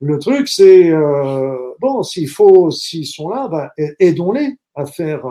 le 0.00 0.18
truc, 0.18 0.48
c'est, 0.48 0.92
bon, 1.80 2.02
s'il 2.02 2.28
faut, 2.28 2.70
s'ils 2.70 3.06
sont 3.06 3.28
là, 3.28 3.48
bah, 3.48 3.70
aidons-les 3.98 4.58
à 4.74 4.86
faire, 4.86 5.24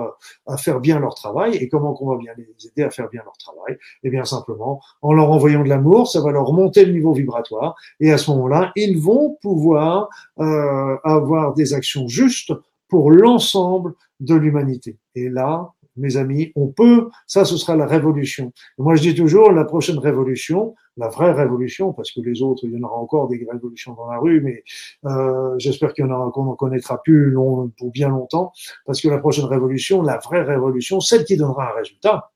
à 0.45 0.57
faire 0.57 0.79
bien 0.79 0.99
leur 0.99 1.15
travail. 1.15 1.55
Et 1.55 1.69
comment 1.69 1.93
qu'on 1.93 2.07
va 2.07 2.17
bien 2.17 2.33
les 2.37 2.67
aider 2.67 2.83
à 2.83 2.89
faire 2.89 3.09
bien 3.09 3.21
leur 3.23 3.37
travail? 3.37 3.77
Eh 4.03 4.09
bien 4.09 4.25
simplement 4.25 4.81
en 5.01 5.13
leur 5.13 5.31
envoyant 5.31 5.63
de 5.63 5.69
l'amour, 5.69 6.07
ça 6.07 6.21
va 6.21 6.31
leur 6.31 6.51
monter 6.53 6.85
le 6.85 6.93
niveau 6.93 7.13
vibratoire. 7.13 7.75
Et 7.99 8.11
à 8.11 8.17
ce 8.17 8.31
moment-là, 8.31 8.71
ils 8.75 8.99
vont 8.99 9.37
pouvoir 9.41 10.09
euh, 10.39 10.97
avoir 11.03 11.53
des 11.53 11.73
actions 11.73 12.07
justes 12.07 12.51
pour 12.89 13.11
l'ensemble 13.11 13.93
de 14.19 14.35
l'humanité. 14.35 14.97
Et 15.15 15.29
là, 15.29 15.73
mes 15.97 16.17
amis, 16.17 16.51
on 16.55 16.67
peut, 16.67 17.09
ça 17.25 17.45
ce 17.45 17.57
sera 17.57 17.75
la 17.75 17.85
révolution. 17.85 18.51
moi 18.77 18.95
je 18.95 19.01
dis 19.01 19.15
toujours, 19.15 19.51
la 19.51 19.65
prochaine 19.65 19.97
révolution, 19.97 20.75
la 20.97 21.09
vraie 21.09 21.31
révolution, 21.31 21.93
parce 21.93 22.11
que 22.11 22.21
les 22.21 22.41
autres, 22.41 22.63
il 22.65 22.71
y 22.71 22.77
en 22.77 22.83
aura 22.83 22.97
encore 22.97 23.27
des 23.27 23.45
révolutions 23.49 23.93
dans 23.93 24.07
la 24.07 24.17
rue, 24.17 24.41
mais 24.41 24.63
euh, 25.05 25.55
j'espère 25.57 25.93
qu'il 25.93 26.05
y 26.05 26.07
en 26.07 26.11
aura 26.11 26.31
qu'on 26.31 26.47
en 26.47 26.55
connaîtra 26.55 27.01
plus 27.01 27.29
long, 27.29 27.71
pour 27.77 27.91
bien 27.91 28.09
longtemps, 28.09 28.51
parce 28.85 29.01
que 29.01 29.07
la 29.07 29.19
prochaine 29.19 29.45
révolution, 29.45 30.01
la 30.01 30.17
vraie 30.17 30.41
révolution, 30.41 30.99
celle 30.99 31.23
qui 31.23 31.37
donnera 31.37 31.71
un 31.71 31.75
résultat, 31.75 32.31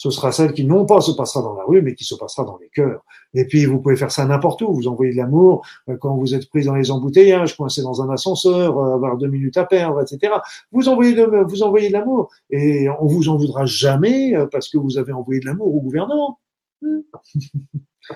ce 0.00 0.08
sera 0.08 0.32
celle 0.32 0.54
qui 0.54 0.64
non 0.64 0.86
pas 0.86 1.02
se 1.02 1.12
passera 1.12 1.42
dans 1.42 1.52
la 1.52 1.62
rue, 1.62 1.82
mais 1.82 1.94
qui 1.94 2.04
se 2.04 2.14
passera 2.14 2.42
dans 2.44 2.56
les 2.56 2.70
cœurs. 2.70 3.04
Et 3.34 3.44
puis 3.44 3.66
vous 3.66 3.82
pouvez 3.82 3.96
faire 3.96 4.10
ça 4.10 4.24
n'importe 4.24 4.62
où. 4.62 4.72
Vous 4.72 4.88
envoyez 4.88 5.12
de 5.12 5.18
l'amour 5.18 5.62
euh, 5.90 5.98
quand 5.98 6.16
vous 6.16 6.34
êtes 6.34 6.48
pris 6.48 6.64
dans 6.64 6.74
les 6.74 6.90
embouteillages, 6.90 7.54
coincé 7.54 7.82
dans 7.82 8.00
un 8.00 8.08
ascenseur, 8.08 8.78
euh, 8.78 8.94
avoir 8.94 9.18
deux 9.18 9.28
minutes 9.28 9.58
à 9.58 9.66
perdre, 9.66 10.00
etc. 10.00 10.32
Vous 10.72 10.88
envoyez 10.88 11.12
de, 11.12 11.44
vous 11.46 11.62
envoyez 11.62 11.88
de 11.88 11.92
l'amour 11.92 12.32
et 12.48 12.88
on 12.88 13.04
vous 13.08 13.28
en 13.28 13.36
voudra 13.36 13.66
jamais 13.66 14.34
euh, 14.34 14.46
parce 14.46 14.70
que 14.70 14.78
vous 14.78 14.96
avez 14.96 15.12
envoyé 15.12 15.38
de 15.38 15.44
l'amour 15.44 15.66
au 15.66 15.80
gouvernement. 15.82 16.40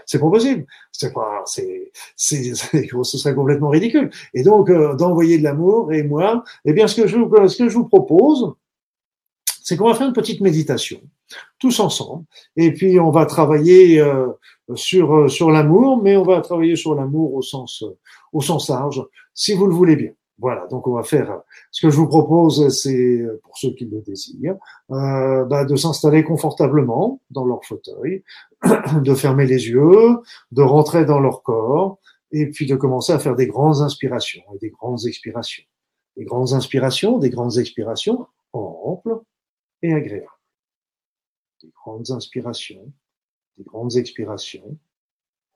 c'est 0.07 0.19
pas 0.19 0.31
possible. 0.31 0.65
C'est 0.91 1.13
pas, 1.13 1.43
c'est, 1.45 1.93
c'est, 2.17 2.55
ce 2.55 3.19
serait 3.19 3.35
complètement 3.35 3.69
ridicule. 3.69 4.09
Et 4.33 4.43
donc, 4.43 4.73
d'envoyer 4.73 5.37
de 5.37 5.45
l'amour, 5.45 5.93
et 5.93 6.03
moi, 6.03 6.45
eh 6.65 6.73
bien, 6.73 6.87
ce 6.87 7.03
que 7.03 7.07
je, 7.07 7.19
ce 7.49 7.59
que 7.59 7.69
je 7.69 7.77
vous 7.77 7.87
propose, 7.87 8.55
c'est 9.63 9.77
qu'on 9.77 9.89
va 9.89 9.95
faire 9.95 10.07
une 10.07 10.15
petite 10.15 10.41
méditation, 10.41 11.03
tous 11.59 11.81
ensemble, 11.81 12.25
et 12.57 12.73
puis 12.73 13.01
on 13.01 13.11
va 13.11 13.27
travailler 13.27 14.01
euh, 14.01 14.29
sur 14.75 15.15
euh, 15.15 15.29
sur 15.29 15.51
l'amour, 15.51 16.03
mais 16.03 16.17
on 16.17 16.23
va 16.23 16.41
travailler 16.41 16.77
sur 16.77 16.95
l'amour 16.95 17.35
au 17.35 17.43
sens 17.43 17.85
au 18.33 18.41
sens 18.41 18.69
large, 18.69 19.03
si 19.35 19.55
vous 19.55 19.67
le 19.67 19.75
voulez 19.75 19.97
bien. 19.97 20.13
Voilà, 20.39 20.67
donc 20.67 20.89
on 20.89 20.95
va 20.95 21.05
faire. 21.05 21.41
Ce 21.71 21.81
que 21.81 21.91
je 21.91 21.97
vous 21.97 22.09
propose, 22.09 22.69
c'est 22.77 23.23
pour 23.45 23.57
ceux 23.57 23.71
qui 23.71 23.85
le 23.85 24.01
désirent, 24.01 24.57
euh, 24.91 25.45
bah, 25.45 25.65
de 25.65 25.77
s'installer 25.77 26.25
confortablement 26.25 27.21
dans 27.31 27.45
leur 27.45 27.65
fauteuil, 27.65 28.25
de 29.03 29.15
fermer 29.15 29.47
les 29.47 29.69
yeux, 29.69 30.19
de 30.51 30.63
rentrer 30.63 31.05
dans 31.05 31.21
leur 31.21 31.43
corps, 31.43 31.99
et 32.33 32.51
puis 32.51 32.67
de 32.67 32.75
commencer 32.75 33.13
à 33.13 33.21
faire 33.21 33.37
des 33.37 33.47
grandes 33.47 33.81
inspirations 33.81 34.43
et 34.55 34.59
des 34.59 34.71
grandes 34.71 35.07
expirations. 35.07 35.65
Des 36.17 36.25
grandes 36.25 36.53
inspirations, 36.53 37.19
des 37.19 37.31
grandes 37.31 37.59
expirations 37.59 38.27
amples, 38.53 39.21
et 39.83 39.93
agréable. 39.93 40.27
Des 41.65 41.71
grandes 41.71 42.11
inspirations, 42.11 42.93
des 43.57 43.65
grandes 43.65 43.97
expirations, 43.97 44.79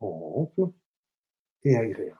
amples 0.01 0.71
et 1.65 1.77
agréables. 1.77 2.19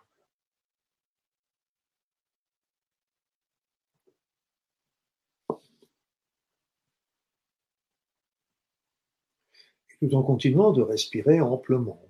tout 10.01 10.15
en 10.15 10.23
continuant 10.23 10.73
de 10.73 10.81
respirer 10.81 11.41
amplement, 11.41 12.01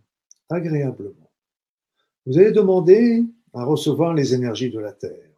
agréablement. 0.51 1.33
Vous 2.27 2.37
allez 2.37 2.53
demander 2.53 3.25
à 3.55 3.65
recevoir 3.65 4.13
les 4.13 4.35
énergies 4.35 4.69
de 4.69 4.79
la 4.79 4.93
Terre, 4.93 5.31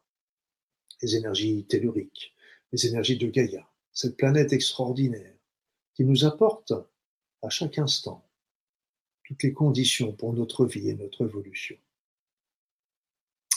les 1.00 1.14
énergies 1.14 1.64
telluriques, 1.66 2.34
les 2.72 2.88
énergies 2.88 3.18
de 3.18 3.28
Gaïa, 3.28 3.64
cette 3.92 4.16
planète 4.16 4.52
extraordinaire 4.52 5.39
qui 5.94 6.04
nous 6.04 6.24
apporte 6.24 6.72
à 7.42 7.48
chaque 7.48 7.78
instant 7.78 8.26
toutes 9.24 9.42
les 9.42 9.52
conditions 9.52 10.12
pour 10.12 10.32
notre 10.32 10.66
vie 10.66 10.88
et 10.88 10.94
notre 10.94 11.24
évolution. 11.24 11.76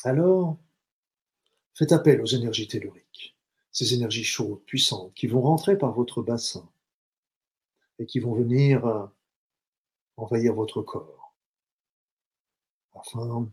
Alors, 0.03 0.57
faites 1.73 1.91
appel 1.91 2.22
aux 2.22 2.26
énergies 2.26 2.68
telluriques, 2.68 3.35
ces 3.72 3.93
énergies 3.93 4.23
chaudes, 4.23 4.64
puissantes, 4.65 5.14
qui 5.14 5.27
vont 5.27 5.41
rentrer 5.41 5.77
par 5.77 5.93
votre 5.93 6.22
bassin 6.22 6.69
et 7.99 8.05
qui 8.05 8.19
vont 8.19 8.34
venir 8.34 8.85
euh, 8.85 9.05
envahir 10.18 10.53
votre 10.53 10.81
corps, 10.81 11.34
afin 12.93 13.49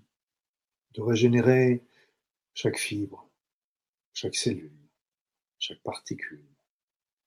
de 0.93 1.03
régénérer 1.03 1.83
chaque 2.55 2.79
fibre, 2.79 3.31
chaque 4.13 4.35
cellule, 4.35 4.77
chaque 5.59 5.83
particule, 5.83 6.50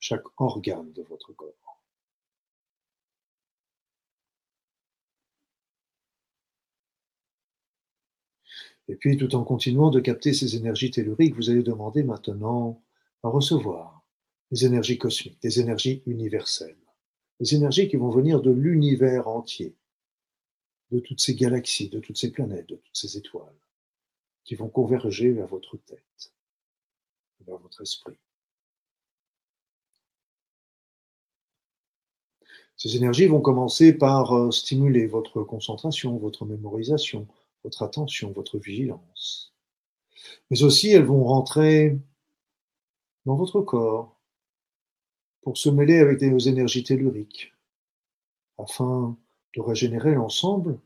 chaque 0.04 0.26
organe 0.38 0.92
de 0.92 1.02
votre 1.04 1.32
corps. 1.32 1.82
Et 8.90 8.98
puis, 8.98 9.16
tout 9.16 9.34
en 9.34 9.46
continuant 9.46 9.92
de 9.92 10.02
capter 10.02 10.34
ces 10.34 10.58
énergies 10.58 10.92
telluriques, 10.92 11.36
vous 11.36 11.50
allez 11.50 11.64
demander 11.64 12.04
maintenant 12.04 12.84
à 13.24 13.30
recevoir 13.30 14.04
les 14.52 14.66
énergies 14.66 14.98
cosmiques, 14.98 15.42
des 15.42 15.62
énergies 15.62 16.04
universelles, 16.06 16.76
les 17.40 17.56
énergies 17.56 17.88
qui 17.88 17.96
vont 17.96 18.10
venir 18.10 18.42
de 18.42 18.52
l'univers 18.52 19.30
entier, 19.30 19.74
de 20.92 21.00
toutes 21.00 21.22
ces 21.22 21.34
galaxies, 21.34 21.88
de 21.88 22.02
toutes 22.02 22.18
ces 22.18 22.32
planètes, 22.34 22.68
de 22.68 22.76
toutes 22.76 22.98
ces 22.98 23.16
étoiles, 23.16 23.56
qui 24.44 24.56
vont 24.56 24.68
converger 24.68 25.32
vers 25.32 25.48
votre 25.48 25.78
tête, 25.78 26.34
vers 27.48 27.58
votre 27.58 27.82
esprit. 27.82 28.20
Ces 32.78 32.96
énergies 32.96 33.28
vont 33.28 33.42
commencer 33.42 33.94
par 33.94 34.34
euh, 34.34 34.52
stimuler 34.52 35.06
votre 35.06 35.44
concentration, 35.44 36.18
votre 36.18 36.46
mémorisation, 36.46 37.28
votre 37.64 37.84
attention, 37.84 38.32
votre 38.32 38.58
vigilance. 38.58 39.54
Mais 40.50 40.64
aussi, 40.64 40.90
elles 40.90 41.06
vont 41.06 41.24
rentrer 41.24 41.98
dans 43.26 43.36
votre 43.36 43.62
corps 43.62 44.20
pour 45.42 45.58
se 45.58 45.70
mêler 45.70 46.00
avec 46.00 46.24
vos 46.24 46.40
énergies 46.40 46.84
telluriques, 46.84 47.54
afin 48.58 49.18
de 49.56 49.62
régénérer 49.62 50.14
l'ensemble 50.14 50.80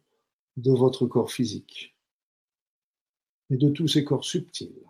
de 0.58 0.72
votre 0.72 1.06
corps 1.06 1.32
physique 1.32 1.96
et 3.50 3.58
de 3.58 3.70
tous 3.70 3.88
ces 3.88 4.04
corps 4.04 4.26
subtils 4.26 4.84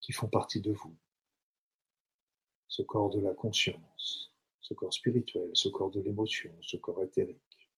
qui 0.00 0.12
font 0.12 0.28
partie 0.28 0.60
de 0.60 0.72
vous, 0.72 0.94
ce 2.68 2.82
corps 2.82 3.10
de 3.10 3.20
la 3.20 3.34
conscience 3.34 4.27
ce 4.68 4.74
corps 4.74 4.92
spirituel, 4.92 5.50
ce 5.54 5.70
corps 5.70 5.90
de 5.90 6.00
l'émotion, 6.00 6.50
ce 6.60 6.76
corps 6.76 7.02
éthérique. 7.02 7.70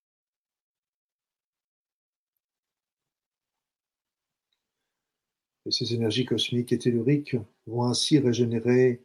Et 5.66 5.70
ces 5.70 5.94
énergies 5.94 6.24
cosmiques 6.24 6.72
et 6.72 6.78
telluriques 6.78 7.36
vont 7.66 7.84
ainsi 7.84 8.18
régénérer 8.18 9.04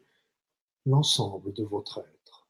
l'ensemble 0.87 1.53
de 1.53 1.63
votre 1.63 1.99
être. 1.99 2.47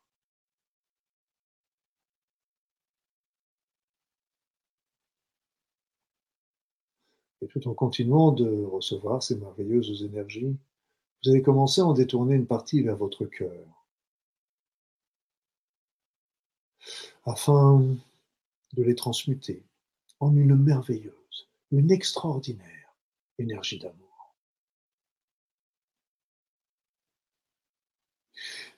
Et 7.41 7.48
tout 7.48 7.68
en 7.68 7.74
continuant 7.74 8.32
de 8.32 8.64
recevoir 8.64 9.22
ces 9.22 9.36
merveilleuses 9.36 10.02
énergies, 10.02 10.56
vous 11.24 11.32
allez 11.32 11.41
commencer 11.41 11.82
à 11.82 11.86
en 11.86 11.94
détourner 11.94 12.36
une 12.36 12.48
partie 12.48 12.82
vers 12.82 12.95
votre 12.95 13.26
cœur. 13.26 13.85
Afin 17.26 17.80
de 18.73 18.84
les 18.84 18.95
transmuter 18.95 19.64
en 20.19 20.35
une 20.35 20.56
merveilleuse, 20.56 21.49
une 21.72 21.91
extraordinaire 21.91 22.95
énergie 23.38 23.80
d'amour. 23.80 24.35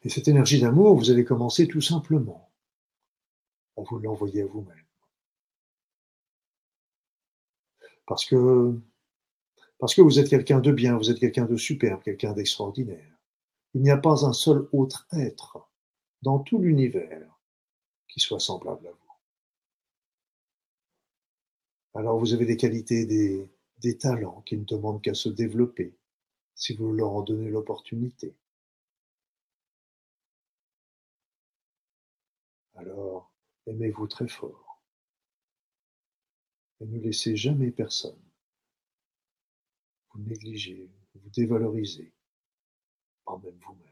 Et 0.03 0.09
cette 0.09 0.27
énergie 0.27 0.59
d'amour, 0.59 0.95
vous 0.95 1.11
allez 1.11 1.25
commencer 1.25 1.67
tout 1.67 1.81
simplement 1.81 2.49
à 3.77 3.81
vous 3.81 3.99
l'envoyer 3.99 4.41
à 4.43 4.45
vous-même. 4.45 4.85
Parce 8.05 8.25
que 8.25 8.79
Parce 9.79 9.93
que 9.93 10.01
vous 10.01 10.17
êtes 10.19 10.29
quelqu'un 10.29 10.59
de 10.59 10.71
bien, 10.71 10.97
vous 10.97 11.11
êtes 11.11 11.19
quelqu'un 11.19 11.45
de 11.45 11.57
superbe, 11.57 12.01
quelqu'un 12.01 12.33
d'extraordinaire. 12.33 13.17
Il 13.73 13.81
n'y 13.81 13.91
a 13.91 13.97
pas 13.97 14.25
un 14.25 14.33
seul 14.33 14.67
autre 14.71 15.07
être 15.11 15.69
dans 16.23 16.39
tout 16.39 16.59
l'univers 16.59 17.36
qui 18.07 18.19
soit 18.19 18.39
semblable 18.39 18.87
à 18.87 18.91
vous. 18.91 18.97
Alors 21.93 22.19
vous 22.19 22.33
avez 22.33 22.45
des 22.45 22.57
qualités, 22.57 23.05
des, 23.05 23.97
talents 23.97 24.41
qui 24.41 24.57
ne 24.57 24.65
demandent 24.65 25.01
qu'à 25.01 25.13
se 25.13 25.29
développer 25.29 25.95
si 26.55 26.75
vous 26.75 26.91
leur 26.93 27.11
en 27.11 27.21
donnez 27.21 27.49
l'opportunité. 27.49 28.35
Alors, 32.75 33.31
aimez-vous 33.65 34.07
très 34.07 34.27
fort 34.27 34.81
et 36.79 36.85
ne 36.85 36.99
laissez 36.99 37.35
jamais 37.35 37.71
personne 37.71 38.19
vous 40.13 40.21
négliger, 40.21 40.89
vous 41.15 41.29
dévaloriser, 41.29 42.11
pas 43.25 43.37
même 43.43 43.57
vous-même. 43.59 43.86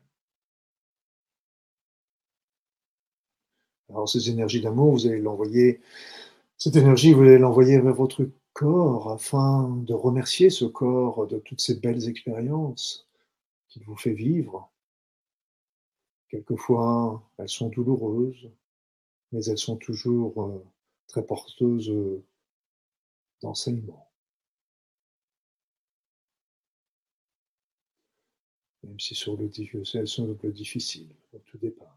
Alors 3.89 4.09
ces 4.09 4.29
énergies 4.29 4.61
d'amour, 4.61 4.91
vous 4.93 5.07
allez 5.07 5.19
l'envoyer, 5.19 5.81
cette 6.57 6.75
énergie, 6.75 7.13
vous 7.13 7.21
allez 7.21 7.37
l'envoyer 7.37 7.79
vers 7.79 7.93
votre 7.93 8.29
corps 8.53 9.11
afin 9.11 9.69
de 9.69 9.93
remercier 9.93 10.49
ce 10.49 10.65
corps 10.65 11.27
de 11.27 11.39
toutes 11.39 11.61
ces 11.61 11.75
belles 11.75 12.07
expériences 12.09 13.07
qu'il 13.69 13.83
vous 13.83 13.95
fait 13.95 14.13
vivre. 14.13 14.71
Quelquefois, 16.29 17.23
elles 17.37 17.49
sont 17.49 17.69
douloureuses, 17.69 18.49
mais 19.31 19.43
elles 19.45 19.57
sont 19.57 19.77
toujours 19.77 20.41
euh, 20.43 20.63
très 21.07 21.25
porteuses 21.25 21.93
d'enseignement. 23.41 24.09
Même 28.83 28.99
si 28.99 29.15
sur 29.15 29.35
le, 29.35 29.49
elles 29.95 30.07
sont 30.07 30.31
un 30.31 30.35
peu 30.35 30.51
difficiles 30.51 31.13
au 31.33 31.39
tout 31.39 31.57
départ. 31.57 31.94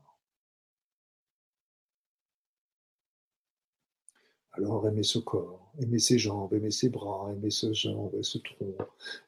Alors 4.58 4.88
aimez 4.88 5.04
ce 5.04 5.18
corps, 5.20 5.72
aimez 5.80 6.00
ses 6.00 6.18
jambes, 6.18 6.52
aimez 6.52 6.72
ses 6.72 6.88
bras, 6.90 7.30
aimez 7.32 7.50
ce 7.50 7.72
jambes 7.72 8.14
et 8.16 8.22
ce 8.24 8.38
tronc, 8.38 8.76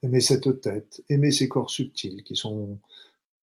aimez 0.02 0.20
cette 0.20 0.60
tête, 0.60 1.02
aimez 1.08 1.30
ces 1.30 1.48
corps 1.48 1.70
subtils 1.70 2.24
qui 2.24 2.34
sont 2.36 2.78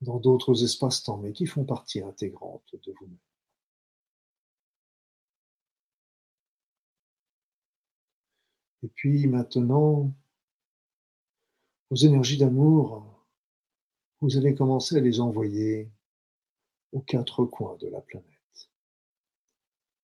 dans 0.01 0.19
d'autres 0.19 0.63
espaces-temps, 0.63 1.17
mais 1.17 1.31
qui 1.33 1.45
font 1.45 1.63
partie 1.65 2.01
intégrante 2.01 2.75
de 2.85 2.93
vous-même. 2.99 3.17
Et 8.83 8.87
puis 8.89 9.27
maintenant, 9.27 10.13
vos 11.89 11.95
énergies 11.95 12.37
d'amour, 12.37 13.25
vous 14.21 14.37
allez 14.37 14.55
commencer 14.55 14.97
à 14.97 14.99
les 14.99 15.19
envoyer 15.21 15.89
aux 16.91 17.01
quatre 17.01 17.45
coins 17.45 17.77
de 17.77 17.87
la 17.87 18.01
planète. 18.01 18.36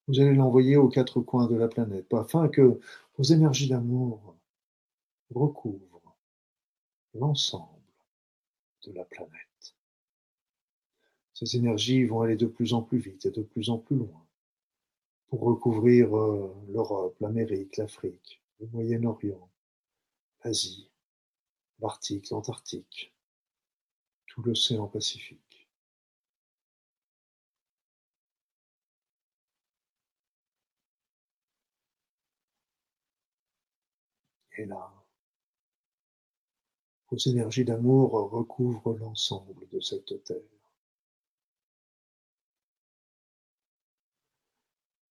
Vous 0.07 0.19
allez 0.19 0.33
l'envoyer 0.33 0.75
aux 0.75 0.89
quatre 0.89 1.21
coins 1.21 1.47
de 1.47 1.55
la 1.55 1.67
planète 1.67 2.13
afin 2.13 2.49
que 2.49 2.79
vos 3.17 3.23
énergies 3.23 3.69
d'amour 3.69 4.35
recouvrent 5.33 6.15
l'ensemble 7.13 7.81
de 8.85 8.91
la 8.91 9.05
planète. 9.05 9.75
Ces 11.33 11.55
énergies 11.55 12.05
vont 12.05 12.21
aller 12.21 12.35
de 12.35 12.45
plus 12.45 12.73
en 12.73 12.81
plus 12.81 12.99
vite 12.99 13.25
et 13.25 13.31
de 13.31 13.41
plus 13.41 13.69
en 13.69 13.77
plus 13.77 13.95
loin 13.95 14.25
pour 15.27 15.41
recouvrir 15.41 16.15
euh, 16.15 16.53
l'Europe, 16.69 17.15
l'Amérique, 17.19 17.77
l'Afrique, 17.77 18.41
le 18.59 18.67
Moyen-Orient, 18.67 19.49
l'Asie, 20.43 20.91
l'Arctique, 21.79 22.29
l'Antarctique, 22.29 23.13
tout 24.27 24.43
l'océan 24.43 24.87
Pacifique. 24.87 25.42
Et 34.55 34.65
là, 34.65 34.93
vos 37.09 37.17
énergies 37.17 37.65
d'amour 37.65 38.11
recouvrent 38.31 38.93
l'ensemble 38.93 39.67
de 39.69 39.79
cette 39.79 40.23
terre. 40.23 40.37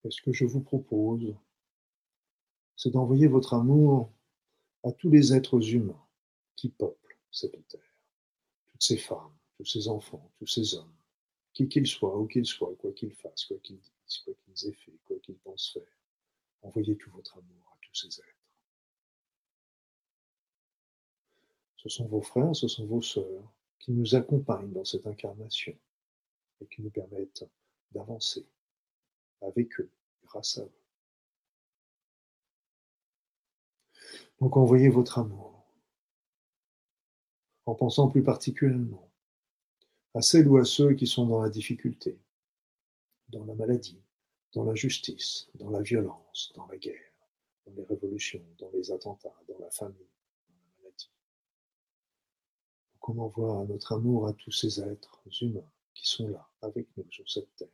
Et 0.04 0.10
ce 0.10 0.20
que 0.22 0.32
je 0.32 0.44
vous 0.44 0.60
propose, 0.60 1.34
c'est 2.76 2.90
d'envoyer 2.90 3.28
votre 3.28 3.54
amour 3.54 4.12
à 4.82 4.92
tous 4.92 5.10
les 5.10 5.32
êtres 5.32 5.74
humains 5.74 6.04
qui 6.56 6.68
peuplent 6.68 7.18
cette 7.30 7.66
terre, 7.68 7.96
toutes 8.72 8.82
ces 8.82 8.96
femmes, 8.96 9.36
tous 9.56 9.64
ces 9.64 9.88
enfants, 9.88 10.32
tous 10.38 10.46
ces 10.46 10.74
hommes, 10.74 10.94
qui 11.52 11.68
qu'ils 11.68 11.86
soient, 11.86 12.18
où 12.18 12.26
qu'ils 12.26 12.46
soient, 12.46 12.74
quoi 12.76 12.92
qu'ils 12.92 13.14
fassent, 13.14 13.44
quoi 13.44 13.58
qu'ils 13.58 13.78
disent, 13.78 14.18
quoi 14.24 14.34
qu'ils 14.34 14.68
aient 14.68 14.72
fait, 14.72 14.98
quoi 15.04 15.18
qu'ils 15.20 15.38
pensent 15.38 15.70
faire. 15.72 15.98
Envoyez 16.62 16.96
tout 16.96 17.10
votre 17.10 17.38
amour 17.38 17.72
à 17.72 17.76
tous 17.80 17.94
ces 17.94 18.20
êtres. 18.20 18.41
Ce 21.82 21.88
sont 21.88 22.06
vos 22.06 22.22
frères, 22.22 22.54
ce 22.54 22.68
sont 22.68 22.86
vos 22.86 23.02
sœurs 23.02 23.52
qui 23.80 23.90
nous 23.90 24.14
accompagnent 24.14 24.72
dans 24.72 24.84
cette 24.84 25.04
incarnation 25.08 25.76
et 26.60 26.66
qui 26.66 26.80
nous 26.80 26.90
permettent 26.90 27.44
d'avancer 27.90 28.46
avec 29.40 29.80
eux, 29.80 29.90
grâce 30.22 30.58
à 30.58 30.62
eux. 30.62 30.72
Donc 34.40 34.56
envoyez 34.56 34.90
votre 34.90 35.18
amour 35.18 35.66
en 37.66 37.74
pensant 37.74 38.08
plus 38.08 38.22
particulièrement 38.22 39.10
à 40.14 40.22
celles 40.22 40.46
ou 40.46 40.58
à 40.58 40.64
ceux 40.64 40.94
qui 40.94 41.08
sont 41.08 41.26
dans 41.26 41.42
la 41.42 41.50
difficulté, 41.50 42.16
dans 43.26 43.44
la 43.44 43.56
maladie, 43.56 44.00
dans 44.52 44.62
l'injustice, 44.62 45.48
dans 45.54 45.70
la 45.70 45.82
violence, 45.82 46.52
dans 46.54 46.66
la 46.68 46.76
guerre, 46.76 47.12
dans 47.66 47.72
les 47.74 47.84
révolutions, 47.84 48.46
dans 48.60 48.70
les 48.70 48.92
attentats, 48.92 49.34
dans 49.48 49.58
la 49.58 49.70
famille, 49.70 50.11
qu'on 53.02 53.18
envoie 53.18 53.66
notre 53.66 53.92
amour 53.92 54.28
à 54.28 54.32
tous 54.32 54.52
ces 54.52 54.80
êtres 54.80 55.20
humains 55.42 55.68
qui 55.92 56.08
sont 56.08 56.28
là 56.28 56.48
avec 56.62 56.88
nous 56.96 57.04
sur 57.10 57.28
cette 57.28 57.54
terre, 57.56 57.68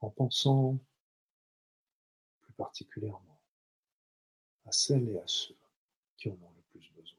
en 0.00 0.10
pensant 0.10 0.78
plus 2.42 2.52
particulièrement 2.54 3.40
à 4.66 4.72
celles 4.72 5.08
et 5.10 5.18
à 5.18 5.26
ceux 5.26 5.56
qui 6.16 6.28
en 6.28 6.32
ont 6.32 6.52
le 6.56 6.62
plus 6.72 6.90
besoin. 6.90 7.16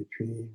Et 0.00 0.04
puis, 0.04 0.48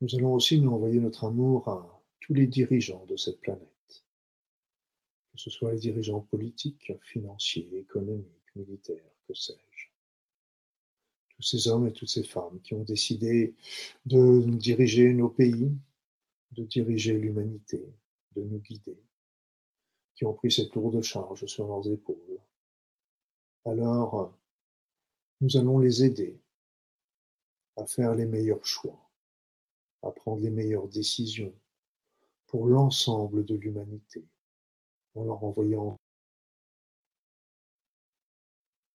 nous 0.00 0.14
allons 0.14 0.34
aussi 0.34 0.60
nous 0.60 0.70
envoyer 0.70 1.00
notre 1.00 1.24
amour 1.24 1.68
à 1.68 2.02
tous 2.20 2.34
les 2.34 2.46
dirigeants 2.46 3.04
de 3.06 3.16
cette 3.16 3.40
planète, 3.40 4.04
que 5.32 5.38
ce 5.38 5.50
soit 5.50 5.72
les 5.72 5.78
dirigeants 5.78 6.20
politiques, 6.20 6.92
financiers, 7.02 7.68
économiques, 7.78 8.54
militaires, 8.54 9.10
que 9.26 9.34
sais-je. 9.34 9.86
Tous 11.34 11.42
ces 11.42 11.68
hommes 11.68 11.86
et 11.86 11.92
toutes 11.92 12.08
ces 12.08 12.24
femmes 12.24 12.60
qui 12.62 12.74
ont 12.74 12.84
décidé 12.84 13.54
de 14.06 14.44
diriger 14.56 15.12
nos 15.14 15.28
pays, 15.28 15.70
de 16.52 16.64
diriger 16.64 17.18
l'humanité, 17.18 17.84
de 18.34 18.42
nous 18.42 18.58
guider, 18.58 18.98
qui 20.14 20.24
ont 20.24 20.34
pris 20.34 20.50
cette 20.50 20.74
lourde 20.74 21.00
charge 21.02 21.46
sur 21.46 21.66
leurs 21.66 21.88
épaules. 21.88 22.40
Alors, 23.64 24.32
nous 25.40 25.56
allons 25.56 25.78
les 25.78 26.04
aider 26.04 26.40
à 27.76 27.86
faire 27.86 28.14
les 28.14 28.26
meilleurs 28.26 28.64
choix 28.64 29.07
à 30.02 30.10
prendre 30.10 30.42
les 30.42 30.50
meilleures 30.50 30.88
décisions 30.88 31.54
pour 32.46 32.66
l'ensemble 32.66 33.44
de 33.44 33.54
l'humanité, 33.54 34.24
en 35.14 35.24
leur 35.24 35.44
envoyant 35.44 35.96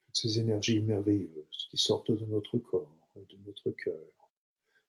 toutes 0.06 0.16
ces 0.16 0.40
énergies 0.40 0.82
merveilleuses 0.82 1.68
qui 1.70 1.78
sortent 1.78 2.12
de 2.12 2.26
notre 2.26 2.58
corps 2.58 3.10
et 3.16 3.26
de 3.26 3.38
notre 3.46 3.72
cœur, 3.72 4.30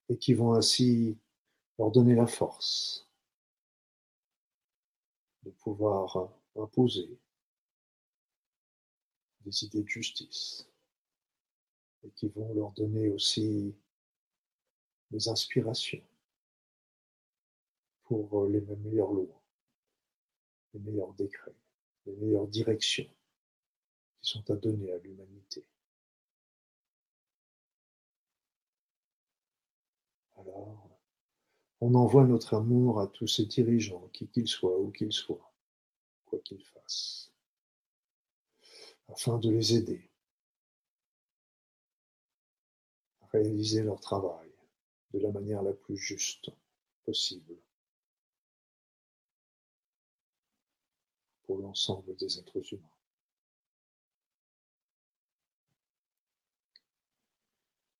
et 0.08 0.18
qui 0.18 0.34
vont 0.34 0.54
ainsi 0.54 1.16
leur 1.78 1.90
donner 1.90 2.14
la 2.14 2.26
force 2.26 3.08
de 5.42 5.50
pouvoir 5.50 6.30
imposer 6.56 7.18
des 9.40 9.64
idées 9.64 9.82
de 9.82 9.88
justice, 9.88 10.66
et 12.02 12.10
qui 12.10 12.28
vont 12.28 12.54
leur 12.54 12.70
donner 12.72 13.08
aussi 13.08 13.74
des 15.10 15.28
inspirations 15.28 16.02
pour 18.04 18.44
euh, 18.44 18.50
les 18.50 18.60
meilleures 18.60 19.12
lois, 19.12 19.42
les 20.74 20.80
meilleurs 20.80 21.14
décrets, 21.14 21.54
les 22.06 22.14
meilleures 22.16 22.48
directions 22.48 23.08
qui 24.20 24.30
sont 24.30 24.50
à 24.50 24.56
donner 24.56 24.92
à 24.92 24.98
l'humanité. 24.98 25.64
Alors, 30.36 30.88
on 31.80 31.94
envoie 31.94 32.24
notre 32.24 32.54
amour 32.54 33.00
à 33.00 33.06
tous 33.06 33.26
ces 33.26 33.46
dirigeants, 33.46 34.08
qui 34.12 34.28
qu'ils 34.28 34.48
soient, 34.48 34.78
où 34.78 34.90
qu'ils 34.90 35.12
soient, 35.12 35.52
quoi 36.26 36.38
qu'ils 36.40 36.64
fassent, 36.64 37.32
afin 39.08 39.38
de 39.38 39.50
les 39.50 39.74
aider 39.74 40.10
à 43.22 43.26
réaliser 43.26 43.82
leur 43.82 44.00
travail 44.00 44.43
de 45.14 45.20
la 45.20 45.30
manière 45.30 45.62
la 45.62 45.72
plus 45.72 45.96
juste 45.96 46.50
possible 47.04 47.54
pour 51.44 51.58
l'ensemble 51.58 52.16
des 52.16 52.38
êtres 52.38 52.74
humains. 52.74 52.88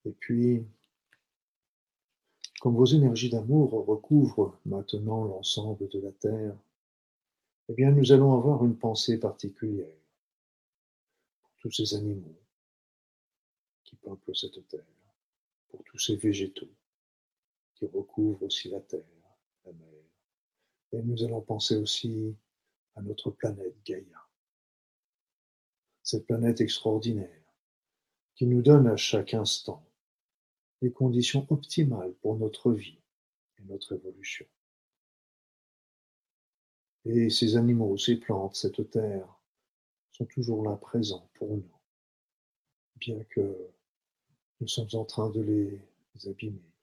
Et 0.06 0.10
puis, 0.10 0.66
comme 2.60 2.74
vos 2.74 2.84
énergies 2.84 3.30
d'amour 3.30 3.70
recouvrent 3.86 4.58
maintenant 4.66 5.24
l'ensemble 5.24 5.88
de 5.88 6.00
la 6.00 6.12
Terre, 6.12 6.56
eh 7.68 7.74
bien 7.74 7.92
nous 7.92 8.10
allons 8.10 8.34
avoir 8.34 8.64
une 8.64 8.76
pensée 8.76 9.20
particulière 9.20 9.96
pour 11.42 11.52
tous 11.60 11.70
ces 11.70 11.94
animaux 11.94 12.40
qui 13.84 13.94
peuplent 13.96 14.34
cette 14.34 14.66
Terre, 14.66 14.84
pour 15.68 15.84
tous 15.84 15.98
ces 15.98 16.16
végétaux 16.16 16.68
qui 17.74 17.86
recouvrent 17.86 18.44
aussi 18.44 18.70
la 18.70 18.80
Terre, 18.80 19.04
la 19.64 19.72
mer. 19.72 19.88
Et 20.92 21.02
nous 21.02 21.22
allons 21.24 21.40
penser 21.40 21.76
aussi 21.76 22.36
à 22.94 23.02
notre 23.02 23.30
planète 23.30 23.76
Gaïa, 23.84 24.28
cette 26.02 26.26
planète 26.26 26.60
extraordinaire 26.60 27.44
qui 28.34 28.46
nous 28.46 28.62
donne 28.62 28.86
à 28.86 28.96
chaque 28.96 29.34
instant 29.34 29.84
les 30.82 30.92
conditions 30.92 31.46
optimales 31.50 32.14
pour 32.20 32.36
notre 32.36 32.72
vie 32.72 33.00
et 33.58 33.62
notre 33.64 33.94
évolution. 33.94 34.46
Et 37.04 37.30
ces 37.30 37.56
animaux, 37.56 37.96
ces 37.98 38.16
plantes, 38.16 38.56
cette 38.56 38.90
terre 38.90 39.28
sont 40.12 40.24
toujours 40.26 40.64
là 40.64 40.76
présents 40.76 41.28
pour 41.34 41.56
nous, 41.56 41.78
bien 42.96 43.22
que 43.24 43.70
nous 44.60 44.68
sommes 44.68 44.88
en 44.94 45.04
train 45.04 45.30
de 45.30 45.40
les 45.40 46.28
abîmer, 46.28 46.73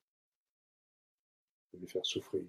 de 1.73 1.79
les 1.79 1.87
faire 1.87 2.05
souffrir. 2.05 2.43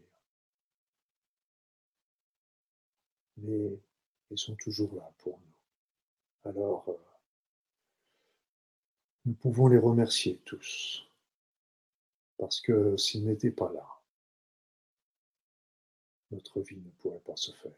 Mais 3.39 3.79
ils 4.31 4.39
sont 4.39 4.57
toujours 4.57 4.95
là 4.95 5.13
pour 5.19 5.39
nous. 5.39 6.51
Alors, 6.51 6.89
euh, 6.89 6.99
nous 9.25 9.35
pouvons 9.35 9.69
les 9.69 9.79
remercier 9.79 10.39
tous 10.45 11.07
parce 12.39 12.61
que 12.61 12.97
s'il 12.97 13.25
n'était 13.25 13.53
pas 13.53 13.73
là, 13.73 14.03
notre 16.33 16.61
vie 16.61 16.81
ne 16.81 16.91
pourrait 16.91 17.21
pas 17.21 17.37
se 17.37 17.53
faire. 17.53 17.73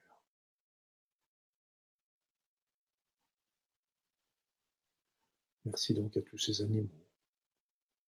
Merci 5.66 5.94
donc 5.94 6.16
à 6.16 6.22
tous 6.22 6.38
ces 6.38 6.62
animaux, 6.62 7.06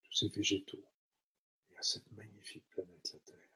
tous 0.04 0.12
ces 0.12 0.28
végétaux 0.28 0.84
à 1.76 1.82
cette 1.82 2.10
magnifique 2.12 2.68
planète, 2.70 3.10
la 3.12 3.18
Terre. 3.20 3.46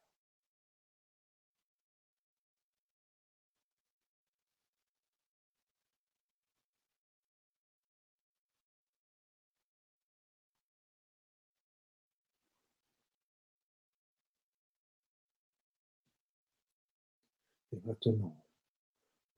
Et 17.72 17.80
maintenant, 17.84 18.36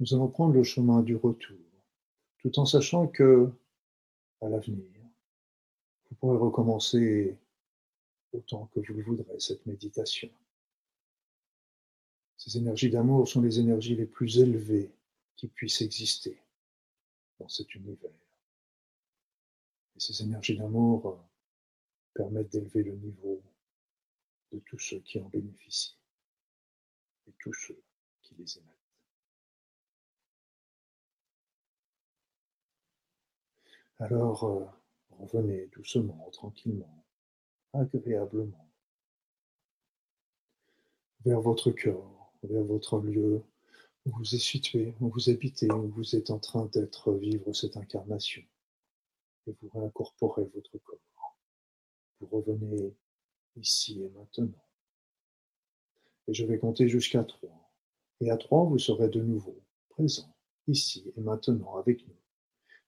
nous 0.01 0.15
allons 0.15 0.29
prendre 0.29 0.55
le 0.55 0.65
chemin 0.65 1.03
du 1.03 1.17
retour, 1.17 1.59
tout 2.39 2.59
en 2.59 2.65
sachant 2.65 3.07
que, 3.07 3.51
à 4.41 4.49
l'avenir, 4.49 4.91
vous 6.09 6.17
pourrez 6.17 6.39
recommencer 6.39 7.37
autant 8.33 8.67
que 8.67 8.81
vous 8.81 8.95
le 8.95 9.03
voudrez 9.03 9.39
cette 9.39 9.65
méditation. 9.67 10.31
Ces 12.37 12.57
énergies 12.57 12.91
d'amour 12.91 13.29
sont 13.29 13.41
les 13.41 13.61
énergies 13.61 13.95
les 13.95 14.07
plus 14.07 14.39
élevées 14.39 14.91
qui 15.37 15.49
puissent 15.49 15.83
exister 15.83 16.41
dans 17.39 17.49
cet 17.49 17.75
univers. 17.75 18.11
Et 19.97 20.01
ces 20.01 20.23
énergies 20.23 20.57
d'amour 20.57 21.23
permettent 22.15 22.51
d'élever 22.51 22.83
le 22.83 22.97
niveau 22.97 23.43
de 24.51 24.59
tous 24.61 24.79
ceux 24.79 25.01
qui 25.01 25.21
en 25.21 25.29
bénéficient 25.29 25.97
et 27.27 27.33
tous 27.39 27.55
ceux 27.55 27.81
les 28.39 28.59
émettent. 28.59 28.69
Alors, 33.99 34.45
euh, 34.45 34.65
revenez 35.11 35.69
doucement, 35.69 36.29
tranquillement, 36.33 37.02
agréablement 37.73 38.69
vers 41.25 41.41
votre 41.41 41.71
cœur, 41.71 42.33
vers 42.43 42.65
votre 42.65 42.99
lieu 43.01 43.43
où 44.05 44.11
vous 44.11 44.35
êtes 44.35 44.41
situé, 44.41 44.95
où 45.01 45.09
vous 45.09 45.31
habitez, 45.31 45.71
où 45.71 45.89
vous 45.89 46.17
êtes 46.17 46.31
en 46.31 46.39
train 46.39 46.67
d'être 46.67 47.13
vivre 47.15 47.53
cette 47.53 47.77
incarnation. 47.77 48.43
Et 49.47 49.55
vous 49.61 49.69
réincorporez 49.69 50.45
votre 50.55 50.79
corps. 50.79 51.37
Vous 52.21 52.27
revenez 52.27 52.95
ici 53.57 54.03
et 54.03 54.09
maintenant. 54.11 54.65
Et 56.29 56.35
je 56.35 56.45
vais 56.45 56.59
compter 56.59 56.89
jusqu'à 56.89 57.25
trois. 57.25 57.73
Et 58.21 58.31
à 58.31 58.37
trois, 58.37 58.65
vous 58.65 58.79
serez 58.79 59.09
de 59.09 59.21
nouveau 59.21 59.61
présent, 59.89 60.35
ici 60.69 61.13
et 61.17 61.21
maintenant 61.21 61.77
avec 61.77 62.07
nous. 62.07 62.22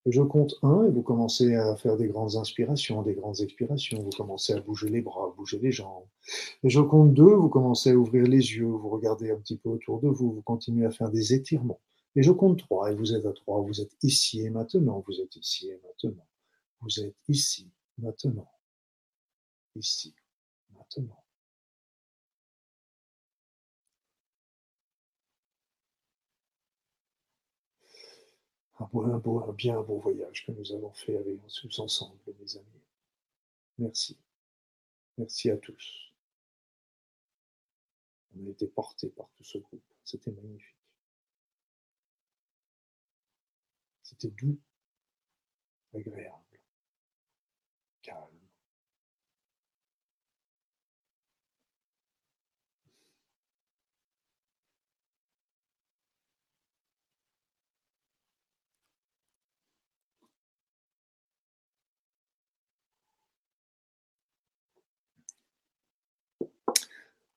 Et 0.06 0.12
je 0.12 0.20
compte 0.20 0.55
un 0.62 0.85
et 0.85 0.90
vous 0.90 1.02
commencez 1.02 1.55
à 1.55 1.76
faire 1.76 1.97
des 1.97 2.09
grandes 2.09 2.36
inspirations, 2.36 3.02
des 3.02 3.14
grandes 3.14 3.40
expirations. 3.40 4.02
Vous 4.02 4.10
commencez 4.10 4.52
à 4.52 4.60
bouger 4.60 4.90
les 4.90 5.01
bras, 5.01 5.32
bouger 5.36 5.59
les 5.59 5.72
jambes. 5.72 6.05
Et 6.62 6.68
je 6.68 6.81
compte 6.81 7.14
deux, 7.14 7.35
vous 7.35 7.48
commencez 7.48 7.93
à 7.93 7.97
ouvrir 7.97 8.24
les 8.24 8.55
yeux, 8.55 8.66
vous 8.66 8.90
regardez 8.90 9.31
un 9.31 9.36
petit 9.36 9.56
peu 9.56 9.70
autour 9.70 10.01
de 10.01 10.09
vous, 10.09 10.32
vous 10.32 10.43
continuez 10.43 10.85
à 10.85 10.90
faire 10.90 11.10
des 11.10 11.32
étirements. 11.32 11.81
Et 12.16 12.22
je 12.22 12.32
compte 12.32 12.59
trois 12.59 12.93
et 12.93 12.94
vous 12.94 13.14
êtes 13.14 13.24
à 13.24 13.32
trois, 13.32 13.62
vous 13.62 13.81
êtes 13.81 13.97
ici 14.02 14.43
et 14.43 14.51
maintenant, 14.51 15.02
vous 15.06 15.20
êtes 15.20 15.36
ici 15.36 15.70
et 15.70 15.81
maintenant. 15.82 16.26
Vous 16.81 17.01
êtes 17.01 17.16
ici, 17.28 17.70
maintenant. 17.97 18.51
Ici, 19.74 20.14
maintenant. 20.70 21.23
Un, 28.78 28.86
beau, 29.18 29.40
un, 29.44 29.52
bien 29.52 29.80
beau 29.80 29.98
voyage 29.98 30.44
que 30.46 30.52
nous 30.52 30.72
avons 30.72 30.92
fait 30.92 31.16
avec 31.16 31.38
tous 31.46 31.78
ensemble, 31.78 32.18
mes 32.40 32.56
amis. 32.56 32.82
Merci. 33.78 34.18
Merci 35.16 35.51
à 35.51 35.56
tous. 35.56 36.12
On 38.36 38.46
a 38.46 38.51
été 38.51 38.66
portés 38.66 39.10
par 39.10 39.28
tout 39.36 39.44
ce 39.44 39.59
groupe. 39.59 39.84
C'était 40.05 40.32
magnifique. 40.32 40.76
C'était 44.02 44.30
doux, 44.30 44.60
agréable, 45.94 46.60
calme. 48.02 48.43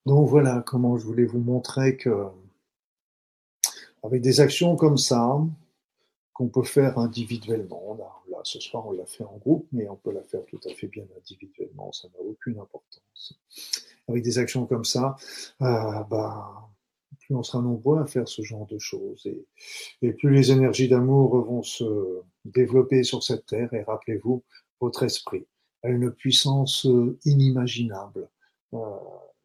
Donc 0.08 0.26
voilà 0.26 0.62
comment 0.64 0.96
je 0.96 1.04
voulais 1.04 1.26
vous 1.26 1.38
montrer 1.38 1.98
que 1.98 2.28
avec 4.02 4.22
des 4.22 4.40
actions 4.40 4.74
comme 4.74 4.96
ça, 4.96 5.38
qu'on 6.32 6.48
peut 6.48 6.62
faire 6.62 6.98
individuellement, 6.98 7.94
là, 8.30 8.40
ce 8.42 8.58
soir 8.58 8.86
on 8.86 8.92
l'a 8.92 9.04
fait 9.04 9.24
en 9.24 9.36
groupe, 9.36 9.66
mais 9.70 9.86
on 9.86 9.96
peut 9.96 10.12
la 10.12 10.22
faire 10.22 10.46
tout 10.46 10.60
à 10.66 10.72
fait 10.72 10.86
bien 10.86 11.04
individuellement, 11.18 11.92
ça 11.92 12.08
n'a 12.08 12.24
aucune 12.24 12.58
importance. 12.58 13.38
Avec 14.08 14.22
des 14.24 14.38
actions 14.38 14.64
comme 14.64 14.86
ça, 14.86 15.16
euh, 15.60 16.02
bah, 16.04 16.70
plus 17.20 17.34
on 17.34 17.42
sera 17.42 17.62
nombreux 17.62 17.98
à 17.98 18.06
faire 18.06 18.26
ce 18.26 18.40
genre 18.40 18.66
de 18.66 18.78
choses 18.78 19.26
et, 19.26 19.44
et 20.00 20.14
plus 20.14 20.30
les 20.30 20.50
énergies 20.50 20.88
d'amour 20.88 21.38
vont 21.38 21.62
se 21.62 22.22
développer 22.46 23.02
sur 23.02 23.22
cette 23.22 23.44
terre. 23.44 23.74
Et 23.74 23.82
rappelez-vous, 23.82 24.42
votre 24.80 25.02
esprit 25.02 25.44
a 25.82 25.90
une 25.90 26.10
puissance 26.10 26.86
inimaginable. 27.26 28.30
Euh, 28.72 28.78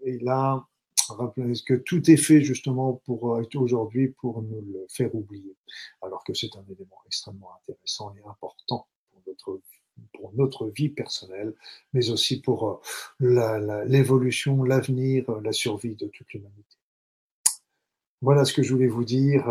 et 0.05 0.19
là, 0.19 0.65
rappelez 1.09 1.53
que 1.65 1.73
tout 1.73 2.09
est 2.09 2.17
fait 2.17 2.41
justement 2.41 3.01
pour 3.05 3.35
euh, 3.35 3.47
aujourd'hui 3.55 4.09
pour 4.09 4.41
nous 4.41 4.61
le 4.61 4.85
faire 4.89 5.13
oublier, 5.13 5.55
alors 6.01 6.23
que 6.23 6.33
c'est 6.33 6.55
un 6.55 6.65
élément 6.69 7.01
extrêmement 7.05 7.51
intéressant 7.61 8.13
et 8.15 8.27
important 8.27 8.87
pour 9.11 9.21
notre 9.27 9.61
pour 10.13 10.33
notre 10.33 10.67
vie 10.69 10.89
personnelle, 10.89 11.53
mais 11.93 12.09
aussi 12.09 12.41
pour 12.41 12.81
l'évolution, 13.19 14.63
l'avenir, 14.63 15.29
la 15.41 15.51
survie 15.51 15.95
de 15.95 16.07
toute 16.07 16.33
l'humanité. 16.33 16.77
Voilà 18.21 18.43
ce 18.43 18.53
que 18.53 18.63
je 18.63 18.73
voulais 18.73 18.87
vous 18.87 19.03
dire. 19.03 19.45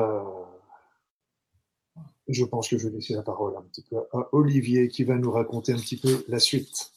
Je 2.27 2.45
pense 2.45 2.69
que 2.69 2.79
je 2.79 2.89
vais 2.89 2.95
laisser 2.97 3.15
la 3.15 3.23
parole 3.23 3.57
un 3.57 3.63
petit 3.63 3.83
peu 3.83 3.99
à 3.99 4.29
Olivier 4.33 4.89
qui 4.89 5.05
va 5.05 5.17
nous 5.17 5.31
raconter 5.31 5.73
un 5.73 5.79
petit 5.79 5.97
peu 5.97 6.25
la 6.27 6.41
suite. 6.41 6.93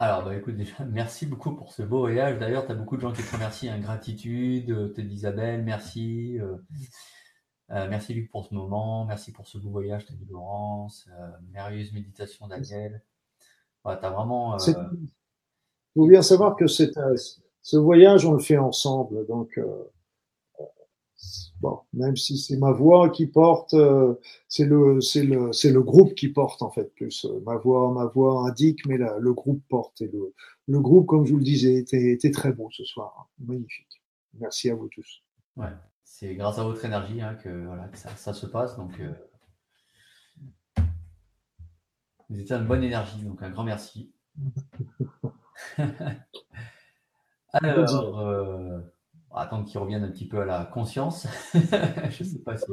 Alors, 0.00 0.24
bah, 0.24 0.34
écoute, 0.34 0.56
déjà, 0.56 0.74
merci 0.90 1.26
beaucoup 1.26 1.54
pour 1.54 1.72
ce 1.72 1.82
beau 1.82 2.00
voyage. 2.00 2.38
D'ailleurs, 2.38 2.66
tu 2.66 2.72
as 2.72 2.74
beaucoup 2.74 2.96
de 2.96 3.00
gens 3.00 3.12
qui 3.12 3.22
te 3.22 3.32
remercient. 3.32 3.68
Hein. 3.68 3.78
Gratitude, 3.78 4.70
euh, 4.70 4.88
te 4.88 5.00
dit 5.00 5.14
Isabelle, 5.14 5.62
merci. 5.62 6.38
Euh, 6.40 6.56
euh, 7.70 7.86
merci 7.88 8.12
Luc 8.12 8.30
pour 8.30 8.46
ce 8.46 8.54
moment. 8.54 9.04
Merci 9.04 9.32
pour 9.32 9.46
ce 9.46 9.58
beau 9.58 9.70
voyage, 9.70 10.04
te 10.06 10.12
dit 10.12 10.26
Laurence. 10.28 11.08
merveilleuse 11.52 11.92
méditation, 11.92 12.48
Daniel. 12.48 13.02
tu 13.84 13.90
as 13.90 14.10
vraiment. 14.10 14.58
Il 14.58 14.74
faut 15.94 16.08
bien 16.08 16.22
savoir 16.22 16.56
que 16.56 16.66
ce 16.66 17.76
voyage, 17.76 18.26
on 18.26 18.32
le 18.32 18.40
fait 18.40 18.58
ensemble. 18.58 19.26
Donc, 19.26 19.58
Bon, 21.60 21.80
même 21.92 22.16
si 22.16 22.36
c'est 22.36 22.56
ma 22.56 22.72
voix 22.72 23.08
qui 23.10 23.26
porte, 23.26 23.74
euh, 23.74 24.14
c'est 24.48 24.66
le, 24.66 25.00
c'est 25.00 25.22
le, 25.22 25.52
c'est 25.52 25.70
le 25.70 25.82
groupe 25.82 26.14
qui 26.14 26.28
porte 26.28 26.62
en 26.62 26.70
fait 26.70 26.92
plus. 26.94 27.26
Ma 27.46 27.56
voix, 27.56 27.92
ma 27.92 28.06
voix 28.06 28.46
indique, 28.46 28.84
mais 28.86 28.98
le 28.98 29.32
groupe 29.32 29.62
porte. 29.68 30.00
Et 30.02 30.08
le, 30.08 30.34
le 30.68 30.80
groupe, 30.80 31.06
comme 31.06 31.24
je 31.24 31.32
vous 31.32 31.38
le 31.38 31.44
disais, 31.44 31.74
était, 31.74 32.12
était 32.12 32.30
très 32.30 32.52
bon 32.52 32.68
ce 32.70 32.84
soir. 32.84 33.30
Magnifique. 33.38 34.02
Merci 34.38 34.70
à 34.70 34.74
vous 34.74 34.88
tous. 34.88 35.22
Ouais, 35.56 35.72
c'est 36.02 36.34
grâce 36.34 36.58
à 36.58 36.64
votre 36.64 36.84
énergie 36.84 37.20
hein, 37.20 37.34
que, 37.36 37.66
voilà, 37.66 37.88
que 37.88 37.98
ça, 37.98 38.10
ça, 38.16 38.34
se 38.34 38.46
passe. 38.46 38.76
Donc, 38.76 38.92
euh... 39.00 39.12
vous 42.28 42.40
étiez 42.40 42.56
une 42.56 42.66
bonne 42.66 42.82
énergie. 42.82 43.22
Donc, 43.22 43.42
un 43.42 43.50
grand 43.50 43.64
merci. 43.64 44.12
Alors, 47.52 48.18
euh, 48.20 48.80
attendre 49.34 49.64
qu'il 49.64 49.78
revienne 49.78 50.04
un 50.04 50.10
petit 50.10 50.26
peu 50.26 50.40
à 50.40 50.44
la 50.44 50.64
conscience. 50.64 51.26
je 51.54 52.24
sais 52.24 52.38
pas 52.40 52.56
si. 52.56 52.66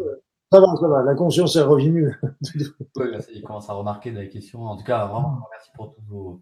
Ça 0.52 0.60
va, 0.60 0.68
ça 0.76 0.88
va, 0.88 1.02
la 1.04 1.16
conscience 1.16 1.56
est 1.56 1.62
revenue. 1.62 2.14
oui, 2.98 3.08
il 3.34 3.42
commence 3.42 3.70
à 3.70 3.74
remarquer 3.74 4.12
dans 4.12 4.20
les 4.20 4.30
questions. 4.30 4.66
En 4.66 4.76
tout 4.76 4.84
cas, 4.84 5.06
vraiment, 5.06 5.40
merci 5.50 5.70
pour 5.76 5.94
toutes 5.94 6.04
vos, 6.08 6.42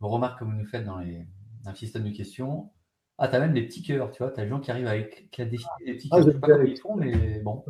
remarques 0.00 0.38
que 0.38 0.44
vous 0.44 0.52
nous 0.52 0.64
faites 0.64 0.84
dans, 0.84 0.98
les, 0.98 1.26
dans 1.64 1.70
le 1.70 1.76
système 1.76 2.04
de 2.04 2.10
questions. 2.10 2.70
Ah, 3.18 3.26
tu 3.28 3.34
as 3.34 3.40
même 3.40 3.52
des 3.52 3.66
petits 3.66 3.82
cœurs, 3.82 4.10
tu 4.12 4.22
vois, 4.22 4.30
tu 4.30 4.40
as 4.40 4.44
des 4.44 4.48
gens 4.48 4.60
qui 4.60 4.70
arrivent 4.70 4.86
avec 4.86 5.28
qui 5.30 5.42
a 5.42 5.44
des, 5.44 5.58
des 5.86 5.94
petits 5.94 6.08
ah, 6.12 6.22
cœurs. 6.22 6.26
Ah, 6.26 6.30
je 6.30 6.32
sais 6.32 6.38
pas 6.38 6.46
comment 6.46 6.64
ils 6.64 6.80
font, 6.80 6.96
mais 6.96 7.40
bon. 7.40 7.64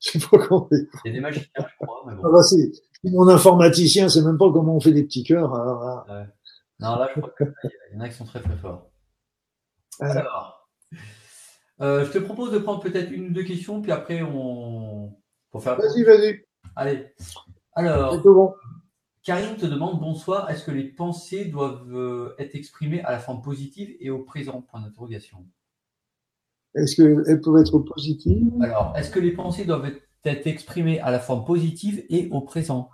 Je 0.00 0.10
sais 0.10 0.18
pas 0.18 0.38
comment 0.38 0.68
ils 0.70 0.86
font. 0.92 0.98
Il 1.04 1.08
y 1.08 1.10
a 1.10 1.14
des 1.14 1.20
magiciens, 1.20 1.50
je 1.56 1.84
crois. 1.84 2.04
Mais 2.06 2.14
bon. 2.14 2.22
ah 2.26 2.30
bah, 2.30 2.42
si. 2.42 2.82
Mon 3.04 3.28
informaticien, 3.28 4.08
c'est 4.08 4.22
même 4.22 4.36
pas 4.36 4.52
comment 4.52 4.76
on 4.76 4.80
fait 4.80 4.92
des 4.92 5.04
petits 5.04 5.24
cœurs. 5.24 5.54
Alors, 5.54 6.06
ouais. 6.08 6.26
Non, 6.80 6.96
là, 6.96 7.08
je 7.14 7.20
crois 7.20 7.32
qu'il 7.36 7.70
y 7.94 7.96
en 7.96 8.00
a 8.00 8.08
qui 8.08 8.14
sont 8.14 8.26
très 8.26 8.40
très 8.40 8.56
forts. 8.56 8.90
Alors. 10.00 10.57
Euh, 11.80 12.04
je 12.04 12.10
te 12.10 12.18
propose 12.18 12.52
de 12.52 12.58
prendre 12.58 12.80
peut-être 12.80 13.10
une 13.12 13.28
ou 13.28 13.32
deux 13.32 13.44
questions, 13.44 13.80
puis 13.80 13.92
après 13.92 14.22
on. 14.22 15.12
Pour 15.50 15.62
faire. 15.62 15.76
Vas-y, 15.76 16.02
vas-y. 16.04 16.44
Allez. 16.76 17.06
Alors. 17.74 18.20
Bon. 18.22 18.52
Karine 19.22 19.56
te 19.56 19.66
demande 19.66 20.00
bonsoir. 20.00 20.50
Est-ce 20.50 20.64
que 20.64 20.70
les 20.70 20.84
pensées 20.84 21.44
doivent 21.44 21.94
euh, 21.94 22.34
être 22.38 22.54
exprimées 22.54 23.02
à 23.02 23.10
la 23.10 23.18
forme 23.18 23.42
positive 23.42 23.94
et 24.00 24.10
au 24.10 24.20
présent? 24.20 24.62
Point 24.62 24.80
d'interrogation. 24.80 25.44
Est-ce 26.74 26.96
qu'elles 26.96 27.40
peuvent 27.40 27.60
être 27.60 27.78
positives? 27.78 28.50
Alors, 28.62 28.94
est-ce 28.96 29.10
que 29.10 29.20
les 29.20 29.32
pensées 29.32 29.64
doivent 29.64 29.90
être 30.24 30.46
exprimées 30.46 31.00
à 31.00 31.10
la 31.10 31.18
forme 31.18 31.44
positive 31.44 32.04
et 32.08 32.28
au 32.30 32.40
présent? 32.40 32.90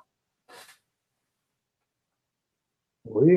Oui, 3.06 3.34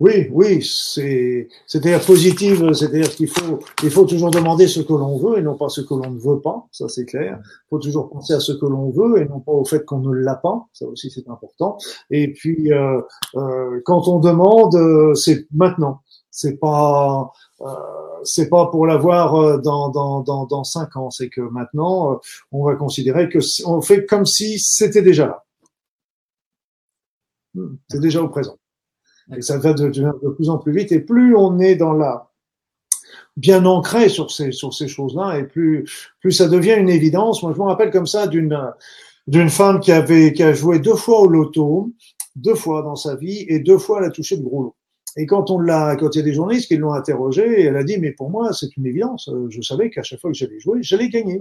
oui, 0.00 0.28
oui, 0.32 0.62
c'est, 0.64 1.48
c'est-à-dire 1.66 2.04
positive, 2.04 2.72
c'est-à-dire 2.72 3.08
qu'il 3.10 3.28
faut, 3.28 3.60
il 3.84 3.90
faut 3.90 4.04
toujours 4.04 4.30
demander 4.30 4.66
ce 4.66 4.80
que 4.80 4.92
l'on 4.92 5.16
veut 5.16 5.38
et 5.38 5.42
non 5.42 5.56
pas 5.56 5.68
ce 5.68 5.80
que 5.80 5.94
l'on 5.94 6.10
ne 6.10 6.18
veut 6.18 6.40
pas, 6.40 6.66
ça 6.72 6.88
c'est 6.88 7.04
clair. 7.04 7.38
Il 7.40 7.68
faut 7.70 7.78
toujours 7.78 8.10
penser 8.10 8.32
à 8.32 8.40
ce 8.40 8.50
que 8.52 8.66
l'on 8.66 8.90
veut 8.90 9.22
et 9.22 9.26
non 9.26 9.38
pas 9.38 9.52
au 9.52 9.64
fait 9.64 9.84
qu'on 9.84 10.00
ne 10.00 10.12
l'a 10.12 10.34
pas, 10.34 10.66
ça 10.72 10.86
aussi 10.86 11.08
c'est 11.08 11.28
important. 11.28 11.78
Et 12.10 12.32
puis 12.32 12.72
euh, 12.72 13.00
euh, 13.36 13.80
quand 13.84 14.08
on 14.08 14.18
demande, 14.18 14.74
euh, 14.74 15.14
c'est 15.14 15.46
maintenant, 15.52 16.00
c'est 16.32 16.58
pas, 16.58 17.30
euh, 17.60 17.66
c'est 18.24 18.48
pas 18.48 18.66
pour 18.66 18.86
l'avoir 18.86 19.36
euh, 19.36 19.58
dans 19.58 19.90
dans 19.90 20.22
dans 20.22 20.46
dans 20.46 20.64
cinq 20.64 20.96
ans, 20.96 21.10
c'est 21.10 21.28
que 21.28 21.42
maintenant 21.42 22.20
on 22.50 22.64
va 22.64 22.74
considérer 22.74 23.28
que 23.28 23.38
on 23.66 23.80
fait 23.82 24.04
comme 24.04 24.26
si 24.26 24.58
c'était 24.58 25.02
déjà 25.02 25.26
là, 25.26 25.44
hmm, 27.54 27.76
c'est 27.88 28.00
déjà 28.00 28.20
au 28.20 28.28
présent. 28.28 28.56
Et 29.36 29.42
ça 29.42 29.58
va 29.58 29.72
de, 29.72 29.88
de, 29.88 30.28
plus 30.30 30.50
en 30.50 30.58
plus 30.58 30.72
vite. 30.72 30.92
Et 30.92 31.00
plus 31.00 31.36
on 31.36 31.58
est 31.58 31.76
dans 31.76 31.92
la 31.92 32.30
bien 33.36 33.64
ancré 33.64 34.08
sur 34.08 34.30
ces 34.30 34.52
sur 34.52 34.74
ces 34.74 34.88
choses-là, 34.88 35.38
et 35.38 35.44
plus 35.44 35.88
plus 36.20 36.32
ça 36.32 36.48
devient 36.48 36.76
une 36.76 36.88
évidence. 36.88 37.42
Moi, 37.42 37.52
je 37.54 37.60
me 37.60 37.64
rappelle 37.64 37.90
comme 37.90 38.06
ça 38.06 38.26
d'une 38.26 38.58
d'une 39.26 39.50
femme 39.50 39.80
qui 39.80 39.92
avait 39.92 40.32
qui 40.32 40.42
a 40.42 40.52
joué 40.52 40.78
deux 40.78 40.96
fois 40.96 41.20
au 41.20 41.26
loto, 41.26 41.92
deux 42.36 42.54
fois 42.54 42.82
dans 42.82 42.96
sa 42.96 43.16
vie, 43.16 43.44
et 43.48 43.60
deux 43.60 43.78
fois 43.78 43.98
elle 44.00 44.06
a 44.06 44.10
touché 44.10 44.36
de 44.36 44.42
gros 44.42 44.62
lot. 44.62 44.76
Et 45.16 45.26
quand 45.26 45.50
on 45.50 45.58
l'a, 45.58 45.96
quand 45.96 46.14
il 46.14 46.18
y 46.18 46.20
a 46.20 46.24
des 46.24 46.34
journalistes 46.34 46.68
qui 46.68 46.76
l'ont 46.76 46.92
interrogée, 46.92 47.62
elle 47.62 47.76
a 47.76 47.84
dit 47.84 47.98
mais 47.98 48.12
pour 48.12 48.30
moi 48.30 48.52
c'est 48.52 48.76
une 48.76 48.86
évidence. 48.86 49.30
Je 49.48 49.62
savais 49.62 49.90
qu'à 49.90 50.02
chaque 50.02 50.20
fois 50.20 50.30
que 50.30 50.36
j'allais 50.36 50.60
jouer, 50.60 50.78
j'allais 50.82 51.08
gagner. 51.08 51.40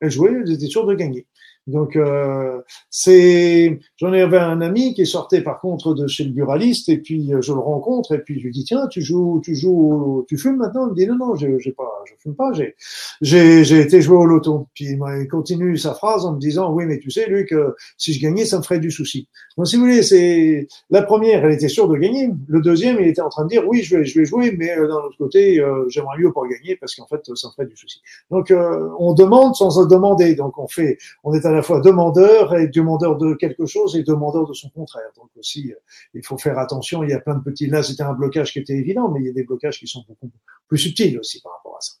Elle 0.00 0.10
jouait, 0.10 0.32
elle 0.32 0.52
était 0.52 0.66
sûre 0.66 0.86
de 0.86 0.94
gagner. 0.94 1.26
Donc 1.66 1.96
euh, 1.96 2.60
c'est, 2.90 3.80
j'en 3.96 4.12
avais 4.12 4.38
un 4.38 4.60
ami 4.60 4.94
qui 4.94 5.04
sortait 5.04 5.40
par 5.40 5.60
contre 5.60 5.94
de 5.94 6.06
chez 6.06 6.22
le 6.22 6.30
buraliste 6.30 6.88
et 6.88 6.98
puis 6.98 7.34
euh, 7.34 7.42
je 7.42 7.52
le 7.52 7.58
rencontre 7.58 8.14
et 8.14 8.18
puis 8.18 8.38
je 8.38 8.44
lui 8.44 8.52
dis 8.52 8.64
tiens 8.64 8.86
tu 8.86 9.02
joues 9.02 9.40
tu 9.42 9.56
joues 9.56 10.24
tu 10.28 10.38
fumes 10.38 10.58
maintenant? 10.58 10.86
Il 10.86 10.90
me 10.90 10.94
dit 10.94 11.06
non 11.08 11.16
non 11.16 11.34
j'ai, 11.34 11.48
pas 11.72 12.04
je 12.04 12.14
fume 12.20 12.36
pas 12.36 12.52
j'ai 12.52 12.74
j'ai 13.20 13.80
été 13.80 14.00
jouer 14.00 14.16
au 14.16 14.26
loto. 14.26 14.68
Puis 14.74 14.90
il 14.90 15.28
continue 15.28 15.76
sa 15.76 15.94
phrase 15.94 16.24
en 16.24 16.34
me 16.34 16.38
disant 16.38 16.72
oui 16.72 16.86
mais 16.86 17.00
tu 17.00 17.10
sais 17.10 17.26
Luc 17.28 17.48
que 17.48 17.74
si 17.96 18.12
je 18.12 18.20
gagnais 18.20 18.44
ça 18.44 18.58
me 18.58 18.62
ferait 18.62 18.78
du 18.78 18.92
souci. 18.92 19.26
Donc 19.56 19.66
si 19.66 19.74
vous 19.76 19.82
voulez 19.82 20.02
c'est 20.04 20.68
la 20.90 21.02
première 21.02 21.44
elle 21.44 21.52
était 21.52 21.68
sûre 21.68 21.88
de 21.88 21.96
gagner. 21.96 22.30
Le 22.46 22.60
deuxième 22.60 22.98
il 23.00 23.08
était 23.08 23.22
en 23.22 23.28
train 23.28 23.44
de 23.44 23.48
dire 23.48 23.66
oui 23.66 23.82
je 23.82 23.96
vais 23.96 24.04
je 24.04 24.16
vais 24.18 24.24
jouer 24.24 24.54
mais 24.56 24.70
euh, 24.70 24.86
d'un 24.86 24.94
autre 24.94 25.18
côté 25.18 25.58
euh, 25.58 25.84
j'aimerais 25.88 26.18
mieux 26.18 26.32
pas 26.32 26.42
gagner 26.48 26.76
parce 26.76 26.94
qu'en 26.94 27.06
fait 27.06 27.22
ça 27.34 27.48
me 27.48 27.52
ferait 27.52 27.66
du 27.66 27.76
souci. 27.76 28.00
Donc 28.30 28.52
on 28.52 29.14
demande 29.14 29.56
sans 29.56 29.70
se 29.70 29.88
demander. 29.88 30.36
Donc 30.36 30.58
on 30.58 30.68
fait 30.68 30.98
on 31.24 31.34
est 31.34 31.44
à 31.44 31.55
la 31.56 31.62
fois 31.62 31.80
demandeur 31.80 32.54
et 32.56 32.68
demandeur 32.68 33.16
de 33.16 33.34
quelque 33.34 33.66
chose 33.66 33.96
et 33.96 34.02
demandeur 34.02 34.46
de 34.46 34.54
son 34.54 34.68
contraire. 34.70 35.10
Donc 35.16 35.30
aussi, 35.36 35.72
il 36.14 36.24
faut 36.24 36.38
faire 36.38 36.58
attention. 36.58 37.02
Il 37.02 37.10
y 37.10 37.12
a 37.12 37.20
plein 37.20 37.34
de 37.34 37.42
petits. 37.42 37.66
Là, 37.66 37.82
c'était 37.82 38.02
un 38.02 38.12
blocage 38.12 38.52
qui 38.52 38.58
était 38.58 38.74
évident, 38.74 39.10
mais 39.10 39.20
il 39.20 39.26
y 39.26 39.30
a 39.30 39.32
des 39.32 39.44
blocages 39.44 39.78
qui 39.78 39.86
sont 39.86 40.04
beaucoup 40.08 40.30
plus 40.68 40.78
subtils 40.78 41.18
aussi 41.18 41.40
par 41.40 41.52
rapport 41.52 41.76
à 41.76 41.80
ça. 41.80 41.92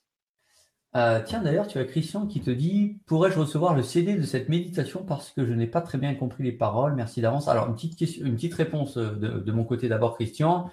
Euh, 0.96 1.20
tiens, 1.26 1.42
d'ailleurs, 1.42 1.66
tu 1.66 1.78
as 1.78 1.84
Christian 1.84 2.26
qui 2.26 2.40
te 2.40 2.50
dit 2.50 2.98
Pourrais-je 3.06 3.38
recevoir 3.38 3.74
le 3.74 3.82
CD 3.82 4.14
de 4.14 4.22
cette 4.22 4.48
méditation 4.48 5.04
parce 5.04 5.30
que 5.30 5.44
je 5.44 5.52
n'ai 5.52 5.66
pas 5.66 5.82
très 5.82 5.98
bien 5.98 6.14
compris 6.14 6.44
les 6.44 6.52
paroles? 6.52 6.94
Merci 6.94 7.20
d'avance. 7.20 7.48
Alors, 7.48 7.66
une 7.68 7.74
petite, 7.74 7.96
question, 7.96 8.24
une 8.24 8.36
petite 8.36 8.54
réponse 8.54 8.96
de, 8.96 9.40
de 9.40 9.52
mon 9.52 9.64
côté 9.64 9.88
d'abord, 9.88 10.14
Christian. 10.14 10.70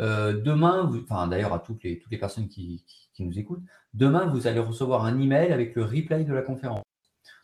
Euh, 0.00 0.40
demain, 0.40 0.90
enfin 1.04 1.26
d'ailleurs 1.26 1.52
à 1.52 1.58
toutes 1.58 1.82
les, 1.82 1.98
toutes 1.98 2.10
les 2.10 2.18
personnes 2.18 2.48
qui, 2.48 2.82
qui, 3.12 3.24
nous 3.24 3.38
écoutent, 3.38 3.62
demain 3.92 4.24
vous 4.26 4.46
allez 4.46 4.58
recevoir 4.58 5.04
un 5.04 5.20
email 5.20 5.52
avec 5.52 5.74
le 5.74 5.84
replay 5.84 6.24
de 6.24 6.32
la 6.32 6.40
conférence. 6.40 6.82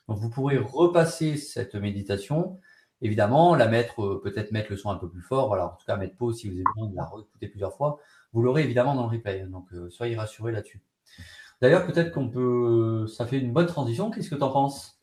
Donc 0.08 0.18
vous 0.18 0.30
pourrez 0.30 0.56
repasser 0.56 1.36
cette 1.36 1.74
méditation, 1.74 2.58
évidemment, 3.02 3.54
la 3.54 3.68
mettre, 3.68 4.02
euh, 4.02 4.20
peut-être 4.22 4.52
mettre 4.52 4.70
le 4.70 4.76
son 4.76 4.90
un 4.90 4.96
peu 4.96 5.08
plus 5.08 5.20
fort, 5.20 5.48
voilà, 5.48 5.66
en 5.66 5.76
tout 5.76 5.84
cas 5.86 5.96
mettre 5.96 6.16
pause 6.16 6.38
si 6.38 6.48
vous 6.48 6.54
avez 6.54 6.64
besoin 6.74 6.90
de 6.90 6.96
la 6.96 7.04
réécouter 7.04 7.48
plusieurs 7.48 7.76
fois. 7.76 7.98
Vous 8.32 8.42
l'aurez 8.42 8.64
évidemment 8.64 8.94
dans 8.94 9.08
le 9.08 9.16
replay, 9.16 9.44
donc 9.46 9.66
euh, 9.74 9.90
soyez 9.90 10.16
rassurés 10.16 10.52
là-dessus. 10.52 10.80
D'ailleurs, 11.60 11.86
peut-être 11.86 12.12
qu'on 12.12 12.28
peut, 12.28 13.06
ça 13.06 13.26
fait 13.26 13.38
une 13.38 13.52
bonne 13.52 13.66
transition. 13.66 14.10
Qu'est-ce 14.10 14.30
que 14.30 14.36
tu 14.36 14.42
en 14.42 14.50
penses? 14.50 14.98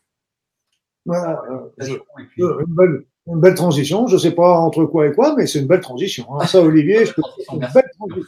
Voilà, 1.06 1.40
euh, 1.52 1.70
une, 1.86 2.76
belle, 2.76 3.06
une, 3.28 3.40
belle, 3.40 3.54
transition. 3.54 4.08
Je 4.08 4.16
ne 4.16 4.20
sais 4.20 4.32
pas 4.32 4.58
entre 4.58 4.86
quoi 4.86 5.08
et 5.08 5.12
quoi, 5.12 5.36
mais 5.36 5.46
c'est 5.46 5.60
une 5.60 5.68
belle 5.68 5.82
transition. 5.82 6.26
Hein. 6.40 6.48
Ça, 6.48 6.62
Olivier, 6.62 7.06
je, 7.06 7.14
une 7.52 7.60
belle 7.60 7.92
transition. 8.00 8.26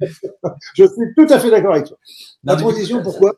je 0.74 0.84
suis 0.84 1.14
tout 1.16 1.26
à 1.28 1.38
fait 1.38 1.50
d'accord 1.50 1.74
avec 1.74 1.86
toi. 1.86 1.98
La 2.44 2.56
transition, 2.56 3.02
pourquoi? 3.02 3.34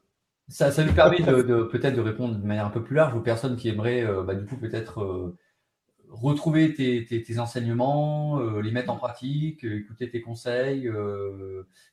Ça, 0.48 0.70
ça 0.70 0.84
nous 0.84 0.92
permet 0.92 1.20
de, 1.20 1.62
peut-être 1.64 1.96
de 1.96 2.00
répondre 2.00 2.36
de 2.36 2.46
manière 2.46 2.66
un 2.66 2.70
peu 2.70 2.82
plus 2.82 2.96
large 2.96 3.14
aux 3.14 3.20
personnes 3.20 3.56
qui 3.56 3.68
aimeraient 3.68 4.04
euh, 4.04 4.22
bah, 4.22 4.34
du 4.34 4.46
coup 4.46 4.56
peut-être 4.56 5.00
euh, 5.02 5.36
retrouver 6.08 6.72
tes, 6.72 7.04
tes, 7.04 7.38
enseignements, 7.40 8.38
euh, 8.40 8.60
les 8.60 8.70
mettre 8.70 8.90
en 8.90 8.96
pratique, 8.96 9.64
écouter 9.64 10.08
tes 10.08 10.20
conseils. 10.20 10.88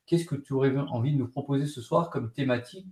Qu'est-ce 0.06 0.26
que 0.26 0.36
tu 0.36 0.54
aurais 0.54 0.76
envie 0.78 1.14
de 1.14 1.18
nous 1.18 1.28
proposer 1.28 1.66
ce 1.66 1.82
soir 1.82 2.10
comme 2.10 2.32
thématique 2.32 2.88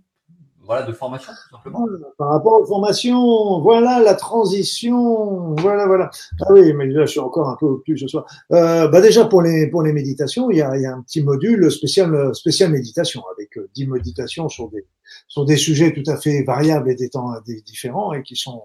voilà, 0.64 0.86
de 0.86 0.92
formation, 0.92 1.32
tout 1.32 1.56
simplement? 1.56 1.86
Par 2.18 2.28
rapport 2.28 2.60
aux 2.60 2.66
formations, 2.66 3.60
voilà 3.60 4.00
la 4.00 4.14
transition, 4.14 5.56
voilà, 5.56 5.86
voilà. 5.86 6.08
Ah 6.40 6.52
oui, 6.52 6.72
mais 6.72 6.86
là, 6.86 7.04
je 7.04 7.10
suis 7.10 7.20
encore 7.20 7.48
un 7.48 7.56
peu 7.58 7.80
plus 7.80 7.98
ce 7.98 8.06
soir. 8.06 8.26
Bah 8.48 9.00
déjà, 9.00 9.24
pour 9.24 9.42
les, 9.42 9.68
pour 9.68 9.82
les 9.82 9.92
méditations, 9.92 10.50
il 10.50 10.58
y 10.58 10.62
a, 10.62 10.76
il 10.76 10.82
y 10.82 10.86
a 10.86 10.94
un 10.94 11.02
petit 11.02 11.22
module 11.22 11.68
spécial, 11.70 12.32
spécial 12.34 12.70
méditation, 12.70 13.24
avec 13.32 13.58
10 13.74 13.88
méditations 13.88 14.48
sur 14.48 14.70
des, 14.70 14.86
sur 15.28 15.44
des 15.44 15.56
sujets 15.56 15.92
tout 15.92 16.08
à 16.10 16.16
fait 16.16 16.42
variables 16.42 16.90
et 16.90 16.94
des 16.94 17.10
temps 17.10 17.32
différents 17.66 18.12
et 18.12 18.22
qui 18.22 18.36
sont 18.36 18.62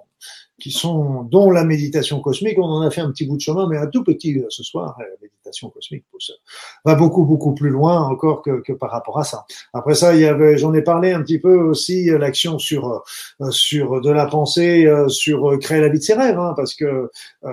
qui 0.60 0.72
sont, 0.72 1.24
dont 1.24 1.52
la 1.52 1.64
méditation 1.64 2.20
cosmique, 2.20 2.58
on 2.58 2.64
en 2.64 2.82
a 2.82 2.90
fait 2.90 3.02
un 3.02 3.12
petit 3.12 3.28
bout 3.28 3.36
de 3.36 3.42
chemin, 3.42 3.68
mais 3.70 3.78
un 3.78 3.88
tout 3.88 4.04
petit 4.04 4.42
ce 4.50 4.64
soir, 4.64 4.96
la 4.98 5.06
méditation 5.22 5.70
cosmique 5.70 6.04
va 6.84 6.96
beaucoup, 6.96 7.26
beaucoup 7.26 7.54
plus 7.54 7.70
loin 7.70 8.02
encore 8.02 8.42
que, 8.42 8.62
que 8.62 8.74
par 8.74 8.90
rapport 8.90 9.20
à 9.20 9.24
ça. 9.24 9.46
Après 9.74 9.94
ça, 9.94 10.16
il 10.16 10.22
y 10.22 10.26
avait, 10.26 10.58
j'en 10.58 10.74
ai 10.74 10.82
parlé 10.82 11.12
un 11.12 11.22
petit 11.22 11.38
peu 11.40 11.56
aussi, 11.56 12.06
l'action 12.06 12.58
sur, 12.58 13.04
sur 13.52 14.02
de 14.02 14.10
la 14.10 14.26
pensée, 14.26 14.92
sur 15.10 15.60
créer 15.60 15.80
la 15.80 15.90
vie 15.90 16.00
de 16.00 16.04
ses 16.04 16.16
rêves, 16.16 16.40
hein, 16.40 16.54
parce 16.56 16.74
que, 16.74 17.12
euh, 17.46 17.52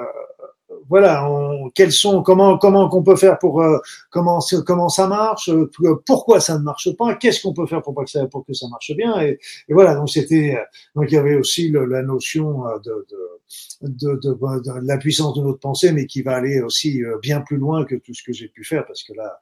voilà, 0.89 1.29
on, 1.31 1.71
quels 1.71 1.93
sont, 1.93 2.23
comment, 2.23 2.59
comment 2.59 2.89
qu'on 2.89 3.03
peut 3.03 3.17
faire 3.17 3.39
pour 3.39 3.63
euh, 3.63 3.79
comment, 4.11 4.41
comment 4.67 4.89
ça 4.89 5.07
marche, 5.07 5.49
euh, 5.49 5.71
pourquoi 6.07 6.41
ça 6.41 6.59
ne 6.59 6.63
marche 6.63 6.95
pas, 6.97 7.15
qu'est-ce 7.15 7.43
qu'on 7.43 7.55
peut 7.55 7.67
faire 7.67 7.83
pour, 7.83 7.95
que 7.95 8.11
ça, 8.11 8.27
pour 8.27 8.45
que 8.45 8.53
ça 8.53 8.67
marche 8.69 8.93
bien, 8.97 9.21
et, 9.21 9.39
et 9.69 9.73
voilà. 9.73 9.95
Donc 9.95 10.11
c'était, 10.11 10.59
donc 10.95 11.07
il 11.09 11.15
y 11.15 11.19
avait 11.19 11.37
aussi 11.37 11.69
le, 11.69 11.85
la 11.87 12.03
notion 12.03 12.67
euh, 12.67 12.79
de, 12.85 13.07
de, 13.83 14.15
de, 14.17 14.35
de, 14.61 14.87
la 14.87 14.99
puissance 14.99 15.35
de 15.35 15.43
notre 15.43 15.61
pensée, 15.61 15.93
mais 15.93 16.07
qui 16.07 16.23
va 16.23 16.37
aller 16.37 16.61
aussi 16.61 17.03
bien 17.23 17.41
plus 17.41 17.57
loin 17.57 17.85
que 17.85 17.95
tout 17.95 18.15
ce 18.15 18.23
que 18.23 18.33
j'ai 18.33 18.49
pu 18.49 18.65
faire, 18.65 18.85
parce 18.87 19.03
que 19.03 19.13
là, 19.15 19.41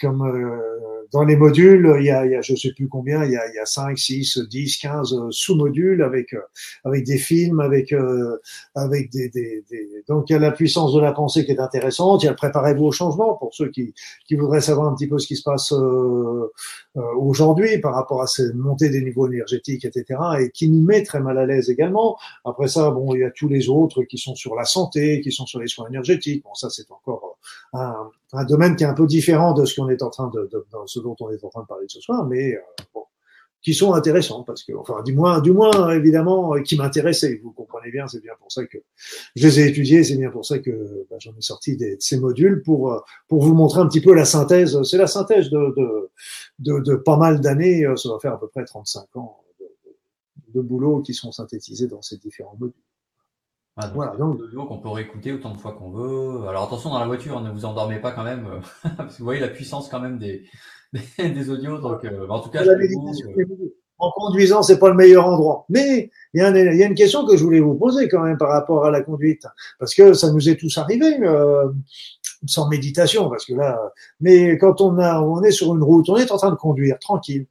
comme 0.00 0.22
euh, 0.22 1.06
dans 1.12 1.22
les 1.22 1.36
modules, 1.36 1.94
il 1.98 2.06
y 2.06 2.10
a, 2.10 2.26
il 2.26 2.32
y 2.32 2.34
a 2.34 2.40
je 2.40 2.54
sais 2.56 2.72
plus 2.72 2.88
combien, 2.88 3.24
il 3.24 3.32
y 3.32 3.36
a, 3.36 3.48
il 3.48 3.54
y 3.54 3.58
a 3.58 3.66
5, 3.66 3.96
6, 3.96 4.38
10, 4.38 4.78
15 4.78 5.14
sous-modules 5.30 6.02
avec 6.02 6.34
euh, 6.34 6.40
avec 6.84 7.04
des 7.04 7.18
films, 7.18 7.60
avec 7.60 7.92
euh, 7.92 8.38
avec 8.74 9.10
des, 9.10 9.28
des, 9.28 9.64
des, 9.70 9.88
donc 10.08 10.28
il 10.28 10.32
y 10.32 10.36
a 10.36 10.38
la 10.40 10.50
puissance 10.50 10.92
de 10.92 11.00
la 11.00 11.12
pensée 11.12 11.44
qui 11.44 11.52
est 11.52 11.60
intéressante. 11.60 12.22
Il 12.22 12.26
y 12.26 12.28
a 12.28 12.34
préparez-vous 12.34 12.86
au 12.86 12.92
changement 12.92 13.34
pour 13.34 13.54
ceux 13.54 13.70
qui 13.70 13.94
qui 14.26 14.34
voudraient 14.34 14.60
savoir 14.60 14.88
un 14.88 14.94
petit 14.94 15.06
peu 15.06 15.18
ce 15.18 15.26
qui 15.26 15.36
se 15.36 15.42
passe 15.42 15.72
aujourd'hui 17.16 17.78
par 17.78 17.94
rapport 17.94 18.22
à 18.22 18.26
cette 18.26 18.54
montée 18.54 18.88
des 18.88 19.02
niveaux 19.02 19.26
énergétiques, 19.26 19.84
etc. 19.84 20.18
Et 20.40 20.50
qui 20.50 20.68
nous 20.70 20.84
met 20.84 21.02
très 21.02 21.20
mal 21.20 21.38
à 21.38 21.46
l'aise 21.46 21.70
également. 21.70 22.16
Après 22.44 22.68
ça, 22.68 22.90
bon, 22.90 23.14
il 23.14 23.20
y 23.20 23.24
a 23.24 23.30
tous 23.30 23.48
les 23.48 23.68
autres 23.68 24.02
qui 24.04 24.18
sont 24.18 24.34
sur 24.34 24.54
la 24.54 24.64
santé, 24.64 25.20
qui 25.20 25.32
sont 25.32 25.46
sur 25.46 25.60
les 25.60 25.68
soins 25.68 25.88
énergétiques. 25.88 26.42
Bon, 26.44 26.54
ça 26.54 26.70
c'est 26.70 26.90
encore 26.90 27.38
un, 27.72 28.10
un 28.32 28.44
domaine 28.44 28.76
qui 28.76 28.84
est 28.84 28.86
un 28.86 28.94
peu 28.94 29.06
différent 29.06 29.54
de 29.54 29.64
ce 29.64 29.74
qu'on 29.74 29.88
est 29.88 30.02
en 30.02 30.10
train 30.10 30.30
de, 30.34 30.48
de, 30.52 30.64
ce 30.86 31.00
dont 31.00 31.16
on 31.20 31.30
est 31.30 31.44
en 31.44 31.48
train 31.48 31.62
de 31.62 31.66
parler 31.66 31.86
ce 31.88 32.00
soir, 32.00 32.24
mais 32.26 32.54
euh, 32.54 32.60
bon, 32.94 33.02
qui 33.66 33.74
sont 33.74 33.94
intéressants 33.94 34.44
parce 34.44 34.62
que, 34.62 34.72
enfin, 34.74 35.02
du 35.02 35.12
moins, 35.12 35.40
du 35.40 35.50
moins 35.50 35.90
évidemment, 35.90 36.54
euh, 36.54 36.60
qui 36.60 36.76
m'intéressaient. 36.76 37.40
Vous 37.42 37.50
comprenez 37.50 37.90
bien, 37.90 38.06
c'est 38.06 38.22
bien 38.22 38.34
pour 38.38 38.52
ça 38.52 38.64
que 38.64 38.78
je 39.34 39.44
les 39.44 39.58
ai 39.58 39.66
étudiés, 39.66 40.04
c'est 40.04 40.14
bien 40.16 40.30
pour 40.30 40.46
ça 40.46 40.60
que 40.60 41.04
bah, 41.10 41.16
j'en 41.18 41.32
ai 41.32 41.40
sorti 41.40 41.76
des, 41.76 41.96
de 41.96 42.00
ces 42.00 42.20
modules 42.20 42.62
pour 42.62 42.92
euh, 42.92 43.00
pour 43.26 43.42
vous 43.42 43.54
montrer 43.54 43.80
un 43.80 43.88
petit 43.88 44.00
peu 44.00 44.14
la 44.14 44.24
synthèse. 44.24 44.80
C'est 44.84 44.98
la 44.98 45.08
synthèse 45.08 45.50
de 45.50 45.74
de, 45.76 46.10
de, 46.60 46.78
de 46.78 46.94
pas 46.94 47.16
mal 47.16 47.40
d'années. 47.40 47.84
Ça 47.96 48.08
va 48.08 48.20
faire 48.20 48.34
à 48.34 48.38
peu 48.38 48.46
près 48.46 48.64
35 48.64 49.16
ans 49.16 49.40
de, 49.58 49.66
de 50.54 50.60
boulot 50.60 51.02
qui 51.02 51.12
sont 51.12 51.32
synthétisés 51.32 51.88
dans 51.88 52.02
ces 52.02 52.18
différents 52.18 52.56
modules. 52.60 52.80
Ah, 53.78 53.90
voilà, 53.94 54.16
donc 54.16 54.40
audio 54.40 54.64
qu'on 54.64 54.78
peut 54.78 54.88
réécouter 54.88 55.32
autant 55.32 55.52
de 55.52 55.58
fois 55.58 55.72
qu'on 55.72 55.90
veut. 55.90 56.48
Alors 56.48 56.64
attention 56.64 56.90
dans 56.90 56.98
la 56.98 57.06
voiture, 57.06 57.40
ne 57.40 57.50
vous 57.50 57.66
endormez 57.66 57.98
pas 57.98 58.12
quand 58.12 58.24
même, 58.24 58.46
euh, 58.46 58.88
parce 58.96 59.14
que 59.14 59.18
vous 59.18 59.24
voyez 59.24 59.40
la 59.40 59.48
puissance 59.48 59.88
quand 59.90 60.00
même 60.00 60.18
des, 60.18 60.46
des, 61.18 61.50
audios. 61.50 61.78
Donc, 61.78 62.04
euh, 62.04 62.26
en 62.28 62.40
tout 62.40 62.50
cas, 62.50 62.64
je 62.64 62.70
euh, 62.70 63.74
en 63.98 64.10
conduisant, 64.10 64.62
c'est 64.62 64.78
pas 64.78 64.88
le 64.88 64.94
meilleur 64.94 65.26
endroit. 65.26 65.64
Mais 65.68 66.10
il 66.34 66.40
y, 66.40 66.44
a 66.44 66.50
il 66.50 66.78
y, 66.78 66.82
a 66.82 66.86
une 66.86 66.94
question 66.94 67.26
que 67.26 67.36
je 67.36 67.42
voulais 67.42 67.60
vous 67.60 67.74
poser 67.74 68.08
quand 68.08 68.22
même 68.22 68.36
par 68.36 68.50
rapport 68.50 68.84
à 68.84 68.90
la 68.90 69.00
conduite, 69.00 69.46
parce 69.78 69.94
que 69.94 70.12
ça 70.12 70.30
nous 70.30 70.48
est 70.48 70.56
tous 70.56 70.76
arrivé. 70.78 71.18
Euh, 71.22 71.68
sans 72.46 72.68
méditation, 72.68 73.30
parce 73.30 73.46
que 73.46 73.54
là, 73.54 73.80
mais 74.20 74.58
quand 74.58 74.80
on 74.80 74.98
a, 74.98 75.20
on 75.20 75.42
est 75.42 75.50
sur 75.50 75.74
une 75.74 75.82
route, 75.82 76.08
on 76.08 76.16
est 76.16 76.30
en 76.30 76.36
train 76.36 76.50
de 76.50 76.56
conduire 76.56 76.98
tranquille 76.98 77.46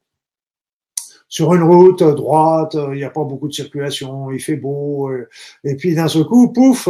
sur 1.27 1.53
une 1.53 1.63
route 1.63 2.03
droite, 2.03 2.75
il 2.91 2.97
n'y 2.97 3.03
a 3.03 3.09
pas 3.09 3.23
beaucoup 3.23 3.47
de 3.47 3.53
circulation, 3.53 4.31
il 4.31 4.39
fait 4.39 4.55
beau, 4.55 5.09
euh, 5.09 5.27
et 5.63 5.75
puis 5.75 5.95
d'un 5.95 6.07
seul 6.07 6.25
coup, 6.25 6.51
pouf, 6.53 6.87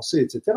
sait, 0.00 0.22
etc. 0.22 0.56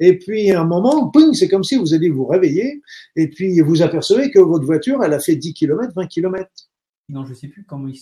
Et 0.00 0.18
puis 0.18 0.50
à 0.50 0.62
un 0.62 0.64
moment, 0.64 1.10
c'est 1.32 1.48
comme 1.48 1.64
si 1.64 1.76
vous 1.76 1.94
allez 1.94 2.10
vous 2.10 2.26
réveiller, 2.26 2.82
et 3.16 3.28
puis 3.28 3.60
vous 3.60 3.82
apercevez 3.82 4.30
que 4.30 4.38
votre 4.38 4.66
voiture, 4.66 5.02
elle 5.02 5.14
a 5.14 5.20
fait 5.20 5.36
10 5.36 5.54
km, 5.54 5.92
20 5.94 6.06
km. 6.06 6.50
Non, 7.08 7.24
je 7.24 7.34
sais 7.34 7.48
plus 7.48 7.64
comment 7.64 7.88
il 7.88 7.98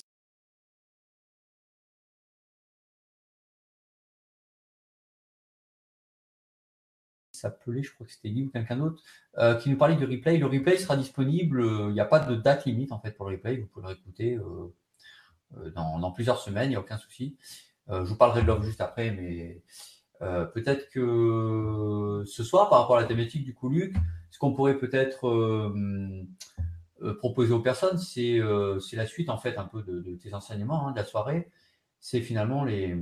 s'appelait, 7.46 7.82
je 7.82 7.92
crois 7.94 8.06
que 8.06 8.12
c'était 8.12 8.30
Guy 8.30 8.44
ou 8.44 8.50
quelqu'un 8.50 8.76
d'autre, 8.76 9.02
euh, 9.38 9.54
qui 9.54 9.70
nous 9.70 9.76
parlait 9.76 9.96
du 9.96 10.04
replay. 10.04 10.38
Le 10.38 10.46
replay 10.46 10.76
sera 10.78 10.96
disponible, 10.96 11.60
euh, 11.60 11.86
il 11.88 11.94
n'y 11.94 12.00
a 12.00 12.04
pas 12.04 12.20
de 12.20 12.34
date 12.34 12.64
limite 12.64 12.92
en 12.92 12.98
fait 12.98 13.12
pour 13.12 13.28
le 13.28 13.36
replay, 13.36 13.56
vous 13.56 13.66
pouvez 13.66 13.82
le 13.82 13.88
réécouter 13.88 14.34
euh, 14.36 15.70
dans, 15.74 16.10
plusieurs 16.10 16.40
semaines, 16.40 16.66
il 16.66 16.70
n'y 16.70 16.76
a 16.76 16.80
aucun 16.80 16.98
souci. 16.98 17.36
je 17.88 18.02
vous 18.02 18.16
parlerai 18.16 18.42
de 18.42 18.46
l'offre 18.46 18.64
juste 18.64 18.80
après, 18.80 19.12
mais 19.12 19.62
peut-être 20.20 20.90
que 20.90 22.24
ce 22.26 22.42
soir, 22.42 22.68
par 22.68 22.80
rapport 22.80 22.96
à 22.96 23.00
la 23.00 23.06
thématique 23.06 23.44
du 23.44 23.54
coup, 23.54 23.68
Luc, 23.68 23.94
ce 24.30 24.38
qu'on 24.38 24.52
pourrait 24.52 24.76
peut-être 24.76 25.72
proposer 27.18 27.54
aux 27.54 27.60
personnes, 27.60 27.96
c'est 27.96 28.40
la 28.92 29.06
suite 29.06 29.30
en 29.30 29.38
fait 29.38 29.56
un 29.56 29.64
peu 29.64 29.82
de, 29.82 30.16
tes 30.16 30.34
enseignements 30.34 30.88
hein, 30.88 30.90
de 30.90 30.96
la 30.96 31.04
soirée. 31.04 31.48
C'est 32.00 32.20
finalement 32.20 32.64
les, 32.64 32.94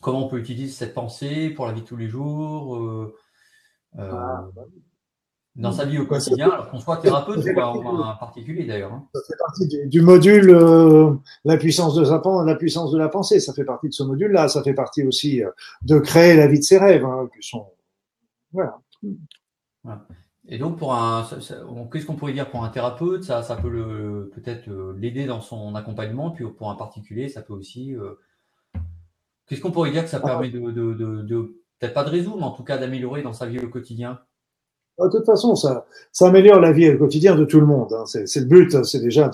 comment 0.00 0.26
on 0.26 0.28
peut 0.28 0.38
utiliser 0.38 0.72
cette 0.72 0.94
pensée 0.94 1.50
pour 1.50 1.66
la 1.66 1.72
vie 1.72 1.82
de 1.82 1.86
tous 1.86 1.96
les 1.96 2.08
jours, 2.08 2.76
euh, 2.76 3.16
euh, 3.98 4.10
ah, 4.12 4.48
bah 4.54 4.62
dans 5.56 5.72
sa 5.72 5.84
vie 5.86 5.98
au 5.98 6.06
quotidien, 6.06 6.50
alors 6.50 6.70
qu'on 6.70 6.78
soit 6.78 6.98
thérapeute 6.98 7.44
ou 7.44 7.60
un 7.60 8.14
particulier 8.14 8.64
d'ailleurs. 8.64 8.92
Hein. 8.92 9.08
Ça 9.12 9.20
fait 9.26 9.36
partie 9.36 9.88
du, 9.88 10.02
module 10.02 10.50
euh, 10.50 11.12
la 11.44 11.56
puissance 11.56 11.96
de 11.96 12.44
la 12.46 12.54
puissance 12.54 12.92
de 12.92 12.98
la 12.98 13.08
pensée. 13.08 13.40
Ça 13.40 13.52
fait 13.52 13.64
partie 13.64 13.88
de 13.88 13.92
ce 13.92 14.04
module-là. 14.04 14.46
Ça 14.46 14.62
fait 14.62 14.74
partie 14.74 15.04
aussi 15.04 15.42
de 15.82 15.98
créer 15.98 16.36
la 16.36 16.46
vie 16.46 16.60
de 16.60 16.64
ses 16.64 16.78
rêves, 16.78 17.04
hein, 17.04 17.28
sont 17.40 17.66
voilà. 18.52 18.78
Et 20.46 20.58
donc 20.58 20.78
pour 20.78 20.94
un, 20.94 21.26
qu'est-ce 21.92 22.06
qu'on 22.06 22.14
pourrait 22.14 22.34
dire 22.34 22.48
pour 22.48 22.64
un 22.64 22.68
thérapeute? 22.68 23.24
Ça, 23.24 23.42
ça 23.42 23.56
peut 23.56 23.68
le 23.68 24.30
peut-être 24.32 24.70
l'aider 24.96 25.26
dans 25.26 25.40
son 25.40 25.74
accompagnement, 25.74 26.30
puis 26.30 26.44
pour 26.56 26.70
un 26.70 26.76
particulier, 26.76 27.28
ça 27.28 27.42
peut 27.42 27.52
aussi 27.52 27.96
Qu'est-ce 29.48 29.60
qu'on 29.60 29.70
pourrait 29.70 29.90
dire 29.90 30.04
que 30.04 30.10
ça 30.10 30.20
ah. 30.22 30.26
permet 30.26 30.50
de, 30.50 30.60
peut-être 31.78 31.94
pas 31.94 32.04
de 32.04 32.10
résoudre, 32.10 32.38
mais 32.38 32.44
en 32.44 32.52
tout 32.52 32.64
cas 32.64 32.78
d'améliorer 32.78 33.22
dans 33.22 33.32
sa 33.32 33.46
vie 33.46 33.58
au 33.58 33.68
quotidien? 33.68 34.18
Ah, 35.00 35.06
de 35.06 35.12
toute 35.12 35.26
façon, 35.26 35.54
ça, 35.54 35.86
ça 36.10 36.26
améliore 36.26 36.60
la 36.60 36.72
vie 36.72 36.90
au 36.90 36.98
quotidien 36.98 37.36
de 37.36 37.44
tout 37.44 37.60
le 37.60 37.66
monde. 37.66 37.92
Hein. 37.92 38.04
C'est 38.06 38.40
le 38.40 38.46
but, 38.46 38.84
c'est 38.84 39.00
déjà 39.00 39.30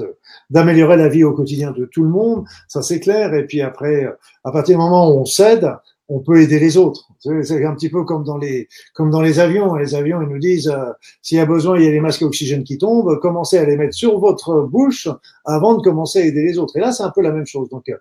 d'améliorer 0.51 0.97
la 0.97 1.09
vie 1.09 1.25
au 1.25 1.33
quotidien 1.33 1.71
de 1.73 1.87
tout 1.87 2.03
le 2.03 2.11
monde. 2.11 2.45
Ça 2.69 2.83
c'est 2.83 3.01
clair. 3.01 3.33
Et 3.35 3.47
puis 3.47 3.63
après, 3.63 4.07
à 4.45 4.53
partir 4.53 4.77
du 4.77 4.83
moment 4.83 5.11
où 5.11 5.21
on 5.21 5.25
cède, 5.25 5.71
on 6.09 6.21
peut 6.21 6.41
aider 6.41 6.59
les 6.59 6.77
autres. 6.77 7.09
C'est 7.19 7.65
un 7.65 7.75
petit 7.75 7.89
peu 7.89 8.05
comme 8.05 8.25
dans 8.25 8.37
les 8.37 8.69
comme 8.95 9.11
dans 9.11 9.23
les 9.23 9.41
avions. 9.41 9.75
Les 9.75 9.95
avions, 9.95 10.21
ils 10.21 10.29
nous 10.29 10.39
disent 10.39 10.69
euh, 10.69 10.93
s'il 11.23 11.39
y 11.39 11.41
a 11.41 11.47
besoin, 11.47 11.79
il 11.79 11.85
y 11.85 11.89
a 11.89 11.91
les 11.91 12.01
masques 12.01 12.23
oxygène 12.23 12.65
qui 12.65 12.77
tombent. 12.77 13.19
Commencez 13.21 13.59
à 13.59 13.65
les 13.65 13.77
mettre 13.77 13.95
sur 13.95 14.19
votre 14.19 14.63
bouche 14.63 15.09
avant 15.45 15.75
de 15.75 15.83
commencer 15.83 16.21
à 16.21 16.25
aider 16.27 16.43
les 16.43 16.59
autres. 16.59 16.77
Et 16.77 16.81
là, 16.81 16.93
c'est 16.93 17.03
un 17.03 17.11
peu 17.11 17.23
la 17.23 17.33
même 17.33 17.47
chose. 17.47 17.69
Donc 17.71 17.89
euh, 17.89 17.97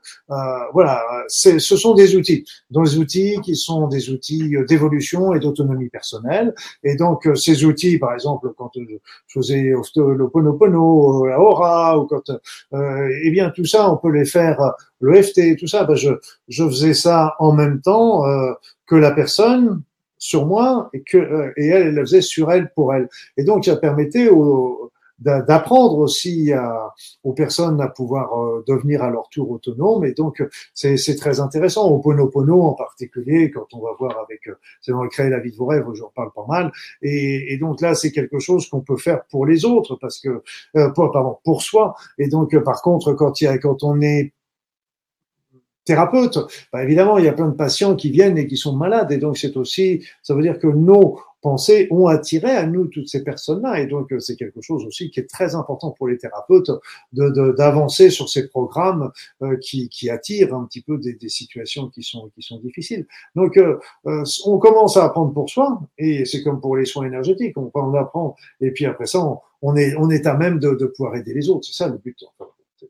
voilà, 0.74 1.02
ce 1.28 1.60
sont 1.60 1.94
des 1.94 2.16
outils, 2.16 2.44
des 2.70 2.98
outils 2.98 3.40
qui 3.44 3.56
sont 3.56 3.88
des 3.88 4.10
outils 4.10 4.54
d'évolution 4.68 5.34
et 5.34 5.40
d'autonomie 5.40 5.90
personnelle. 5.90 6.54
Et 6.84 6.96
donc 6.96 7.28
euh, 7.28 7.36
ces 7.36 7.64
outils, 7.64 8.00
par 8.00 8.14
exemple, 8.14 8.50
quand 8.58 8.72
je 8.76 8.98
faisais 9.28 9.74
le 9.96 10.28
Ponopono, 10.28 11.26
la 11.26 11.40
Aura, 11.40 12.00
ou 12.00 12.06
quand 12.06 12.30
euh, 12.74 13.10
eh 13.24 13.32
bien 13.32 13.50
tout 13.50 13.66
ça, 13.66 13.90
on 13.92 13.98
peut 13.98 14.12
les 14.12 14.26
faire 14.26 14.60
le 15.04 15.22
FT, 15.22 15.58
tout 15.60 15.68
ça. 15.68 15.84
Ben, 15.84 15.96
je 15.96 16.12
je 16.48 16.64
faisais 16.66 16.94
ça 16.94 17.36
en 17.40 17.54
même 17.54 17.82
temps 17.82 18.24
que 18.86 18.96
la 18.96 19.12
personne 19.12 19.84
sur 20.24 20.46
moi 20.46 20.90
et 20.94 21.02
que 21.02 21.18
euh, 21.18 21.52
et 21.58 21.68
elle, 21.68 21.88
elle 21.88 21.96
le 21.96 22.02
faisait 22.02 22.22
sur 22.22 22.50
elle 22.50 22.72
pour 22.72 22.94
elle. 22.94 23.10
Et 23.36 23.44
donc 23.44 23.66
ça 23.66 23.76
permettait 23.76 24.30
d'apprendre 25.20 25.98
aussi 25.98 26.54
à, 26.54 26.94
aux 27.24 27.34
personnes 27.34 27.82
à 27.82 27.90
pouvoir 27.90 28.42
euh, 28.42 28.64
devenir 28.66 29.04
à 29.04 29.10
leur 29.10 29.28
tour 29.28 29.52
autonomes. 29.52 30.06
Et 30.06 30.14
donc 30.14 30.42
c'est 30.74 31.18
très 31.18 31.42
intéressant. 31.42 31.90
Au 31.90 32.00
Ponopono 32.00 32.62
en 32.62 32.74
particulier, 32.74 33.52
quand 33.52 33.68
on 33.74 33.82
va 33.82 33.92
voir 34.00 34.18
avec 34.24 34.48
euh, 34.48 34.56
c'est 34.80 34.94
dans 34.94 35.06
créer 35.10 35.30
la 35.30 35.40
vie 35.40 35.52
de 35.52 35.58
vos 35.58 35.66
rêves, 35.66 35.86
j'en 35.94 36.12
parle 36.16 36.32
pas 36.34 36.46
mal. 36.48 36.72
Et, 37.02 37.54
et 37.54 37.58
donc 37.58 37.82
là 37.82 37.94
c'est 37.94 38.12
quelque 38.14 38.40
chose 38.40 38.70
qu'on 38.70 38.82
peut 38.82 38.98
faire 38.98 39.26
pour 39.26 39.46
les 39.46 39.66
autres 39.66 39.98
parce 39.98 40.22
que 40.22 40.42
pour, 40.96 41.12
pardon 41.12 41.38
pour 41.44 41.64
soi. 41.64 41.96
Et 42.18 42.30
donc 42.30 42.58
par 42.64 42.82
contre 42.82 43.12
quand 43.12 43.42
il 43.42 43.44
y 43.44 43.48
a 43.48 43.58
quand 43.58 43.84
on 43.84 44.00
est 44.00 44.32
thérapeute. 45.86 46.40
Bah, 46.72 46.84
évidemment, 46.84 47.18
il 47.18 47.26
y 47.26 47.28
a 47.28 47.34
plein 47.34 47.48
de 47.48 47.56
patients 47.56 47.96
qui 47.96 48.10
viennent 48.10 48.38
et 48.38 48.48
qui 48.48 48.58
sont 48.58 48.76
malades, 48.76 49.12
et 49.12 49.18
donc 49.18 49.38
c'est 49.38 49.58
aussi, 49.58 50.04
ça 50.22 50.34
veut 50.34 50.42
dire 50.42 50.60
que 50.60 50.68
nos 50.68 51.20
pensées 51.42 51.88
ont 51.92 52.08
attiré 52.08 52.50
à 52.52 52.66
nous 52.66 52.88
toutes 52.88 53.10
ces 53.10 53.24
personnes-là, 53.24 53.82
et 53.82 53.86
donc 53.86 54.12
c'est 54.20 54.38
quelque 54.38 54.62
chose 54.62 54.86
aussi 54.86 55.12
qui 55.12 55.20
est 55.20 55.30
très 55.30 55.54
important 55.56 55.92
pour 55.92 56.08
les 56.08 56.18
thérapeutes 56.18 56.72
d'avancer 57.12 58.06
de, 58.06 58.10
sur 58.10 58.30
ces 58.30 58.48
programmes 58.48 59.12
euh, 59.44 59.58
qui, 59.58 59.90
qui, 59.90 60.10
attirent 60.10 60.56
un 60.56 60.64
petit 60.66 60.82
peu 60.82 60.98
des, 60.98 61.14
des, 61.14 61.30
situations 61.30 61.90
qui 61.90 62.02
sont 62.02 62.32
qui 62.34 62.42
sont 62.42 62.60
difficiles. 62.60 63.06
Donc, 63.36 63.58
euh, 63.58 63.78
euh, 64.08 64.24
on 64.46 64.58
commence 64.58 64.96
à 64.98 65.04
apprendre 65.04 65.34
pour 65.34 65.50
soi, 65.50 65.82
et 65.98 66.26
c'est 66.26 66.42
comme 66.42 66.62
pour 66.62 66.78
les 66.78 66.86
soins 66.86 67.06
énergétiques, 67.06 67.58
on, 67.58 67.70
on 67.74 67.94
apprend, 67.94 68.36
et 68.62 68.72
puis 68.72 68.86
après 68.86 69.06
ça, 69.06 69.20
on, 69.20 69.40
on 69.62 69.76
est 69.76 69.96
on 69.98 70.10
est 70.10 70.26
à 70.26 70.36
même 70.36 70.60
de, 70.60 70.74
de 70.76 70.86
pouvoir 70.86 71.18
aider 71.18 71.34
les 71.34 71.50
autres. 71.50 71.66
C'est 71.66 71.76
ça 71.76 71.90
le 71.90 71.98
but. 71.98 72.18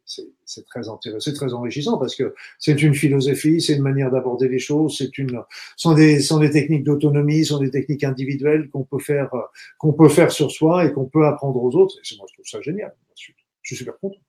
C'est 0.06 0.66
très 0.66 0.90
intéressant, 0.90 1.34
très 1.34 1.54
enrichissant 1.54 1.98
parce 1.98 2.16
que 2.16 2.34
c'est 2.60 2.82
une 2.82 2.94
philosophie, 2.94 3.62
c'est 3.62 3.76
une 3.76 3.82
manière 3.82 4.12
d'aborder 4.12 4.48
les 4.48 4.60
choses, 4.60 4.98
c'est 4.98 5.18
une, 5.18 5.42
sont 5.76 5.94
des, 5.94 6.20
sont 6.20 6.40
des 6.40 6.52
techniques 6.52 6.84
d'autonomie, 6.84 7.46
sont 7.46 7.60
des 7.60 7.72
techniques 7.72 8.04
individuelles 8.04 8.70
qu'on 8.70 8.84
peut 8.84 9.00
faire, 9.00 9.30
qu'on 9.78 9.94
peut 9.94 10.10
faire 10.10 10.32
sur 10.32 10.52
soi 10.52 10.86
et 10.86 10.94
qu'on 10.94 11.06
peut 11.06 11.26
apprendre 11.26 11.64
aux 11.64 11.76
autres. 11.76 11.96
Et 11.98 12.18
moi, 12.18 12.26
je 12.30 12.34
trouve 12.34 12.46
ça 12.46 12.62
génial. 12.62 12.94
Je 13.16 13.32
suis 13.64 13.76
super 13.78 13.98
content. 13.98 14.20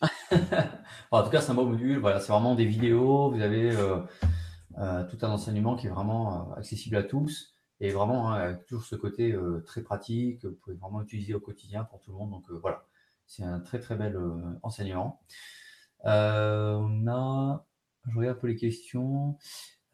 en 1.10 1.22
tout 1.22 1.30
cas, 1.30 1.40
c'est 1.40 1.50
un 1.50 1.54
beau 1.54 1.64
module. 1.64 1.98
Voilà, 1.98 2.20
c'est 2.20 2.32
vraiment 2.32 2.54
des 2.54 2.66
vidéos. 2.66 3.30
Vous 3.30 3.40
avez 3.40 3.70
euh, 3.70 3.98
euh, 4.78 5.04
tout 5.08 5.18
un 5.22 5.30
enseignement 5.30 5.76
qui 5.76 5.86
est 5.86 5.90
vraiment 5.90 6.50
euh, 6.52 6.54
accessible 6.58 6.96
à 6.96 7.02
tous 7.02 7.54
et 7.80 7.90
vraiment 7.90 8.30
hein, 8.30 8.34
avec 8.34 8.66
toujours 8.66 8.84
ce 8.84 8.94
côté 8.94 9.34
très 9.64 9.82
pratique 9.82 10.42
que 10.42 10.48
vous 10.48 10.56
pouvez 10.56 10.76
vraiment 10.76 11.00
utiliser 11.00 11.32
au 11.32 11.40
quotidien 11.40 11.84
pour 11.84 12.00
tout 12.00 12.10
le 12.10 12.18
monde. 12.18 12.30
Donc 12.30 12.44
voilà, 12.50 12.84
c'est 13.30 13.44
un 13.44 13.60
très 13.60 13.78
très 13.78 13.94
bel 13.94 14.18
enseignement. 14.62 15.22
on 16.04 17.06
a, 17.06 17.66
je 18.08 18.18
regarde 18.18 18.38
peu 18.38 18.48
les 18.48 18.56
questions. 18.56 19.38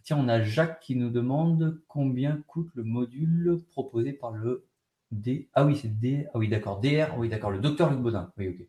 Tiens, 0.02 0.16
on 0.18 0.28
a 0.28 0.40
Jacques 0.40 0.80
qui 0.80 0.96
nous 0.96 1.10
demande 1.10 1.82
combien 1.86 2.42
coûte 2.46 2.70
le 2.74 2.82
module 2.82 3.60
proposé 3.72 4.12
par 4.14 4.30
le 4.30 4.66
D. 5.10 5.50
Ah 5.52 5.66
oui, 5.66 5.76
c'est 5.76 5.98
D. 5.98 6.26
Ah 6.32 6.38
oui, 6.38 6.48
d'accord. 6.48 6.80
DR. 6.80 7.18
Oui, 7.18 7.28
d'accord. 7.28 7.50
Le 7.50 7.58
docteur 7.58 7.90
Luc 7.90 8.00
Baudin. 8.00 8.32
Oui, 8.38 8.48
ok. 8.48 8.66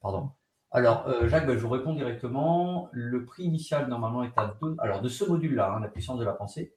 Pardon. 0.00 0.30
Alors, 0.72 1.06
euh, 1.08 1.28
Jacques, 1.28 1.46
bah, 1.46 1.54
je 1.54 1.60
vous 1.60 1.68
réponds 1.68 1.94
directement. 1.94 2.88
Le 2.92 3.24
prix 3.24 3.44
initial, 3.44 3.88
normalement, 3.88 4.24
est 4.24 4.36
à 4.36 4.56
2. 4.60 4.76
Alors, 4.78 5.00
de 5.00 5.08
ce 5.08 5.24
module-là, 5.24 5.74
hein, 5.76 5.80
la 5.80 5.88
puissance 5.88 6.18
de 6.18 6.24
la 6.24 6.32
pensée, 6.32 6.74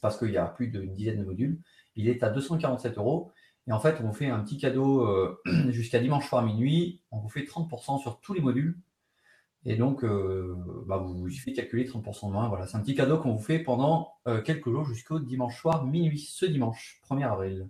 parce 0.00 0.18
qu'il 0.18 0.30
y 0.30 0.36
a 0.36 0.46
plus 0.46 0.68
d'une 0.68 0.94
dizaine 0.94 1.18
de 1.18 1.24
modules, 1.24 1.60
il 1.96 2.08
est 2.08 2.22
à 2.22 2.30
247 2.30 2.98
euros. 2.98 3.32
Et 3.66 3.72
en 3.72 3.80
fait, 3.80 3.96
on 4.02 4.08
vous 4.08 4.12
fait 4.12 4.28
un 4.28 4.40
petit 4.40 4.58
cadeau 4.58 5.06
euh, 5.06 5.40
jusqu'à 5.70 5.98
dimanche 5.98 6.28
soir 6.28 6.42
minuit. 6.42 7.00
On 7.10 7.18
vous 7.18 7.28
fait 7.28 7.42
30% 7.42 8.00
sur 8.00 8.20
tous 8.20 8.34
les 8.34 8.40
modules. 8.40 8.76
Et 9.66 9.76
donc, 9.76 10.04
euh, 10.04 10.54
bah, 10.86 10.98
vous, 10.98 11.26
il 11.26 11.32
suffit 11.32 11.54
calculer 11.54 11.88
30% 11.88 12.28
de 12.28 12.32
moins. 12.32 12.48
Voilà, 12.48 12.66
c'est 12.66 12.76
un 12.76 12.80
petit 12.80 12.94
cadeau 12.94 13.18
qu'on 13.18 13.32
vous 13.32 13.42
fait 13.42 13.58
pendant 13.58 14.12
quelques 14.44 14.70
jours 14.70 14.84
jusqu'au 14.84 15.18
dimanche 15.18 15.58
soir 15.58 15.86
minuit, 15.86 16.28
ce 16.30 16.44
dimanche, 16.44 17.00
1er 17.08 17.30
avril. 17.30 17.68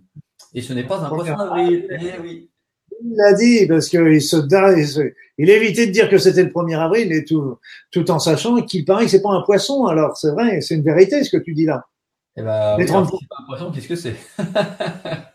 Et 0.53 0.61
ce 0.61 0.73
n'est 0.73 0.83
pas 0.83 0.99
un 1.05 1.09
poisson 1.09 1.37
d'avril. 1.37 1.87
Eh 1.89 2.19
oui. 2.21 2.49
Il 3.03 3.15
l'a 3.15 3.33
dit 3.33 3.65
parce 3.67 3.89
qu'il 3.89 4.21
se, 4.21 4.37
il 5.37 5.49
évitait 5.49 5.87
de 5.87 5.91
dire 5.91 6.09
que 6.09 6.17
c'était 6.17 6.43
le 6.43 6.49
1er 6.49 6.77
avril 6.77 7.11
et 7.11 7.25
tout, 7.25 7.57
tout 7.91 8.09
en 8.11 8.19
sachant 8.19 8.61
qu'il 8.61 8.85
paraît 8.85 9.05
que 9.05 9.11
c'est 9.11 9.21
pas 9.21 9.31
un 9.31 9.41
poisson. 9.41 9.85
Alors 9.85 10.17
c'est 10.17 10.31
vrai, 10.31 10.61
c'est 10.61 10.75
une 10.75 10.83
vérité 10.83 11.23
ce 11.23 11.35
que 11.35 11.41
tu 11.41 11.53
dis 11.53 11.65
là. 11.65 11.85
Eh 12.37 12.41
ben, 12.41 12.77
Les 12.77 12.85
30... 12.85 13.09
pas 13.09 13.17
un 13.39 13.45
poisson, 13.45 13.71
qu'est-ce 13.71 13.87
que 13.87 13.95
c'est? 13.95 14.15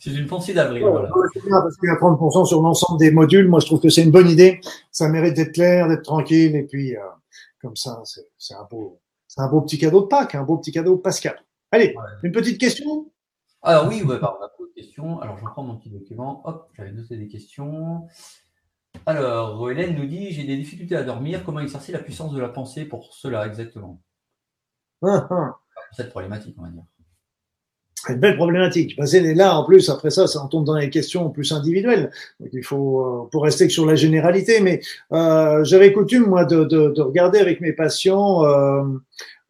C'est 0.00 0.12
une 0.12 0.26
pensée 0.26 0.54
d'avril. 0.54 0.82
voilà. 0.82 1.10
Parce 1.10 1.76
qu'il 1.76 1.88
y 1.88 1.92
a 1.92 1.96
30% 1.96 2.46
sur 2.46 2.62
l'ensemble 2.62 2.98
des 2.98 3.10
modules. 3.10 3.48
Moi, 3.48 3.60
je 3.60 3.66
trouve 3.66 3.80
que 3.80 3.90
c'est 3.90 4.02
une 4.02 4.10
bonne 4.10 4.28
idée. 4.28 4.60
Ça 4.90 5.08
mérite 5.08 5.34
d'être 5.34 5.52
clair, 5.52 5.88
d'être 5.88 6.02
tranquille. 6.02 6.56
Et 6.56 6.62
puis, 6.62 6.96
euh, 6.96 7.00
comme 7.60 7.76
ça, 7.76 8.02
c'est 8.38 8.54
un 8.54 8.66
beau, 8.70 8.98
c'est 9.28 9.42
un 9.42 9.48
beau 9.48 9.60
petit 9.60 9.78
cadeau 9.78 10.00
de 10.00 10.06
Pâques, 10.06 10.34
un 10.34 10.42
beau 10.42 10.56
petit 10.56 10.72
cadeau 10.72 10.96
Pascal. 10.96 11.44
Allez, 11.70 11.94
une 12.22 12.32
petite 12.32 12.58
question? 12.58 13.10
Alors 13.62 13.88
oui, 13.88 14.02
on 14.04 14.10
a 14.10 14.18
beaucoup 14.18 14.66
de 14.68 14.72
questions. 14.74 15.20
Alors 15.20 15.36
je 15.36 15.44
reprends 15.44 15.62
mon 15.62 15.76
petit 15.76 15.90
document. 15.90 16.40
Hop, 16.46 16.70
j'avais 16.76 16.92
noté 16.92 17.16
des 17.18 17.28
questions. 17.28 18.06
Alors, 19.06 19.70
Hélène 19.70 19.94
nous 19.94 20.06
dit 20.06 20.32
J'ai 20.32 20.44
des 20.44 20.56
difficultés 20.56 20.96
à 20.96 21.02
dormir. 21.02 21.44
Comment 21.44 21.60
exercer 21.60 21.92
la 21.92 21.98
puissance 21.98 22.32
de 22.32 22.40
la 22.40 22.48
pensée 22.48 22.86
pour 22.86 23.12
cela 23.14 23.46
exactement? 23.46 24.00
Ah, 25.02 25.28
ah. 25.30 25.58
Cette 25.92 26.10
problématique, 26.10 26.56
on 26.58 26.62
va 26.62 26.70
dire. 26.70 26.84
Une 28.08 28.16
belle 28.16 28.36
problématique. 28.36 28.96
Parce 28.96 29.12
est 29.12 29.34
là, 29.34 29.56
en 29.56 29.64
plus, 29.64 29.90
après 29.90 30.10
ça, 30.10 30.26
ça 30.26 30.46
tombe 30.50 30.64
dans 30.64 30.76
les 30.76 30.90
questions 30.90 31.28
plus 31.30 31.52
individuelles. 31.52 32.10
Donc, 32.40 32.50
il 32.52 32.64
faut, 32.64 33.00
euh, 33.00 33.28
pour 33.30 33.44
rester 33.44 33.68
sur 33.68 33.84
la 33.84 33.94
généralité. 33.94 34.60
Mais 34.60 34.80
euh, 35.12 35.62
j'avais 35.64 35.92
coutume, 35.92 36.26
moi, 36.26 36.44
de, 36.44 36.64
de, 36.64 36.88
de, 36.90 37.02
regarder 37.02 37.38
avec 37.38 37.60
mes 37.60 37.72
patients 37.72 38.44
euh, 38.44 38.82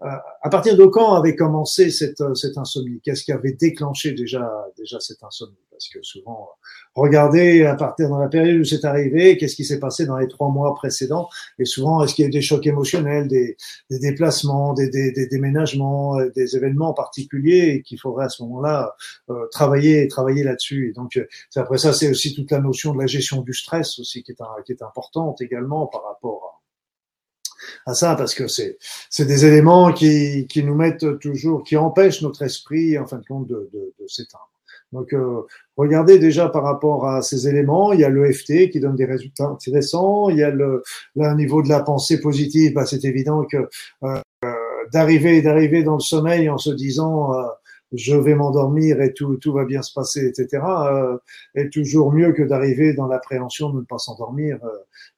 à 0.01 0.49
partir 0.49 0.77
de 0.77 0.85
quand 0.87 1.15
avait 1.15 1.37
commencé 1.37 1.91
cette, 1.91 2.21
euh, 2.21 2.35
cette 2.35 2.57
insomnie? 2.57 3.01
Qu'est-ce 3.03 3.25
qui 3.25 3.33
avait 3.33 3.53
déclenché 3.53 4.13
déjà, 4.13 4.51
déjà 4.77 4.99
cette 4.99 5.23
insomnie? 5.23 5.59
Parce 5.71 5.89
que 5.89 5.99
souvent, 6.03 6.49
regardez 6.95 7.65
à 7.65 7.75
partir 7.75 8.09
dans 8.09 8.19
la 8.19 8.29
période 8.29 8.61
où 8.61 8.65
c'est 8.65 8.85
arrivé, 8.85 9.37
qu'est-ce 9.37 9.57
qui 9.57 9.65
s'est 9.65 9.79
passé 9.79 10.07
dans 10.07 10.17
les 10.17 10.29
trois 10.29 10.51
mois 10.51 10.75
précédents? 10.75 11.29
Et 11.59 11.65
souvent, 11.65 12.03
est-ce 12.03 12.15
qu'il 12.15 12.23
y 12.23 12.27
a 12.27 12.29
eu 12.29 12.33
des 12.33 12.43
chocs 12.43 12.67
émotionnels, 12.67 13.29
des, 13.29 13.57
des 13.91 13.99
déplacements, 13.99 14.75
des, 14.75 14.89
des, 14.89 15.13
des, 15.13 15.27
déménagements, 15.27 16.19
euh, 16.19 16.31
des 16.35 16.57
événements 16.57 16.93
particuliers 16.93 17.83
qu'il 17.83 17.99
faudrait 17.99 18.27
à 18.27 18.29
ce 18.29 18.43
moment-là 18.43 18.95
euh, 19.31 19.47
travailler 19.51 20.09
travailler 20.09 20.43
là-dessus? 20.43 20.91
Et 20.91 20.93
donc, 20.93 21.19
après 21.57 21.79
ça, 21.79 21.93
c'est 21.93 22.11
aussi 22.11 22.35
toute 22.35 22.51
la 22.51 22.61
notion 22.61 22.95
de 22.95 23.01
la 23.01 23.07
gestion 23.07 23.43
du 23.43 23.55
stress 23.55 23.99
aussi 23.99 24.23
qui 24.23 24.33
est, 24.33 24.39
qui 24.65 24.73
est 24.73 24.83
importante 24.83 25.41
également 25.41 25.87
par 25.87 26.05
rapport 26.05 26.45
à 26.45 26.50
à 27.87 27.95
ça 27.95 28.15
parce 28.17 28.35
que 28.35 28.49
c'est 28.49 28.79
c'est 29.09 29.27
des 29.27 29.45
éléments 29.45 29.93
qui 29.93 30.47
qui 30.49 30.63
nous 30.63 30.75
mettent 30.75 31.19
toujours 31.19 31.63
qui 31.65 31.77
empêchent 31.77 32.23
notre 32.23 32.43
esprit 32.43 32.99
en 32.99 33.07
fin 33.07 33.19
de 33.19 33.27
compte 33.27 33.47
de, 33.47 33.71
de, 33.73 33.95
de 34.01 34.07
s'éteindre. 34.07 34.51
Donc 34.93 35.13
euh, 35.13 35.43
regardez 35.77 36.19
déjà 36.19 36.49
par 36.49 36.65
rapport 36.65 37.07
à 37.07 37.23
ces 37.23 37.49
éléments, 37.49 37.93
il 37.93 38.01
y 38.01 38.05
a 38.05 38.11
l'EFT 38.11 38.71
qui 38.71 38.81
donne 38.81 38.97
des 38.97 39.05
résultats 39.05 39.47
intéressants, 39.47 40.31
il 40.31 40.39
y 40.39 40.43
a 40.43 40.51
le, 40.51 40.83
niveau 41.37 41.63
de 41.63 41.69
la 41.69 41.81
pensée 41.81 42.21
positive, 42.21 42.75
bah, 42.75 42.87
c'est 42.87 43.05
évident 43.05 43.45
que 43.45 43.69
euh, 44.03 44.21
d'arriver 44.93 45.43
d'arriver 45.43 45.85
dans 45.85 45.95
le 45.95 46.01
sommeil 46.01 46.49
en 46.49 46.59
se 46.59 46.71
disant 46.71 47.33
euh, 47.35 47.45
je 47.93 48.17
vais 48.17 48.35
m'endormir 48.35 49.01
et 49.01 49.13
tout, 49.13 49.37
tout 49.37 49.53
va 49.53 49.65
bien 49.65 49.83
se 49.83 49.93
passer, 49.93 50.27
etc., 50.27 50.63
euh, 50.65 51.19
est 51.55 51.71
toujours 51.73 52.13
mieux 52.13 52.33
que 52.33 52.43
d'arriver 52.43 52.95
dans 52.95 53.07
l'appréhension 53.07 53.71
de 53.71 53.81
ne 53.81 53.85
pas 53.85 53.99
s'endormir, 53.99 54.59
euh, 54.65 54.69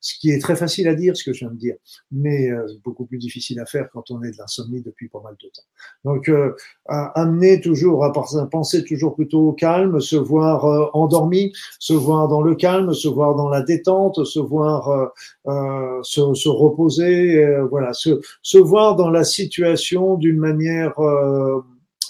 ce 0.00 0.18
qui 0.18 0.30
est 0.30 0.40
très 0.40 0.56
facile 0.56 0.88
à 0.88 0.94
dire, 0.94 1.16
ce 1.16 1.24
que 1.24 1.32
je 1.32 1.40
viens 1.40 1.50
de 1.50 1.58
dire, 1.58 1.76
mais 2.10 2.50
euh, 2.50 2.66
beaucoup 2.84 3.06
plus 3.06 3.18
difficile 3.18 3.60
à 3.60 3.66
faire 3.66 3.88
quand 3.92 4.10
on 4.10 4.22
est 4.22 4.32
de 4.32 4.36
l'insomnie 4.38 4.82
depuis 4.82 5.08
pas 5.08 5.20
mal 5.22 5.36
de 5.40 5.48
temps. 5.48 5.62
Donc, 6.04 6.28
euh, 6.28 6.54
amener 6.86 7.60
toujours 7.60 8.04
à 8.04 8.12
penser 8.12 8.84
toujours 8.84 9.14
plutôt 9.14 9.48
au 9.48 9.52
calme, 9.52 10.00
se 10.00 10.16
voir 10.16 10.64
euh, 10.64 10.86
endormi, 10.92 11.52
se 11.78 11.92
voir 11.92 12.28
dans 12.28 12.42
le 12.42 12.54
calme, 12.54 12.92
se 12.94 13.08
voir 13.08 13.36
dans 13.36 13.48
la 13.48 13.62
détente, 13.62 14.24
se 14.24 14.40
voir 14.40 15.12
se, 15.46 16.34
se, 16.34 16.48
reposer, 16.48 17.46
voilà, 17.70 17.92
se, 17.92 18.20
se 18.42 18.58
voir 18.58 18.96
dans 18.96 19.10
la 19.10 19.24
situation 19.24 20.16
d'une 20.16 20.38
manière 20.38 20.94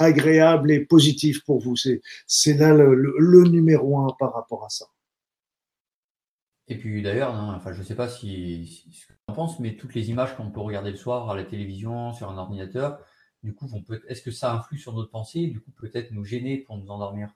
agréable 0.02 0.70
et 0.70 0.80
positif 0.80 1.44
pour 1.44 1.60
vous. 1.60 1.76
C'est 1.76 2.54
là 2.54 2.74
le, 2.74 3.48
numéro 3.48 3.98
un 4.00 4.14
par 4.18 4.34
rapport 4.34 4.64
à 4.64 4.68
ça. 4.68 4.86
Et 6.68 6.78
puis 6.78 7.02
d'ailleurs, 7.02 7.34
hein, 7.34 7.54
enfin, 7.56 7.72
je 7.72 7.80
ne 7.80 7.84
sais 7.84 7.94
pas 7.94 8.08
si, 8.08 8.88
ce 8.92 9.06
que 9.06 9.12
tu 9.12 9.18
en 9.26 9.32
penses, 9.32 9.58
mais 9.58 9.76
toutes 9.76 9.94
les 9.94 10.10
images 10.10 10.36
qu'on 10.36 10.50
peut 10.50 10.60
regarder 10.60 10.90
le 10.90 10.96
soir 10.96 11.28
à 11.28 11.36
la 11.36 11.44
télévision, 11.44 12.12
sur 12.12 12.30
un 12.30 12.38
ordinateur, 12.38 13.00
du 13.42 13.54
coup, 13.54 13.68
est-ce 14.08 14.22
que 14.22 14.30
ça 14.30 14.54
influe 14.54 14.78
sur 14.78 14.92
notre 14.92 15.10
pensée? 15.10 15.48
Du 15.48 15.60
coup, 15.60 15.72
peut-être 15.72 16.12
nous 16.12 16.24
gêner 16.24 16.58
pour 16.58 16.78
nous 16.78 16.90
endormir? 16.90 17.34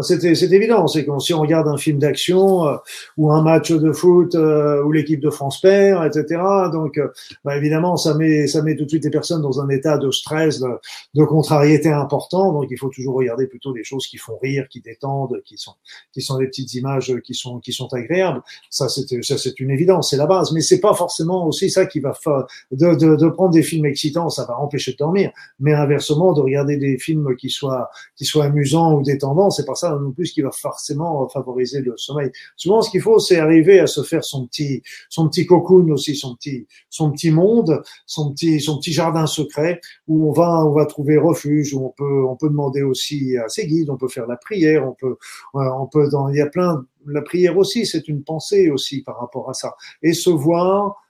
C'est 0.00 0.52
évident, 0.52 0.86
c'est 0.86 1.04
que 1.04 1.18
si 1.18 1.34
on 1.34 1.40
regarde 1.40 1.68
un 1.68 1.76
film 1.76 1.98
d'action 1.98 2.66
euh, 2.66 2.76
ou 3.18 3.30
un 3.30 3.42
match 3.42 3.70
de 3.70 3.92
foot 3.92 4.34
euh, 4.34 4.82
où 4.84 4.90
l'équipe 4.90 5.20
de 5.20 5.28
France 5.28 5.60
perd, 5.60 6.06
etc. 6.06 6.40
Donc, 6.72 6.96
euh, 6.96 7.08
bah, 7.44 7.58
évidemment, 7.58 7.98
ça 7.98 8.14
met 8.14 8.46
ça 8.46 8.62
met 8.62 8.74
tout 8.74 8.84
de 8.84 8.88
suite 8.88 9.04
les 9.04 9.10
personnes 9.10 9.42
dans 9.42 9.60
un 9.60 9.68
état 9.68 9.98
de 9.98 10.10
stress, 10.10 10.60
de, 10.60 10.68
de, 11.14 11.24
contrariété 11.24 11.90
important. 11.90 12.52
Donc, 12.52 12.68
il 12.70 12.78
faut 12.78 12.88
toujours 12.88 13.16
regarder 13.16 13.46
plutôt 13.46 13.72
des 13.74 13.84
choses 13.84 14.06
qui 14.06 14.16
font 14.16 14.38
rire, 14.42 14.66
qui 14.70 14.80
détendent, 14.80 15.42
qui 15.44 15.58
sont 15.58 15.74
qui 16.12 16.22
sont 16.22 16.38
des 16.38 16.46
petites 16.46 16.72
images 16.72 17.14
qui 17.22 17.34
sont 17.34 17.60
qui 17.60 17.74
sont 17.74 17.92
agréables. 17.92 18.40
Ça, 18.70 18.88
c'est 18.88 19.22
ça 19.22 19.36
c'est 19.36 19.60
une 19.60 19.70
évidence, 19.70 20.10
c'est 20.10 20.16
la 20.16 20.26
base. 20.26 20.52
Mais 20.52 20.62
c'est 20.62 20.80
pas 20.80 20.94
forcément 20.94 21.46
aussi 21.46 21.68
ça 21.68 21.84
qui 21.84 22.00
va 22.00 22.14
faire 22.14 22.46
de, 22.70 22.94
de, 22.94 23.16
de 23.16 23.28
prendre 23.28 23.50
des 23.50 23.62
films 23.62 23.84
excitants, 23.84 24.30
ça 24.30 24.46
va 24.46 24.58
empêcher 24.58 24.92
de 24.92 24.96
dormir. 24.96 25.32
Mais 25.60 25.74
inversement, 25.74 26.32
de 26.32 26.40
regarder 26.40 26.78
des 26.78 26.96
films 26.96 27.36
qui 27.36 27.50
soient 27.50 27.90
qui 28.16 28.24
soient 28.24 28.46
amusants 28.46 28.94
ou 28.94 29.02
détendants, 29.02 29.50
c'est 29.50 29.66
pas 29.66 29.74
ça 29.82 29.98
non 30.00 30.12
plus 30.12 30.32
qui 30.32 30.42
va 30.42 30.50
forcément 30.50 31.28
favoriser 31.28 31.80
le 31.80 31.96
sommeil. 31.96 32.30
Souvent, 32.56 32.82
ce 32.82 32.90
qu'il 32.90 33.00
faut, 33.00 33.18
c'est 33.18 33.38
arriver 33.38 33.80
à 33.80 33.86
se 33.86 34.02
faire 34.02 34.24
son 34.24 34.46
petit, 34.46 34.82
son 35.08 35.28
petit 35.28 35.46
cocoon 35.46 35.90
aussi, 35.90 36.14
son 36.14 36.34
petit, 36.36 36.66
son 36.90 37.10
petit 37.10 37.30
monde, 37.30 37.82
son 38.06 38.32
petit, 38.32 38.60
son 38.60 38.78
petit 38.78 38.92
jardin 38.92 39.26
secret 39.26 39.80
où 40.06 40.28
on 40.28 40.32
va, 40.32 40.64
on 40.64 40.72
va 40.72 40.86
trouver 40.86 41.16
refuge, 41.16 41.74
où 41.74 41.84
on 41.86 41.90
peut, 41.90 42.24
on 42.24 42.36
peut 42.36 42.48
demander 42.48 42.82
aussi 42.82 43.36
à 43.36 43.48
ses 43.48 43.66
guides, 43.66 43.90
on 43.90 43.96
peut 43.96 44.08
faire 44.08 44.26
la 44.26 44.36
prière, 44.36 44.86
on 44.86 44.94
peut, 44.94 45.16
euh, 45.56 45.70
on 45.78 45.86
peut 45.86 46.08
dans, 46.08 46.28
il 46.28 46.36
y 46.36 46.40
a 46.40 46.46
plein, 46.46 46.84
la 47.06 47.22
prière 47.22 47.56
aussi, 47.58 47.86
c'est 47.86 48.08
une 48.08 48.22
pensée 48.22 48.70
aussi 48.70 49.02
par 49.02 49.18
rapport 49.18 49.50
à 49.50 49.54
ça. 49.54 49.74
Et 50.02 50.12
se 50.12 50.30
voir, 50.30 51.02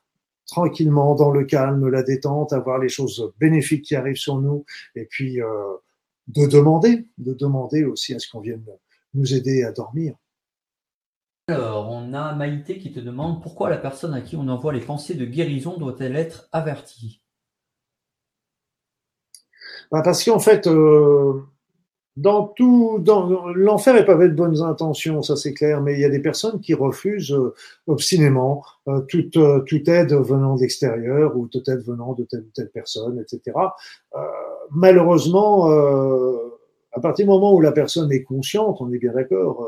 tranquillement 0.47 1.15
dans 1.15 1.31
le 1.31 1.45
calme, 1.45 1.89
la 1.89 2.03
détente, 2.03 2.53
avoir 2.53 2.79
les 2.79 2.89
choses 2.89 3.33
bénéfiques 3.39 3.85
qui 3.85 3.95
arrivent 3.95 4.17
sur 4.17 4.39
nous, 4.41 4.65
et 4.95 5.05
puis 5.05 5.41
euh, 5.41 5.47
de 6.29 6.47
demander, 6.47 7.09
de 7.19 7.35
demander 7.35 7.85
aussi 7.85 8.15
à 8.15 8.19
ce 8.19 8.29
qu'on 8.31 8.41
vienne 8.41 8.65
nous 9.15 9.35
aider 9.35 9.65
à 9.65 9.73
dormir. 9.73 10.15
Alors, 11.49 11.91
on 11.91 12.15
a 12.15 12.35
Maïté 12.35 12.79
qui 12.79 12.93
te 12.93 13.01
demande 13.01 13.43
pourquoi 13.43 13.69
la 13.69 13.77
personne 13.77 14.15
à 14.15 14.21
qui 14.21 14.37
on 14.37 14.49
envoie 14.49 14.73
les 14.73 14.81
pensées 14.81 15.15
de 15.15 15.25
guérison 15.25 15.77
doit-elle 15.77 16.17
être 16.17 16.49
avertie? 16.53 17.21
Bah 19.91 20.03
Parce 20.03 20.25
qu'en 20.25 20.39
fait, 20.39 20.67
euh, 20.69 21.43
dans 22.17 22.47
tout, 22.47 22.99
dans 23.01 23.49
l'enfer 23.55 23.97
est 23.97 24.07
pavé 24.07 24.29
de 24.29 24.35
bonnes 24.35 24.63
intentions, 24.63 25.21
ça 25.23 25.35
c'est 25.37 25.53
clair, 25.53 25.83
mais 25.83 25.95
il 25.95 26.01
y 26.01 26.05
a 26.05 26.09
des 26.09 26.23
personnes 26.23 26.61
qui 26.61 26.75
refusent 26.75 27.33
euh, 27.33 27.55
obstinément 27.89 28.65
euh, 28.89 29.01
toute, 29.03 29.37
toute 29.67 29.89
aide 29.89 30.15
venant 30.15 30.55
d'extérieur 30.55 31.37
ou 31.37 31.49
toute 31.49 31.69
aide 31.69 31.83
venant 31.85 32.15
de 32.15 32.23
telle 32.25 32.43
ou 32.43 32.51
telle 32.55 32.71
personne, 32.71 33.19
etc. 33.19 33.53
malheureusement, 34.71 35.67
à 36.93 37.01
partir 37.01 37.27
du 37.27 37.31
moment 37.31 37.55
où 37.55 37.61
la 37.61 37.73
personne 37.73 38.13
est 38.13 38.23
consciente, 38.23 38.79
on 38.81 38.93
est 38.93 38.99
bien 38.99 39.13
d'accord. 39.13 39.67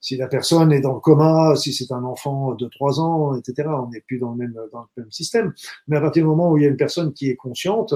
si 0.00 0.16
la 0.16 0.28
personne 0.28 0.72
est 0.72 0.80
dans 0.80 0.94
le 0.94 1.00
coma, 1.00 1.56
si 1.56 1.72
c'est 1.72 1.92
un 1.92 2.04
enfant 2.04 2.54
de 2.54 2.68
3 2.68 3.00
ans, 3.00 3.36
etc., 3.36 3.68
on 3.68 3.88
n'est 3.90 4.00
plus 4.00 4.18
dans 4.18 4.30
le 4.30 4.36
même 4.36 4.54
dans 4.72 4.86
le 4.96 5.02
même 5.02 5.10
système. 5.10 5.52
Mais 5.88 5.96
à 5.96 6.00
partir 6.00 6.22
du 6.22 6.28
moment 6.28 6.50
où 6.50 6.56
il 6.56 6.62
y 6.62 6.66
a 6.66 6.68
une 6.68 6.76
personne 6.76 7.12
qui 7.12 7.30
est 7.30 7.36
consciente, 7.36 7.94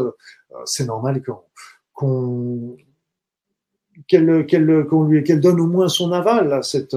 c'est 0.65 0.86
normal 0.86 1.23
qu'on 1.23 1.40
qu'on 1.93 2.77
qu'elle 4.06 4.46
qu'elle 4.46 4.86
qu'on 4.88 5.04
lui 5.04 5.24
qu'elle 5.24 5.40
donne 5.40 5.60
au 5.60 5.66
moins 5.66 5.88
son 5.88 6.12
aval 6.12 6.52
à 6.52 6.62
cette 6.62 6.96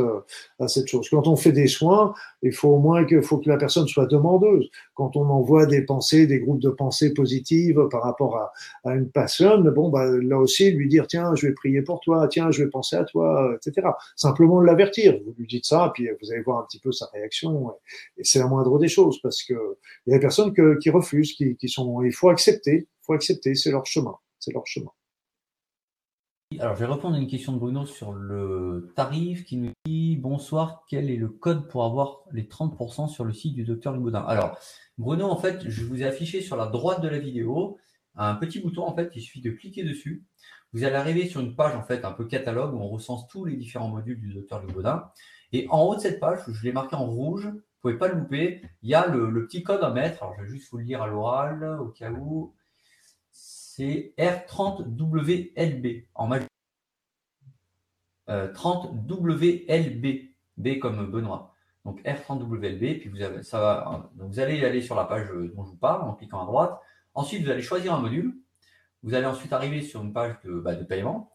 à 0.60 0.68
cette 0.68 0.88
chose. 0.88 1.10
Quand 1.10 1.28
on 1.28 1.36
fait 1.36 1.52
des 1.52 1.68
soins, 1.68 2.14
il 2.44 2.54
faut 2.54 2.70
au 2.70 2.80
moins 2.80 3.06
que 3.06 3.22
faut 3.22 3.38
que 3.38 3.50
la 3.50 3.58
personne 3.58 3.88
soit 3.88 4.06
demandeuse. 4.06 4.70
Quand 4.94 5.16
on 5.16 5.26
envoie 5.26 5.66
des 5.66 5.82
pensées, 5.84 6.28
des 6.28 6.40
groupes 6.40 6.62
de 6.62 6.70
pensées 6.70 7.14
positives 7.14 7.88
par 7.90 8.04
rapport 8.04 8.38
à, 8.38 8.52
à 8.84 8.96
une 8.96 9.10
personne, 9.10 9.70
bon 9.72 9.90
bah 9.90 10.06
là 10.06 10.38
aussi 10.38 10.72
lui 10.72 10.88
dire 10.88 11.08
tiens 11.08 11.34
je 11.36 11.48
vais 11.48 11.54
prier 11.54 11.82
pour 11.82 12.00
toi, 12.02 12.28
tiens 12.28 12.52
je 12.52 12.64
vais 12.64 12.70
penser 12.70 12.96
à 12.96 13.04
toi, 13.04 13.56
etc. 13.56 13.88
Simplement 14.16 14.62
l'avertir. 14.62 15.18
Vous 15.26 15.34
lui 15.38 15.48
dites 15.48 15.66
ça, 15.66 15.92
puis 15.94 16.08
vous 16.22 16.32
allez 16.32 16.42
voir 16.42 16.60
un 16.60 16.64
petit 16.64 16.80
peu 16.80 16.92
sa 16.92 17.08
réaction. 17.14 17.72
Et 18.18 18.24
c'est 18.24 18.40
la 18.40 18.48
moindre 18.48 18.78
des 18.80 18.88
choses 18.88 19.20
parce 19.22 19.44
que 19.44 19.54
il 20.06 20.12
y 20.12 20.14
a 20.14 20.18
des 20.18 20.22
personnes 20.22 20.54
que, 20.54 20.78
qui 20.80 20.90
refusent, 20.90 21.34
qui, 21.34 21.56
qui 21.56 21.70
sont. 21.70 22.02
Il 22.04 22.14
faut 22.14 22.30
accepter, 22.30 22.88
il 22.88 23.06
faut 23.06 23.14
accepter, 23.14 23.56
c'est 23.56 23.72
leur 23.72 23.86
chemin, 23.86 24.16
c'est 24.40 24.54
leur 24.54 24.66
chemin. 24.68 24.92
Alors, 26.60 26.76
je 26.76 26.82
vais 26.82 26.92
répondre 26.92 27.16
à 27.16 27.18
une 27.18 27.28
question 27.28 27.54
de 27.54 27.58
Bruno 27.58 27.86
sur 27.86 28.12
le 28.12 28.92
tarif 28.96 29.46
qui 29.46 29.58
nous 29.58 29.72
dit 29.86 30.18
Bonsoir, 30.18 30.84
quel 30.90 31.10
est 31.10 31.16
le 31.16 31.30
code 31.30 31.68
pour 31.70 31.86
avoir 31.86 32.24
les 32.34 32.44
30% 32.44 33.08
sur 33.08 33.24
le 33.24 33.32
site 33.32 33.56
du 33.56 33.64
docteur 33.64 33.94
Libaudin? 33.94 34.20
Alors, 34.28 34.58
Bruno, 34.98 35.26
en 35.26 35.38
fait, 35.38 35.70
je 35.70 35.86
vous 35.86 36.04
ai 36.04 36.06
affiché 36.06 36.42
sur 36.42 36.58
la 36.58 36.68
droite 36.68 37.02
de 37.02 37.08
la 37.08 37.20
vidéo 37.20 37.78
un 38.16 38.36
petit 38.36 38.60
bouton, 38.60 38.84
en 38.84 38.94
fait, 38.94 39.12
il 39.16 39.22
suffit 39.22 39.42
de 39.42 39.52
cliquer 39.52 39.84
dessus. 39.84 40.26
Vous 40.74 40.84
allez 40.84 40.96
arriver 40.96 41.28
sur 41.28 41.40
une 41.40 41.56
page, 41.56 41.76
en 41.76 41.84
fait, 41.84 42.04
un 42.04 42.12
peu 42.12 42.26
catalogue 42.26 42.74
où 42.74 42.80
on 42.80 42.90
recense 42.90 43.28
tous 43.28 43.46
les 43.46 43.56
différents 43.56 43.90
modules 43.90 44.20
du 44.20 44.34
docteur 44.34 44.62
Libaudin. 44.66 45.10
Et 45.54 45.68
en 45.70 45.82
haut 45.84 45.96
de 45.96 46.02
cette 46.02 46.20
page, 46.20 46.40
je 46.48 46.64
l'ai 46.64 46.74
marqué 46.74 46.96
en 46.96 47.06
rouge, 47.06 47.46
vous 47.46 47.56
ne 47.56 47.80
pouvez 47.82 47.98
pas 47.98 48.10
le 48.10 48.20
louper, 48.20 48.62
il 48.84 48.90
y 48.90 48.94
a 48.94 49.08
le, 49.08 49.30
le, 49.30 49.46
petit 49.48 49.64
code 49.64 49.84
à 49.84 49.90
mettre. 49.90 50.22
Alors, 50.22 50.36
je 50.38 50.44
vais 50.44 50.50
juste 50.50 50.70
vous 50.72 50.78
le 50.78 50.84
lire 50.84 51.02
à 51.02 51.08
l'oral, 51.08 51.80
au 51.80 51.88
cas 51.88 52.12
où 52.12 52.54
c'est 53.82 54.14
R30WLB 54.20 56.06
en 56.14 56.28
majuscule. 56.28 56.48
30WLB, 58.28 59.70
euh, 59.70 60.28
B 60.58 60.80
comme 60.80 61.10
Benoît. 61.10 61.56
Donc 61.84 62.00
R30WLB, 62.04 63.00
puis 63.00 63.10
vous, 63.10 63.18
vous 63.18 64.40
allez 64.40 64.64
aller 64.64 64.82
sur 64.82 64.96
la 64.96 65.06
page 65.06 65.28
dont 65.30 65.66
je 65.66 65.72
vous 65.72 65.78
parle 65.78 66.04
en 66.04 66.14
cliquant 66.14 66.44
à 66.44 66.46
droite. 66.46 66.80
Ensuite, 67.16 67.44
vous 67.44 67.50
allez 67.50 67.64
choisir 67.64 67.96
un 67.96 68.00
module. 68.00 68.38
Vous 69.02 69.16
allez 69.16 69.26
ensuite 69.26 69.52
arriver 69.52 69.82
sur 69.82 70.04
une 70.04 70.14
page 70.14 70.36
de, 70.46 70.60
bah, 70.60 70.76
paiement. 70.76 71.32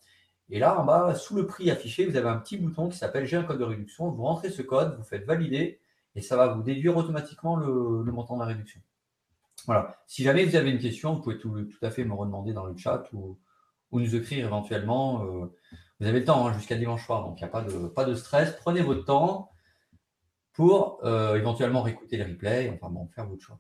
Et 0.49 0.61
là, 0.61 0.81
en 0.81 0.85
bas, 0.85 1.17
sous 1.17 1.35
le 1.35 1.47
prix 1.47 1.73
affiché, 1.73 2.07
vous 2.07 2.17
avez 2.17 2.29
un 2.29 2.39
petit 2.39 2.57
bouton 2.57 2.89
qui 2.89 2.97
s'appelle 2.97 3.27
J'ai 3.27 3.37
un 3.37 3.43
code 3.43 3.59
de 3.59 3.65
réduction. 3.65 4.09
Vous 4.09 4.23
rentrez 4.23 4.51
ce 4.51 4.63
code, 4.63 4.97
vous 4.97 5.05
faites 5.05 5.25
valider 5.25 5.81
et 6.15 6.21
ça 6.21 6.37
va 6.37 6.47
vous 6.55 6.63
déduire 6.63 6.97
automatiquement 6.97 7.57
le 7.57 8.05
montant 8.13 8.37
de 8.37 8.41
la 8.41 8.47
réduction. 8.47 8.81
Voilà. 9.67 9.97
Si 10.07 10.23
jamais 10.23 10.45
vous 10.45 10.57
avez 10.57 10.71
une 10.71 10.79
question, 10.79 11.15
vous 11.15 11.23
pouvez 11.23 11.39
tout, 11.39 11.57
à 11.83 11.91
fait 11.91 12.05
me 12.05 12.15
redemander 12.15 12.53
dans 12.53 12.67
le 12.67 12.77
chat 12.77 13.05
ou, 13.13 13.39
ou 13.91 14.01
nous 14.01 14.15
écrire 14.15 14.47
éventuellement. 14.47 15.25
Euh, 15.25 15.47
vous 16.01 16.07
avez 16.07 16.21
le 16.21 16.25
temps 16.25 16.47
hein, 16.47 16.53
jusqu'à 16.53 16.77
dimanche 16.77 17.05
soir, 17.05 17.25
donc 17.25 17.41
il 17.41 17.45
n'y 17.45 17.49
a 17.49 17.53
pas 17.53 17.63
de, 17.63 17.89
pas 17.89 18.05
de 18.05 18.15
stress. 18.15 18.57
Prenez 18.61 18.83
votre 18.83 19.05
temps 19.05 19.51
pour 20.53 21.01
euh, 21.05 21.37
éventuellement 21.37 21.83
réécouter 21.83 22.17
les 22.17 22.25
replays, 22.25 22.71
enfin 22.75 22.91
bon, 22.91 23.09
faire 23.09 23.27
votre 23.27 23.43
choix. 23.43 23.59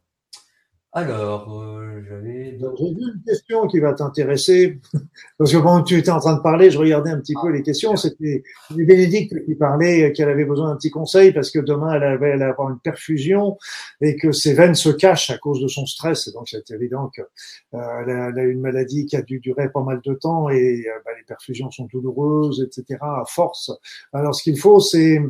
Alors, 0.97 1.62
euh, 1.62 2.01
j'avais. 2.09 2.56
J'ai 2.59 2.94
vu 2.94 3.02
une 3.14 3.23
question 3.27 3.66
qui 3.66 3.81
va 3.81 3.93
t'intéresser. 3.93 4.81
Parce 5.39 5.52
que 5.52 5.59
quand 5.59 5.82
tu 5.82 5.98
étais 5.98 6.10
en 6.10 6.20
train 6.20 6.35
de 6.35 6.40
parler, 6.40 6.70
je 6.70 6.78
regardais 6.78 7.10
un 7.10 7.20
petit 7.20 7.35
peu 7.35 7.51
les 7.51 7.62
questions. 7.62 7.97
C'était 7.97 8.43
Bénédicte 8.70 9.44
qui 9.44 9.56
parlait 9.56 10.14
qu'elle 10.14 10.31
avait 10.31 10.47
besoin 10.47 10.70
d'un 10.70 10.77
petit 10.77 10.90
conseil 10.90 11.32
parce 11.32 11.51
que 11.51 11.59
demain, 11.59 11.93
elle 11.93 12.02
avait 12.02 12.31
elle 12.31 12.43
avoir 12.43 12.70
une 12.70 12.78
perfusion 12.78 13.59
et 14.01 14.16
que 14.16 14.32
ses 14.32 14.55
veines 14.55 14.74
se 14.74 14.89
cachent 14.89 15.28
à 15.28 15.36
cause 15.36 15.60
de 15.60 15.68
son 15.68 15.85
stress. 15.85 16.28
Et 16.28 16.32
donc, 16.32 16.48
c'est 16.48 16.70
évident 16.70 17.10
qu'elle 17.14 17.27
euh, 17.74 18.32
a, 18.35 18.43
une 18.43 18.62
maladie 18.62 19.05
qui 19.05 19.16
a 19.16 19.23
dû 19.23 19.39
durer 19.39 19.68
pas 19.68 19.82
mal 19.82 20.01
de 20.02 20.14
temps 20.14 20.48
et 20.48 20.86
euh, 20.86 20.93
bah, 21.05 21.10
les 21.14 21.24
perfusions 21.24 21.70
sont 21.70 21.89
douloureuses, 21.93 22.66
etc. 22.66 22.98
à 23.02 23.24
force. 23.28 23.70
Alors, 24.14 24.35
ce 24.35 24.43
qu'il 24.43 24.59
faut, 24.59 24.81
c'est 24.81 25.20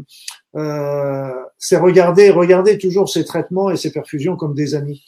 euh, 0.56 1.32
c'est 1.58 1.76
regarder, 1.76 2.30
regarder 2.30 2.78
toujours 2.78 3.08
ces 3.08 3.24
traitements 3.24 3.70
et 3.70 3.76
ces 3.76 3.92
perfusions 3.92 4.36
comme 4.36 4.54
des 4.54 4.74
amis 4.74 5.04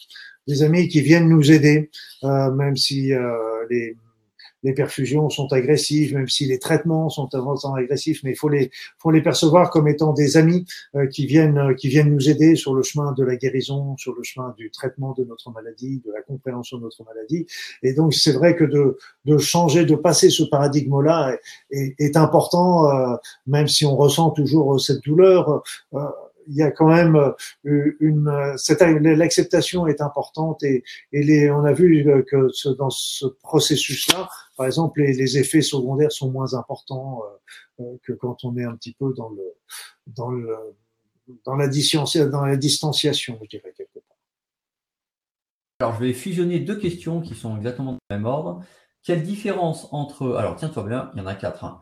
des 0.48 0.62
amis 0.62 0.88
qui 0.88 1.00
viennent 1.00 1.28
nous 1.28 1.52
aider, 1.52 1.90
euh, 2.24 2.50
même 2.50 2.76
si 2.76 3.12
euh, 3.12 3.36
les, 3.70 3.96
les 4.62 4.72
perfusions 4.72 5.30
sont 5.30 5.52
agressives, 5.52 6.14
même 6.14 6.28
si 6.28 6.46
les 6.46 6.58
traitements 6.58 7.08
sont 7.08 7.28
agressifs, 7.76 8.22
mais 8.24 8.30
il 8.30 8.36
faut 8.36 8.48
les, 8.48 8.70
faut 8.98 9.10
les 9.10 9.22
percevoir 9.22 9.70
comme 9.70 9.88
étant 9.88 10.12
des 10.12 10.36
amis 10.36 10.66
euh, 10.96 11.06
qui 11.06 11.26
viennent, 11.26 11.74
qui 11.76 11.88
viennent 11.88 12.12
nous 12.12 12.28
aider 12.28 12.56
sur 12.56 12.74
le 12.74 12.82
chemin 12.82 13.12
de 13.12 13.24
la 13.24 13.36
guérison, 13.36 13.96
sur 13.96 14.14
le 14.14 14.22
chemin 14.22 14.54
du 14.58 14.70
traitement 14.70 15.14
de 15.16 15.24
notre 15.24 15.50
maladie, 15.50 16.02
de 16.04 16.12
la 16.12 16.22
compréhension 16.22 16.78
de 16.78 16.82
notre 16.84 17.04
maladie. 17.04 17.46
Et 17.82 17.92
donc 17.92 18.14
c'est 18.14 18.32
vrai 18.32 18.56
que 18.56 18.64
de, 18.64 18.98
de 19.24 19.38
changer, 19.38 19.84
de 19.84 19.94
passer 19.94 20.30
ce 20.30 20.42
paradigme-là 20.42 21.36
est, 21.70 21.94
est, 21.98 22.16
important, 22.16 22.90
euh, 22.90 23.16
même 23.46 23.68
si 23.68 23.84
on 23.84 23.96
ressent 23.96 24.30
toujours 24.30 24.80
cette 24.80 25.04
douleur. 25.04 25.62
Euh, 25.94 25.98
il 26.48 26.56
y 26.56 26.62
a 26.62 26.70
quand 26.70 26.88
même 26.88 27.16
euh, 27.66 27.96
une, 28.00 28.30
l'acceptation 29.16 29.86
est 29.86 30.00
importante 30.00 30.62
et, 30.62 30.82
et 31.12 31.22
les, 31.22 31.50
on 31.50 31.64
a 31.64 31.72
vu 31.72 32.04
que 32.26 32.48
ce, 32.48 32.68
dans 32.70 32.90
ce 32.90 33.26
processus-là, 33.26 34.28
par 34.56 34.66
exemple, 34.66 35.00
les, 35.00 35.38
effets 35.38 35.62
secondaires 35.62 36.10
sont 36.10 36.30
moins 36.30 36.54
importants 36.54 37.22
euh, 37.22 37.84
euh, 37.84 37.96
que 38.02 38.12
quand 38.12 38.44
on 38.44 38.56
est 38.56 38.64
un 38.64 38.74
petit 38.74 38.92
peu 38.92 39.14
dans 39.14 39.28
le, 39.28 39.42
dans 40.06 40.30
le, 40.30 40.56
dans 41.44 41.54
la 41.54 41.68
distanciation, 41.68 43.38
je 43.42 43.48
dirais 43.48 43.72
quelque 43.76 44.00
part. 44.00 44.16
Alors, 45.80 45.94
je 45.94 46.04
vais 46.04 46.12
fusionner 46.12 46.58
deux 46.58 46.78
questions 46.78 47.20
qui 47.20 47.34
sont 47.34 47.56
exactement 47.56 47.92
du 47.92 47.98
même 48.10 48.24
ordre. 48.24 48.64
Quelle 49.04 49.22
différence 49.22 49.86
entre, 49.92 50.34
alors 50.34 50.56
tiens-toi 50.56 50.82
bien, 50.82 51.10
il 51.14 51.20
y 51.20 51.22
en 51.22 51.26
a 51.26 51.34
quatre. 51.34 51.64
Hein. 51.64 51.80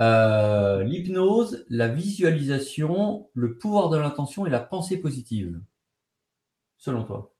Euh, 0.00 0.82
l'hypnose, 0.82 1.64
la 1.68 1.88
visualisation, 1.88 3.28
le 3.34 3.58
pouvoir 3.58 3.90
de 3.90 3.96
l'intention 3.96 4.46
et 4.46 4.50
la 4.50 4.60
pensée 4.60 4.98
positive, 4.98 5.60
selon 6.78 7.04
toi 7.04 7.33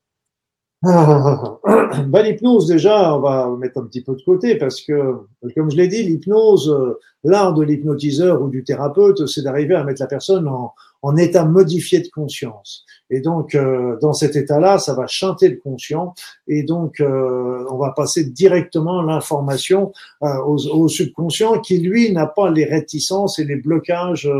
bah, 2.08 2.22
L'hypnose, 2.22 2.66
déjà, 2.66 3.16
on 3.16 3.20
va 3.20 3.48
mettre 3.58 3.78
un 3.78 3.84
petit 3.84 4.02
peu 4.02 4.14
de 4.14 4.22
côté 4.22 4.56
parce 4.56 4.82
que, 4.82 5.14
comme 5.54 5.70
je 5.70 5.76
l'ai 5.76 5.88
dit, 5.88 6.02
l'hypnose, 6.02 6.68
euh, 6.70 6.98
l'art 7.22 7.54
de 7.54 7.62
l'hypnotiseur 7.62 8.42
ou 8.42 8.48
du 8.48 8.64
thérapeute, 8.64 9.26
c'est 9.26 9.42
d'arriver 9.42 9.74
à 9.74 9.84
mettre 9.84 10.02
la 10.02 10.06
personne 10.06 10.46
en, 10.46 10.74
en, 11.02 11.16
état 11.16 11.46
modifié 11.46 12.00
de 12.00 12.08
conscience. 12.08 12.84
Et 13.08 13.20
donc, 13.20 13.54
euh, 13.54 13.96
dans 14.02 14.12
cet 14.12 14.36
état-là, 14.36 14.78
ça 14.78 14.94
va 14.94 15.06
chanter 15.06 15.48
le 15.48 15.56
conscient 15.56 16.12
et 16.48 16.64
donc, 16.64 17.00
euh, 17.00 17.64
on 17.70 17.78
va 17.78 17.92
passer 17.92 18.24
directement 18.24 19.00
l'information 19.00 19.92
au, 20.20 20.56
au, 20.72 20.88
subconscient 20.88 21.60
qui, 21.60 21.78
lui, 21.78 22.12
n'a 22.12 22.26
pas 22.26 22.50
les 22.50 22.64
réticences 22.64 23.38
et 23.38 23.44
les 23.44 23.56
blocages 23.56 24.30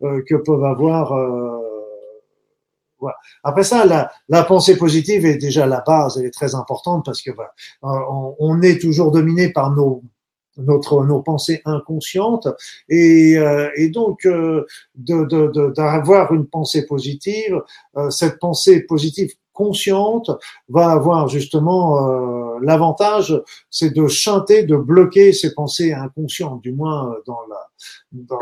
que 0.00 0.34
peuvent 0.36 0.64
avoir 0.64 1.12
après 3.42 3.64
ça, 3.64 3.84
la, 3.84 4.10
la, 4.28 4.44
pensée 4.44 4.76
positive 4.76 5.26
est 5.26 5.36
déjà 5.36 5.66
la 5.66 5.80
base, 5.80 6.18
elle 6.18 6.26
est 6.26 6.30
très 6.30 6.54
importante 6.54 7.04
parce 7.04 7.22
que 7.22 7.30
bah, 7.32 7.52
on, 7.82 8.62
est 8.62 8.80
toujours 8.80 9.10
dominé 9.10 9.50
par 9.50 9.70
nos 9.70 10.02
notre 10.56 11.04
nos 11.04 11.20
pensées 11.20 11.60
inconscientes 11.64 12.46
et, 12.88 13.36
euh, 13.36 13.68
et 13.76 13.88
donc 13.88 14.24
euh, 14.24 14.64
d'avoir 14.94 16.30
de, 16.30 16.36
une 16.36 16.46
pensée 16.46 16.86
positive, 16.86 17.60
euh, 17.96 18.08
cette 18.10 18.38
pensée 18.38 18.80
positive 18.80 19.32
consciente 19.52 20.30
va 20.68 20.90
avoir 20.90 21.28
justement 21.28 22.08
euh, 22.08 22.58
l'avantage, 22.62 23.40
c'est 23.70 23.90
de 23.90 24.06
chanter, 24.06 24.64
de 24.64 24.76
bloquer 24.76 25.32
ces 25.32 25.54
pensées 25.54 25.92
inconscientes, 25.92 26.62
du 26.62 26.72
moins 26.72 27.14
dans 27.26 27.40
la 27.48 27.68
dans 28.12 28.38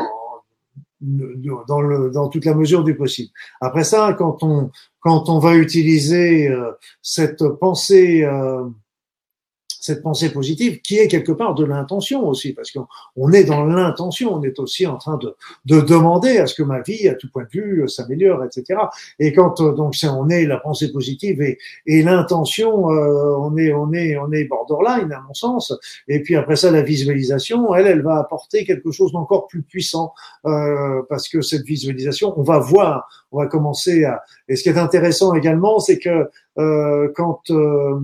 dans, 1.67 1.81
le, 1.81 2.09
dans 2.11 2.29
toute 2.29 2.45
la 2.45 2.55
mesure 2.55 2.83
du 2.83 2.95
possible. 2.95 3.29
Après 3.61 3.83
ça, 3.83 4.15
quand 4.17 4.43
on, 4.43 4.71
quand 4.99 5.29
on 5.29 5.39
va 5.39 5.55
utiliser 5.55 6.47
euh, 6.47 6.71
cette 7.01 7.45
pensée, 7.59 8.23
euh, 8.23 8.63
cette 9.83 10.01
pensée 10.01 10.31
positive 10.31 10.79
qui 10.79 10.97
est 10.97 11.09
quelque 11.09 11.33
part 11.33 11.55
de 11.55 11.65
l'intention 11.65 12.25
aussi, 12.25 12.53
parce 12.53 12.71
qu'on 12.71 13.31
est 13.33 13.43
dans 13.43 13.65
l'intention, 13.65 14.33
on 14.33 14.41
est 14.43 14.57
aussi 14.59 14.87
en 14.87 14.97
train 14.97 15.17
de, 15.17 15.35
de 15.65 15.81
demander 15.81 16.37
à 16.37 16.47
ce 16.47 16.55
que 16.55 16.63
ma 16.63 16.81
vie, 16.81 17.09
à 17.09 17.15
tout 17.15 17.29
point 17.29 17.43
de 17.43 17.49
vue, 17.49 17.89
s'améliore, 17.89 18.45
etc. 18.45 18.79
Et 19.19 19.33
quand 19.33 19.61
donc 19.61 19.93
on 20.03 20.29
est 20.29 20.45
la 20.45 20.57
pensée 20.57 20.89
positive 20.89 21.41
et, 21.41 21.57
et 21.85 22.01
l'intention, 22.01 22.85
on 22.85 23.57
est 23.57 23.73
on 23.73 23.91
est 23.91 24.15
on 24.15 24.31
est 24.31 24.45
borderline 24.45 25.11
à 25.11 25.19
mon 25.27 25.33
sens. 25.33 25.73
Et 26.07 26.21
puis 26.21 26.37
après 26.37 26.55
ça, 26.55 26.71
la 26.71 26.81
visualisation, 26.81 27.75
elle, 27.75 27.87
elle 27.87 28.03
va 28.03 28.19
apporter 28.19 28.63
quelque 28.63 28.91
chose 28.91 29.11
d'encore 29.11 29.47
plus 29.47 29.63
puissant, 29.63 30.13
parce 30.43 31.27
que 31.27 31.41
cette 31.41 31.65
visualisation, 31.65 32.33
on 32.37 32.43
va 32.43 32.59
voir, 32.59 33.09
on 33.33 33.39
va 33.39 33.47
commencer 33.47 34.05
à. 34.05 34.23
Et 34.47 34.55
ce 34.55 34.63
qui 34.63 34.69
est 34.69 34.77
intéressant 34.77 35.33
également, 35.33 35.79
c'est 35.79 35.99
que 35.99 36.29
euh, 36.59 37.11
quand 37.15 37.49
euh, 37.49 37.99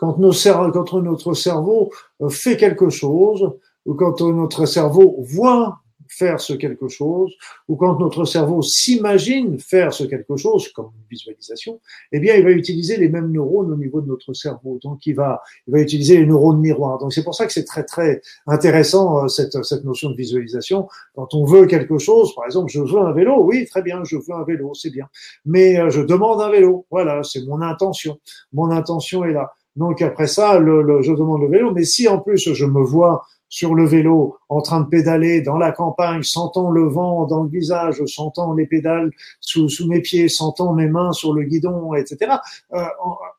quand, 0.00 0.18
notre 0.18 1.34
cerveau 1.34 1.92
euh, 2.22 2.30
fait 2.30 2.56
quelque 2.56 2.88
chose, 2.88 3.52
ou 3.84 3.94
quand 3.94 4.20
notre 4.22 4.64
cerveau 4.64 5.16
voit 5.20 5.80
faire 6.08 6.40
ce 6.40 6.54
quelque 6.54 6.88
chose, 6.88 7.32
ou 7.68 7.76
quand 7.76 7.98
notre 8.00 8.24
cerveau 8.24 8.62
s'imagine 8.62 9.60
faire 9.60 9.92
ce 9.92 10.04
quelque 10.04 10.36
chose, 10.36 10.68
comme 10.72 10.86
une 10.86 11.06
visualisation, 11.08 11.80
eh 12.12 12.18
bien, 12.18 12.34
il 12.34 12.42
va 12.42 12.50
utiliser 12.50 12.96
les 12.96 13.08
mêmes 13.08 13.30
neurones 13.30 13.70
au 13.70 13.76
niveau 13.76 14.00
de 14.00 14.08
notre 14.08 14.32
cerveau. 14.32 14.80
Donc, 14.82 15.06
il 15.06 15.14
va, 15.14 15.40
il 15.68 15.72
va 15.72 15.80
utiliser 15.80 16.18
les 16.18 16.26
neurones 16.26 16.60
miroirs. 16.60 16.98
Donc, 16.98 17.12
c'est 17.12 17.22
pour 17.22 17.34
ça 17.34 17.46
que 17.46 17.52
c'est 17.52 17.64
très, 17.64 17.84
très 17.84 18.22
intéressant, 18.48 19.24
euh, 19.24 19.28
cette, 19.28 19.62
cette 19.62 19.84
notion 19.84 20.10
de 20.10 20.16
visualisation. 20.16 20.88
Quand 21.14 21.32
on 21.34 21.44
veut 21.44 21.66
quelque 21.66 21.98
chose, 21.98 22.34
par 22.34 22.46
exemple, 22.46 22.72
je 22.72 22.80
veux 22.80 23.00
un 23.00 23.12
vélo, 23.12 23.44
oui, 23.44 23.66
très 23.66 23.82
bien, 23.82 24.02
je 24.02 24.16
veux 24.16 24.34
un 24.34 24.44
vélo, 24.44 24.74
c'est 24.74 24.90
bien. 24.90 25.06
Mais 25.44 25.78
euh, 25.78 25.90
je 25.90 26.00
demande 26.00 26.40
un 26.40 26.50
vélo. 26.50 26.86
Voilà, 26.90 27.22
c'est 27.22 27.46
mon 27.46 27.60
intention. 27.62 28.18
Mon 28.52 28.70
intention 28.70 29.24
est 29.24 29.32
là. 29.32 29.52
Donc, 29.76 30.02
après 30.02 30.26
ça, 30.26 30.58
le, 30.58 31.02
je 31.02 31.12
demande 31.12 31.42
le 31.42 31.48
vélo. 31.48 31.72
Mais 31.72 31.84
si 31.84 32.08
en 32.08 32.18
plus 32.18 32.52
je 32.52 32.64
me 32.64 32.82
vois 32.82 33.24
sur 33.50 33.74
le 33.74 33.84
vélo, 33.84 34.38
en 34.48 34.62
train 34.62 34.80
de 34.80 34.86
pédaler 34.86 35.42
dans 35.42 35.56
la 35.56 35.72
campagne, 35.72 36.22
sentant 36.22 36.70
le 36.70 36.86
vent 36.88 37.26
dans 37.26 37.42
le 37.42 37.50
visage, 37.50 38.02
sentant 38.06 38.54
les 38.54 38.64
pédales 38.64 39.10
sous, 39.40 39.68
sous 39.68 39.88
mes 39.88 40.00
pieds, 40.00 40.28
sentant 40.28 40.72
mes 40.72 40.86
mains 40.86 41.12
sur 41.12 41.34
le 41.34 41.42
guidon, 41.42 41.94
etc. 41.94 42.36
Euh, 42.72 42.84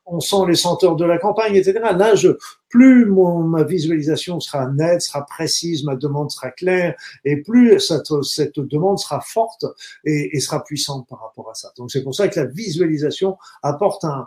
on, 0.06 0.20
sent 0.20 0.44
les 0.46 0.54
senteurs 0.54 0.96
de 0.96 1.06
la 1.06 1.16
campagne, 1.16 1.54
etc. 1.54 1.80
Là, 1.96 2.14
je, 2.14 2.28
plus 2.68 3.06
mon, 3.06 3.42
ma 3.42 3.64
visualisation 3.64 4.38
sera 4.38 4.66
nette, 4.68 5.00
sera 5.00 5.24
précise, 5.24 5.82
ma 5.82 5.96
demande 5.96 6.30
sera 6.30 6.50
claire, 6.50 6.94
et 7.24 7.38
plus 7.40 7.80
cette, 7.80 8.12
cette 8.22 8.60
demande 8.60 8.98
sera 8.98 9.20
forte 9.22 9.64
et, 10.04 10.36
et 10.36 10.40
sera 10.40 10.62
puissante 10.62 11.08
par 11.08 11.22
rapport 11.22 11.48
à 11.50 11.54
ça. 11.54 11.72
Donc 11.78 11.90
c'est 11.90 12.02
pour 12.02 12.14
ça 12.14 12.28
que 12.28 12.38
la 12.38 12.46
visualisation 12.46 13.38
apporte 13.62 14.04
un, 14.04 14.26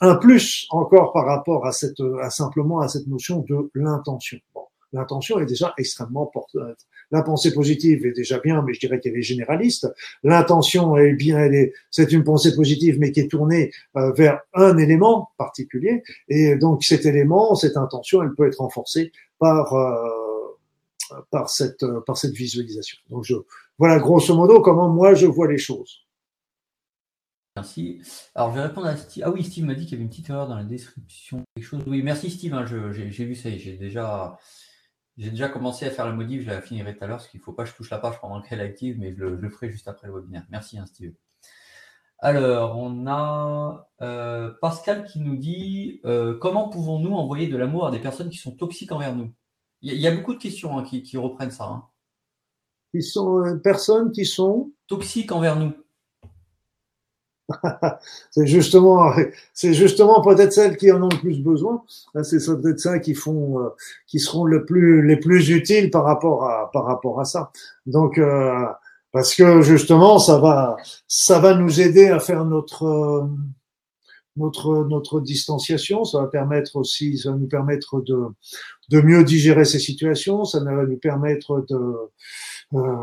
un 0.00 0.14
plus 0.14 0.68
encore 0.70 1.12
par 1.12 1.26
rapport 1.26 1.66
à 1.66 1.72
cette, 1.72 2.00
à 2.22 2.30
simplement 2.30 2.78
à 2.78 2.86
cette 2.86 3.08
notion 3.08 3.44
de 3.48 3.70
l'intention. 3.74 4.38
Bon 4.54 4.62
l'intention 4.92 5.38
est 5.38 5.46
déjà 5.46 5.74
extrêmement 5.78 6.26
porteuse. 6.26 6.76
La 7.10 7.22
pensée 7.22 7.52
positive 7.52 8.04
est 8.06 8.12
déjà 8.12 8.38
bien, 8.38 8.62
mais 8.62 8.74
je 8.74 8.80
dirais 8.80 9.00
qu'elle 9.00 9.16
est 9.16 9.22
généraliste. 9.22 9.88
L'intention 10.22 10.96
est 10.96 11.12
bien, 11.12 11.38
elle 11.38 11.54
est, 11.54 11.72
c'est 11.90 12.12
une 12.12 12.24
pensée 12.24 12.54
positive, 12.54 12.98
mais 12.98 13.12
qui 13.12 13.20
est 13.20 13.30
tournée 13.30 13.70
euh, 13.96 14.12
vers 14.12 14.40
un 14.54 14.76
élément 14.78 15.30
particulier. 15.38 16.02
Et 16.28 16.56
donc 16.56 16.84
cet 16.84 17.06
élément, 17.06 17.54
cette 17.54 17.76
intention, 17.76 18.22
elle 18.22 18.34
peut 18.34 18.46
être 18.46 18.58
renforcée 18.58 19.12
par 19.38 19.72
euh, 19.74 20.08
par 21.30 21.50
cette 21.50 21.84
par 22.06 22.16
cette 22.16 22.34
visualisation. 22.34 22.98
Donc 23.10 23.24
je 23.24 23.34
voilà 23.78 23.98
grosso 23.98 24.34
modo 24.34 24.60
comment 24.60 24.88
moi 24.88 25.14
je 25.14 25.26
vois 25.26 25.48
les 25.48 25.58
choses. 25.58 26.06
Merci. 27.56 28.02
Alors, 28.34 28.50
je 28.50 28.56
vais 28.56 28.66
répondre 28.66 28.86
à 28.86 28.96
Steve. 28.96 29.22
Ah 29.26 29.30
oui, 29.30 29.42
Steve 29.42 29.64
m'a 29.64 29.74
dit 29.74 29.84
qu'il 29.84 29.92
y 29.92 29.94
avait 29.94 30.02
une 30.02 30.10
petite 30.10 30.28
erreur 30.28 30.46
dans 30.46 30.56
la 30.56 30.64
description. 30.64 31.42
Oui, 31.86 32.02
merci 32.02 32.30
Steve. 32.30 32.52
Hein, 32.52 32.66
j'ai 32.66 33.24
vu 33.24 33.34
ça. 33.34 33.48
J'ai 33.50 33.78
déjà, 33.78 34.38
j'ai 35.16 35.30
déjà 35.30 35.48
commencé 35.48 35.86
à 35.86 35.90
faire 35.90 36.06
la 36.06 36.12
modif, 36.12 36.42
je 36.42 36.50
la 36.50 36.60
finirai 36.60 36.96
tout 36.96 37.04
à 37.04 37.06
l'heure, 37.06 37.16
parce 37.18 37.28
qu'il 37.28 37.40
ne 37.40 37.44
faut 37.44 37.52
pas 37.52 37.64
que 37.64 37.70
je 37.70 37.74
touche 37.74 37.90
la 37.90 37.98
page 37.98 38.20
pendant 38.20 38.42
qu'elle 38.42 38.60
est 38.60 38.64
active, 38.64 38.98
mais 38.98 39.14
je 39.14 39.24
le, 39.24 39.50
ferai 39.50 39.70
juste 39.70 39.88
après 39.88 40.08
le 40.08 40.14
webinaire. 40.14 40.44
Merci, 40.50 40.78
hein, 40.78 40.86
Steve. 40.86 41.14
Alors, 42.18 42.78
on 42.78 43.06
a 43.06 43.88
euh, 44.02 44.50
Pascal 44.60 45.04
qui 45.04 45.20
nous 45.20 45.36
dit 45.36 46.00
euh, 46.04 46.36
comment 46.38 46.68
pouvons-nous 46.68 47.14
envoyer 47.14 47.46
de 47.46 47.56
l'amour 47.56 47.86
à 47.86 47.90
des 47.90 47.98
personnes 47.98 48.30
qui 48.30 48.38
sont 48.38 48.52
toxiques 48.52 48.92
envers 48.92 49.14
nous? 49.14 49.32
Il 49.82 49.92
y, 49.92 50.06
a 50.06 50.14
beaucoup 50.14 50.32
de 50.32 50.38
questions 50.38 50.78
hein, 50.78 50.82
qui, 50.82 51.16
reprennent 51.16 51.50
ça. 51.50 51.64
Hein. 51.64 51.84
Qui 52.90 53.02
sont 53.02 53.44
euh, 53.44 53.56
personnes 53.56 54.10
qui 54.10 54.24
sont 54.24 54.72
toxiques 54.86 55.32
envers 55.32 55.56
nous. 55.56 55.72
c'est 58.30 58.46
justement, 58.46 59.12
c'est 59.52 59.72
justement 59.72 60.20
peut-être 60.20 60.52
celles 60.52 60.76
qui 60.76 60.90
en 60.90 61.02
ont 61.02 61.08
le 61.08 61.18
plus 61.18 61.40
besoin. 61.40 61.82
C'est 62.22 62.44
peut-être 62.60 62.80
ça 62.80 62.98
qui 62.98 63.14
font, 63.14 63.60
euh, 63.60 63.68
qui 64.06 64.18
seront 64.18 64.44
le 64.44 64.64
plus, 64.64 65.06
les 65.06 65.16
plus 65.16 65.50
utiles 65.50 65.90
par 65.90 66.04
rapport 66.04 66.44
à, 66.44 66.70
par 66.72 66.84
rapport 66.84 67.20
à 67.20 67.24
ça. 67.24 67.50
Donc, 67.86 68.18
euh, 68.18 68.66
parce 69.12 69.34
que 69.34 69.62
justement, 69.62 70.18
ça 70.18 70.38
va, 70.38 70.76
ça 71.08 71.38
va 71.38 71.54
nous 71.54 71.80
aider 71.80 72.08
à 72.08 72.18
faire 72.18 72.44
notre, 72.44 73.28
notre, 74.36 74.84
notre 74.84 75.20
distanciation. 75.20 76.04
Ça 76.04 76.20
va 76.20 76.26
permettre 76.26 76.76
aussi, 76.76 77.16
ça 77.16 77.30
va 77.30 77.36
nous 77.36 77.48
permettre 77.48 78.00
de, 78.00 78.24
de 78.90 79.00
mieux 79.00 79.24
digérer 79.24 79.64
ces 79.64 79.78
situations. 79.78 80.44
Ça 80.44 80.60
va 80.60 80.84
nous 80.84 80.98
permettre 80.98 81.64
de, 81.68 81.96
euh, 82.74 82.96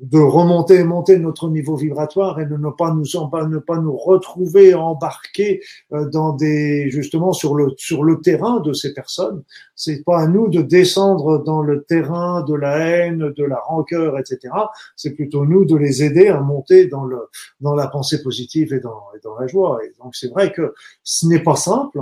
de 0.00 0.18
remonter 0.18 0.74
et 0.76 0.84
monter 0.84 1.18
notre 1.18 1.48
niveau 1.48 1.76
vibratoire 1.76 2.40
et 2.40 2.46
de 2.46 2.56
ne 2.56 2.70
pas 2.70 2.92
nous 2.92 3.04
ne 3.04 3.58
pas 3.58 3.78
nous 3.78 3.96
retrouver 3.96 4.74
embarqués 4.74 5.62
euh, 5.92 6.08
dans 6.10 6.32
des 6.32 6.90
justement 6.90 7.32
sur 7.32 7.54
le 7.54 7.72
sur 7.76 8.04
le 8.04 8.20
terrain 8.20 8.60
de 8.60 8.72
ces 8.72 8.92
personnes. 8.92 9.42
C'est 9.74 10.04
pas 10.04 10.20
à 10.20 10.26
nous 10.26 10.48
de 10.48 10.62
descendre 10.62 11.42
dans 11.44 11.62
le 11.62 11.82
terrain 11.82 12.42
de 12.42 12.54
la 12.54 12.78
haine 12.78 13.32
de 13.36 13.44
la 13.44 13.58
rancœur 13.58 14.18
etc 14.18 14.50
c'est 14.96 15.14
plutôt 15.14 15.44
nous 15.44 15.64
de 15.64 15.76
les 15.76 16.02
aider 16.02 16.28
à 16.28 16.40
monter 16.40 16.86
dans 16.86 17.04
le 17.04 17.28
dans 17.60 17.74
la 17.74 17.88
pensée 17.88 18.22
positive 18.22 18.72
et 18.72 18.80
dans, 18.80 19.02
et 19.16 19.20
dans 19.22 19.36
la 19.36 19.46
joie. 19.46 19.80
Et 19.84 19.92
donc 20.02 20.14
c'est 20.14 20.28
vrai 20.28 20.52
que 20.52 20.74
ce 21.02 21.26
n'est 21.26 21.42
pas 21.42 21.56
simple 21.56 22.00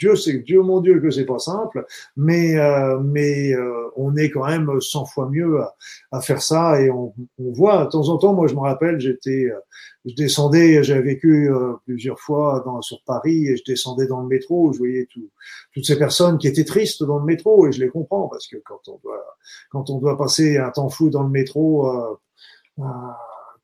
Dieu, 0.00 0.16
c'est 0.16 0.38
Dieu, 0.38 0.62
mon 0.62 0.80
Dieu, 0.80 0.98
que 0.98 1.10
c'est 1.10 1.26
pas 1.26 1.38
simple, 1.38 1.84
mais 2.16 2.56
euh, 2.56 2.98
mais 3.00 3.52
euh, 3.52 3.90
on 3.96 4.16
est 4.16 4.30
quand 4.30 4.46
même 4.46 4.80
100 4.80 5.04
fois 5.04 5.28
mieux 5.28 5.60
à, 5.60 5.76
à 6.10 6.20
faire 6.22 6.40
ça 6.40 6.80
et 6.80 6.90
on, 6.90 7.12
on, 7.38 7.52
voit 7.52 7.84
de 7.84 7.90
temps 7.90 8.08
en 8.08 8.16
temps. 8.16 8.32
Moi, 8.32 8.46
je 8.46 8.54
me 8.54 8.60
rappelle, 8.60 8.98
j'étais, 8.98 9.44
euh, 9.44 9.60
je 10.06 10.14
descendais, 10.14 10.82
j'avais 10.82 11.02
vécu 11.02 11.50
plusieurs 11.84 12.18
fois 12.18 12.62
dans, 12.64 12.80
sur 12.80 13.02
Paris 13.04 13.46
et 13.46 13.56
je 13.56 13.62
descendais 13.64 14.06
dans 14.06 14.22
le 14.22 14.26
métro, 14.26 14.72
je 14.72 14.78
voyais 14.78 15.06
tout, 15.12 15.28
toutes 15.74 15.84
ces 15.84 15.98
personnes 15.98 16.38
qui 16.38 16.48
étaient 16.48 16.64
tristes 16.64 17.04
dans 17.04 17.18
le 17.18 17.24
métro 17.26 17.68
et 17.68 17.72
je 17.72 17.80
les 17.80 17.88
comprends 17.88 18.28
parce 18.28 18.46
que 18.48 18.56
quand 18.64 18.80
on 18.88 18.98
doit 19.02 19.36
quand 19.70 19.90
on 19.90 19.98
doit 19.98 20.16
passer 20.16 20.56
un 20.56 20.70
temps 20.70 20.88
fou 20.88 21.10
dans 21.10 21.22
le 21.22 21.30
métro. 21.30 21.86
Euh, 21.88 22.84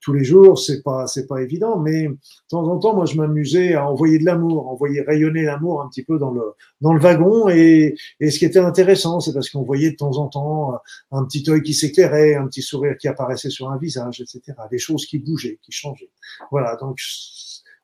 tous 0.01 0.12
les 0.12 0.24
jours, 0.24 0.59
c'est 0.59 0.82
pas 0.82 1.06
c'est 1.06 1.27
pas 1.27 1.43
évident, 1.43 1.78
mais 1.78 2.09
de 2.09 2.16
temps 2.48 2.66
en 2.66 2.78
temps, 2.78 2.94
moi, 2.94 3.06
je 3.06 3.16
m'amusais 3.16 3.74
à 3.74 3.89
envoyer 3.90 4.18
de 4.18 4.24
l'amour, 4.24 4.68
envoyer 4.68 5.01
rayonner 5.01 5.43
l'amour 5.43 5.82
un 5.82 5.89
petit 5.89 6.05
peu 6.05 6.18
dans 6.18 6.31
le 6.31 6.55
dans 6.81 6.93
le 6.93 7.01
wagon. 7.01 7.48
Et, 7.48 7.97
et 8.20 8.31
ce 8.31 8.39
qui 8.39 8.44
était 8.44 8.59
intéressant, 8.59 9.20
c'est 9.20 9.32
parce 9.32 9.51
qu'on 9.51 9.62
voyait 9.62 9.90
de 9.90 9.97
temps 9.97 10.18
en 10.18 10.28
temps 10.28 10.74
un 11.10 11.24
petit 11.24 11.44
œil 11.51 11.62
qui 11.62 11.74
s'éclairait, 11.74 12.35
un 12.35 12.47
petit 12.47 12.62
sourire 12.62 12.97
qui 12.98 13.09
apparaissait 13.09 13.51
sur 13.51 13.70
un 13.70 13.78
visage, 13.78 14.20
etc. 14.20 14.56
Des 14.70 14.78
choses 14.78 15.06
qui 15.06 15.18
bougeaient, 15.18 15.59
qui 15.62 15.73
changeaient. 15.73 16.10
Voilà. 16.51 16.77
Donc 16.77 16.98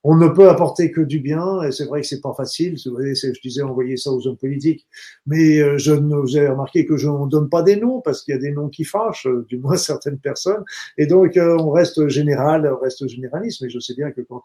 on 0.04 0.16
ne 0.16 0.28
peut 0.28 0.48
apporter 0.48 0.90
que 0.90 1.00
du 1.00 1.20
bien, 1.20 1.62
et 1.62 1.70
c'est 1.70 1.84
vrai 1.84 2.00
que 2.00 2.06
c'est 2.06 2.20
pas 2.20 2.34
facile. 2.34 2.76
Vous 2.84 2.92
voyez, 2.92 3.14
je 3.14 3.40
disais 3.40 3.62
envoyer 3.62 3.96
ça 3.96 4.10
aux 4.10 4.26
hommes 4.26 4.36
politiques, 4.36 4.86
mais 5.26 5.60
euh, 5.60 5.78
je 5.78 5.92
vous 5.92 6.36
ai 6.36 6.48
remarqué 6.48 6.84
que 6.86 6.96
je 6.96 7.08
ne 7.08 7.28
donne 7.28 7.48
pas 7.48 7.62
des 7.62 7.76
noms 7.76 8.00
parce 8.00 8.22
qu'il 8.22 8.34
y 8.34 8.36
a 8.36 8.40
des 8.40 8.50
noms 8.50 8.68
qui 8.68 8.84
fâchent, 8.84 9.26
euh, 9.26 9.46
du 9.48 9.58
moins 9.58 9.76
certaines 9.76 10.18
personnes, 10.18 10.64
et 10.98 11.06
donc 11.06 11.36
euh, 11.36 11.56
on 11.58 11.70
reste 11.70 12.08
général, 12.08 12.70
on 12.72 12.80
reste 12.82 13.06
généraliste. 13.06 13.62
Mais 13.62 13.70
je 13.70 13.78
sais 13.78 13.94
bien 13.94 14.10
que 14.10 14.20
quand 14.22 14.42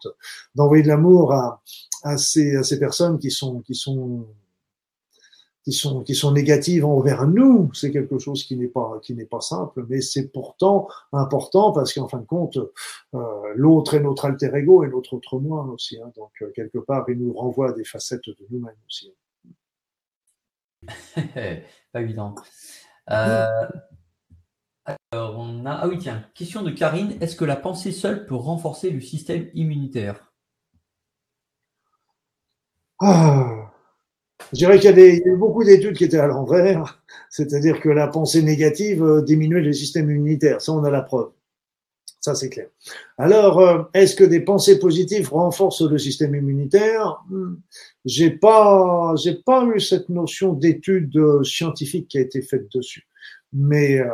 d'envoyer 0.54 0.82
de 0.82 0.88
l'amour 0.88 1.32
à, 1.32 1.60
à, 2.04 2.16
ces, 2.18 2.56
à 2.56 2.62
ces 2.62 2.78
personnes 2.78 3.18
qui 3.18 3.30
sont 3.30 3.60
qui 3.60 3.74
sont 3.74 4.26
qui 5.68 5.74
sont 5.74 6.02
qui 6.02 6.14
sont 6.14 6.32
négatives 6.32 6.86
envers 6.86 7.26
nous, 7.26 7.70
c'est 7.74 7.92
quelque 7.92 8.18
chose 8.18 8.42
qui 8.42 8.56
n'est 8.56 8.68
pas 8.68 8.98
qui 9.02 9.12
n'est 9.12 9.26
pas 9.26 9.42
simple, 9.42 9.84
mais 9.86 10.00
c'est 10.00 10.28
pourtant 10.28 10.88
important 11.12 11.72
parce 11.72 11.92
qu'en 11.92 12.08
fin 12.08 12.20
de 12.20 12.24
compte, 12.24 12.56
euh, 13.14 13.52
l'autre 13.54 13.92
est 13.92 14.00
notre 14.00 14.24
alter 14.24 14.50
ego 14.54 14.82
et 14.82 14.88
notre 14.88 15.12
autre 15.12 15.38
moi 15.38 15.64
aussi. 15.64 16.00
Hein, 16.00 16.10
donc 16.16 16.30
euh, 16.40 16.50
quelque 16.56 16.78
part, 16.78 17.04
il 17.10 17.18
nous 17.18 17.34
renvoie 17.34 17.68
à 17.68 17.72
des 17.72 17.84
facettes 17.84 18.30
de 18.30 18.46
nous-mêmes 18.50 18.72
aussi. 18.86 19.12
pas 21.92 22.00
évident. 22.00 22.34
Euh, 23.10 23.68
alors 25.12 25.38
on 25.38 25.66
a 25.66 25.72
ah 25.72 25.88
oui 25.88 25.98
tiens 25.98 26.24
question 26.32 26.62
de 26.62 26.70
Karine 26.70 27.18
est-ce 27.20 27.36
que 27.36 27.44
la 27.44 27.56
pensée 27.56 27.92
seule 27.92 28.24
peut 28.24 28.34
renforcer 28.34 28.88
le 28.88 29.02
système 29.02 29.50
immunitaire? 29.52 30.32
Ah. 33.00 33.57
Je 34.52 34.58
dirais 34.58 34.78
qu'il 34.78 34.98
y, 34.98 35.02
a 35.02 35.14
eu 35.14 35.36
beaucoup 35.36 35.64
d'études 35.64 35.96
qui 35.96 36.04
étaient 36.04 36.18
à 36.18 36.26
l'envers, 36.26 37.02
c'est-à-dire 37.30 37.80
que 37.80 37.88
la 37.88 38.08
pensée 38.08 38.42
négative 38.42 39.02
euh, 39.02 39.22
diminuait 39.22 39.60
le 39.60 39.72
système 39.72 40.10
immunitaire. 40.10 40.60
Ça, 40.62 40.72
on 40.72 40.84
a 40.84 40.90
la 40.90 41.02
preuve. 41.02 41.30
Ça, 42.20 42.34
c'est 42.34 42.48
clair. 42.48 42.68
Alors, 43.16 43.60
euh, 43.60 43.82
est-ce 43.94 44.16
que 44.16 44.24
des 44.24 44.40
pensées 44.40 44.78
positives 44.78 45.32
renforcent 45.32 45.82
le 45.82 45.98
système 45.98 46.34
immunitaire? 46.34 47.22
Hmm, 47.30 47.56
J'ai 48.04 48.30
pas, 48.30 49.14
j'ai 49.16 49.34
pas 49.34 49.64
eu 49.64 49.78
cette 49.80 50.08
notion 50.08 50.52
d'étude 50.52 51.16
euh, 51.16 51.44
scientifique 51.44 52.08
qui 52.08 52.18
a 52.18 52.20
été 52.20 52.42
faite 52.42 52.72
dessus. 52.74 53.06
Mais 53.52 54.00
euh, 54.00 54.08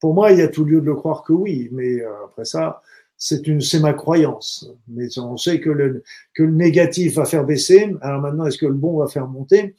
pour 0.00 0.12
moi, 0.14 0.32
il 0.32 0.38
y 0.38 0.42
a 0.42 0.48
tout 0.48 0.64
lieu 0.64 0.80
de 0.80 0.86
le 0.86 0.94
croire 0.94 1.22
que 1.22 1.32
oui. 1.32 1.70
Mais 1.72 2.02
après 2.24 2.44
ça, 2.44 2.82
c'est 3.16 3.46
une, 3.46 3.60
c'est 3.60 3.80
ma 3.80 3.92
croyance. 3.92 4.70
Mais 4.88 5.06
on 5.18 5.36
sait 5.36 5.60
que 5.60 5.70
le, 5.70 6.02
que 6.34 6.42
le 6.42 6.52
négatif 6.52 7.14
va 7.14 7.24
faire 7.24 7.44
baisser. 7.44 7.94
Alors 8.00 8.20
maintenant, 8.20 8.46
est-ce 8.46 8.58
que 8.58 8.66
le 8.66 8.74
bon 8.74 8.98
va 8.98 9.06
faire 9.06 9.28
monter? 9.28 9.74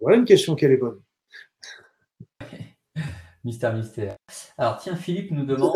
Voilà 0.00 0.18
une 0.18 0.24
question 0.24 0.54
qui 0.54 0.64
est 0.64 0.76
bonne. 0.76 1.00
Mystère, 3.44 3.74
mystère. 3.74 4.16
Alors, 4.58 4.78
tiens, 4.78 4.96
Philippe 4.96 5.30
nous 5.30 5.44
demande. 5.44 5.72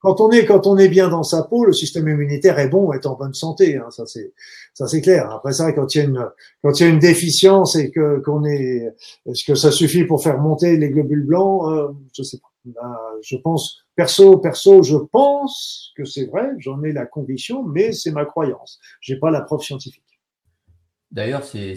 Quand 0.00 0.20
on, 0.20 0.30
est 0.30 0.44
quand 0.44 0.68
on 0.68 0.76
est 0.76 0.88
bien 0.88 1.08
dans 1.08 1.24
sa 1.24 1.42
peau, 1.42 1.64
le 1.64 1.72
système 1.72 2.06
immunitaire 2.06 2.56
est 2.60 2.68
bon, 2.68 2.92
est 2.92 3.04
en 3.04 3.16
bonne 3.16 3.34
santé. 3.34 3.76
Hein, 3.78 3.90
ça 3.90 4.06
c'est 4.06 4.32
ça 4.72 4.86
c'est 4.86 5.00
clair. 5.00 5.28
Après 5.32 5.52
ça, 5.52 5.72
quand 5.72 5.92
il 5.92 5.98
y 5.98 6.00
a 6.02 6.04
une 6.04 6.24
quand 6.62 6.78
il 6.78 6.82
y 6.84 6.86
a 6.86 6.88
une 6.88 7.00
déficience 7.00 7.74
et 7.74 7.90
que 7.90 8.20
qu'on 8.20 8.44
est 8.44 8.94
est-ce 9.26 9.44
que 9.44 9.56
ça 9.56 9.72
suffit 9.72 10.04
pour 10.04 10.22
faire 10.22 10.38
monter 10.38 10.76
les 10.76 10.90
globules 10.90 11.26
blancs? 11.26 11.68
Euh, 11.72 11.88
Je 12.16 12.22
sais 12.22 12.38
pas. 12.38 12.52
Ben, 12.64 12.96
je 13.22 13.36
pense 13.38 13.87
perso 13.98 14.38
perso, 14.38 14.84
je 14.84 14.96
pense 14.96 15.92
que 15.96 16.04
c'est 16.04 16.26
vrai. 16.26 16.52
J'en 16.58 16.84
ai 16.84 16.92
la 16.92 17.04
conviction, 17.04 17.64
mais 17.64 17.90
c'est 17.90 18.12
ma 18.12 18.24
croyance. 18.24 18.78
J'ai 19.00 19.16
pas 19.16 19.32
la 19.32 19.40
preuve 19.40 19.60
scientifique. 19.60 20.20
D'ailleurs, 21.10 21.42
c'est 21.42 21.74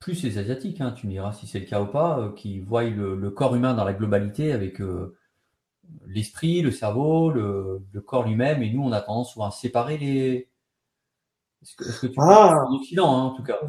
plus 0.00 0.24
les 0.24 0.36
Asiatiques, 0.38 0.80
hein, 0.80 0.90
tu 0.90 1.06
me 1.06 1.12
diras 1.12 1.32
si 1.32 1.46
c'est 1.46 1.60
le 1.60 1.66
cas 1.66 1.80
ou 1.80 1.86
pas, 1.86 2.18
euh, 2.18 2.32
qui 2.32 2.58
voient 2.58 2.82
le, 2.82 3.30
corps 3.30 3.54
humain 3.54 3.74
dans 3.74 3.84
la 3.84 3.92
globalité 3.92 4.50
avec 4.52 4.80
euh, 4.80 5.16
l'esprit, 6.06 6.60
le 6.60 6.72
cerveau, 6.72 7.30
le, 7.30 7.80
corps 8.04 8.26
lui-même, 8.26 8.64
et 8.64 8.70
nous, 8.72 8.82
on 8.82 8.90
a 8.90 9.00
tendance 9.00 9.34
souvent 9.34 9.46
à 9.46 9.52
séparer 9.52 9.96
les. 9.96 10.50
Est-ce 11.62 12.00
que, 12.00 12.06
tu 12.08 12.14
ah, 12.18 12.64
en 12.66 12.74
Occident, 12.74 13.16
hein, 13.16 13.22
en 13.26 13.30
tout 13.36 13.44
cas? 13.44 13.60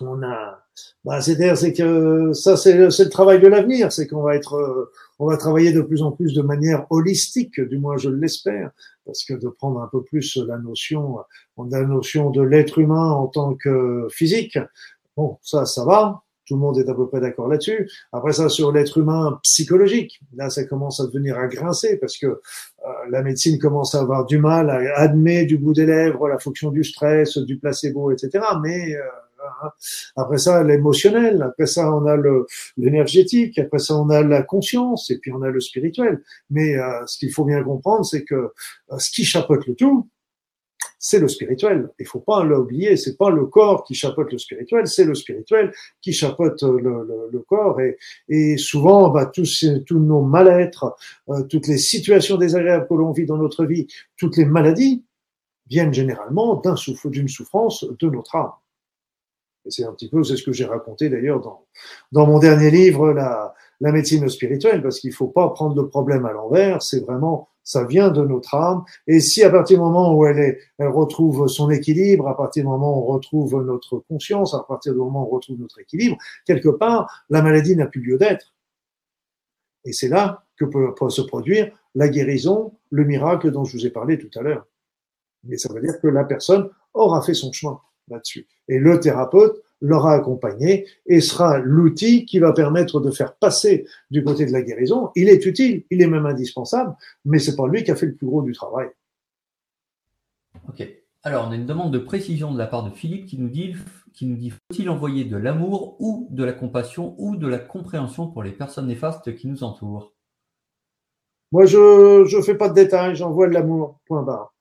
On 0.00 0.22
a. 0.22 0.62
Bah, 1.04 1.20
c'est-à-dire, 1.20 1.56
c'est 1.56 1.72
que 1.72 2.32
ça, 2.34 2.56
c'est 2.56 2.74
le, 2.74 2.86
le, 2.86 3.08
travail 3.08 3.40
de 3.40 3.48
l'avenir, 3.48 3.90
c'est 3.90 4.06
qu'on 4.06 4.22
va 4.22 4.36
être, 4.36 4.54
euh, 4.54 4.92
on 5.22 5.26
va 5.26 5.36
travailler 5.36 5.72
de 5.72 5.82
plus 5.82 6.02
en 6.02 6.10
plus 6.10 6.34
de 6.34 6.42
manière 6.42 6.84
holistique, 6.90 7.60
du 7.60 7.78
moins 7.78 7.96
je 7.96 8.10
l'espère, 8.10 8.72
parce 9.06 9.24
que 9.24 9.34
de 9.34 9.48
prendre 9.48 9.80
un 9.80 9.86
peu 9.86 10.02
plus 10.02 10.36
la 10.36 10.58
notion, 10.58 11.18
la 11.70 11.84
notion 11.84 12.30
de 12.30 12.42
l'être 12.42 12.80
humain 12.80 13.10
en 13.12 13.28
tant 13.28 13.54
que 13.54 14.08
physique, 14.10 14.58
bon, 15.16 15.38
ça, 15.40 15.64
ça 15.64 15.84
va. 15.84 16.22
Tout 16.48 16.54
le 16.54 16.60
monde 16.60 16.76
est 16.78 16.88
à 16.88 16.94
peu 16.94 17.06
près 17.06 17.20
d'accord 17.20 17.46
là-dessus. 17.46 17.88
Après 18.10 18.32
ça, 18.32 18.48
sur 18.48 18.72
l'être 18.72 18.98
humain 18.98 19.38
psychologique, 19.44 20.20
là, 20.34 20.50
ça 20.50 20.64
commence 20.64 20.98
à 20.98 21.06
devenir 21.06 21.38
à 21.38 21.46
grincer 21.46 21.98
parce 21.98 22.18
que 22.18 22.26
euh, 22.26 22.40
la 23.08 23.22
médecine 23.22 23.60
commence 23.60 23.94
à 23.94 24.00
avoir 24.00 24.26
du 24.26 24.38
mal 24.38 24.70
à 24.70 24.98
admettre 24.98 25.46
du 25.46 25.56
bout 25.56 25.72
des 25.72 25.86
lèvres 25.86 26.28
la 26.28 26.40
fonction 26.40 26.72
du 26.72 26.82
stress, 26.82 27.38
du 27.38 27.58
placebo, 27.58 28.10
etc. 28.10 28.44
Mais 28.60 28.96
euh, 28.96 29.02
après 30.16 30.38
ça, 30.38 30.62
l'émotionnel, 30.62 31.42
après 31.42 31.66
ça, 31.66 31.94
on 31.94 32.06
a 32.06 32.16
le 32.16 32.46
l'énergétique, 32.76 33.58
après 33.58 33.78
ça, 33.78 33.96
on 33.96 34.10
a 34.10 34.22
la 34.22 34.42
conscience, 34.42 35.10
et 35.10 35.18
puis 35.18 35.32
on 35.32 35.42
a 35.42 35.50
le 35.50 35.60
spirituel. 35.60 36.22
Mais 36.50 36.76
euh, 36.76 37.06
ce 37.06 37.18
qu'il 37.18 37.32
faut 37.32 37.44
bien 37.44 37.62
comprendre, 37.62 38.04
c'est 38.04 38.24
que 38.24 38.52
ce 38.98 39.10
qui 39.10 39.24
chapeaute 39.24 39.66
le 39.66 39.74
tout, 39.74 40.08
c'est 40.98 41.18
le 41.18 41.28
spirituel. 41.28 41.90
Il 41.98 42.06
faut 42.06 42.20
pas 42.20 42.44
l'oublier, 42.44 42.96
c'est 42.96 43.16
pas 43.16 43.30
le 43.30 43.46
corps 43.46 43.84
qui 43.84 43.94
chapeaute 43.94 44.30
le 44.30 44.38
spirituel, 44.38 44.86
c'est 44.86 45.04
le 45.04 45.14
spirituel 45.14 45.72
qui 46.00 46.12
chapeaute 46.12 46.62
le, 46.62 47.44
corps. 47.48 47.80
Et, 47.80 47.98
et 48.28 48.56
souvent, 48.56 49.10
bah, 49.10 49.26
tous, 49.26 49.64
tous 49.86 49.98
nos 49.98 50.22
mal-être, 50.22 50.94
euh, 51.28 51.42
toutes 51.42 51.66
les 51.66 51.78
situations 51.78 52.36
désagréables 52.36 52.86
que 52.88 52.94
l'on 52.94 53.10
vit 53.10 53.26
dans 53.26 53.36
notre 53.36 53.64
vie, 53.64 53.88
toutes 54.16 54.36
les 54.36 54.44
maladies 54.44 55.04
viennent 55.68 55.92
généralement 55.92 56.62
d'une 57.04 57.28
souffrance 57.28 57.84
de 57.98 58.08
notre 58.08 58.36
âme. 58.36 58.52
Et 59.64 59.70
c'est 59.70 59.84
un 59.84 59.92
petit 59.92 60.08
peu, 60.08 60.24
c'est 60.24 60.36
ce 60.36 60.42
que 60.42 60.52
j'ai 60.52 60.64
raconté 60.64 61.08
d'ailleurs 61.08 61.40
dans, 61.40 61.64
dans 62.10 62.26
mon 62.26 62.38
dernier 62.38 62.70
livre, 62.70 63.12
la, 63.12 63.54
la 63.80 63.92
médecine 63.92 64.28
spirituelle, 64.28 64.82
parce 64.82 65.00
qu'il 65.00 65.12
faut 65.12 65.28
pas 65.28 65.48
prendre 65.50 65.76
le 65.80 65.88
problème 65.88 66.26
à 66.26 66.32
l'envers, 66.32 66.82
c'est 66.82 67.00
vraiment 67.00 67.48
ça 67.64 67.84
vient 67.84 68.10
de 68.10 68.24
notre 68.24 68.54
âme. 68.54 68.84
Et 69.06 69.20
si 69.20 69.42
à 69.42 69.50
partir 69.50 69.78
du 69.78 69.82
moment 69.82 70.14
où 70.14 70.26
elle, 70.26 70.38
est, 70.38 70.58
elle 70.78 70.88
retrouve 70.88 71.46
son 71.46 71.70
équilibre, 71.70 72.28
à 72.28 72.36
partir 72.36 72.64
du 72.64 72.68
moment 72.68 72.98
où 72.98 73.02
on 73.02 73.06
retrouve 73.06 73.64
notre 73.64 73.98
conscience, 74.08 74.54
à 74.54 74.64
partir 74.66 74.92
du 74.92 74.98
moment 74.98 75.22
où 75.22 75.26
on 75.26 75.36
retrouve 75.36 75.58
notre 75.58 75.80
équilibre, 75.80 76.16
quelque 76.44 76.68
part, 76.68 77.24
la 77.30 77.42
maladie 77.42 77.76
n'a 77.76 77.86
plus 77.86 78.00
lieu 78.00 78.18
d'être. 78.18 78.54
Et 79.84 79.92
c'est 79.92 80.08
là 80.08 80.44
que 80.56 80.64
peut, 80.64 80.92
se 81.10 81.22
produire 81.22 81.72
la 81.94 82.08
guérison, 82.08 82.74
le 82.90 83.04
miracle 83.04 83.50
dont 83.50 83.64
je 83.64 83.76
vous 83.76 83.86
ai 83.86 83.90
parlé 83.90 84.18
tout 84.18 84.30
à 84.38 84.42
l'heure. 84.42 84.66
Mais 85.44 85.56
ça 85.56 85.72
veut 85.72 85.80
dire 85.80 86.00
que 86.00 86.06
la 86.06 86.24
personne 86.24 86.70
aura 86.94 87.20
fait 87.22 87.34
son 87.34 87.52
chemin 87.52 87.80
là-dessus. 88.08 88.46
Et 88.68 88.78
le 88.78 89.00
thérapeute 89.00 89.62
l'aura 89.80 90.14
accompagné 90.14 90.86
et 91.06 91.20
sera 91.20 91.58
l'outil 91.58 92.24
qui 92.24 92.38
va 92.38 92.52
permettre 92.52 93.00
de 93.00 93.10
faire 93.10 93.34
passer 93.34 93.86
du 94.10 94.22
côté 94.22 94.46
de 94.46 94.52
la 94.52 94.62
guérison. 94.62 95.10
Il 95.16 95.28
est 95.28 95.44
utile, 95.44 95.84
il 95.90 96.00
est 96.00 96.06
même 96.06 96.26
indispensable, 96.26 96.94
mais 97.24 97.38
c'est 97.38 97.56
pas 97.56 97.66
lui 97.66 97.82
qui 97.82 97.90
a 97.90 97.96
fait 97.96 98.06
le 98.06 98.14
plus 98.14 98.26
gros 98.26 98.42
du 98.42 98.52
travail. 98.52 98.88
Ok. 100.68 100.86
Alors, 101.24 101.46
on 101.46 101.52
a 101.52 101.54
une 101.54 101.66
demande 101.66 101.92
de 101.92 101.98
précision 101.98 102.52
de 102.52 102.58
la 102.58 102.66
part 102.66 102.82
de 102.82 102.90
Philippe 102.90 103.26
qui 103.26 103.38
nous 103.38 103.48
dit, 103.48 103.76
qui 104.12 104.26
nous 104.26 104.36
dit 104.36 104.50
faut-il 104.50 104.90
envoyer 104.90 105.24
de 105.24 105.36
l'amour 105.36 105.96
ou 106.00 106.26
de 106.30 106.42
la 106.42 106.52
compassion 106.52 107.14
ou 107.18 107.36
de 107.36 107.46
la 107.46 107.58
compréhension 107.58 108.28
pour 108.28 108.42
les 108.42 108.50
personnes 108.50 108.88
néfastes 108.88 109.34
qui 109.36 109.46
nous 109.46 109.62
entourent? 109.62 110.12
Moi, 111.52 111.66
je 111.66 112.36
ne 112.36 112.42
fais 112.42 112.56
pas 112.56 112.68
de 112.68 112.74
détails, 112.74 113.14
j'envoie 113.14 113.46
de 113.46 113.52
l'amour, 113.52 114.00
point 114.06 114.22
barre. 114.22 114.54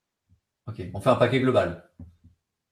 Ok, 0.68 0.84
on 0.94 1.02
fait 1.02 1.10
un 1.10 1.16
paquet 1.16 1.40
global. 1.40 1.90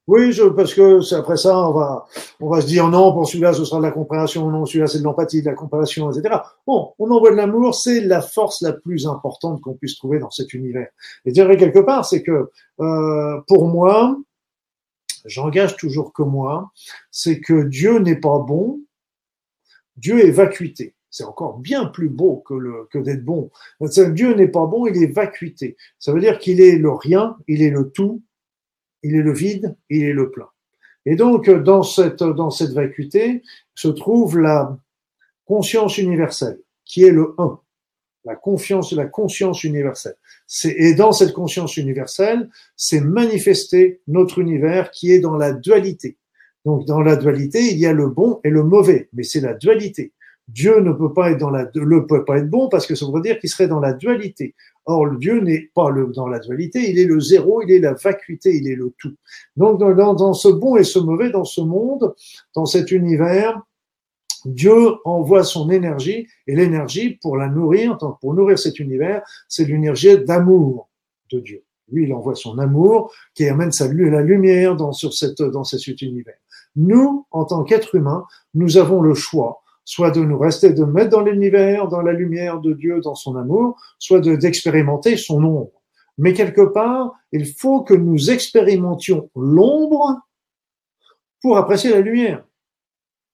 Oui, 0.10 0.32
je, 0.32 0.42
parce 0.42 0.74
que 0.74 1.14
après 1.14 1.38
ça, 1.38 1.56
on 1.56 1.72
va, 1.72 2.08
on 2.40 2.50
va 2.50 2.62
se 2.62 2.66
dire 2.66 2.88
non, 2.88 3.14
pour 3.14 3.28
celui-là, 3.28 3.54
ce 3.54 3.64
sera 3.64 3.78
de 3.78 3.84
la 3.84 3.92
compréhension, 3.92 4.50
non, 4.50 4.66
celui-là, 4.66 4.88
c'est 4.88 4.98
de 4.98 5.04
l'empathie, 5.04 5.44
de 5.44 5.46
la 5.46 5.54
compréhension, 5.54 6.12
etc. 6.12 6.36
Bon, 6.66 6.96
on 6.98 7.12
envoie 7.12 7.30
de 7.30 7.36
l'amour, 7.36 7.76
c'est 7.76 8.02
la 8.02 8.20
force 8.20 8.64
la 8.64 8.74
plus 8.74 9.06
importante 9.06 9.62
qu'on 9.62 9.76
puisse 9.76 9.98
trouver 9.98 10.18
dans 10.18 10.32
cet 10.32 10.56
univers. 10.56 10.88
Et 11.26 11.32
dire 11.32 11.48
quelque 11.58 11.78
part, 11.78 12.06
c'est 12.06 12.24
que 12.24 12.50
euh, 12.80 13.42
pour 13.48 13.68
moi, 13.68 14.18
j'engage 15.26 15.78
toujours 15.78 16.12
que 16.12 16.24
moi, 16.24 16.72
c'est 17.12 17.40
que 17.40 17.62
Dieu 17.62 18.00
n'est 18.00 18.20
pas 18.20 18.40
bon, 18.40 18.80
Dieu 19.96 20.26
est 20.26 20.32
vacuité. 20.32 20.96
C'est 21.12 21.24
encore 21.24 21.60
bien 21.60 21.86
plus 21.86 22.10
beau 22.10 22.38
que, 22.48 22.56
le, 22.56 22.88
que 22.90 22.98
d'être 22.98 23.24
bon. 23.24 23.52
Dieu 23.80 24.34
n'est 24.34 24.48
pas 24.48 24.66
bon, 24.66 24.88
il 24.88 25.04
est 25.04 25.14
vacuité. 25.14 25.78
Ça 26.00 26.14
veut 26.14 26.20
dire 26.20 26.40
qu'il 26.40 26.62
est 26.62 26.80
le 26.80 26.90
rien, 26.90 27.38
il 27.48 27.62
est 27.62 27.70
le 27.70 27.92
tout, 27.92 28.24
il 29.04 29.16
est 29.16 29.22
le 29.22 29.34
vide, 29.34 29.76
il 29.90 30.04
est 30.04 30.14
le 30.14 30.30
plein. 30.30 30.48
Et 31.06 31.16
donc, 31.16 31.50
dans 31.50 31.84
cette, 31.84 32.22
dans 32.22 32.50
cette 32.50 32.72
vacuité 32.72 33.42
se 33.74 33.88
trouve 33.88 34.38
la 34.38 34.78
conscience 35.46 35.98
universelle, 35.98 36.60
qui 36.86 37.04
est 37.04 37.12
le 37.12 37.34
un. 37.38 37.60
La 38.26 38.36
confiance, 38.36 38.92
la 38.92 39.06
conscience 39.06 39.64
universelle. 39.64 40.16
Et 40.66 40.94
dans 40.94 41.14
cette 41.14 41.34
conscience 41.34 41.78
universelle, 41.78 42.50
c'est 42.76 43.00
manifester 43.00 44.02
notre 44.08 44.40
univers 44.40 44.92
qui 44.92 45.12
est 45.12 45.20
dans 45.20 45.38
la 45.38 45.54
dualité. 45.54 46.18
Donc, 46.66 46.86
dans 46.86 47.02
la 47.02 47.16
dualité, 47.16 47.72
il 47.72 47.80
y 47.80 47.86
a 47.86 47.94
le 47.94 48.08
bon 48.08 48.42
et 48.44 48.50
le 48.50 48.64
mauvais, 48.64 49.10
mais 49.14 49.24
c'est 49.24 49.40
la 49.40 49.54
dualité. 49.54 50.12
Dieu 50.50 50.80
ne 50.82 50.92
peut 50.92 51.14
pas 51.14 51.32
être 51.32 51.38
dans 51.38 51.50
la, 51.50 51.70
le 51.74 52.06
peut 52.08 52.26
pas 52.26 52.40
être 52.40 52.50
bon 52.50 52.70
parce 52.70 52.88
que 52.88 52.96
ça 52.96 53.06
veut 53.12 53.22
dire 53.22 53.40
qu'il 53.40 53.50
serait 53.50 53.68
dans 53.68 53.80
la 53.80 53.94
dualité. 53.94 54.56
Or, 54.92 55.06
le 55.06 55.18
Dieu 55.18 55.40
n'est 55.40 55.70
pas 55.76 55.92
le, 55.92 56.08
dans 56.08 56.28
la 56.28 56.40
dualité, 56.40 56.90
il 56.90 56.98
est 56.98 57.06
le 57.06 57.20
zéro, 57.20 57.62
il 57.62 57.70
est 57.70 57.78
la 57.80 57.94
vacuité, 57.94 58.56
il 58.56 58.68
est 58.68 58.76
le 58.76 58.92
tout. 58.98 59.14
Donc, 59.56 59.80
dans, 59.80 60.34
ce 60.34 60.48
bon 60.48 60.78
et 60.78 60.84
ce 60.84 60.98
mauvais, 60.98 61.30
dans 61.30 61.44
ce 61.44 61.62
monde, 61.62 62.16
dans 62.56 62.66
cet 62.66 62.90
univers, 62.90 63.62
Dieu 64.46 64.96
envoie 65.06 65.44
son 65.44 65.70
énergie, 65.70 66.28
et 66.48 66.56
l'énergie, 66.56 67.20
pour 67.22 67.38
la 67.38 67.50
nourrir, 67.50 68.00
pour 68.20 68.34
nourrir 68.34 68.58
cet 68.58 68.80
univers, 68.80 69.22
c'est 69.48 69.66
l'énergie 69.66 70.18
d'amour 70.18 70.90
de 71.32 71.40
Dieu. 71.40 71.64
Lui, 71.92 72.06
il 72.06 72.14
envoie 72.14 72.34
son 72.34 72.58
amour 72.58 73.14
qui 73.36 73.48
amène 73.48 73.72
sa, 73.72 73.94
la 73.94 74.22
lumière 74.24 74.76
sur 74.94 75.14
cette, 75.14 75.44
dans 75.44 75.64
cet 75.64 75.86
univers. 76.02 76.40
Nous, 76.76 77.28
en 77.30 77.46
tant 77.46 77.64
qu'êtres 77.64 77.94
humains, 77.94 78.26
nous 78.56 78.78
avons 78.78 79.02
le 79.02 79.14
choix 79.14 79.62
soit 79.90 80.12
de 80.12 80.22
nous 80.22 80.38
rester, 80.38 80.72
de 80.72 80.84
mettre 80.84 81.10
dans 81.10 81.22
l'univers, 81.22 81.88
dans 81.88 82.04
la 82.04 82.14
lumière 82.14 82.60
de 82.60 82.74
Dieu, 82.74 83.02
dans 83.02 83.16
son 83.16 83.36
amour, 83.36 83.76
soit 83.98 84.20
d'expérimenter 84.20 85.18
son 85.18 85.44
ombre. 85.44 85.82
Mais 86.20 86.34
quelque 86.34 86.62
part, 86.62 87.14
il 87.32 87.48
faut 87.48 87.82
que 87.82 87.96
nous 87.96 88.30
expérimentions 88.30 89.32
l'ombre 89.36 90.20
pour 91.42 91.58
apprécier 91.58 91.90
la 91.90 92.02
lumière. 92.02 92.46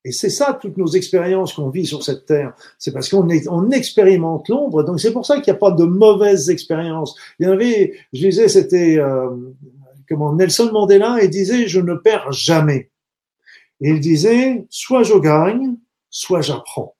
Et 0.05 0.13
c'est 0.13 0.29
ça 0.29 0.53
toutes 0.53 0.77
nos 0.77 0.87
expériences 0.87 1.51
qu'on 1.51 1.69
vit 1.69 1.85
sur 1.85 2.03
cette 2.03 2.25
terre. 2.25 2.53
C'est 2.79 2.93
parce 2.93 3.09
qu'on 3.09 3.27
on 3.49 3.71
expérimente 3.71 4.47
l'ombre. 4.47 4.83
Donc 4.83 5.01
c'est 5.01 5.11
pour 5.11 5.25
ça 5.25 5.41
qu'il 5.41 5.51
n'y 5.51 5.57
a 5.57 5.59
pas 5.59 5.71
de 5.71 5.83
mauvaises 5.83 6.49
expériences. 6.49 7.17
Il 7.37 7.47
y 7.47 7.49
en 7.49 7.51
avait, 7.51 7.95
je 8.13 8.27
disais, 8.29 8.47
c'était 8.47 8.97
euh, 8.97 9.29
comment 10.07 10.33
Nelson 10.33 10.69
Mandela, 10.71 11.17
il 11.21 11.29
disait 11.29 11.67
je 11.67 11.81
ne 11.81 11.95
perds 11.95 12.31
jamais. 12.31 12.91
Et 13.81 13.89
il 13.89 13.99
disait 13.99 14.65
soit 14.69 15.03
je 15.03 15.15
gagne, 15.15 15.75
soit 16.15 16.39
j'apprends. 16.39 16.95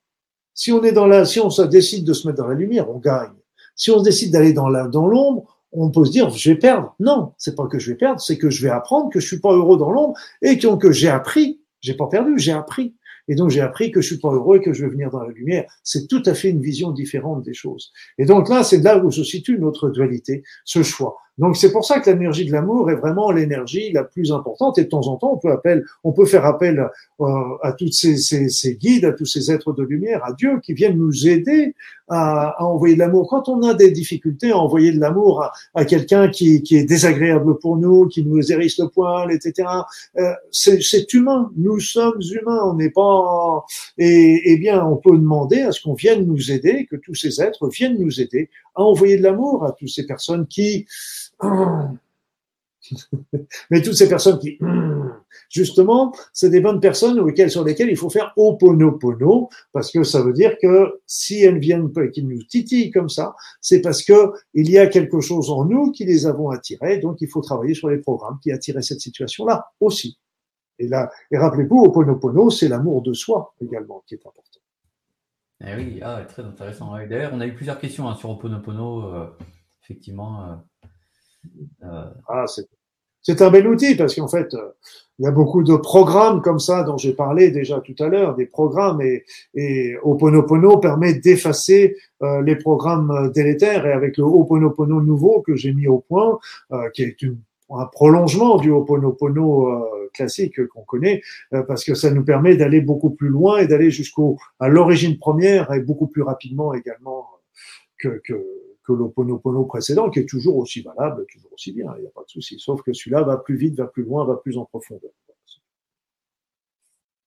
Si 0.52 0.72
on 0.72 0.82
est 0.84 0.92
dans 0.92 1.06
la, 1.06 1.24
si 1.24 1.40
on 1.40 1.48
se 1.48 1.62
décide 1.62 2.04
de 2.04 2.12
se 2.12 2.26
mettre 2.26 2.42
dans 2.42 2.48
la 2.48 2.54
lumière, 2.54 2.90
on 2.90 2.98
gagne. 2.98 3.32
Si 3.74 3.90
on 3.90 4.02
décide 4.02 4.30
d'aller 4.30 4.52
dans 4.52 4.68
la, 4.68 4.88
dans 4.88 5.06
l'ombre, 5.06 5.58
on 5.72 5.90
peut 5.90 6.04
se 6.04 6.10
dire 6.10 6.28
je 6.28 6.50
vais 6.50 6.56
perdre. 6.56 6.94
Non, 7.00 7.32
c'est 7.38 7.54
pas 7.54 7.66
que 7.66 7.78
je 7.78 7.90
vais 7.90 7.96
perdre, 7.96 8.20
c'est 8.20 8.36
que 8.36 8.50
je 8.50 8.62
vais 8.62 8.70
apprendre 8.70 9.10
que 9.10 9.18
je 9.18 9.26
suis 9.26 9.40
pas 9.40 9.52
heureux 9.52 9.78
dans 9.78 9.90
l'ombre 9.90 10.18
et 10.42 10.58
que, 10.58 10.76
que 10.76 10.92
j'ai 10.92 11.08
appris. 11.08 11.62
J'ai 11.80 11.94
pas 11.94 12.08
perdu, 12.08 12.38
j'ai 12.38 12.52
appris. 12.52 12.94
Et 13.28 13.34
donc 13.34 13.48
j'ai 13.48 13.62
appris 13.62 13.90
que 13.90 14.02
je 14.02 14.06
suis 14.06 14.20
pas 14.20 14.30
heureux 14.30 14.58
et 14.58 14.60
que 14.60 14.74
je 14.74 14.84
vais 14.84 14.90
venir 14.90 15.10
dans 15.10 15.22
la 15.22 15.32
lumière. 15.32 15.64
C'est 15.82 16.08
tout 16.08 16.22
à 16.26 16.34
fait 16.34 16.50
une 16.50 16.60
vision 16.60 16.90
différente 16.90 17.42
des 17.42 17.54
choses. 17.54 17.92
Et 18.18 18.26
donc 18.26 18.50
là, 18.50 18.64
c'est 18.64 18.78
là 18.78 18.98
où 18.98 19.10
se 19.10 19.24
situe 19.24 19.58
notre 19.58 19.88
dualité, 19.88 20.42
ce 20.66 20.82
choix. 20.82 21.16
Donc 21.38 21.56
c'est 21.56 21.70
pour 21.70 21.84
ça 21.84 22.00
que 22.00 22.10
l'énergie 22.10 22.46
de 22.46 22.52
l'amour 22.52 22.90
est 22.90 22.94
vraiment 22.94 23.30
l'énergie 23.30 23.92
la 23.92 24.04
plus 24.04 24.32
importante. 24.32 24.78
Et 24.78 24.84
de 24.84 24.88
temps 24.88 25.06
en 25.06 25.16
temps, 25.16 25.32
on 25.34 25.36
peut, 25.36 25.52
appel, 25.52 25.84
on 26.02 26.12
peut 26.12 26.24
faire 26.24 26.46
appel 26.46 26.88
euh, 27.20 27.24
à 27.62 27.72
tous 27.72 27.92
ces, 27.92 28.16
ces, 28.16 28.48
ces, 28.48 28.76
guides, 28.76 29.04
à 29.04 29.12
tous 29.12 29.26
ces 29.26 29.50
êtres 29.50 29.72
de 29.72 29.82
lumière, 29.82 30.24
à 30.24 30.32
Dieu, 30.32 30.60
qui 30.60 30.72
viennent 30.72 30.96
nous 30.96 31.28
aider 31.28 31.74
à, 32.08 32.54
à 32.58 32.64
envoyer 32.64 32.94
de 32.94 33.00
l'amour. 33.00 33.28
Quand 33.28 33.48
on 33.48 33.62
a 33.62 33.74
des 33.74 33.90
difficultés 33.90 34.50
à 34.50 34.58
envoyer 34.58 34.92
de 34.92 35.00
l'amour 35.00 35.42
à, 35.42 35.52
à 35.74 35.84
quelqu'un 35.84 36.28
qui, 36.28 36.62
qui, 36.62 36.76
est 36.76 36.84
désagréable 36.84 37.58
pour 37.58 37.76
nous, 37.76 38.06
qui 38.06 38.24
nous 38.24 38.50
hérisse 38.50 38.78
le 38.78 38.88
poil, 38.88 39.30
etc., 39.30 39.68
euh, 40.16 40.32
c'est 40.50 41.12
humain. 41.12 41.50
Nous 41.56 41.80
sommes 41.80 42.20
humains. 42.32 42.60
On 42.64 42.74
n'est 42.74 42.90
pas. 42.90 43.64
Et, 43.98 44.52
eh 44.52 44.56
bien, 44.56 44.84
on 44.84 44.96
peut 44.96 45.16
demander 45.16 45.60
à 45.62 45.72
ce 45.72 45.82
qu'on 45.82 45.94
vienne 45.94 46.24
nous 46.26 46.50
aider, 46.50 46.86
que 46.86 46.96
tous 46.96 47.14
ces 47.14 47.42
êtres 47.42 47.68
viennent 47.68 47.98
nous 47.98 48.20
aider 48.20 48.48
à 48.74 48.82
envoyer 48.82 49.16
de 49.18 49.22
l'amour 49.22 49.64
à 49.64 49.72
toutes 49.72 49.88
ces 49.88 50.06
personnes 50.06 50.46
qui 50.46 50.86
Mais 53.70 53.82
toutes 53.82 53.94
ces 53.94 54.08
personnes 54.08 54.38
qui, 54.38 54.58
justement, 55.50 56.14
c'est 56.32 56.50
des 56.50 56.60
bonnes 56.60 56.80
personnes 56.80 57.18
auxquelles, 57.18 57.50
sur 57.50 57.64
lesquelles 57.64 57.90
il 57.90 57.96
faut 57.96 58.10
faire 58.10 58.32
oponopono, 58.36 59.48
parce 59.72 59.90
que 59.90 60.04
ça 60.04 60.22
veut 60.22 60.32
dire 60.32 60.56
que 60.60 61.00
si 61.06 61.42
elles 61.42 61.58
viennent, 61.58 61.90
qu'ils 62.12 62.28
nous 62.28 62.42
titillent 62.44 62.90
comme 62.90 63.08
ça, 63.08 63.34
c'est 63.60 63.80
parce 63.80 64.02
que 64.02 64.32
il 64.54 64.70
y 64.70 64.78
a 64.78 64.86
quelque 64.86 65.20
chose 65.20 65.50
en 65.50 65.64
nous 65.64 65.90
qui 65.92 66.04
les 66.04 66.26
avons 66.26 66.50
attirés, 66.50 66.98
donc 66.98 67.20
il 67.20 67.28
faut 67.28 67.40
travailler 67.40 67.74
sur 67.74 67.88
les 67.88 67.98
programmes 67.98 68.38
qui 68.42 68.52
attiraient 68.52 68.82
cette 68.82 69.00
situation-là 69.00 69.72
aussi. 69.80 70.18
Et 70.78 70.88
là, 70.88 71.10
et 71.30 71.38
rappelez-vous, 71.38 71.84
oponopono, 71.84 72.50
c'est 72.50 72.68
l'amour 72.68 73.02
de 73.02 73.14
soi 73.14 73.54
également 73.62 74.04
qui 74.06 74.14
est 74.14 74.26
important. 74.26 74.42
Eh 75.64 75.74
oui, 75.74 76.00
ah, 76.02 76.22
très 76.28 76.42
intéressant. 76.42 76.92
D'ailleurs, 76.92 77.32
on 77.32 77.40
a 77.40 77.46
eu 77.46 77.54
plusieurs 77.54 77.78
questions 77.78 78.06
hein, 78.06 78.14
sur 78.14 78.28
oponopono, 78.28 79.14
euh, 79.14 79.26
effectivement. 79.82 80.44
Euh, 80.44 80.54
ah, 82.28 82.46
c'est 83.26 83.42
un 83.42 83.50
bel 83.50 83.66
outil 83.66 83.96
parce 83.96 84.14
qu'en 84.14 84.28
fait, 84.28 84.54
euh, 84.54 84.68
il 85.18 85.24
y 85.24 85.26
a 85.26 85.32
beaucoup 85.32 85.64
de 85.64 85.74
programmes 85.74 86.42
comme 86.42 86.60
ça 86.60 86.84
dont 86.84 86.96
j'ai 86.96 87.12
parlé 87.12 87.50
déjà 87.50 87.80
tout 87.80 87.96
à 87.98 88.06
l'heure, 88.06 88.36
des 88.36 88.46
programmes 88.46 89.00
et, 89.00 89.24
et 89.54 89.96
Oponopono 90.04 90.78
permet 90.78 91.14
d'effacer 91.14 91.96
euh, 92.22 92.40
les 92.42 92.54
programmes 92.54 93.32
délétères 93.34 93.84
et 93.84 93.92
avec 93.92 94.16
le 94.16 94.22
Oponopono 94.22 95.00
nouveau 95.00 95.40
que 95.40 95.56
j'ai 95.56 95.72
mis 95.72 95.88
au 95.88 95.98
point, 95.98 96.38
qui 96.94 97.02
est 97.02 97.20
une, 97.22 97.38
un 97.70 97.86
prolongement 97.86 98.58
du 98.58 98.70
Oponopono 98.70 99.88
classique 100.14 100.64
qu'on 100.68 100.84
connaît, 100.84 101.20
parce 101.66 101.82
que 101.82 101.94
ça 101.94 102.10
nous 102.10 102.24
permet 102.24 102.56
d'aller 102.56 102.80
beaucoup 102.80 103.10
plus 103.10 103.28
loin 103.28 103.58
et 103.58 103.66
d'aller 103.66 103.90
jusqu'au 103.90 104.38
à 104.60 104.68
l'origine 104.68 105.18
première 105.18 105.72
et 105.72 105.80
beaucoup 105.80 106.06
plus 106.06 106.22
rapidement 106.22 106.74
également 106.74 107.26
que, 107.98 108.20
que 108.24 108.65
que 108.86 108.92
l'Oponopono 108.92 109.64
précédent, 109.64 110.10
qui 110.10 110.20
est 110.20 110.28
toujours 110.28 110.56
aussi 110.56 110.82
valable, 110.82 111.26
toujours 111.32 111.52
aussi 111.52 111.72
bien, 111.72 111.92
il 111.96 112.02
n'y 112.02 112.06
a 112.06 112.10
pas 112.10 112.22
de 112.22 112.28
souci. 112.28 112.58
Sauf 112.58 112.82
que 112.82 112.92
celui-là 112.92 113.22
va 113.22 113.36
plus 113.36 113.56
vite, 113.56 113.76
va 113.76 113.86
plus 113.86 114.04
loin, 114.04 114.24
va 114.24 114.36
plus 114.36 114.56
en 114.58 114.64
profondeur. 114.64 115.10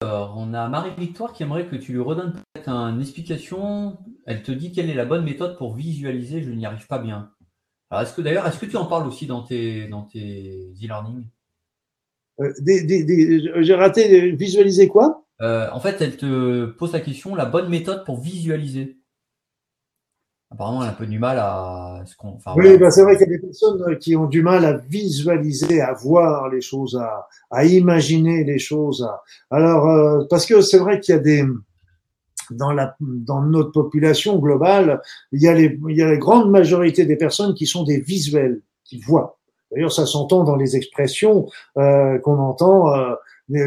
Alors, 0.01 0.35
on 0.37 0.53
a 0.53 0.69
Marie-Victoire 0.69 1.33
qui 1.33 1.43
aimerait 1.43 1.67
que 1.67 1.75
tu 1.75 1.91
lui 1.91 1.99
redonnes 1.99 2.31
peut-être 2.31 2.69
une 2.69 3.01
explication. 3.01 3.97
Elle 4.25 4.43
te 4.43 4.51
dit 4.51 4.71
quelle 4.71 4.89
est 4.89 4.93
la 4.93 5.03
bonne 5.03 5.25
méthode 5.25 5.57
pour 5.57 5.75
visualiser, 5.75 6.41
je 6.41 6.51
n'y 6.51 6.65
arrive 6.65 6.87
pas 6.87 6.99
bien. 6.99 7.31
Alors, 7.89 8.03
est-ce 8.03 8.13
que 8.13 8.21
d'ailleurs, 8.21 8.47
est-ce 8.47 8.59
que 8.59 8.65
tu 8.65 8.77
en 8.77 8.85
parles 8.85 9.07
aussi 9.07 9.27
dans 9.27 9.43
tes, 9.43 9.87
dans 9.89 10.03
tes 10.03 10.71
e-learning? 10.81 11.25
Euh, 12.39 12.53
J'ai 13.61 13.75
raté, 13.75 14.31
visualiser 14.31 14.87
quoi? 14.87 15.25
Euh, 15.41 15.69
En 15.73 15.81
fait, 15.81 15.99
elle 15.99 16.15
te 16.15 16.67
pose 16.67 16.93
la 16.93 17.01
question, 17.01 17.35
la 17.35 17.45
bonne 17.45 17.67
méthode 17.67 18.05
pour 18.05 18.21
visualiser 18.21 18.98
apparemment, 20.51 20.81
elle 20.81 20.89
a 20.89 20.91
un 20.91 20.95
peu 20.95 21.05
du 21.05 21.19
mal 21.19 21.37
à 21.37 22.01
ce 22.05 22.15
qu'on. 22.15 22.37
oui, 22.55 22.77
bah, 22.77 22.91
c'est 22.91 23.03
vrai 23.03 23.17
qu'il 23.17 23.27
y 23.27 23.33
a 23.33 23.37
des 23.37 23.39
personnes 23.39 23.97
qui 23.99 24.15
ont 24.15 24.27
du 24.27 24.41
mal 24.41 24.65
à 24.65 24.73
visualiser, 24.73 25.81
à 25.81 25.93
voir 25.93 26.49
les 26.49 26.61
choses, 26.61 26.95
à, 26.95 27.27
à 27.51 27.65
imaginer 27.65 28.43
les 28.43 28.59
choses. 28.59 29.07
Alors, 29.51 29.87
euh, 29.87 30.25
parce 30.29 30.45
que 30.45 30.61
c'est 30.61 30.79
vrai 30.79 30.99
qu'il 30.99 31.15
y 31.15 31.17
a 31.17 31.21
des 31.21 31.43
dans 32.51 32.71
la 32.71 32.95
dans 32.99 33.41
notre 33.41 33.71
population 33.71 34.39
globale, 34.39 35.01
il 35.31 35.41
y 35.41 35.47
a 35.47 35.53
les 35.53 35.79
il 35.87 35.95
y 35.95 36.01
a 36.01 36.07
la 36.07 36.17
grande 36.17 36.49
majorité 36.49 37.05
des 37.05 37.15
personnes 37.15 37.53
qui 37.53 37.67
sont 37.67 37.83
des 37.83 37.99
visuels, 37.99 38.61
qui 38.83 38.99
voient. 38.99 39.39
D'ailleurs, 39.71 39.91
ça 39.91 40.05
s'entend 40.05 40.43
dans 40.43 40.55
les 40.55 40.75
expressions 40.75 41.47
euh, 41.77 42.17
qu'on 42.19 42.39
entend. 42.39 42.93
Euh, 42.95 43.13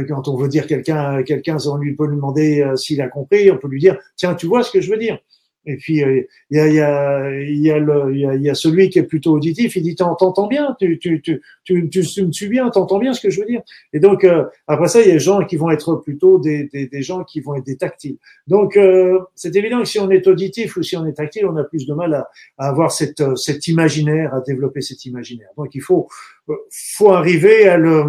quand 0.09 0.29
on 0.29 0.37
veut 0.37 0.49
dire 0.49 0.67
quelqu'un, 0.67 1.23
quelqu'un, 1.25 1.57
on 1.67 1.77
lui 1.77 1.95
peut 1.97 2.07
lui 2.07 2.17
demander 2.17 2.61
euh, 2.61 2.77
s'il 2.77 3.01
a 3.01 3.09
compris, 3.09 3.51
on 3.51 3.59
peut 3.59 3.69
lui 3.69 3.81
dire, 3.81 3.99
tiens, 4.17 4.35
tu 4.35 4.47
vois 4.47 4.63
ce 4.63 4.71
que 4.71 4.81
je 4.81 4.91
veux 4.91 4.99
dire? 4.99 5.19
Et 5.65 5.77
puis 5.77 6.03
euh, 6.03 6.23
il 6.51 6.57
y, 6.57 6.61
a, 6.61 6.67
y, 6.69 6.81
a, 6.81 7.41
y, 7.41 7.71
a 7.71 7.79
le, 7.79 8.17
y, 8.17 8.27
a, 8.27 8.35
y 8.35 8.51
a 8.51 8.55
celui 8.55 8.91
qui 8.91 8.99
est 8.99 9.05
plutôt 9.05 9.33
auditif, 9.33 9.77
il 9.77 9.83
dit 9.83 9.95
t'entends 9.95 10.47
bien, 10.49 10.77
tu, 10.81 10.99
tu, 10.99 11.23
tu, 11.23 11.41
tu, 11.65 11.89
tu, 11.89 12.27
me 12.27 12.33
suis 12.33 12.49
bien, 12.49 12.69
t'entends 12.71 12.99
bien 12.99 13.13
ce 13.15 13.21
que 13.21 13.31
je 13.31 13.41
veux 13.41 13.47
dire. 13.47 13.63
Et 13.93 14.01
donc 14.01 14.25
euh, 14.25 14.45
après 14.67 14.89
ça, 14.89 15.01
il 15.01 15.07
y 15.07 15.11
a 15.11 15.15
des 15.15 15.21
gens 15.21 15.45
qui 15.45 15.57
vont 15.57 15.71
être 15.71 15.97
plutôt 15.97 16.39
des, 16.39 16.69
des, 16.73 16.89
des 16.89 17.03
gens 17.03 17.23
qui 17.23 17.41
vont 17.41 17.55
être 17.55 17.67
des 17.67 17.77
tactiles. 17.77 18.17
Donc 18.49 18.77
euh, 18.77 19.21
c'est 19.35 19.55
évident 19.55 19.81
que 19.81 19.89
si 19.89 20.01
on 20.01 20.11
est 20.11 20.27
auditif 20.27 20.77
ou 20.77 20.83
si 20.83 20.97
on 20.97 21.07
est 21.07 21.13
tactile, 21.13 21.47
on 21.47 21.57
a 21.57 21.65
plus 21.65 21.87
de 21.87 21.95
mal 21.95 22.15
à, 22.15 22.29
à 22.59 22.69
avoir 22.69 22.91
cette, 22.91 23.23
cet 23.37 23.69
imaginaire, 23.69 24.35
à 24.35 24.41
développer 24.41 24.81
cet 24.81 25.05
imaginaire. 25.05 25.49
Donc 25.57 25.75
il 25.75 25.83
faut 25.83 26.09
faut 26.71 27.13
arriver 27.13 27.69
à 27.69 27.77
le, 27.77 28.05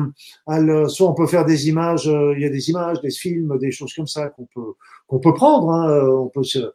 à 0.47 0.59
le, 0.59 0.87
soit 0.87 1.07
on 1.07 1.13
peut 1.13 1.27
faire 1.27 1.45
des 1.45 1.69
images, 1.69 2.05
il 2.05 2.41
y 2.41 2.45
a 2.45 2.49
des 2.49 2.69
images, 2.71 2.99
des 3.01 3.11
films, 3.11 3.59
des 3.59 3.71
choses 3.71 3.93
comme 3.93 4.07
ça 4.07 4.29
qu'on 4.29 4.47
peut 4.53 4.73
qu'on 5.13 5.19
peut 5.19 5.33
prendre. 5.33 5.69
Hein. 5.69 6.07
On 6.09 6.27
peut 6.27 6.43
se, 6.43 6.73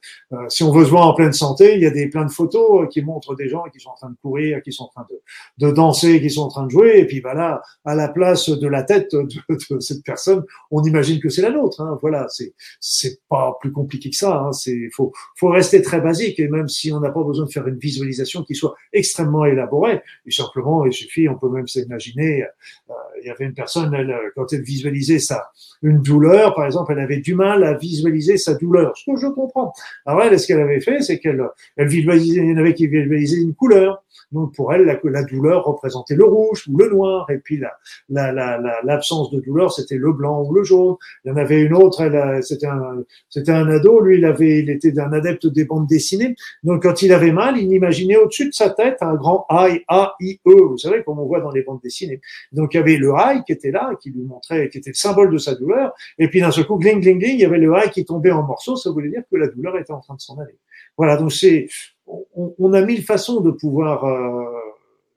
si 0.48 0.62
on 0.62 0.70
veut 0.70 0.85
se 0.85 0.90
voir 0.90 1.09
en 1.09 1.15
pleine 1.15 1.32
santé, 1.32 1.74
il 1.74 1.82
y 1.82 1.86
a 1.86 1.90
des 1.90 2.09
plein 2.09 2.24
de 2.24 2.31
photos 2.31 2.85
euh, 2.85 2.86
qui 2.86 3.02
montrent 3.02 3.35
des 3.35 3.48
gens 3.48 3.65
qui 3.73 3.81
sont 3.81 3.90
en 3.90 3.94
train 3.94 4.10
de 4.10 4.16
courir, 4.23 4.62
qui 4.62 4.73
sont 4.73 4.85
en 4.85 4.89
train 4.89 5.06
de, 5.10 5.66
de 5.66 5.73
danser, 5.73 6.20
qui 6.20 6.31
sont 6.31 6.43
en 6.43 6.48
train 6.48 6.65
de 6.65 6.70
jouer. 6.70 6.98
Et 6.98 7.05
puis 7.05 7.20
voilà, 7.20 7.62
à 7.85 7.97
la 7.97 8.09
place 8.09 8.48
de 8.48 8.69
la 8.69 8.85
tête 8.85 9.12
de, 9.12 9.27
de 9.48 9.81
cette 9.81 10.05
personne, 10.05 10.44
on 10.70 10.85
imagine 10.85 11.20
que 11.20 11.28
c'est 11.28 11.43
la 11.43 11.51
nôtre. 11.51 11.81
Hein. 11.81 11.98
Voilà, 12.01 12.27
c'est 12.28 12.55
c'est 12.78 13.19
pas 13.28 13.56
plus 13.60 13.73
compliqué 13.73 14.09
que 14.10 14.16
ça. 14.16 14.39
Hein. 14.39 14.52
C'est 14.52 14.89
faut 14.94 15.12
faut 15.35 15.48
rester 15.48 15.82
très 15.82 16.01
basique. 16.01 16.39
Et 16.39 16.47
même 16.47 16.69
si 16.69 16.93
on 16.93 17.01
n'a 17.01 17.10
pas 17.10 17.24
besoin 17.24 17.47
de 17.47 17.51
faire 17.51 17.66
une 17.66 17.78
visualisation 17.78 18.44
qui 18.44 18.55
soit 18.55 18.77
extrêmement 18.93 19.47
élaborée, 19.47 20.01
et 20.27 20.31
simplement 20.31 20.86
il 20.86 20.93
suffit, 20.93 21.28
on 21.28 21.36
peut 21.36 21.51
même 21.51 21.66
s'imaginer. 21.66 22.44
Euh, 22.44 22.94
il 23.20 23.27
y 23.27 23.31
avait 23.31 23.47
une 23.47 23.55
personne, 23.55 23.93
elle, 23.94 24.16
quand 24.36 24.52
elle 24.52 24.62
visualisait 24.62 25.19
ça, 25.19 25.51
une 25.82 26.01
douleur, 26.01 26.55
par 26.55 26.66
exemple, 26.66 26.93
elle 26.93 27.01
avait 27.01 27.19
du 27.19 27.35
mal 27.35 27.65
à 27.65 27.74
visualiser 27.74 28.27
sa 28.36 28.55
douleur. 28.55 28.96
Ce 28.96 29.10
que 29.10 29.16
je 29.16 29.26
comprends. 29.28 29.72
Alors 30.06 30.22
elle, 30.22 30.38
ce 30.38 30.46
qu'elle 30.46 30.60
avait 30.60 30.80
fait, 30.80 31.00
c'est 31.00 31.18
qu'elle 31.18 31.42
elle 31.76 31.88
visualisait, 31.88 32.40
il 32.40 32.50
y 32.50 32.52
en 32.52 32.56
avait 32.56 32.74
qui 32.74 32.86
visualisaient 32.86 33.40
une 33.40 33.55
couleur. 33.55 34.02
Donc 34.32 34.55
pour 34.55 34.72
elle, 34.74 34.82
la, 34.82 34.98
la, 35.02 35.24
douleur 35.24 35.64
représentait 35.64 36.14
le 36.14 36.24
rouge 36.24 36.64
ou 36.68 36.76
le 36.76 36.90
noir, 36.90 37.30
et 37.30 37.38
puis 37.38 37.59
la, 37.59 38.82
l'absence 38.84 39.30
de 39.30 39.40
douleur, 39.40 39.72
c'était 39.72 39.96
le 39.96 40.12
blanc 40.12 40.44
ou 40.44 40.52
le 40.52 40.64
jaune. 40.64 40.96
Il 41.24 41.28
y 41.28 41.30
en 41.30 41.36
avait 41.36 41.62
une 41.62 41.72
autre, 41.72 42.02
c'était 42.42 42.66
un, 42.66 43.02
c'était 43.30 43.52
un 43.52 43.68
ado, 43.68 44.00
lui, 44.00 44.18
il 44.18 44.24
avait, 44.24 44.59
il 44.60 44.70
était 44.70 44.98
un 44.98 45.12
adepte 45.12 45.46
des 45.46 45.64
bandes 45.64 45.86
dessinées. 45.86 46.34
Donc 46.62 46.82
quand 46.82 47.00
il 47.02 47.12
avait 47.12 47.32
mal, 47.32 47.56
il 47.56 47.72
imaginait 47.72 48.16
au-dessus 48.16 48.48
de 48.48 48.55
sa 48.55 48.70
tête 48.70 48.98
un 49.00 49.14
grand 49.14 49.46
I, 49.50 49.80
A, 49.88 50.14
I, 50.20 50.40
E. 50.46 50.52
Vous 50.52 50.78
savez, 50.78 51.02
comme 51.05 51.18
on 51.18 51.26
voit 51.26 51.40
dans 51.40 51.50
les 51.50 51.62
bandes 51.62 51.80
dessinées. 51.82 52.20
Donc 52.52 52.74
il 52.74 52.78
y 52.78 52.80
avait 52.80 52.96
le 52.96 53.12
I 53.16 53.42
qui 53.46 53.52
était 53.52 53.70
là, 53.70 53.92
qui 54.00 54.10
lui 54.10 54.24
montrait, 54.24 54.68
qui 54.68 54.78
était 54.78 54.90
le 54.90 54.94
symbole 54.94 55.32
de 55.32 55.38
sa 55.38 55.55
douleur. 55.55 55.92
Et 56.18 56.28
puis 56.28 56.40
d'un 56.40 56.50
seul 56.50 56.66
coup, 56.66 56.76
gling, 56.76 57.00
gling, 57.00 57.18
gling, 57.18 57.34
il 57.34 57.40
y 57.40 57.44
avait 57.44 57.59
le 57.59 57.72
I 57.74 57.90
qui 57.90 58.05
tombait 58.05 58.17
en 58.30 58.42
morceaux. 58.42 58.76
Ça 58.76 58.90
voulait 58.90 59.10
dire 59.10 59.22
que 59.30 59.36
la 59.36 59.48
douleur 59.48 59.76
était 59.78 59.92
en 59.92 60.00
train 60.00 60.14
de 60.14 60.20
s'en 60.20 60.38
aller. 60.38 60.58
Voilà, 60.96 61.16
donc 61.16 61.32
c'est, 61.32 61.68
on, 62.06 62.72
a 62.72 62.82
mille 62.82 63.04
façons 63.04 63.40
de 63.40 63.50
pouvoir 63.50 64.04
euh, 64.04 64.44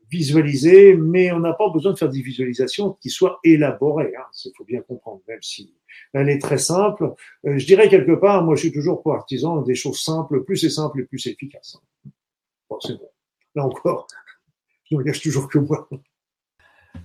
visualiser, 0.10 0.96
mais 0.96 1.32
on 1.32 1.40
n'a 1.40 1.54
pas 1.54 1.70
besoin 1.70 1.94
de 1.94 1.98
faire 1.98 2.10
des 2.10 2.22
visualisations 2.22 2.98
qui 3.02 3.10
soient 3.10 3.40
élaborées. 3.44 4.14
Hein, 4.18 4.26
il 4.46 4.52
faut 4.56 4.66
bien 4.66 4.82
comprendre, 4.82 5.22
même 5.28 5.42
si 5.42 5.74
elle 6.14 6.30
est 6.30 6.40
très 6.40 6.58
simple. 6.58 7.14
Euh, 7.46 7.58
je 7.58 7.66
dirais 7.66 7.90
quelque 7.90 8.14
part, 8.14 8.44
moi 8.44 8.56
je 8.56 8.62
suis 8.62 8.72
toujours 8.72 9.02
partisan 9.02 9.62
des 9.62 9.76
choses 9.76 10.02
simples. 10.02 10.44
Plus 10.44 10.58
c'est 10.58 10.70
simple, 10.70 11.06
plus 11.06 11.20
c'est 11.20 11.32
efficace. 11.32 11.78
Bon, 12.70 12.78
c'est 12.82 12.98
bon. 12.98 13.10
Là 13.56 13.66
encore, 13.66 14.08
je 14.92 14.96
ne 14.98 15.04
gâche 15.04 15.22
toujours 15.22 15.48
que 15.48 15.60
moi. 15.60 15.88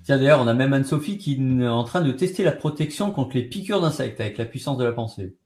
Tiens, 0.03 0.19
d'ailleurs, 0.19 0.41
on 0.41 0.49
a 0.49 0.55
même 0.55 0.73
Anne-Sophie 0.73 1.19
qui 1.19 1.35
est 1.35 1.67
en 1.69 1.85
train 1.85 2.01
de 2.01 2.11
tester 2.13 2.43
la 2.43 2.53
protection 2.53 3.13
contre 3.13 3.37
les 3.37 3.45
piqûres 3.45 3.81
d'insectes 3.81 4.21
avec 4.21 4.37
la 4.37 4.45
puissance 4.45 4.79
de 4.79 4.85
la 4.85 4.93
pensée. 4.93 5.37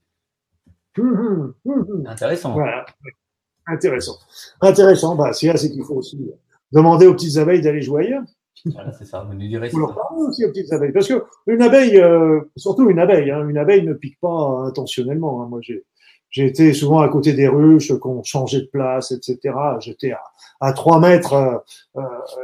Hum, 0.98 1.54
hum, 1.64 1.86
hum, 1.88 2.06
Intéressant. 2.06 2.52
Voilà. 2.52 2.84
Intéressant. 3.66 4.18
Intéressant. 4.60 5.16
Bah, 5.16 5.32
c'est 5.32 5.46
là, 5.46 5.56
c'est 5.56 5.70
qu'il 5.70 5.84
faut 5.84 5.94
aussi 5.94 6.18
demander 6.72 7.06
aux 7.06 7.14
petites 7.14 7.36
abeilles 7.36 7.60
d'aller 7.60 7.82
jouer 7.82 8.06
ailleurs. 8.06 8.22
Voilà, 8.66 8.92
c'est 8.92 9.04
ça. 9.06 9.22
Vous 9.22 9.32
nous 9.32 9.48
direz. 9.48 9.70
leur 9.70 9.94
parler 9.94 10.22
aussi 10.28 10.44
aux 10.44 10.48
petites 10.48 10.72
abeilles. 10.72 10.92
Parce 10.92 11.08
que 11.08 11.24
une 11.46 11.62
abeille, 11.62 11.98
euh, 11.98 12.40
surtout 12.56 12.90
une 12.90 12.98
abeille, 12.98 13.30
hein, 13.30 13.48
une 13.48 13.56
abeille 13.56 13.84
ne 13.84 13.94
pique 13.94 14.18
pas 14.20 14.64
intentionnellement. 14.66 15.42
Hein. 15.42 15.46
Moi, 15.48 15.60
j'ai, 15.62 15.84
j'ai 16.30 16.46
été 16.46 16.72
souvent 16.74 17.00
à 17.00 17.08
côté 17.08 17.32
des 17.32 17.48
ruches 17.48 17.92
qu'on 17.98 18.22
changeait 18.22 18.60
de 18.60 18.66
place, 18.66 19.12
etc. 19.12 19.54
J'étais 19.80 20.12
à, 20.12 20.20
à 20.60 20.72
3 20.72 21.00
mètres 21.00 21.32
euh, 21.32 21.56
euh, 21.96 22.02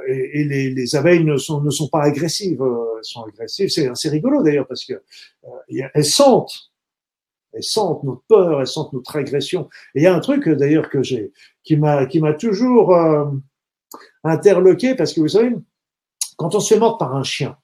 et, 0.09 0.41
et 0.41 0.45
les, 0.45 0.71
les, 0.71 0.97
abeilles 0.97 1.25
ne 1.25 1.37
sont, 1.37 1.61
ne 1.61 1.71
sont 1.71 1.89
pas 1.89 2.03
agressives. 2.03 2.63
Elles 2.63 3.05
sont 3.05 3.25
agressives. 3.25 3.69
C'est 3.69 3.89
assez 3.89 4.09
rigolo 4.09 4.43
d'ailleurs 4.43 4.67
parce 4.67 4.85
que 4.85 4.95
euh, 4.95 5.89
elles 5.95 6.05
sentent, 6.05 6.71
elles 7.57 7.63
sentent 7.63 8.05
notre 8.05 8.23
peur, 8.29 8.61
elles 8.61 8.67
sentent 8.67 8.93
notre 8.93 9.17
agression. 9.17 9.69
Et 9.95 10.01
il 10.01 10.03
y 10.03 10.07
a 10.07 10.15
un 10.15 10.21
truc 10.21 10.49
d'ailleurs 10.49 10.91
que 10.91 11.03
j'ai, 11.03 11.33
qui 11.65 11.77
m'a, 11.77 12.07
qui 12.07 12.21
m'a 12.21 12.35
toujours 12.35 12.95
interloqué 14.23 14.95
parce 14.95 15.13
que 15.13 15.21
vous 15.21 15.29
savez, 15.29 15.53
quand 16.37 16.55
on 16.55 16.61
se 16.61 16.75
fait 16.75 16.79
mordre 16.79 16.99
par 16.99 17.17
un 17.17 17.23
chien, 17.23 17.57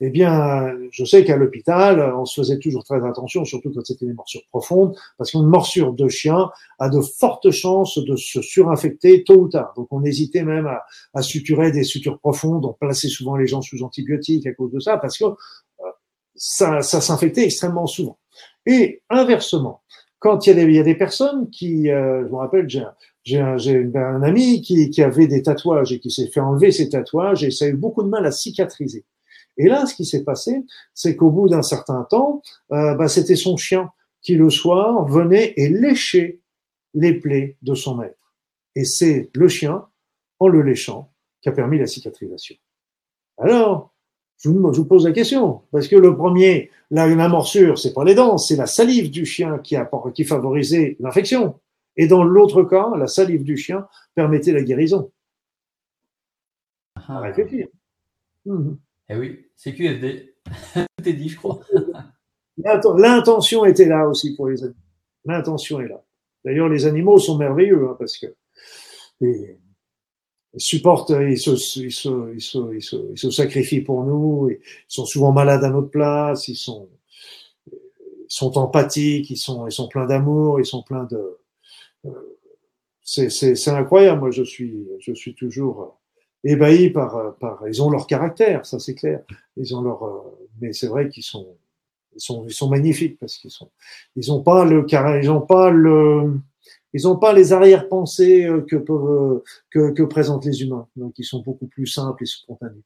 eh 0.00 0.08
bien, 0.08 0.72
je 0.92 1.04
sais 1.04 1.24
qu'à 1.24 1.36
l'hôpital, 1.36 2.14
on 2.14 2.24
se 2.24 2.40
faisait 2.40 2.58
toujours 2.58 2.84
très 2.84 3.04
attention, 3.04 3.44
surtout 3.44 3.72
quand 3.74 3.84
c'était 3.84 4.06
des 4.06 4.12
morsures 4.12 4.46
profondes, 4.50 4.96
parce 5.18 5.32
qu'une 5.32 5.46
morsure 5.46 5.92
de 5.92 6.08
chien 6.08 6.48
a 6.78 6.88
de 6.88 7.00
fortes 7.00 7.50
chances 7.50 7.98
de 7.98 8.14
se 8.14 8.40
surinfecter 8.40 9.24
tôt 9.24 9.34
ou 9.34 9.48
tard. 9.48 9.72
Donc, 9.76 9.88
on 9.90 10.04
hésitait 10.04 10.44
même 10.44 10.66
à, 10.68 10.84
à 11.12 11.22
suturer 11.22 11.72
des 11.72 11.82
sutures 11.82 12.20
profondes. 12.20 12.64
On 12.66 12.72
plaçait 12.72 13.08
souvent 13.08 13.36
les 13.36 13.48
gens 13.48 13.62
sous 13.62 13.82
antibiotiques 13.82 14.46
à 14.46 14.54
cause 14.54 14.70
de 14.70 14.78
ça, 14.78 14.96
parce 14.96 15.18
que 15.18 15.24
euh, 15.24 15.90
ça, 16.36 16.82
ça 16.82 17.00
s'infectait 17.00 17.44
extrêmement 17.44 17.86
souvent. 17.86 18.18
Et 18.66 19.02
inversement, 19.10 19.82
quand 20.18 20.46
il 20.46 20.56
y 20.72 20.78
a 20.78 20.82
des, 20.82 20.94
personnes 20.94 21.48
qui, 21.50 21.90
euh, 21.90 22.24
je 22.26 22.30
me 22.30 22.36
rappelle, 22.36 22.68
j'ai 22.68 23.40
un, 23.40 24.22
ami 24.22 24.60
qui, 24.60 24.90
qui, 24.90 25.02
avait 25.02 25.26
des 25.26 25.42
tatouages 25.42 25.92
et 25.92 25.98
qui 25.98 26.10
s'est 26.10 26.28
fait 26.28 26.40
enlever 26.40 26.70
ses 26.72 26.90
tatouages 26.90 27.42
et 27.42 27.50
ça 27.50 27.64
a 27.64 27.68
eu 27.68 27.74
beaucoup 27.74 28.02
de 28.02 28.08
mal 28.08 28.26
à 28.26 28.30
cicatriser. 28.30 29.04
Et 29.56 29.66
là, 29.66 29.86
ce 29.86 29.94
qui 29.94 30.04
s'est 30.04 30.24
passé, 30.24 30.64
c'est 30.94 31.16
qu'au 31.16 31.30
bout 31.30 31.48
d'un 31.48 31.62
certain 31.62 32.06
temps, 32.08 32.42
euh, 32.72 32.94
bah, 32.94 33.08
c'était 33.08 33.36
son 33.36 33.56
chien 33.56 33.90
qui 34.22 34.34
le 34.34 34.50
soir 34.50 35.06
venait 35.06 35.54
et 35.56 35.68
léchait 35.68 36.40
les 36.94 37.14
plaies 37.14 37.56
de 37.62 37.74
son 37.74 37.96
maître. 37.96 38.34
Et 38.74 38.84
c'est 38.84 39.30
le 39.34 39.48
chien, 39.48 39.86
en 40.38 40.48
le 40.48 40.62
léchant, 40.62 41.12
qui 41.42 41.48
a 41.48 41.52
permis 41.52 41.78
la 41.78 41.86
cicatrisation. 41.86 42.56
Alors, 43.38 43.94
je 44.40 44.48
vous, 44.48 44.72
je 44.72 44.80
vous 44.80 44.86
pose 44.86 45.06
la 45.06 45.12
question, 45.12 45.62
parce 45.70 45.86
que 45.86 45.96
le 45.96 46.16
premier, 46.16 46.70
la, 46.90 47.06
la 47.06 47.28
morsure, 47.28 47.78
c'est 47.78 47.92
pas 47.92 48.04
les 48.04 48.14
dents, 48.14 48.38
c'est 48.38 48.56
la 48.56 48.66
salive 48.66 49.10
du 49.10 49.26
chien 49.26 49.58
qui, 49.58 49.76
a, 49.76 49.88
qui 50.14 50.24
favorisait 50.24 50.96
l'infection. 50.98 51.60
Et 51.96 52.06
dans 52.06 52.24
l'autre 52.24 52.62
cas, 52.62 52.90
la 52.96 53.06
salive 53.06 53.44
du 53.44 53.56
chien 53.58 53.86
permettait 54.14 54.52
la 54.52 54.62
guérison. 54.62 55.10
Ah. 57.08 57.20
réfléchir. 57.20 57.68
Mmh. 58.46 58.72
Eh 59.10 59.16
oui, 59.16 59.46
c'est 59.56 59.74
QFD. 59.74 60.34
Tout 60.74 61.08
est 61.08 61.12
dit, 61.12 61.28
je 61.28 61.36
crois. 61.36 61.60
L'intention 62.56 63.64
était 63.64 63.86
là 63.86 64.08
aussi 64.08 64.34
pour 64.36 64.48
les 64.48 64.62
animaux. 64.62 64.78
L'intention 65.24 65.80
est 65.80 65.88
là. 65.88 66.02
D'ailleurs, 66.44 66.68
les 66.68 66.86
animaux 66.86 67.18
sont 67.18 67.36
merveilleux 67.36 67.88
hein, 67.88 67.96
parce 67.98 68.16
que 68.16 68.26
supportent, 70.56 71.10
ils 71.10 71.38
se, 71.38 71.50
ils, 71.50 71.92
se, 71.92 72.34
ils, 72.34 72.40
se, 72.40 72.74
ils, 72.74 72.82
se, 72.82 72.96
ils 73.12 73.18
se, 73.18 73.30
sacrifient 73.30 73.82
pour 73.82 74.04
nous. 74.04 74.50
ils 74.50 74.58
sont 74.88 75.06
souvent 75.06 75.32
malades 75.32 75.64
à 75.64 75.70
notre 75.70 75.90
place. 75.90 76.48
Ils 76.48 76.56
sont, 76.56 76.88
ils 77.70 77.78
sont 78.28 78.58
empathiques. 78.58 79.30
Ils 79.30 79.36
sont, 79.36 79.66
ils 79.66 79.72
sont 79.72 79.88
pleins 79.88 80.06
d'amour. 80.06 80.60
Ils 80.60 80.66
sont 80.66 80.82
pleins 80.82 81.04
de, 81.04 81.38
c'est 83.02 83.68
incroyable. 83.68 84.20
Moi, 84.20 84.30
je 84.30 84.42
suis, 84.42 84.86
je 85.00 85.12
suis 85.12 85.34
toujours 85.34 85.98
ébahi 86.44 86.90
par, 86.90 87.36
par. 87.36 87.66
Ils 87.68 87.82
ont 87.82 87.90
leur 87.90 88.06
caractère, 88.06 88.64
ça 88.66 88.78
c'est 88.78 88.94
clair. 88.94 89.22
Ils 89.56 89.74
ont 89.74 89.82
leur, 89.82 90.24
mais 90.60 90.72
c'est 90.72 90.86
vrai 90.86 91.08
qu'ils 91.08 91.22
sont, 91.22 91.56
ils 92.14 92.20
sont, 92.20 92.44
ils 92.46 92.52
sont 92.52 92.68
magnifiques 92.68 93.18
parce 93.18 93.36
qu'ils 93.36 93.50
sont, 93.50 93.70
ils 94.16 94.32
ont 94.32 94.42
pas 94.42 94.64
le 94.64 94.86
ils 95.22 95.30
ont 95.30 95.40
pas 95.40 95.70
le, 95.70 96.38
ils 96.92 97.08
ont 97.08 97.16
pas 97.16 97.32
les 97.32 97.52
arrière-pensées 97.52 98.48
que 98.68 98.76
peuvent, 98.76 99.42
que, 99.70 100.02
présentent 100.02 100.44
les 100.44 100.62
humains. 100.62 100.88
Donc, 100.96 101.18
ils 101.18 101.24
sont 101.24 101.40
beaucoup 101.40 101.66
plus 101.66 101.86
simples 101.86 102.24
et 102.24 102.26
spontanés. 102.26 102.82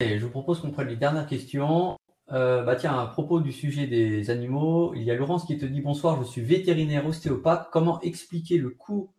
Je 0.00 0.24
vous 0.24 0.30
propose 0.30 0.60
qu'on 0.60 0.70
prenne 0.70 0.88
les 0.88 0.96
dernières 0.96 1.26
questions. 1.26 1.96
Euh, 2.32 2.62
bah 2.62 2.76
tiens, 2.76 2.96
à 2.96 3.06
propos 3.06 3.40
du 3.40 3.52
sujet 3.52 3.86
des 3.86 4.30
animaux, 4.30 4.94
il 4.94 5.02
y 5.02 5.10
a 5.10 5.14
Laurence 5.14 5.44
qui 5.44 5.58
te 5.58 5.66
dit 5.66 5.80
bonsoir, 5.80 6.22
je 6.22 6.28
suis 6.28 6.40
vétérinaire 6.40 7.04
ostéopathe. 7.06 7.68
Comment 7.72 8.00
expliquer 8.02 8.56
le 8.56 8.70
coup, 8.70 9.10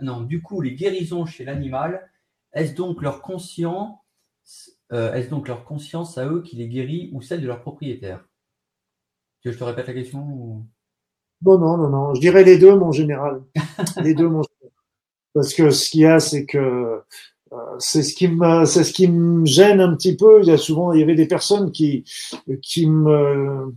non, 0.00 0.22
du 0.22 0.40
coup, 0.40 0.60
les 0.60 0.74
guérisons 0.74 1.26
chez 1.26 1.44
l'animal? 1.44 2.10
Est-ce 2.54 2.74
donc 2.74 3.02
leur 3.02 3.20
conscience, 3.22 3.98
euh, 4.92 5.12
est-ce 5.14 5.28
donc 5.28 5.46
leur 5.46 5.64
conscience 5.64 6.16
à 6.18 6.26
eux 6.26 6.42
qui 6.42 6.56
les 6.56 6.68
guérit 6.68 7.10
ou 7.12 7.20
celle 7.20 7.42
de 7.42 7.46
leur 7.46 7.60
propriétaire 7.60 8.24
que 9.42 9.52
je 9.52 9.58
te 9.58 9.64
répète 9.64 9.88
la 9.88 9.94
question 9.94 10.66
Non, 11.44 11.58
non, 11.58 11.76
non, 11.76 11.88
non. 11.88 12.14
Je 12.14 12.20
dirais 12.20 12.44
les 12.44 12.58
deux, 12.58 12.74
mon 12.76 12.92
général. 12.92 13.42
les 14.02 14.14
deux, 14.14 14.28
mon 14.28 14.42
général. 14.42 14.72
Parce 15.34 15.54
que 15.54 15.70
ce 15.70 15.90
qu'il 15.90 16.02
y 16.02 16.06
a, 16.06 16.20
c'est 16.20 16.44
que 16.44 17.02
euh, 17.52 17.58
c'est 17.78 18.02
ce 18.02 18.14
qui 18.14 18.28
me 18.28 18.64
c'est 18.64 18.84
ce 18.84 18.92
qui 18.92 19.08
me 19.08 19.44
gêne 19.44 19.80
un 19.80 19.94
petit 19.94 20.16
peu 20.16 20.40
il 20.40 20.48
y 20.48 20.50
a 20.50 20.56
souvent 20.56 20.92
il 20.92 21.00
y 21.00 21.02
avait 21.02 21.14
des 21.14 21.26
personnes 21.26 21.70
qui 21.70 22.02
qui 22.62 22.86
me 22.86 23.74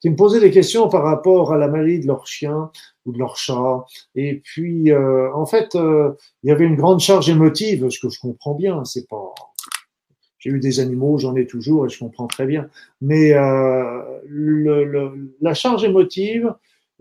qui 0.00 0.10
me 0.10 0.16
posaient 0.16 0.40
des 0.40 0.50
questions 0.50 0.88
par 0.88 1.04
rapport 1.04 1.52
à 1.52 1.56
la 1.56 1.68
maladie 1.68 2.00
de 2.00 2.08
leur 2.08 2.26
chien 2.26 2.72
ou 3.06 3.12
de 3.12 3.18
leur 3.18 3.36
chat 3.36 3.84
et 4.16 4.40
puis 4.42 4.90
euh, 4.90 5.32
en 5.34 5.46
fait 5.46 5.76
euh, 5.76 6.14
il 6.42 6.48
y 6.48 6.52
avait 6.52 6.64
une 6.64 6.74
grande 6.74 6.98
charge 6.98 7.28
émotive 7.28 7.88
ce 7.90 8.00
que 8.00 8.12
je 8.12 8.18
comprends 8.18 8.54
bien 8.54 8.84
c'est 8.84 9.08
pas 9.08 9.34
j'ai 10.44 10.50
eu 10.50 10.60
des 10.60 10.78
animaux 10.78 11.16
j'en 11.18 11.34
ai 11.34 11.46
toujours 11.46 11.86
et 11.86 11.88
je 11.88 11.98
comprends 11.98 12.26
très 12.26 12.46
bien 12.46 12.68
mais 13.00 13.32
le, 14.26 15.32
la 15.40 15.54
charge 15.54 15.84
émotive 15.84 16.52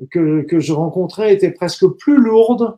que, 0.09 0.59
je 0.59 0.73
rencontrais 0.73 1.33
était 1.33 1.51
presque 1.51 1.87
plus 1.87 2.17
lourde 2.17 2.77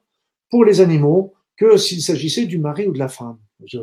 pour 0.50 0.66
les 0.66 0.82
animaux 0.82 1.34
que 1.58 1.78
s'il 1.78 2.02
s'agissait 2.02 2.46
du 2.46 2.58
mari 2.58 2.88
ou 2.88 2.92
de 2.92 3.00
la 3.00 3.08
femme. 3.08 3.38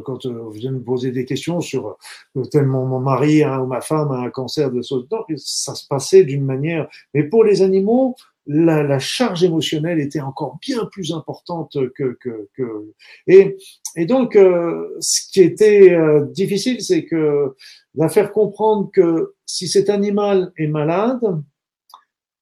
quand 0.05 0.27
euh, 0.27 0.31
vous 0.31 0.51
venez 0.51 0.71
me 0.71 0.83
poser 0.83 1.11
des 1.11 1.25
questions 1.25 1.61
sur 1.61 1.97
euh, 2.37 2.45
tellement 2.45 2.85
mon 2.85 3.01
mari 3.01 3.43
hein, 3.43 3.61
ou 3.61 3.67
ma 3.67 3.81
femme 3.81 4.13
a 4.13 4.19
un 4.19 4.31
cancer 4.31 4.71
de 4.71 4.83
ça 4.83 5.75
se 5.75 5.87
passait 5.87 6.25
d'une 6.25 6.45
manière. 6.45 6.89
Mais 7.15 7.25
pour 7.25 7.45
les 7.45 7.63
animaux, 7.63 8.15
la, 8.47 8.83
la, 8.83 8.99
charge 8.99 9.45
émotionnelle 9.45 10.01
était 10.01 10.21
encore 10.21 10.59
bien 10.61 10.85
plus 10.87 11.13
importante 11.13 11.77
que 11.95 12.17
que, 12.21 12.49
que... 12.55 12.93
Et, 13.27 13.57
et 13.97 14.07
donc 14.07 14.37
euh, 14.37 14.97
ce 15.01 15.31
qui 15.31 15.41
était 15.41 15.97
difficile, 16.33 16.83
c'est 16.83 17.05
que 17.05 17.55
va 17.95 18.09
faire 18.09 18.33
comprendre 18.33 18.91
que 18.93 19.35
si 19.47 19.69
cet 19.69 19.91
animal 19.91 20.53
est 20.57 20.67
malade, 20.67 21.21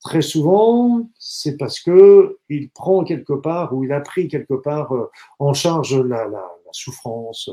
Très 0.03 0.23
souvent, 0.23 1.11
c'est 1.19 1.59
parce 1.59 1.79
que 1.79 2.39
il 2.49 2.71
prend 2.71 3.05
quelque 3.05 3.35
part 3.35 3.75
ou 3.75 3.85
il 3.85 3.93
a 3.93 4.01
pris 4.01 4.29
quelque 4.29 4.55
part 4.55 4.93
euh, 4.95 5.11
en 5.39 5.53
charge 5.53 5.95
la, 5.95 6.25
la, 6.25 6.39
la 6.39 6.73
souffrance, 6.73 7.51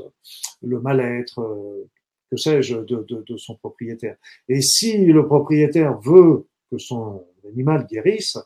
le 0.61 0.79
mal-être, 0.79 1.41
euh, 1.41 1.89
que 2.31 2.37
sais-je, 2.37 2.77
de, 2.77 3.05
de, 3.09 3.25
de, 3.27 3.37
son 3.37 3.55
propriétaire. 3.55 4.15
Et 4.47 4.61
si 4.61 4.97
le 5.07 5.27
propriétaire 5.27 5.99
veut 5.99 6.47
que 6.69 6.77
son 6.77 7.23
animal 7.47 7.87
guérisse, 7.89 8.37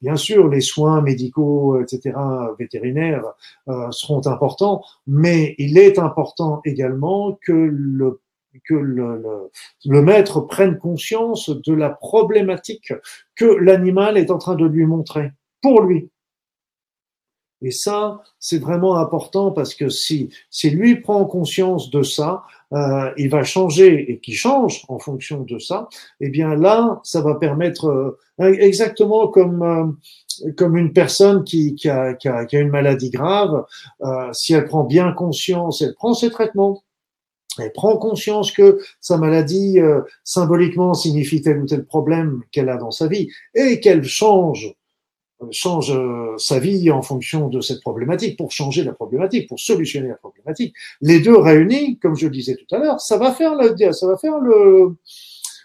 bien 0.00 0.16
sûr, 0.16 0.48
les 0.48 0.60
soins 0.60 1.00
médicaux, 1.00 1.80
etc., 1.80 2.16
vétérinaires 2.58 3.24
euh, 3.68 3.90
seront 3.90 4.26
importants, 4.26 4.82
mais 5.06 5.54
il 5.58 5.78
est 5.78 5.98
important 5.98 6.60
également 6.64 7.38
que 7.42 7.52
le 7.52 8.20
que 8.64 8.74
le, 8.74 9.48
le, 9.84 10.02
maître 10.02 10.40
prenne 10.40 10.76
conscience 10.76 11.50
de 11.50 11.72
la 11.72 11.88
problématique 11.88 12.92
que 13.36 13.44
l'animal 13.44 14.18
est 14.18 14.32
en 14.32 14.38
train 14.38 14.56
de 14.56 14.66
lui 14.66 14.86
montrer 14.86 15.30
pour 15.62 15.82
lui. 15.82 16.10
Et 17.62 17.70
ça, 17.70 18.22
c'est 18.38 18.58
vraiment 18.58 18.96
important 18.96 19.52
parce 19.52 19.74
que 19.74 19.88
si, 19.88 20.30
si 20.48 20.70
lui 20.70 20.96
prend 20.96 21.24
conscience 21.26 21.90
de 21.90 22.02
ça, 22.02 22.42
euh, 22.72 23.10
il 23.16 23.28
va 23.28 23.42
changer 23.42 24.12
et 24.12 24.18
qui 24.20 24.32
change 24.32 24.84
en 24.88 24.98
fonction 24.98 25.42
de 25.42 25.58
ça, 25.58 25.88
eh 26.20 26.28
bien 26.28 26.54
là, 26.54 27.00
ça 27.02 27.20
va 27.20 27.34
permettre 27.34 27.86
euh, 28.40 28.52
exactement 28.60 29.28
comme 29.28 29.62
euh, 29.62 30.52
comme 30.56 30.76
une 30.76 30.92
personne 30.92 31.44
qui, 31.44 31.74
qui, 31.74 31.88
a, 31.88 32.14
qui, 32.14 32.28
a, 32.28 32.46
qui, 32.46 32.56
a, 32.56 32.60
une 32.60 32.70
maladie 32.70 33.10
grave, 33.10 33.64
euh, 34.02 34.32
si 34.32 34.54
elle 34.54 34.64
prend 34.64 34.84
bien 34.84 35.12
conscience, 35.12 35.82
elle 35.82 35.94
prend 35.94 36.14
ses 36.14 36.30
traitements, 36.30 36.82
elle 37.58 37.72
prend 37.72 37.96
conscience 37.96 38.52
que 38.52 38.78
sa 39.00 39.18
maladie 39.18 39.80
euh, 39.80 40.00
symboliquement 40.24 40.94
signifie 40.94 41.42
tel 41.42 41.58
ou 41.58 41.66
tel 41.66 41.84
problème 41.84 42.42
qu'elle 42.52 42.68
a 42.68 42.76
dans 42.76 42.90
sa 42.90 43.06
vie 43.06 43.28
et 43.54 43.80
qu'elle 43.80 44.04
change 44.04 44.72
change 45.50 45.92
euh, 45.92 46.36
sa 46.38 46.58
vie 46.58 46.90
en 46.90 47.02
fonction 47.02 47.48
de 47.48 47.60
cette 47.60 47.80
problématique 47.80 48.36
pour 48.36 48.52
changer 48.52 48.84
la 48.84 48.92
problématique, 48.92 49.48
pour 49.48 49.58
solutionner 49.58 50.08
la 50.08 50.16
problématique. 50.16 50.74
Les 51.00 51.20
deux 51.20 51.36
réunis, 51.36 51.98
comme 51.98 52.16
je 52.16 52.26
le 52.26 52.32
disais 52.32 52.56
tout 52.56 52.74
à 52.74 52.78
l'heure, 52.78 53.00
ça 53.00 53.16
va 53.16 53.32
faire 53.32 53.54
le, 53.54 53.92
ça 53.92 54.06
va 54.06 54.16
faire 54.16 54.38
le, 54.38 54.96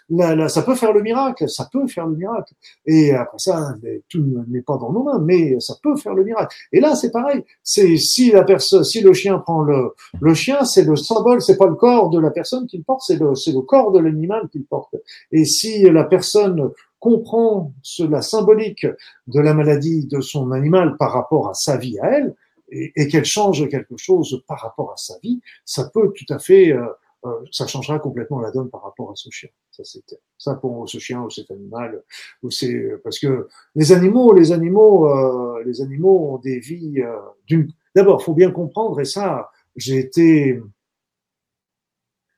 Là, 0.08 0.48
ça 0.48 0.62
peut 0.62 0.76
faire 0.76 0.92
le 0.92 1.02
miracle, 1.02 1.48
ça 1.48 1.68
peut 1.70 1.86
faire 1.88 2.06
le 2.06 2.14
miracle. 2.14 2.54
Et 2.86 3.12
après 3.12 3.38
ça, 3.38 3.74
tout 4.08 4.24
n'est 4.48 4.62
pas 4.62 4.76
dans 4.76 4.92
nos 4.92 5.02
mains, 5.02 5.18
mais 5.18 5.58
ça 5.58 5.74
peut 5.82 5.96
faire 5.96 6.14
le 6.14 6.22
miracle. 6.22 6.54
Et 6.72 6.80
là, 6.80 6.94
c'est 6.94 7.10
pareil. 7.10 7.44
C'est 7.64 7.96
si 7.96 8.30
la 8.30 8.44
personne, 8.44 8.84
si 8.84 9.00
le 9.00 9.12
chien 9.12 9.38
prend 9.38 9.62
le, 9.62 9.94
le 10.20 10.34
chien, 10.34 10.64
c'est 10.64 10.84
le 10.84 10.94
symbole, 10.94 11.42
c'est 11.42 11.56
pas 11.56 11.66
le 11.66 11.74
corps 11.74 12.10
de 12.10 12.20
la 12.20 12.30
personne 12.30 12.68
qu'il 12.68 12.84
porte, 12.84 13.02
c'est 13.04 13.18
le, 13.18 13.34
c'est 13.34 13.52
le 13.52 13.62
corps 13.62 13.90
de 13.90 13.98
l'animal 13.98 14.48
qu'il 14.52 14.64
porte. 14.64 14.94
Et 15.32 15.44
si 15.44 15.82
la 15.82 16.04
personne 16.04 16.70
comprend 17.06 17.72
la 18.00 18.20
symbolique 18.20 18.84
de 19.28 19.40
la 19.40 19.54
maladie 19.54 20.06
de 20.06 20.20
son 20.20 20.50
animal 20.50 20.96
par 20.96 21.12
rapport 21.12 21.48
à 21.48 21.54
sa 21.54 21.76
vie 21.76 22.00
à 22.00 22.06
elle, 22.10 22.34
et, 22.68 23.06
qu'elle 23.06 23.24
change 23.24 23.68
quelque 23.68 23.96
chose 23.96 24.42
par 24.48 24.58
rapport 24.58 24.90
à 24.92 24.96
sa 24.96 25.14
vie, 25.22 25.40
ça 25.64 25.88
peut 25.94 26.12
tout 26.16 26.34
à 26.34 26.40
fait, 26.40 26.72
euh, 26.72 26.84
euh, 27.24 27.30
ça 27.52 27.68
changera 27.68 28.00
complètement 28.00 28.40
la 28.40 28.50
donne 28.50 28.70
par 28.70 28.82
rapport 28.82 29.12
à 29.12 29.14
ce 29.14 29.30
chien. 29.30 29.50
Ça, 29.70 29.84
c'est 29.84 30.02
ça 30.36 30.54
pour 30.54 30.88
ce 30.88 30.98
chien 30.98 31.22
ou 31.22 31.30
cet 31.30 31.48
animal, 31.52 32.02
ou 32.42 32.50
c'est 32.50 33.00
parce 33.04 33.20
que 33.20 33.46
les 33.76 33.92
animaux, 33.92 34.34
les 34.34 34.50
animaux, 34.50 35.08
euh, 35.08 35.62
les 35.64 35.80
animaux 35.80 36.32
ont 36.32 36.38
des 36.38 36.58
vies. 36.58 37.00
d'une 37.46 37.68
D'abord, 37.94 38.20
faut 38.20 38.34
bien 38.34 38.50
comprendre, 38.50 39.00
et 39.00 39.04
ça, 39.04 39.48
j'ai 39.76 39.98
été, 39.98 40.60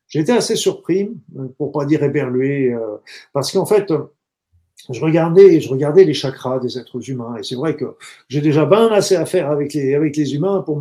j'ai 0.08 0.20
été 0.20 0.32
assez 0.32 0.56
surpris, 0.56 1.10
pour 1.56 1.72
pas 1.72 1.86
dire 1.86 2.02
éberlué, 2.04 2.76
parce 3.32 3.50
qu'en 3.50 3.66
fait, 3.66 3.92
je 4.90 5.00
regardais, 5.00 5.60
je 5.60 5.68
regardais 5.68 6.04
les 6.04 6.14
chakras 6.14 6.60
des 6.60 6.78
êtres 6.78 7.10
humains, 7.10 7.36
et 7.38 7.42
c'est 7.42 7.56
vrai 7.56 7.76
que 7.76 7.96
j'ai 8.28 8.40
déjà 8.40 8.64
bien 8.64 8.88
assez 8.88 9.16
à 9.16 9.26
faire 9.26 9.50
avec 9.50 9.74
les 9.74 9.94
avec 9.94 10.16
les 10.16 10.34
humains 10.34 10.62
pour 10.62 10.80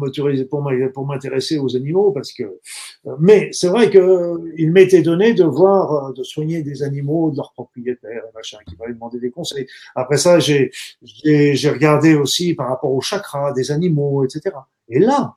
pour 0.49 1.05
m'intéresser 1.07 1.57
aux 1.57 1.75
animaux, 1.75 2.11
parce 2.11 2.31
que, 2.31 2.43
euh, 2.43 3.15
mais 3.19 3.49
c'est 3.51 3.67
vrai 3.67 3.89
que 3.89 4.35
il 4.57 4.71
m'était 4.71 5.01
donné 5.01 5.33
de 5.33 5.43
voir, 5.43 6.09
euh, 6.09 6.13
de 6.13 6.23
soigner 6.23 6.61
des 6.61 6.83
animaux 6.83 7.31
de 7.31 7.37
leurs 7.37 7.51
propriétaires, 7.53 8.23
machin, 8.33 8.59
qui 8.67 8.75
m'avaient 8.77 8.93
demandé 8.93 9.19
des 9.19 9.31
conseils. 9.31 9.67
Après 9.95 10.17
ça, 10.17 10.39
j'ai 10.39 10.71
j'ai 11.03 11.69
regardé 11.69 12.15
aussi 12.15 12.53
par 12.53 12.69
rapport 12.69 12.93
aux 12.93 13.01
chakras 13.01 13.51
des 13.53 13.71
animaux, 13.71 14.23
etc. 14.23 14.55
Et 14.89 14.99
là, 14.99 15.35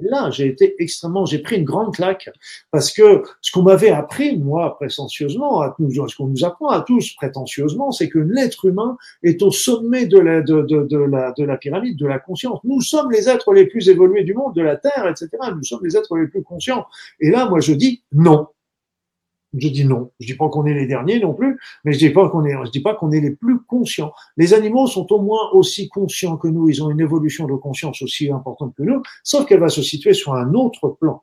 Là, 0.00 0.30
j'ai 0.30 0.48
été 0.48 0.74
extrêmement, 0.80 1.24
j'ai 1.24 1.38
pris 1.38 1.56
une 1.56 1.64
grande 1.64 1.94
claque 1.94 2.28
parce 2.72 2.92
que 2.92 3.22
ce 3.40 3.52
qu'on 3.52 3.62
m'avait 3.62 3.90
appris, 3.90 4.36
moi, 4.36 4.76
prétentieusement, 4.76 5.60
à 5.60 5.74
ce 5.78 6.16
qu'on 6.16 6.26
nous 6.26 6.44
apprend 6.44 6.68
à 6.68 6.80
tous 6.80 7.14
prétentieusement, 7.14 7.92
c'est 7.92 8.08
que 8.08 8.18
l'être 8.18 8.64
humain 8.64 8.96
est 9.22 9.40
au 9.42 9.52
sommet 9.52 10.06
de 10.06 10.18
la, 10.18 10.42
de, 10.42 10.62
de, 10.62 10.82
de, 10.82 10.98
la, 10.98 11.32
de 11.32 11.44
la 11.44 11.56
pyramide, 11.56 11.96
de 11.96 12.06
la 12.06 12.18
conscience. 12.18 12.58
Nous 12.64 12.80
sommes 12.80 13.10
les 13.12 13.28
êtres 13.28 13.52
les 13.52 13.66
plus 13.66 13.88
évolués 13.88 14.24
du 14.24 14.34
monde, 14.34 14.54
de 14.54 14.62
la 14.62 14.76
Terre, 14.76 15.06
etc. 15.08 15.28
Nous 15.54 15.62
sommes 15.62 15.84
les 15.84 15.96
êtres 15.96 16.16
les 16.16 16.26
plus 16.26 16.42
conscients. 16.42 16.86
Et 17.20 17.30
là, 17.30 17.48
moi, 17.48 17.60
je 17.60 17.72
dis 17.72 18.02
non. 18.12 18.48
Je 19.56 19.68
dis 19.68 19.84
non. 19.84 20.10
Je 20.20 20.26
dis 20.26 20.34
pas 20.34 20.48
qu'on 20.48 20.66
est 20.66 20.74
les 20.74 20.86
derniers 20.86 21.20
non 21.20 21.34
plus, 21.34 21.58
mais 21.84 21.92
je 21.92 21.98
dis 21.98 22.10
pas 22.10 22.28
qu'on 22.28 22.44
est, 22.44 22.54
je 22.64 22.70
dis 22.70 22.80
pas 22.80 22.94
qu'on 22.94 23.12
est 23.12 23.20
les 23.20 23.30
plus 23.30 23.60
conscients. 23.60 24.12
Les 24.36 24.52
animaux 24.52 24.86
sont 24.86 25.10
au 25.12 25.20
moins 25.20 25.50
aussi 25.52 25.88
conscients 25.88 26.36
que 26.36 26.48
nous. 26.48 26.68
Ils 26.68 26.82
ont 26.82 26.90
une 26.90 27.00
évolution 27.00 27.46
de 27.46 27.54
conscience 27.54 28.02
aussi 28.02 28.30
importante 28.30 28.74
que 28.76 28.82
nous, 28.82 29.02
sauf 29.22 29.46
qu'elle 29.46 29.60
va 29.60 29.68
se 29.68 29.82
situer 29.82 30.12
sur 30.12 30.34
un 30.34 30.54
autre 30.54 30.88
plan. 30.88 31.22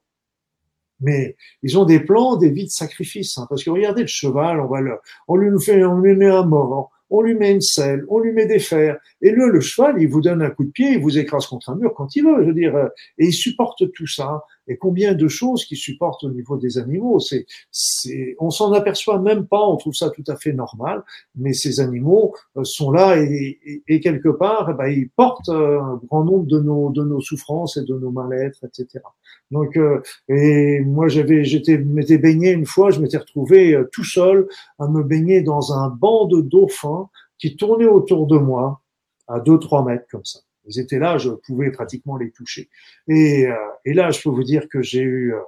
Mais 1.02 1.36
ils 1.64 1.78
ont 1.78 1.86
des 1.86 2.00
plans, 2.00 2.38
des 2.38 2.52
vies 2.52 2.66
de 2.66 2.72
sacrifice. 2.72 3.38
Hein, 3.38 3.48
parce 3.50 3.64
que 3.64 3.70
regardez 3.70 4.02
le 4.02 4.08
cheval, 4.08 4.62
on 4.62 4.68
va 4.68 4.82
le, 4.82 4.98
on 5.28 5.36
lui 5.36 5.50
fait, 5.62 5.84
on 5.84 6.00
lui 6.00 6.16
met 6.16 6.30
un 6.30 6.46
mort, 6.46 6.92
on 7.10 7.22
lui 7.22 7.34
met 7.34 7.52
une 7.52 7.62
selle, 7.62 8.06
on 8.08 8.20
lui 8.20 8.32
met 8.32 8.46
des 8.46 8.60
fers. 8.60 8.98
Et 9.22 9.32
le, 9.32 9.50
le 9.50 9.60
cheval, 9.60 10.02
il 10.02 10.08
vous 10.08 10.22
donne 10.22 10.42
un 10.42 10.52
coup 10.52 10.64
de 10.64 10.70
pied, 10.70 10.92
il 10.92 11.02
vous 11.02 11.18
écrase 11.18 11.48
contre 11.48 11.70
un 11.70 11.76
mur 11.76 11.94
quand 11.96 12.16
il 12.16 12.24
veut. 12.24 12.44
Je 12.44 12.48
veux 12.48 12.54
dire, 12.54 12.76
euh, 12.76 12.88
et 13.18 13.26
il 13.26 13.34
supporte 13.34 13.92
tout 13.92 14.08
ça. 14.08 14.44
Et 14.68 14.78
combien 14.78 15.14
de 15.14 15.28
choses 15.28 15.66
qui 15.66 15.76
supportent 15.76 16.24
au 16.24 16.30
niveau 16.30 16.58
des 16.58 16.78
animaux. 16.78 17.20
C'est, 17.20 17.46
c'est, 17.72 18.36
on 18.40 18.50
s'en 18.50 18.74
aperçoit 18.74 19.20
même 19.20 19.48
pas. 19.48 19.62
On 19.68 19.78
trouve 19.78 19.94
ça 19.94 20.10
tout 20.10 20.24
à 20.28 20.36
fait 20.36 20.54
normal. 20.54 21.04
Mais 21.36 21.54
ces 21.54 21.80
animaux 21.80 22.36
euh, 22.58 22.64
sont 22.64 22.92
là 22.92 23.18
et, 23.18 23.84
et, 23.88 24.00
quelque 24.00 24.30
part, 24.30 24.70
eh 24.72 24.74
ben, 24.74 24.88
ils 24.88 25.10
portent 25.10 25.50
euh, 25.50 25.82
un 25.82 26.02
grand 26.08 26.24
nombre 26.24 26.46
de 26.46 26.60
nos, 26.60 26.90
de 26.92 27.04
nos 27.04 27.22
souffrances 27.22 27.78
et 27.78 27.84
de 27.84 27.98
nos 27.98 28.12
mal-être, 28.12 28.64
etc. 28.64 29.04
Donc, 29.50 29.78
euh, 29.78 30.02
et 30.30 30.82
moi, 30.82 31.08
j'avais, 31.08 31.44
j'étais, 31.44 31.78
m'étais 31.78 32.18
baigné 32.18 32.52
une 32.52 32.66
fois. 32.66 32.92
Je 32.92 33.00
m'étais 33.00 33.18
retrouvé 33.18 33.78
tout 33.92 34.06
seul 34.06 34.48
à 34.80 34.88
me 34.88 35.04
baigner 35.04 35.42
dans 35.42 35.74
un 35.74 35.90
banc 35.90 36.26
de 36.26 36.42
dauphins 36.42 37.10
qui 37.38 37.56
tournait 37.56 37.88
autour 37.88 38.28
de 38.28 38.38
moi 38.38 38.82
à 39.28 39.40
2-3 39.40 39.86
mètres 39.86 40.06
comme 40.12 40.26
ça. 40.26 40.40
Ils 40.68 40.80
étaient 40.80 41.00
là, 41.00 41.18
je 41.18 41.30
pouvais 41.30 41.72
pratiquement 41.72 42.18
les 42.18 42.32
toucher. 42.32 42.70
Et, 43.08 43.48
euh, 43.48 43.56
là, 43.86 44.12
je 44.12 44.22
peux 44.22 44.30
vous 44.30 44.44
dire 44.44 44.68
que 44.70 44.82
j'ai 44.82 45.02
eu, 45.02 45.34
euh, 45.34 45.40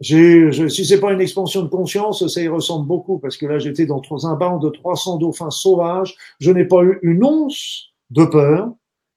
j'ai, 0.00 0.52
je, 0.52 0.68
si 0.68 0.84
c'est 0.84 1.00
pas 1.00 1.12
une 1.12 1.20
expansion 1.20 1.62
de 1.62 1.68
conscience, 1.68 2.26
ça 2.26 2.40
y 2.40 2.48
ressemble 2.48 2.86
beaucoup 2.86 3.18
parce 3.18 3.36
que 3.36 3.46
là, 3.46 3.58
j'étais 3.58 3.86
dans 3.86 4.02
un 4.26 4.34
banc 4.34 4.58
de 4.58 4.68
300 4.68 5.18
dauphins 5.18 5.50
sauvages. 5.50 6.16
Je 6.40 6.50
n'ai 6.50 6.64
pas 6.64 6.82
eu 6.82 6.98
une 7.02 7.24
once 7.24 7.88
de 8.10 8.24
peur. 8.24 8.72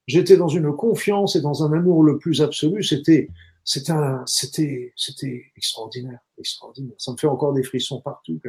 J'étais 0.07 0.37
dans 0.37 0.47
une 0.47 0.75
confiance 0.75 1.35
et 1.35 1.41
dans 1.41 1.63
un 1.63 1.71
amour 1.73 2.03
le 2.03 2.17
plus 2.17 2.41
absolu. 2.41 2.83
C'était, 2.83 3.29
c'était, 3.63 3.93
c'était, 4.25 4.93
c'était 4.95 5.45
extraordinaire, 5.55 6.19
extraordinaire. 6.37 6.95
Ça 6.97 7.11
me 7.11 7.17
fait 7.17 7.27
encore 7.27 7.53
des 7.53 7.63
frissons 7.63 8.01
partout, 8.01 8.39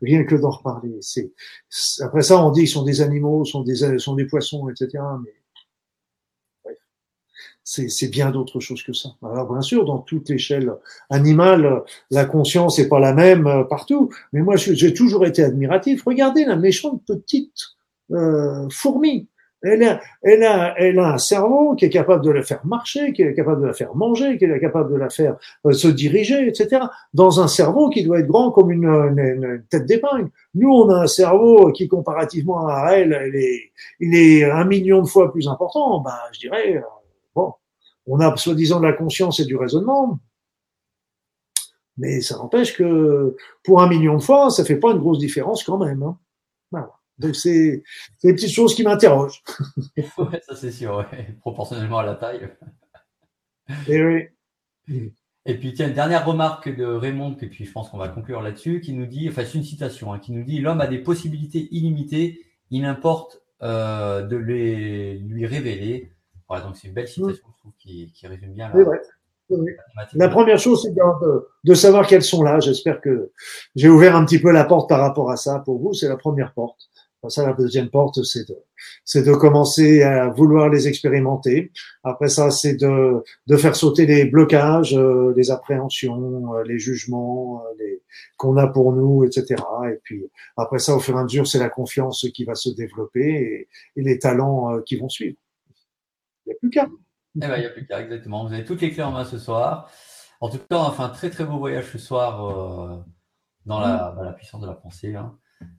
rien 0.00 0.24
que, 0.24 0.34
d'en 0.36 0.50
reparler. 0.50 0.96
C'est, 1.00 1.32
après 2.00 2.22
ça, 2.22 2.42
on 2.44 2.50
dit 2.50 2.60
qu'ils 2.60 2.70
sont 2.70 2.84
des 2.84 3.00
animaux, 3.00 3.44
sont 3.44 3.62
des, 3.62 3.98
sont 3.98 4.14
des 4.14 4.26
poissons, 4.26 4.68
etc. 4.68 5.02
Mais 5.22 5.34
c'est 7.62 8.08
bien 8.08 8.30
d'autres 8.30 8.60
choses 8.60 8.82
que 8.82 8.94
ça. 8.94 9.10
Alors 9.22 9.52
bien 9.52 9.60
sûr, 9.60 9.84
dans 9.84 9.98
toute 9.98 10.30
l'échelle 10.30 10.72
animale, 11.10 11.82
la 12.10 12.24
conscience 12.24 12.78
n'est 12.78 12.88
pas 12.88 12.98
la 12.98 13.12
même 13.12 13.46
euh, 13.46 13.64
partout, 13.64 14.10
mais 14.32 14.40
moi 14.40 14.56
j'ai 14.56 14.94
toujours 14.94 15.26
été 15.26 15.42
admiratif. 15.44 16.02
Regardez 16.06 16.46
la 16.46 16.56
méchante 16.56 17.02
petite 17.06 17.76
euh, 18.10 18.66
fourmi. 18.70 19.28
Elle 19.62 19.82
a, 19.82 20.00
elle, 20.22 20.44
a, 20.44 20.74
elle 20.78 20.98
a 21.00 21.14
un 21.14 21.18
cerveau 21.18 21.74
qui 21.74 21.84
est 21.84 21.90
capable 21.90 22.24
de 22.24 22.30
la 22.30 22.42
faire 22.42 22.64
marcher, 22.64 23.12
qui 23.12 23.22
est 23.22 23.34
capable 23.34 23.62
de 23.62 23.66
la 23.66 23.72
faire 23.72 23.94
manger, 23.96 24.38
qui 24.38 24.44
est 24.44 24.60
capable 24.60 24.92
de 24.92 24.96
la 24.96 25.10
faire 25.10 25.36
euh, 25.66 25.72
se 25.72 25.88
diriger, 25.88 26.46
etc. 26.46 26.82
Dans 27.12 27.40
un 27.40 27.48
cerveau 27.48 27.90
qui 27.90 28.04
doit 28.04 28.20
être 28.20 28.28
grand 28.28 28.52
comme 28.52 28.70
une, 28.70 28.84
une, 28.86 29.64
tête 29.68 29.86
d'épingle. 29.86 30.30
Nous, 30.54 30.70
on 30.70 30.88
a 30.90 31.02
un 31.02 31.06
cerveau 31.08 31.72
qui, 31.72 31.88
comparativement 31.88 32.68
à 32.68 32.92
elle, 32.92 33.12
elle 33.12 33.34
est, 33.34 33.72
il 33.98 34.14
est 34.14 34.44
un 34.44 34.64
million 34.64 35.02
de 35.02 35.08
fois 35.08 35.32
plus 35.32 35.48
important. 35.48 36.00
Ben, 36.02 36.14
je 36.32 36.38
dirais, 36.38 36.80
Bon, 37.34 37.54
on 38.06 38.20
a 38.20 38.36
soi-disant 38.36 38.80
de 38.80 38.86
la 38.86 38.92
conscience 38.92 39.40
et 39.40 39.44
du 39.44 39.56
raisonnement, 39.56 40.18
mais 41.96 42.20
ça 42.20 42.36
n'empêche 42.36 42.76
que 42.76 43.36
pour 43.62 43.82
un 43.82 43.88
million 43.88 44.16
de 44.16 44.22
fois, 44.22 44.50
ça 44.50 44.64
fait 44.64 44.78
pas 44.78 44.92
une 44.92 44.98
grosse 44.98 45.18
différence 45.18 45.62
quand 45.64 45.78
même. 45.78 46.02
Hein. 46.02 46.18
Donc 47.18 47.34
c'est 47.34 47.82
des 48.22 48.34
petites 48.34 48.52
choses 48.52 48.74
qui 48.74 48.82
m'interrogent. 48.82 49.42
ouais, 49.96 50.40
ça 50.46 50.56
c'est 50.56 50.72
sûr, 50.72 51.04
proportionnellement 51.40 51.98
à 51.98 52.06
la 52.06 52.14
taille. 52.14 52.48
Et 53.88 53.96
eh 53.96 54.04
oui. 54.04 55.12
Et 55.44 55.58
puis 55.58 55.74
tiens, 55.74 55.88
une 55.88 55.94
dernière 55.94 56.26
remarque 56.26 56.74
de 56.74 56.84
Raymond, 56.84 57.36
et 57.40 57.46
puis 57.46 57.64
je 57.64 57.72
pense 57.72 57.88
qu'on 57.88 57.98
va 57.98 58.08
conclure 58.08 58.42
là-dessus, 58.42 58.80
qui 58.80 58.92
nous 58.92 59.06
dit, 59.06 59.28
enfin 59.28 59.44
c'est 59.44 59.58
une 59.58 59.64
citation, 59.64 60.12
hein, 60.12 60.18
qui 60.18 60.32
nous 60.32 60.44
dit 60.44 60.60
l'homme 60.60 60.80
a 60.80 60.86
des 60.86 60.98
possibilités 60.98 61.68
illimitées, 61.70 62.40
il 62.70 62.84
importe 62.84 63.42
euh, 63.62 64.22
de 64.22 64.36
les 64.36 65.18
lui 65.18 65.46
révéler 65.46 66.12
voilà, 66.48 66.64
donc 66.64 66.76
c'est 66.76 66.88
une 66.88 66.94
belle 66.94 67.08
citation, 67.08 67.34
je 67.34 67.40
trouve, 67.60 67.72
qui, 67.78 68.10
qui 68.12 68.26
résume 68.26 68.52
bien 68.54 68.70
la, 68.72 68.82
vrai. 68.82 69.00
La 70.14 70.28
première 70.28 70.58
chose, 70.58 70.82
c'est 70.82 70.94
de, 70.94 71.48
de, 71.64 71.74
savoir 71.74 72.06
qu'elles 72.06 72.22
sont 72.22 72.42
là. 72.42 72.58
J'espère 72.60 73.00
que 73.00 73.32
j'ai 73.74 73.88
ouvert 73.88 74.16
un 74.16 74.24
petit 74.24 74.38
peu 74.38 74.50
la 74.50 74.64
porte 74.64 74.88
par 74.88 75.00
rapport 75.00 75.30
à 75.30 75.36
ça. 75.36 75.60
Pour 75.60 75.78
vous, 75.78 75.92
c'est 75.92 76.08
la 76.08 76.16
première 76.16 76.54
porte. 76.54 76.88
Ça, 77.26 77.46
la 77.46 77.52
deuxième 77.52 77.90
porte, 77.90 78.22
c'est 78.22 78.48
de, 78.48 78.56
c'est 79.04 79.24
de 79.24 79.32
commencer 79.32 80.02
à 80.02 80.28
vouloir 80.28 80.68
les 80.68 80.86
expérimenter. 80.86 81.72
Après 82.04 82.28
ça, 82.28 82.50
c'est 82.50 82.74
de, 82.74 83.24
de 83.46 83.56
faire 83.56 83.74
sauter 83.74 84.06
les 84.06 84.24
blocages, 84.24 84.96
euh, 84.96 85.34
les 85.36 85.50
appréhensions, 85.50 86.54
euh, 86.54 86.62
les 86.62 86.78
jugements, 86.78 87.64
euh, 87.64 87.74
les, 87.78 88.02
qu'on 88.36 88.56
a 88.56 88.68
pour 88.68 88.92
nous, 88.92 89.24
etc. 89.24 89.60
Et 89.90 89.98
puis 90.04 90.30
après 90.56 90.78
ça, 90.78 90.94
au 90.94 91.00
fur 91.00 91.16
et 91.16 91.18
à 91.18 91.24
mesure, 91.24 91.46
c'est 91.46 91.58
la 91.58 91.70
confiance 91.70 92.26
qui 92.32 92.44
va 92.44 92.54
se 92.54 92.70
développer 92.70 93.20
et, 93.26 93.68
et 93.96 94.02
les 94.02 94.18
talents 94.18 94.80
qui 94.82 94.96
vont 94.96 95.08
suivre. 95.08 95.36
Il 96.46 96.50
n'y 96.50 96.54
a 96.54 96.58
plus 96.60 96.70
qu'à. 96.70 96.88
Eh 97.36 97.40
ben, 97.40 97.56
il 97.56 97.60
n'y 97.60 97.66
a 97.66 97.70
plus 97.70 97.86
qu'à, 97.86 98.00
exactement. 98.00 98.46
Vous 98.46 98.52
avez 98.52 98.64
toutes 98.64 98.80
les 98.80 98.90
clés 98.90 99.02
en 99.02 99.12
main 99.12 99.24
ce 99.24 99.38
soir. 99.38 99.90
En 100.40 100.48
tout 100.48 100.58
cas, 100.58 100.78
on 100.78 100.90
fait 100.90 101.02
un 101.02 101.08
très 101.08 101.30
très 101.30 101.44
beau 101.44 101.58
voyage 101.58 101.90
ce 101.92 101.98
soir 101.98 102.44
euh, 102.46 102.96
dans 103.66 103.80
la, 103.80 104.14
la, 104.22 104.32
puissance 104.32 104.60
de 104.60 104.66
la 104.66 104.74
pensée. 104.74 105.14
Hein. 105.14 105.36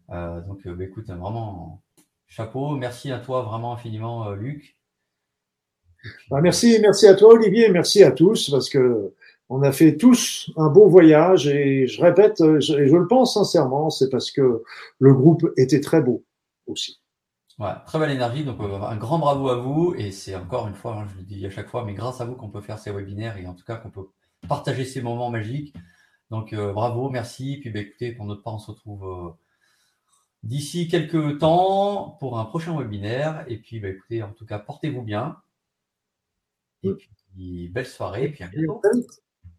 Euh, 0.09 0.41
donc, 0.41 0.65
euh, 0.65 0.73
bah, 0.73 0.83
écoute, 0.83 1.07
vraiment, 1.07 1.81
chapeau. 2.27 2.75
Merci 2.75 3.11
à 3.11 3.19
toi 3.19 3.41
vraiment 3.41 3.73
infiniment, 3.73 4.31
Luc. 4.31 4.77
Bah, 6.29 6.41
merci, 6.41 6.77
merci 6.81 7.07
à 7.07 7.15
toi, 7.15 7.33
Olivier, 7.33 7.69
merci 7.69 8.03
à 8.03 8.11
tous, 8.11 8.49
parce 8.49 8.69
que 8.69 9.13
on 9.49 9.63
a 9.63 9.71
fait 9.71 9.97
tous 9.97 10.51
un 10.57 10.69
beau 10.69 10.87
voyage 10.87 11.47
et 11.47 11.87
je 11.87 12.01
répète, 12.01 12.39
et 12.39 12.61
je 12.61 12.95
le 12.95 13.07
pense 13.07 13.33
sincèrement, 13.33 13.89
c'est 13.89 14.09
parce 14.09 14.31
que 14.31 14.63
le 14.99 15.13
groupe 15.13 15.45
était 15.57 15.81
très 15.81 16.01
beau 16.01 16.23
aussi 16.67 16.99
très 17.85 17.99
belle 17.99 18.11
énergie. 18.11 18.43
Donc, 18.43 18.59
euh, 18.61 18.81
un 18.81 18.95
grand 18.95 19.19
bravo 19.19 19.49
à 19.49 19.55
vous. 19.55 19.93
Et 19.97 20.11
c'est 20.11 20.35
encore 20.35 20.67
une 20.67 20.75
fois, 20.75 20.97
hein, 20.97 21.07
je 21.11 21.17
le 21.17 21.23
dis 21.23 21.45
à 21.45 21.49
chaque 21.49 21.67
fois, 21.67 21.85
mais 21.85 21.93
grâce 21.93 22.21
à 22.21 22.25
vous 22.25 22.35
qu'on 22.35 22.49
peut 22.49 22.61
faire 22.61 22.79
ces 22.79 22.91
webinaires 22.91 23.37
et 23.37 23.47
en 23.47 23.53
tout 23.53 23.65
cas 23.65 23.75
qu'on 23.75 23.89
peut 23.89 24.07
partager 24.47 24.85
ces 24.85 25.01
moments 25.01 25.29
magiques. 25.29 25.75
Donc, 26.31 26.53
euh, 26.53 26.71
bravo, 26.73 27.09
merci. 27.09 27.57
Puis, 27.59 27.69
bah, 27.69 27.79
écoutez, 27.79 28.11
pour 28.13 28.25
notre 28.25 28.43
part, 28.43 28.55
on 28.55 28.59
se 28.59 28.71
retrouve 28.71 29.05
euh, 29.05 29.29
d'ici 30.43 30.87
quelques 30.87 31.39
temps 31.39 32.17
pour 32.19 32.39
un 32.39 32.45
prochain 32.45 32.77
webinaire. 32.77 33.45
Et 33.47 33.57
puis, 33.57 33.79
bah, 33.79 33.89
écoutez, 33.89 34.23
en 34.23 34.31
tout 34.31 34.45
cas, 34.45 34.59
portez-vous 34.59 35.01
bien. 35.01 35.37
Et 36.83 36.93
puis, 36.93 37.67
belle 37.69 37.85
soirée. 37.85 38.25
Et 38.25 38.29
puis. 38.29 38.45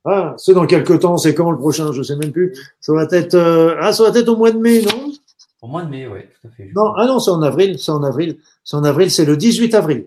Ah, 0.05 0.35
c'est 0.39 0.55
dans 0.55 0.67
quelques 0.67 1.01
temps, 1.01 1.19
c'est 1.19 1.35
quand 1.35 1.51
le 1.51 1.59
prochain, 1.59 1.93
je 1.93 1.99
ne 1.99 2.03
sais 2.03 2.17
même 2.17 2.33
plus. 2.33 2.57
Ça 2.81 2.95
va 2.95 3.05
être, 3.11 3.35
euh, 3.35 3.77
ah, 3.81 3.93
ça 3.93 4.11
va 4.11 4.19
être 4.19 4.29
au 4.29 4.37
mois 4.37 4.51
de 4.51 4.59
mai, 4.59 4.81
non? 4.83 5.13
Au 5.61 5.69
mois 5.69 5.83
de 5.83 5.91
mai, 5.91 6.07
oui, 6.07 6.21
tout 6.41 6.49
à 6.49 6.51
fait. 6.51 6.71
Non, 6.75 6.95
ah 6.97 7.05
non, 7.05 7.19
c'est 7.19 7.31
en 7.31 7.43
avril, 7.43 7.79
c'est 7.79 7.93
en 7.93 8.03
avril, 8.03 8.39
c'est 8.65 8.77
en 8.77 8.85
avril, 8.85 9.11
c'est 9.11 9.27
le 9.27 9.37
18 9.37 9.75
avril. 9.75 10.07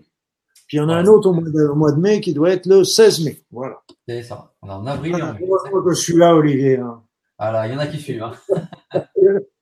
Puis 0.66 0.78
il 0.78 0.80
y 0.80 0.80
en 0.80 0.88
a 0.88 0.96
un 0.96 1.06
autre 1.06 1.30
au 1.30 1.74
mois, 1.74 1.92
de, 1.92 2.00
mai 2.00 2.20
qui 2.20 2.34
doit 2.34 2.50
être 2.50 2.66
le 2.66 2.82
16 2.82 3.24
mai, 3.24 3.40
voilà. 3.52 3.76
C'est 4.08 4.24
ça, 4.24 4.52
on 4.62 4.68
est 4.68 4.72
en 4.72 4.86
avril. 4.86 5.16
Ah, 5.22 5.36
en. 5.40 5.90
Je 5.90 5.94
suis 5.94 6.16
là, 6.16 6.34
Olivier. 6.34 6.78
Hein. 6.78 7.00
Ah 7.38 7.50
voilà, 7.50 7.68
il 7.68 7.74
y 7.74 7.76
en 7.76 7.80
a 7.80 7.86
qui 7.86 8.00
suivent. 8.00 8.24
Hein. 8.24 8.32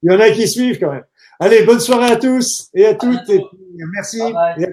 il 0.02 0.12
y 0.12 0.14
en 0.14 0.20
a 0.20 0.30
qui 0.30 0.48
suivent 0.48 0.78
quand 0.78 0.92
même. 0.92 1.04
Allez, 1.40 1.64
bonne 1.64 1.80
soirée 1.80 2.12
à 2.12 2.16
tous 2.16 2.68
et 2.74 2.86
à 2.86 2.94
toutes. 2.94 3.30
Merci. 3.94 4.20
Et 4.58 4.64
à. 4.64 4.72